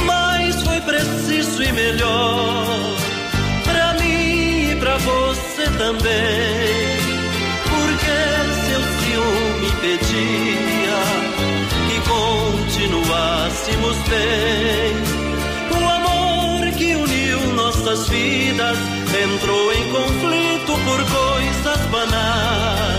Mas 0.06 0.62
foi 0.62 0.82
preciso 0.82 1.64
e 1.64 1.72
melhor 1.72 2.96
pra 3.64 3.94
mim 3.94 4.72
e 4.72 4.76
pra 4.80 4.98
você 4.98 5.64
também. 5.78 6.98
Porque 7.70 8.18
seu 8.66 8.82
ciúme 9.00 9.72
pedia 9.82 11.00
que 11.88 11.98
continuássemos 12.10 13.98
bem. 14.10 14.94
O 15.80 15.82
amor 15.90 16.72
que 16.78 16.96
uniu 16.96 17.54
nossas 17.54 18.08
vidas 18.10 18.78
entrou 19.24 19.74
em 19.74 19.90
conflito 19.92 20.74
por 20.86 21.00
coisas 21.06 21.82
banais. 21.92 22.97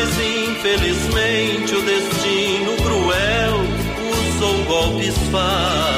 Mas 0.00 0.16
infelizmente 0.16 1.74
o 1.74 1.82
destino 1.82 2.76
cruel 2.76 3.56
usou 4.28 4.64
golpes 4.66 5.18
fatais. 5.32 5.97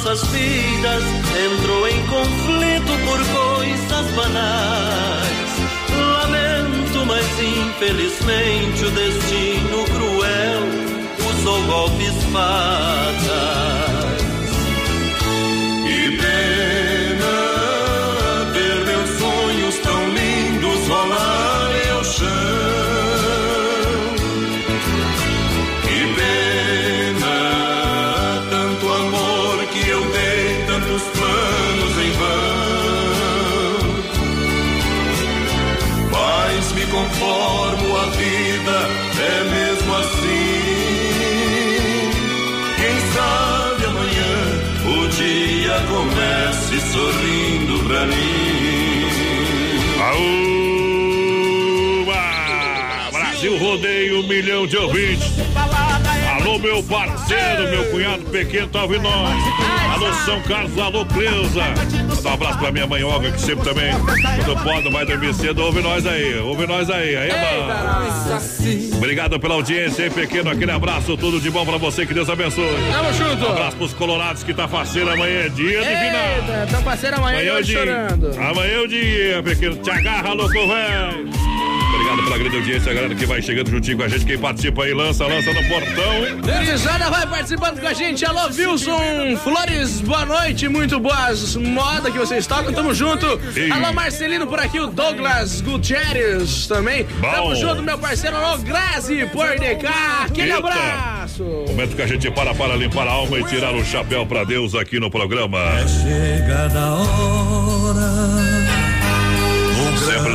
Nossas 0.00 0.26
vidas 0.28 1.04
entrou 1.52 1.86
em 1.86 2.06
conflito 2.06 2.92
por 3.04 3.18
coisas 3.34 4.10
banais. 4.12 5.50
Lamento, 5.94 7.04
mas 7.06 7.26
infelizmente 7.38 8.84
o 8.86 8.90
destino 8.92 9.84
cruel 9.84 10.62
usou 11.28 11.62
golpes 11.64 12.14
fatais. 12.32 13.69
Sorrindo 46.92 47.84
pra 47.86 48.06
mim. 48.06 49.06
Aúba! 52.02 52.20
Brasil 53.12 53.58
rodeio 53.58 54.20
um 54.20 54.26
milhão 54.26 54.66
de 54.66 54.76
ouvintes. 54.76 55.32
Alô, 56.36 56.58
meu 56.58 56.82
parceiro, 56.82 57.70
meu 57.70 57.90
cunhado 57.90 58.24
pequeno, 58.24 58.68
tá 58.68 58.82
ouvindo 58.82 59.02
nós. 59.02 59.34
Alô, 59.94 60.12
São 60.24 60.40
Carlos, 60.42 60.78
alô, 60.78 61.06
Cleusa. 61.06 61.62
Manda 62.20 62.30
um 62.30 62.34
abraço 62.34 62.58
pra 62.58 62.70
minha 62.70 62.86
mãe 62.86 63.02
Olga, 63.02 63.30
que 63.32 63.40
sempre 63.40 63.64
também, 63.64 63.90
quando 64.44 64.62
pode, 64.62 64.90
vai 64.90 65.06
dormir 65.06 65.32
cedo, 65.32 65.62
ouve 65.64 65.80
nós 65.80 66.06
aí, 66.06 66.38
ouve 66.38 66.66
nós 66.66 66.90
aí. 66.90 67.16
Aí, 67.16 67.30
mano. 67.30 68.96
Obrigado 68.96 69.40
pela 69.40 69.54
audiência, 69.54 70.04
hein, 70.04 70.10
pequeno, 70.10 70.50
aquele 70.50 70.70
abraço, 70.70 71.16
tudo 71.16 71.40
de 71.40 71.50
bom 71.50 71.64
pra 71.64 71.78
você, 71.78 72.04
que 72.04 72.12
Deus 72.12 72.28
abençoe. 72.28 72.66
Tamo 72.92 73.12
junto. 73.14 73.46
Um 73.46 73.52
abraço 73.52 73.76
pros 73.76 73.94
colorados 73.94 74.42
que 74.42 74.52
tá 74.52 74.68
faceiro, 74.68 75.10
amanhã 75.10 75.46
é 75.46 75.48
dia 75.48 75.80
de 75.80 75.86
final. 75.86 76.66
Tão 76.70 76.82
parceiro 76.82 77.16
amanhã, 77.16 77.38
Amanhã 77.38 77.52
é 77.52 77.60
o 77.60 77.64
dia. 77.64 77.78
chorando. 77.78 78.30
Amanhã 78.38 78.72
é 78.72 78.78
o 78.80 78.86
dia, 78.88 79.42
pequeno. 79.42 79.76
Te 79.76 79.90
agarra, 79.90 80.32
louco, 80.34 80.52
velho. 80.52 81.29
Obrigado 82.10 82.24
pela 82.24 82.38
grande 82.38 82.56
audiência, 82.56 82.92
galera 82.92 83.14
que 83.14 83.26
vai 83.26 83.40
chegando 83.40 83.70
juntinho 83.70 83.96
com 83.96 84.02
a 84.02 84.08
gente. 84.08 84.24
Quem 84.24 84.38
participa 84.38 84.82
aí, 84.82 84.92
lança, 84.92 85.26
lança 85.26 85.52
no 85.52 85.62
portão. 85.68 86.56
Gurizada 86.58 87.10
vai 87.10 87.26
participando 87.26 87.80
com 87.80 87.86
a 87.86 87.92
gente. 87.92 88.24
Alô, 88.24 88.46
Wilson 88.48 89.36
Flores, 89.42 90.00
boa 90.00 90.24
noite. 90.26 90.68
Muito 90.68 90.98
boas 90.98 91.54
moda 91.56 92.10
que 92.10 92.18
vocês 92.18 92.46
tocam. 92.46 92.72
Tamo 92.72 92.92
junto. 92.92 93.26
Ei. 93.54 93.70
Alô, 93.70 93.92
Marcelino 93.92 94.46
por 94.46 94.58
aqui. 94.58 94.80
O 94.80 94.88
Douglas 94.88 95.60
Gutierrez 95.60 96.66
também. 96.66 97.04
Bom. 97.20 97.30
Tamo 97.30 97.54
junto, 97.54 97.82
meu 97.82 97.98
parceiro. 97.98 98.36
Alô, 98.36 98.58
Grazi 98.58 99.26
por 99.26 99.46
cá. 99.80 100.24
Aquele 100.26 100.52
Eita. 100.52 100.58
abraço. 100.58 101.44
Momento 101.68 101.94
que 101.94 102.02
a 102.02 102.06
gente 102.06 102.30
para 102.30 102.54
para 102.54 102.74
limpar 102.74 103.06
a 103.06 103.12
alma 103.12 103.38
e 103.38 103.44
tirar 103.44 103.74
o 103.74 103.84
chapéu 103.84 104.26
pra 104.26 104.44
Deus 104.44 104.74
aqui 104.74 104.98
no 104.98 105.10
programa. 105.10 105.58
Chega 105.86 106.70
a 106.76 106.94
hora. 106.94 108.49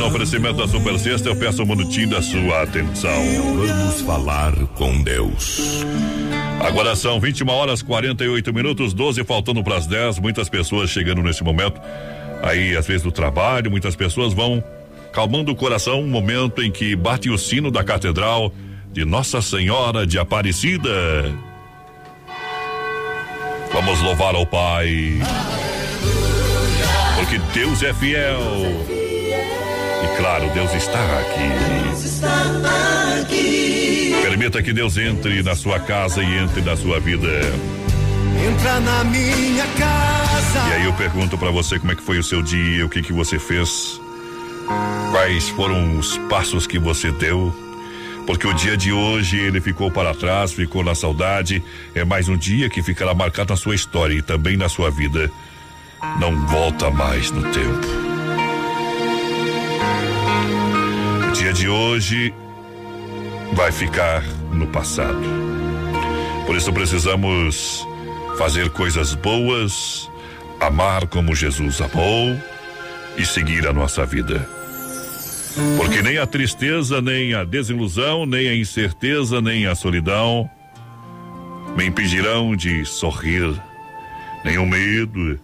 No 0.06 0.10
oferecimento 0.10 0.58
da 0.58 0.68
Super 0.68 0.96
Sexta, 1.00 1.30
eu 1.30 1.34
peço 1.34 1.64
um 1.64 1.66
minutinho 1.66 2.10
da 2.10 2.22
sua 2.22 2.62
atenção. 2.62 3.10
Vamos 3.56 4.02
falar 4.02 4.54
com 4.76 5.02
Deus. 5.02 5.84
Agora 6.64 6.94
são 6.94 7.18
21 7.18 7.48
horas 7.50 7.82
48 7.82 8.54
minutos, 8.54 8.94
12 8.94 9.24
faltando 9.24 9.64
para 9.64 9.78
as 9.78 9.88
10. 9.88 10.20
Muitas 10.20 10.48
pessoas 10.48 10.90
chegando 10.90 11.24
nesse 11.24 11.42
momento. 11.42 11.80
Aí, 12.40 12.76
às 12.76 12.86
vezes, 12.86 13.02
do 13.02 13.10
trabalho, 13.10 13.68
muitas 13.68 13.96
pessoas 13.96 14.32
vão 14.32 14.62
calmando 15.12 15.50
o 15.50 15.56
coração. 15.56 16.00
Um 16.00 16.06
momento 16.08 16.62
em 16.62 16.70
que 16.70 16.94
bate 16.94 17.28
o 17.28 17.36
sino 17.36 17.68
da 17.68 17.82
Catedral 17.82 18.54
de 18.92 19.04
Nossa 19.04 19.42
Senhora 19.42 20.06
de 20.06 20.20
Aparecida. 20.20 21.34
Vamos 23.72 24.00
louvar 24.02 24.36
ao 24.36 24.46
Pai. 24.46 25.18
Porque 27.16 27.38
Deus 27.52 27.82
é 27.82 27.92
fiel. 27.92 29.05
Claro, 30.16 30.48
Deus 30.50 30.72
está 30.74 30.98
aqui. 31.20 31.86
Permita 34.22 34.62
que 34.62 34.72
Deus 34.72 34.96
entre 34.96 35.42
na 35.42 35.54
sua 35.54 35.78
casa 35.80 36.22
e 36.22 36.38
entre 36.38 36.62
na 36.62 36.76
sua 36.76 37.00
vida. 37.00 37.28
Entra 38.48 38.80
na 38.80 39.04
minha 39.04 39.66
casa. 39.78 40.68
E 40.68 40.72
aí 40.74 40.84
eu 40.84 40.92
pergunto 40.94 41.36
pra 41.38 41.50
você 41.50 41.78
como 41.78 41.92
é 41.92 41.94
que 41.94 42.02
foi 42.02 42.18
o 42.18 42.22
seu 42.22 42.42
dia, 42.42 42.84
o 42.84 42.88
que 42.88 43.02
que 43.02 43.12
você 43.12 43.38
fez, 43.38 44.00
quais 45.10 45.48
foram 45.50 45.98
os 45.98 46.18
passos 46.28 46.66
que 46.66 46.78
você 46.78 47.10
deu. 47.10 47.54
Porque 48.26 48.46
o 48.46 48.52
dia 48.52 48.76
de 48.76 48.92
hoje 48.92 49.38
ele 49.38 49.60
ficou 49.60 49.90
para 49.90 50.14
trás, 50.14 50.52
ficou 50.52 50.82
na 50.82 50.94
saudade. 50.94 51.62
É 51.94 52.04
mais 52.04 52.28
um 52.28 52.36
dia 52.36 52.68
que 52.68 52.82
ficará 52.82 53.14
marcado 53.14 53.52
na 53.52 53.56
sua 53.56 53.74
história 53.74 54.14
e 54.14 54.22
também 54.22 54.56
na 54.56 54.68
sua 54.68 54.90
vida. 54.90 55.30
Não 56.20 56.46
volta 56.46 56.90
mais 56.90 57.30
no 57.30 57.42
tempo. 57.52 58.05
Dia 61.38 61.52
de 61.52 61.68
hoje 61.68 62.32
vai 63.52 63.70
ficar 63.70 64.22
no 64.52 64.66
passado. 64.68 65.20
Por 66.46 66.56
isso 66.56 66.72
precisamos 66.72 67.86
fazer 68.38 68.70
coisas 68.70 69.14
boas, 69.14 70.10
amar 70.58 71.06
como 71.06 71.34
Jesus 71.34 71.80
amou 71.82 72.34
e 73.18 73.26
seguir 73.26 73.66
a 73.66 73.72
nossa 73.72 74.06
vida. 74.06 74.48
Porque 75.76 76.00
nem 76.00 76.16
a 76.16 76.26
tristeza, 76.26 77.02
nem 77.02 77.34
a 77.34 77.44
desilusão, 77.44 78.24
nem 78.24 78.48
a 78.48 78.56
incerteza, 78.56 79.40
nem 79.40 79.66
a 79.66 79.74
solidão 79.74 80.48
me 81.76 81.84
impedirão 81.84 82.56
de 82.56 82.86
sorrir, 82.86 83.54
nem 84.42 84.56
o 84.56 84.64
medo, 84.64 85.38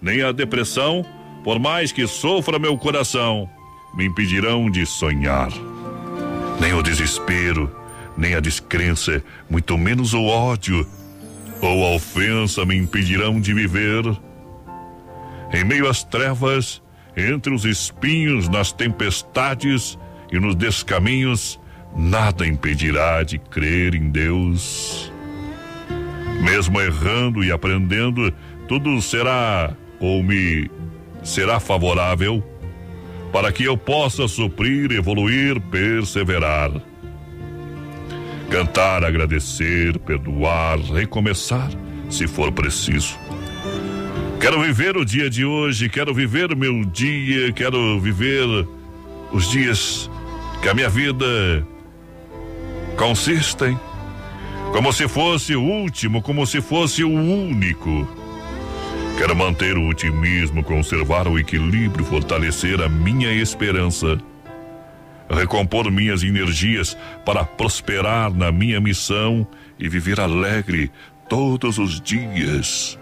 nem 0.00 0.22
a 0.22 0.30
depressão, 0.30 1.04
por 1.42 1.58
mais 1.58 1.90
que 1.90 2.06
sofra 2.06 2.58
meu 2.58 2.76
coração, 2.76 3.48
me 3.94 4.06
impedirão 4.06 4.70
de 4.70 4.84
sonhar. 4.86 5.50
Nem 6.60 6.74
o 6.74 6.82
desespero, 6.82 7.70
nem 8.16 8.34
a 8.34 8.40
descrença, 8.40 9.22
muito 9.48 9.78
menos 9.78 10.12
o 10.14 10.24
ódio 10.24 10.86
ou 11.60 11.84
a 11.84 11.94
ofensa 11.94 12.64
me 12.64 12.76
impedirão 12.76 13.40
de 13.40 13.52
viver. 13.52 14.04
Em 15.52 15.64
meio 15.64 15.88
às 15.88 16.04
trevas, 16.04 16.82
entre 17.16 17.52
os 17.52 17.64
espinhos, 17.64 18.48
nas 18.48 18.72
tempestades 18.72 19.98
e 20.30 20.38
nos 20.38 20.54
descaminhos, 20.54 21.58
nada 21.96 22.46
impedirá 22.46 23.22
de 23.22 23.38
crer 23.38 23.94
em 23.94 24.10
Deus. 24.10 25.12
Mesmo 26.42 26.80
errando 26.80 27.42
e 27.42 27.50
aprendendo, 27.50 28.32
tudo 28.68 29.00
será 29.02 29.74
ou 29.98 30.22
me 30.22 30.70
será 31.24 31.58
favorável 31.58 32.44
para 33.32 33.52
que 33.52 33.64
eu 33.64 33.76
possa 33.76 34.26
suprir, 34.26 34.92
evoluir, 34.92 35.60
perseverar. 35.60 36.70
Cantar, 38.50 39.04
agradecer, 39.04 39.98
perdoar, 39.98 40.78
recomeçar, 40.78 41.70
se 42.08 42.26
for 42.26 42.50
preciso. 42.50 43.18
Quero 44.40 44.60
viver 44.62 44.96
o 44.96 45.04
dia 45.04 45.28
de 45.28 45.44
hoje, 45.44 45.88
quero 45.88 46.14
viver 46.14 46.56
meu 46.56 46.84
dia, 46.84 47.52
quero 47.52 48.00
viver 48.00 48.46
os 49.32 49.50
dias 49.50 50.10
que 50.62 50.68
a 50.68 50.74
minha 50.74 50.88
vida 50.88 51.66
consistem 52.96 53.78
como 54.72 54.92
se 54.92 55.08
fosse 55.08 55.56
o 55.56 55.62
último, 55.62 56.22
como 56.22 56.46
se 56.46 56.60
fosse 56.60 57.02
o 57.02 57.10
único. 57.10 58.06
Quero 59.18 59.34
manter 59.34 59.76
o 59.76 59.88
otimismo, 59.88 60.62
conservar 60.62 61.26
o 61.26 61.36
equilíbrio, 61.36 62.04
fortalecer 62.04 62.80
a 62.80 62.88
minha 62.88 63.32
esperança, 63.32 64.16
recompor 65.28 65.90
minhas 65.90 66.22
energias 66.22 66.96
para 67.26 67.44
prosperar 67.44 68.32
na 68.32 68.52
minha 68.52 68.80
missão 68.80 69.44
e 69.76 69.88
viver 69.88 70.20
alegre 70.20 70.88
todos 71.28 71.78
os 71.78 72.00
dias. 72.00 72.96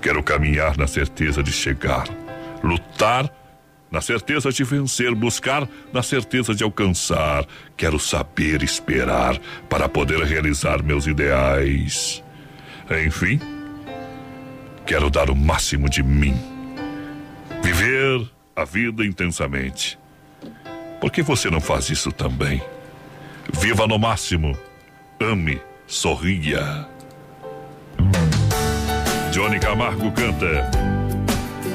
Quero 0.00 0.22
caminhar 0.22 0.78
na 0.78 0.86
certeza 0.86 1.42
de 1.42 1.52
chegar, 1.52 2.08
lutar 2.64 3.30
na 3.90 4.00
certeza 4.00 4.50
de 4.50 4.64
vencer, 4.64 5.14
buscar 5.14 5.68
na 5.92 6.02
certeza 6.02 6.54
de 6.54 6.64
alcançar. 6.64 7.44
Quero 7.76 7.98
saber 7.98 8.62
esperar 8.62 9.38
para 9.68 9.86
poder 9.86 10.20
realizar 10.24 10.82
meus 10.82 11.06
ideais. 11.06 12.24
Enfim, 13.06 13.38
quero 14.86 15.10
dar 15.10 15.28
o 15.30 15.36
máximo 15.36 15.88
de 15.90 16.02
mim. 16.02 16.34
Viver 17.62 18.26
a 18.54 18.64
vida 18.64 19.04
intensamente. 19.04 19.98
Por 21.00 21.10
que 21.10 21.22
você 21.22 21.50
não 21.50 21.60
faz 21.60 21.90
isso 21.90 22.12
também? 22.12 22.62
Viva 23.52 23.86
no 23.86 23.98
máximo. 23.98 24.56
Ame, 25.20 25.60
sorria. 25.86 26.86
Johnny 29.32 29.58
Camargo 29.58 30.10
canta. 30.12 30.70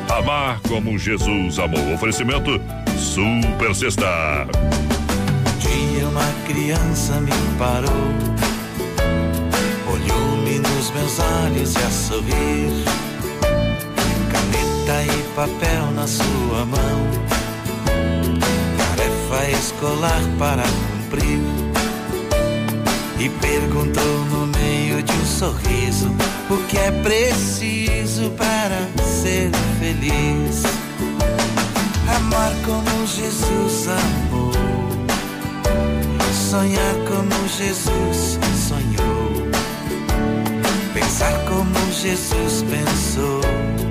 Amar 0.09 0.59
como 0.61 0.97
Jesus 0.97 1.59
amou. 1.59 1.93
Oferecimento 1.93 2.59
Super 2.97 3.75
Sexta. 3.75 4.47
Dia 5.59 6.07
uma 6.07 6.25
criança 6.47 7.19
me 7.21 7.31
parou, 7.57 8.07
olhou-me 9.87 10.59
nos 10.59 10.91
meus 10.91 11.19
olhos 11.19 11.75
e 11.75 11.77
a 11.77 11.89
sorrir, 11.89 12.83
caneta 14.91 15.03
e 15.03 15.23
papel 15.35 15.91
na 15.95 16.07
sua 16.07 16.65
mão, 16.65 17.07
tarefa 18.77 19.49
escolar 19.57 20.21
para 20.37 20.63
cumprir, 20.63 21.39
e 23.19 23.29
perguntou 23.29 24.25
no 24.31 24.47
meio 24.47 25.01
de 25.01 25.13
um 25.13 25.25
sorriso 25.25 26.11
o 26.49 26.57
que 26.67 26.77
é 26.77 26.91
preciso 26.91 28.31
para 28.31 28.87
ser 29.03 29.51
feliz. 29.79 30.63
Amar 32.15 32.51
como 32.65 33.07
Jesus 33.07 33.87
amou. 33.87 34.51
Sonhar 36.49 36.95
como 37.07 37.47
Jesus 37.47 38.37
sonhou. 38.67 39.51
Pensar 40.93 41.31
como 41.45 41.91
Jesus 41.93 42.63
pensou. 42.63 43.90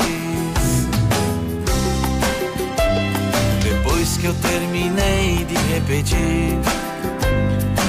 Que 4.21 4.27
eu 4.27 4.33
terminei 4.35 5.43
de 5.45 5.55
repetir, 5.73 6.59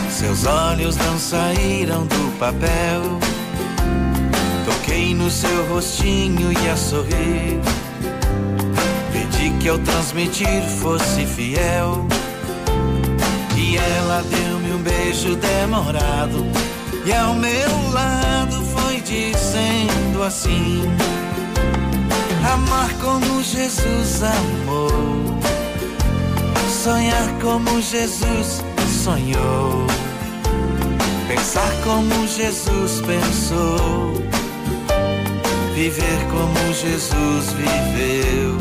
seus 0.08 0.46
olhos 0.46 0.96
não 0.96 1.18
saíram 1.18 2.06
do 2.06 2.38
papel. 2.38 3.02
Toquei 4.64 5.14
no 5.14 5.30
seu 5.30 5.66
rostinho 5.68 6.50
e 6.50 6.70
a 6.70 6.76
sorrir. 6.76 7.60
Pedi 9.12 9.50
que 9.60 9.68
ao 9.68 9.78
transmitir 9.80 10.62
fosse 10.80 11.26
fiel. 11.26 12.06
E 13.54 13.76
ela 13.76 14.22
deu-me 14.22 14.72
um 14.72 14.82
beijo 14.82 15.36
demorado. 15.36 16.46
E 17.04 17.12
ao 17.12 17.34
meu 17.34 17.90
lado 17.92 18.64
foi 18.74 19.02
dizendo 19.02 20.22
assim: 20.22 20.82
Amar 22.54 22.90
como 23.02 23.42
Jesus 23.42 24.22
amou. 24.22 25.21
Sonhar 26.82 27.28
como 27.40 27.80
Jesus 27.80 28.60
sonhou. 29.04 29.86
Pensar 31.28 31.70
como 31.84 32.26
Jesus 32.26 33.00
pensou. 33.02 34.14
Viver 35.76 36.18
como 36.28 36.74
Jesus 36.74 37.52
viveu. 37.52 38.58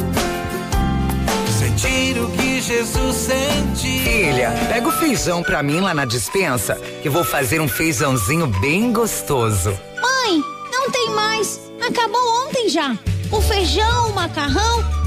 Sentir 1.58 2.20
o 2.20 2.30
que 2.30 2.62
Jesus 2.62 3.16
sentiu. 3.16 4.04
Filha, 4.04 4.54
pega 4.70 4.88
o 4.88 4.92
feijão 4.92 5.42
pra 5.42 5.64
mim 5.64 5.80
lá 5.80 5.96
na 5.96 6.06
dispensa, 6.06 6.76
que 7.02 7.10
vou 7.10 7.24
fazer 7.24 7.60
um 7.60 7.68
feijãozinho 7.68 8.46
bem 8.46 8.94
gostoso. 8.94 9.72
Mãe, 10.00 10.44
não 10.72 10.92
tem 10.92 11.10
mais. 11.10 11.60
Acabou 11.82 12.22
ontem 12.46 12.70
já. 12.70 12.96
O 13.32 13.42
feijão, 13.42 14.10
o 14.10 14.14
macarrão, 14.14 15.01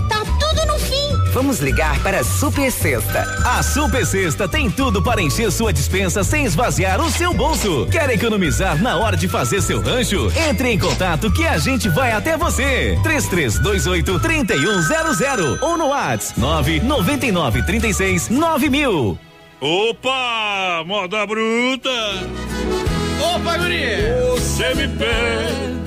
Vamos 1.35 1.59
ligar 1.59 2.01
para 2.01 2.21
a 2.21 2.25
Super 2.25 2.71
Sexta. 2.71 3.23
A 3.45 3.61
Super 3.61 4.07
Sexta 4.07 4.49
tem 4.49 4.71
tudo 4.71 5.03
para 5.03 5.21
encher 5.21 5.51
sua 5.51 5.73
dispensa 5.73 6.23
sem 6.23 6.45
esvaziar 6.45 7.01
o 7.01 7.11
seu 7.11 7.35
bolso. 7.35 7.89
Quer 7.91 8.09
economizar 8.11 8.81
na 8.81 8.97
hora 8.97 9.17
de 9.17 9.27
fazer 9.27 9.61
seu 9.61 9.83
rancho? 9.83 10.31
Entre 10.49 10.71
em 10.71 10.79
contato 10.79 11.33
que 11.33 11.45
a 11.45 11.59
gente 11.59 11.89
vai 11.89 12.13
até 12.13 12.37
você. 12.37 12.97
3328 13.03 14.21
3100 14.21 15.59
ou 15.61 15.77
no 15.77 15.89
WhatsApp 15.89 16.39
999 16.39 17.63
36 17.65 18.29
9000. 18.29 19.19
Opa! 19.61 20.85
Moda 20.87 21.27
bruta! 21.27 21.91
Opa, 23.35 23.59
guri! 23.59 23.85
Você 24.37 24.73
me 24.75 24.87
pede 24.87 25.84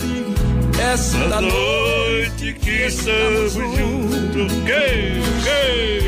essa 0.79 1.41
noite 1.41 2.53
que 2.53 2.85
estamos 2.85 3.53
juntos. 3.53 4.51
Quem? 4.65 5.21
Quem? 5.43 6.07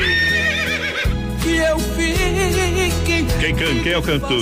Que 1.41 1.57
eu 1.57 1.79
fique. 1.79 3.39
Quem, 3.39 3.55
can, 3.55 3.83
quem 3.83 3.91
é 3.93 3.97
o 3.97 4.01
cantor? 4.01 4.39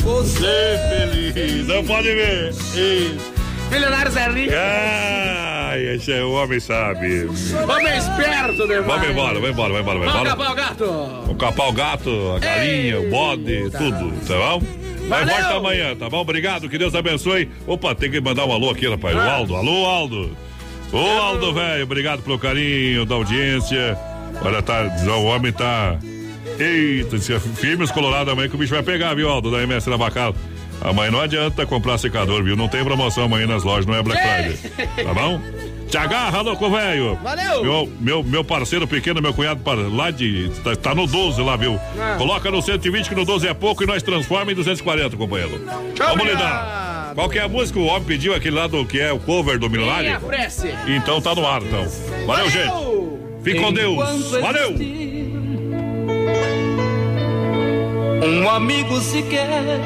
Você 0.00 0.78
feliz. 0.88 1.66
Não 1.66 1.84
pode 1.84 2.08
ver. 2.14 2.50
Isso. 2.50 3.34
Milionários 3.70 4.16
é 4.16 4.30
rico. 4.30 4.52
Ai, 4.56 5.80
esse 5.94 6.12
é 6.12 6.22
o 6.22 6.32
homem 6.32 6.60
sabe. 6.60 7.26
Homem 7.26 7.98
esperto, 7.98 8.66
né? 8.66 8.80
Vamos 8.80 9.08
embora, 9.08 9.40
vai 9.40 9.50
embora, 9.50 9.72
vai 9.72 9.82
embora, 9.82 9.98
Vamos 9.98 10.14
embora. 10.14 10.30
capar 10.30 10.52
o 10.52 10.54
gato. 10.54 10.86
Vamos 11.26 11.36
capar 11.38 11.68
o 11.68 11.72
gato, 11.72 12.32
a 12.36 12.38
galinha, 12.38 13.00
o 13.00 13.10
bode, 13.10 13.70
tudo, 13.70 14.12
tá 14.26 14.34
bom? 14.36 14.83
Vai 15.08 15.24
Valeu. 15.24 15.42
volta 15.42 15.56
amanhã, 15.58 15.94
tá 15.96 16.08
bom? 16.08 16.18
Obrigado, 16.20 16.68
que 16.68 16.78
Deus 16.78 16.94
abençoe. 16.94 17.48
Opa, 17.66 17.94
tem 17.94 18.10
que 18.10 18.20
mandar 18.20 18.44
um 18.46 18.52
alô 18.52 18.70
aqui, 18.70 18.88
rapaz. 18.88 19.14
O 19.14 19.18
Ah. 19.20 19.32
Aldo, 19.34 19.54
alô, 19.56 19.84
Aldo. 19.86 20.36
Ô, 20.92 20.98
Aldo, 20.98 21.52
velho, 21.52 21.82
obrigado 21.84 22.22
pelo 22.22 22.38
carinho 22.38 23.04
da 23.04 23.14
audiência. 23.16 23.98
Olha, 24.42 24.62
tá, 24.62 24.82
o 25.18 25.24
homem 25.24 25.52
tá. 25.52 25.98
Eita, 26.58 27.18
se 27.18 27.38
firme 27.40 27.84
os 27.84 27.90
colorados 27.90 28.32
amanhã 28.32 28.48
que 28.48 28.54
o 28.54 28.58
bicho 28.58 28.72
vai 28.74 28.82
pegar, 28.82 29.14
viu, 29.14 29.28
Aldo, 29.28 29.50
da 29.50 29.62
MS 29.62 29.88
Navacal. 29.90 30.34
Amanhã 30.80 31.10
não 31.10 31.20
adianta 31.20 31.64
comprar 31.66 31.98
secador, 31.98 32.42
viu? 32.42 32.56
Não 32.56 32.68
tem 32.68 32.84
promoção 32.84 33.24
amanhã 33.24 33.46
nas 33.46 33.62
lojas, 33.64 33.86
não 33.86 33.94
é 33.94 34.02
Black 34.02 34.20
Friday. 34.20 35.04
Tá 35.04 35.14
bom? 35.14 35.40
Te 35.88 35.96
agarra, 35.96 36.40
louco, 36.40 36.70
velho. 36.70 37.18
Valeu. 37.22 37.62
Meu, 37.62 37.92
meu, 38.00 38.22
meu 38.22 38.44
parceiro 38.44 38.86
pequeno, 38.86 39.22
meu 39.22 39.32
cunhado, 39.32 39.60
lá 39.94 40.10
de. 40.10 40.50
Tá, 40.62 40.74
tá 40.74 40.94
no 40.94 41.06
12 41.06 41.40
lá, 41.42 41.56
viu? 41.56 41.78
Ah. 41.98 42.16
Coloca 42.18 42.50
no 42.50 42.60
120 42.60 43.08
que 43.08 43.14
no 43.14 43.24
12 43.24 43.46
é 43.46 43.54
pouco 43.54 43.82
e 43.82 43.86
nós 43.86 44.02
transforma 44.02 44.50
em 44.52 44.54
240, 44.54 45.16
companheiro. 45.16 45.60
Vamos 45.96 46.26
lidar. 46.26 47.12
Qual 47.14 47.28
que 47.28 47.38
é 47.38 47.42
a 47.42 47.48
música? 47.48 47.78
O 47.78 47.86
homem 47.86 48.02
pediu 48.04 48.34
aquele 48.34 48.56
lá 48.56 48.66
do 48.66 48.84
que 48.84 48.98
é 49.00 49.12
o 49.12 49.20
cover 49.20 49.58
do 49.58 49.70
prece. 50.26 50.74
Então 50.88 51.20
tá 51.20 51.34
no 51.34 51.46
ar, 51.46 51.62
então. 51.62 51.86
Valeu, 52.26 52.50
gente. 52.50 52.72
Fique 53.42 53.60
com 53.60 53.72
Deus. 53.72 54.30
Valeu. 54.32 54.74
Um 58.26 58.48
amigo 58.48 59.00
se 59.00 59.22
quer, 59.22 59.80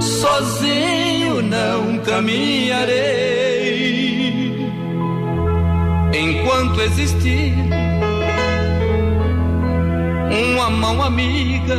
sozinho 0.00 1.42
não 1.42 1.98
caminharei. 1.98 3.53
Enquanto 6.16 6.80
existir 6.80 7.54
mão 10.84 11.02
amiga 11.02 11.78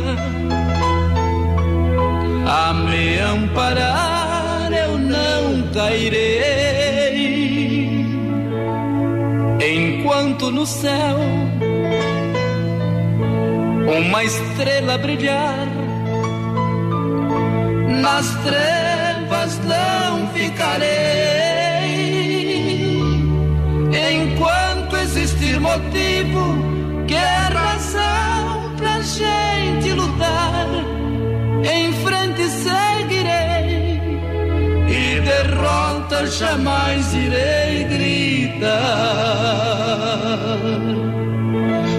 a 2.46 2.72
me 2.72 3.18
amparar, 3.18 4.72
eu 4.72 4.98
não 4.98 5.70
cairei. 5.72 7.16
Enquanto 9.60 10.50
no 10.50 10.66
céu 10.66 11.18
uma 13.98 14.24
estrela 14.24 14.98
brilhar, 14.98 15.68
nas 18.02 18.34
trevas 18.44 19.58
não 19.64 20.28
ficarei. 20.28 21.15
Motivo, 25.66 27.04
que 27.06 27.14
é 27.14 27.48
razão 27.52 28.72
pra 28.76 29.00
gente 29.00 29.92
lutar, 29.92 30.66
em 31.64 31.92
frente 32.04 32.42
seguirei 32.48 34.00
e 34.88 35.20
derrota 35.20 36.26
jamais 36.26 37.12
irei 37.14 37.84
gritar. 37.84 38.76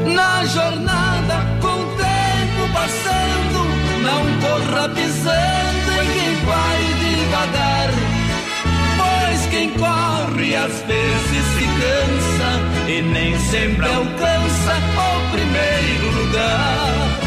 Na 0.05 0.45
jornada, 0.45 1.35
com 1.61 1.75
o 1.83 1.87
tempo 2.05 2.61
passando, 2.73 3.59
não 4.07 4.23
corra 4.43 4.89
pisando 4.89 5.89
em 6.03 6.07
quem 6.15 6.33
vai 6.45 6.79
devagar. 7.03 7.89
Pois 8.97 9.39
quem 9.51 9.69
corre 9.71 10.55
às 10.55 10.81
vezes 10.83 11.45
se 11.55 11.65
cansa 11.79 12.26
e 12.87 13.01
nem 13.01 13.37
sempre 13.37 13.85
alcança 13.85 14.73
o 14.95 15.31
primeiro 15.31 16.11
lugar. 16.19 17.19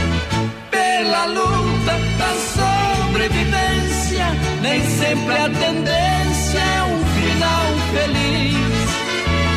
Pela 0.71 1.27
luta 1.27 1.99
da 2.19 2.33
sobrevivência, 2.57 4.27
nem 4.63 4.81
sempre 4.83 5.35
a 5.35 5.51
tendência 5.51 6.59
é 6.59 6.83
um 6.83 7.05
final 7.15 7.67
feliz. 7.93 8.91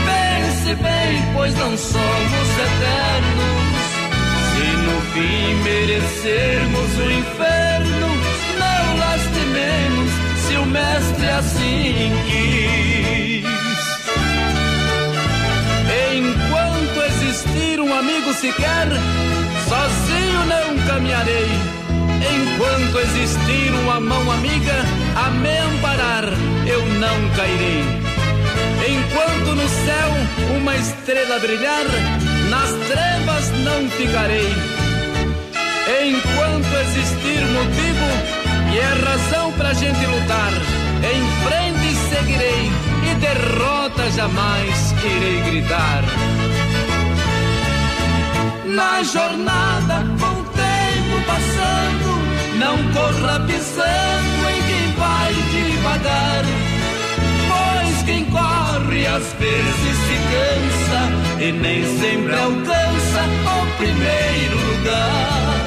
Pense 0.06 0.76
bem, 0.76 1.24
pois 1.34 1.56
não 1.56 1.78
somos 1.78 2.50
eternos. 2.68 3.64
Se 4.52 4.66
no 4.86 5.02
fim 5.14 5.56
merecermos 5.64 6.98
o 6.98 7.12
inferno, 7.12 8.10
não 8.60 8.98
lastimemos 8.98 10.12
se 10.48 10.56
o 10.58 10.66
mestre 10.66 11.30
assim 11.30 12.12
quis. 12.28 13.73
Existir 17.34 17.80
um 17.80 17.92
amigo 17.92 18.32
sequer, 18.34 18.88
sozinho 19.68 20.46
não 20.46 20.86
caminharei. 20.86 21.48
Enquanto 22.36 23.00
existir 23.00 23.74
uma 23.84 24.00
mão 24.00 24.32
amiga 24.32 24.76
a 25.16 25.32
me 25.32 25.58
amparar, 25.58 26.26
eu 26.68 26.86
não 26.86 27.30
cairei. 27.36 27.84
Enquanto 28.88 29.56
no 29.56 29.68
céu 29.68 30.58
uma 30.58 30.76
estrela 30.76 31.40
brilhar, 31.40 31.86
nas 32.52 32.70
trevas 32.88 33.50
não 33.64 33.90
ficarei. 33.90 34.54
Enquanto 36.06 36.72
existir 36.86 37.42
motivo 37.48 38.74
e 38.74 38.78
é 38.78 39.10
razão 39.10 39.52
pra 39.54 39.74
gente 39.74 40.06
lutar, 40.06 40.52
em 41.02 41.24
frente 41.48 41.96
seguirei 42.10 42.72
e 43.10 43.16
derrota 43.16 44.12
jamais 44.12 44.94
irei 45.04 45.42
gritar. 45.42 46.04
Na 48.74 49.04
jornada, 49.04 50.04
com 50.20 50.40
o 50.40 50.44
tempo 50.46 51.22
passando, 51.28 52.10
não 52.58 52.76
corra 52.92 53.40
pisando 53.46 54.50
em 54.50 54.62
quem 54.64 54.92
vai 54.98 55.32
devagar. 55.52 56.44
Pois 57.50 58.02
quem 58.04 58.26
corre 58.26 59.06
às 59.06 59.32
vezes 59.34 59.96
se 60.08 60.18
cansa 60.34 61.02
e 61.40 61.52
nem 61.52 61.84
sempre 62.00 62.34
alcança 62.34 63.22
o 63.46 63.78
primeiro 63.78 64.58
lugar. 64.72 65.62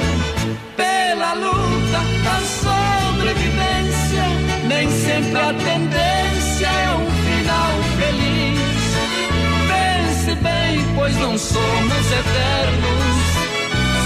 Pela 0.75 1.33
luta 1.35 2.01
da 2.25 2.41
sobrevivência, 2.59 4.25
nem 4.67 4.91
sempre 4.91 5.39
a 5.39 5.53
tendência 5.53 6.67
é 6.67 6.89
um 6.93 7.06
pois 11.07 11.17
não 11.19 11.37
somos 11.37 12.11
eternos. 12.11 13.15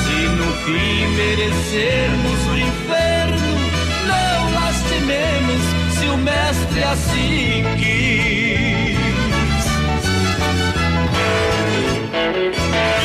Se 0.06 0.28
no 0.38 0.54
fim 0.66 1.08
merecermos 1.16 2.48
o 2.48 2.58
inferno, 2.58 3.58
não 4.06 4.54
lastimemos 4.62 5.62
se 5.98 6.06
o 6.06 6.18
mestre 6.18 6.84
assim 6.84 7.64
quis. 7.80 9.02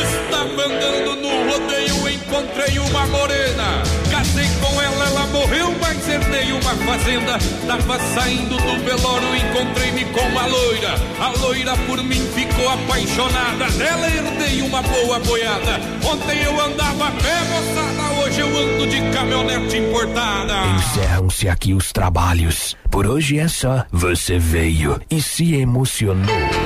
Estava 0.02 0.62
andando 0.62 1.16
no 1.16 1.50
rodeio, 1.50 2.08
encontrei 2.10 2.78
uma 2.78 3.06
morena. 3.06 3.95
Morreu, 5.36 5.74
mas 5.80 6.08
herdei 6.08 6.52
uma 6.52 6.74
fazenda. 6.86 7.38
Tava 7.66 7.98
saindo 8.14 8.56
do 8.56 8.84
velório, 8.84 9.36
encontrei-me 9.36 10.04
com 10.06 10.38
a 10.38 10.46
loira. 10.46 10.94
A 11.20 11.28
loira 11.38 11.76
por 11.86 12.02
mim 12.02 12.20
ficou 12.34 12.68
apaixonada. 12.70 13.70
Dela 13.76 14.08
herdei 14.08 14.62
uma 14.62 14.82
boa 14.82 15.18
boiada. 15.20 15.80
Ontem 16.04 16.42
eu 16.42 16.60
andava 16.60 17.10
pé, 17.12 17.38
moçada. 17.50 18.06
Hoje 18.24 18.40
eu 18.40 18.48
ando 18.48 18.86
de 18.86 19.00
caminhonete 19.12 19.76
importada. 19.76 20.54
Encerram-se 20.76 21.48
aqui 21.48 21.74
os 21.74 21.92
trabalhos. 21.92 22.76
Por 22.90 23.06
hoje 23.06 23.38
é 23.38 23.48
só. 23.48 23.84
Você 23.92 24.38
veio 24.38 25.00
e 25.10 25.20
se 25.20 25.54
emocionou. 25.54 26.56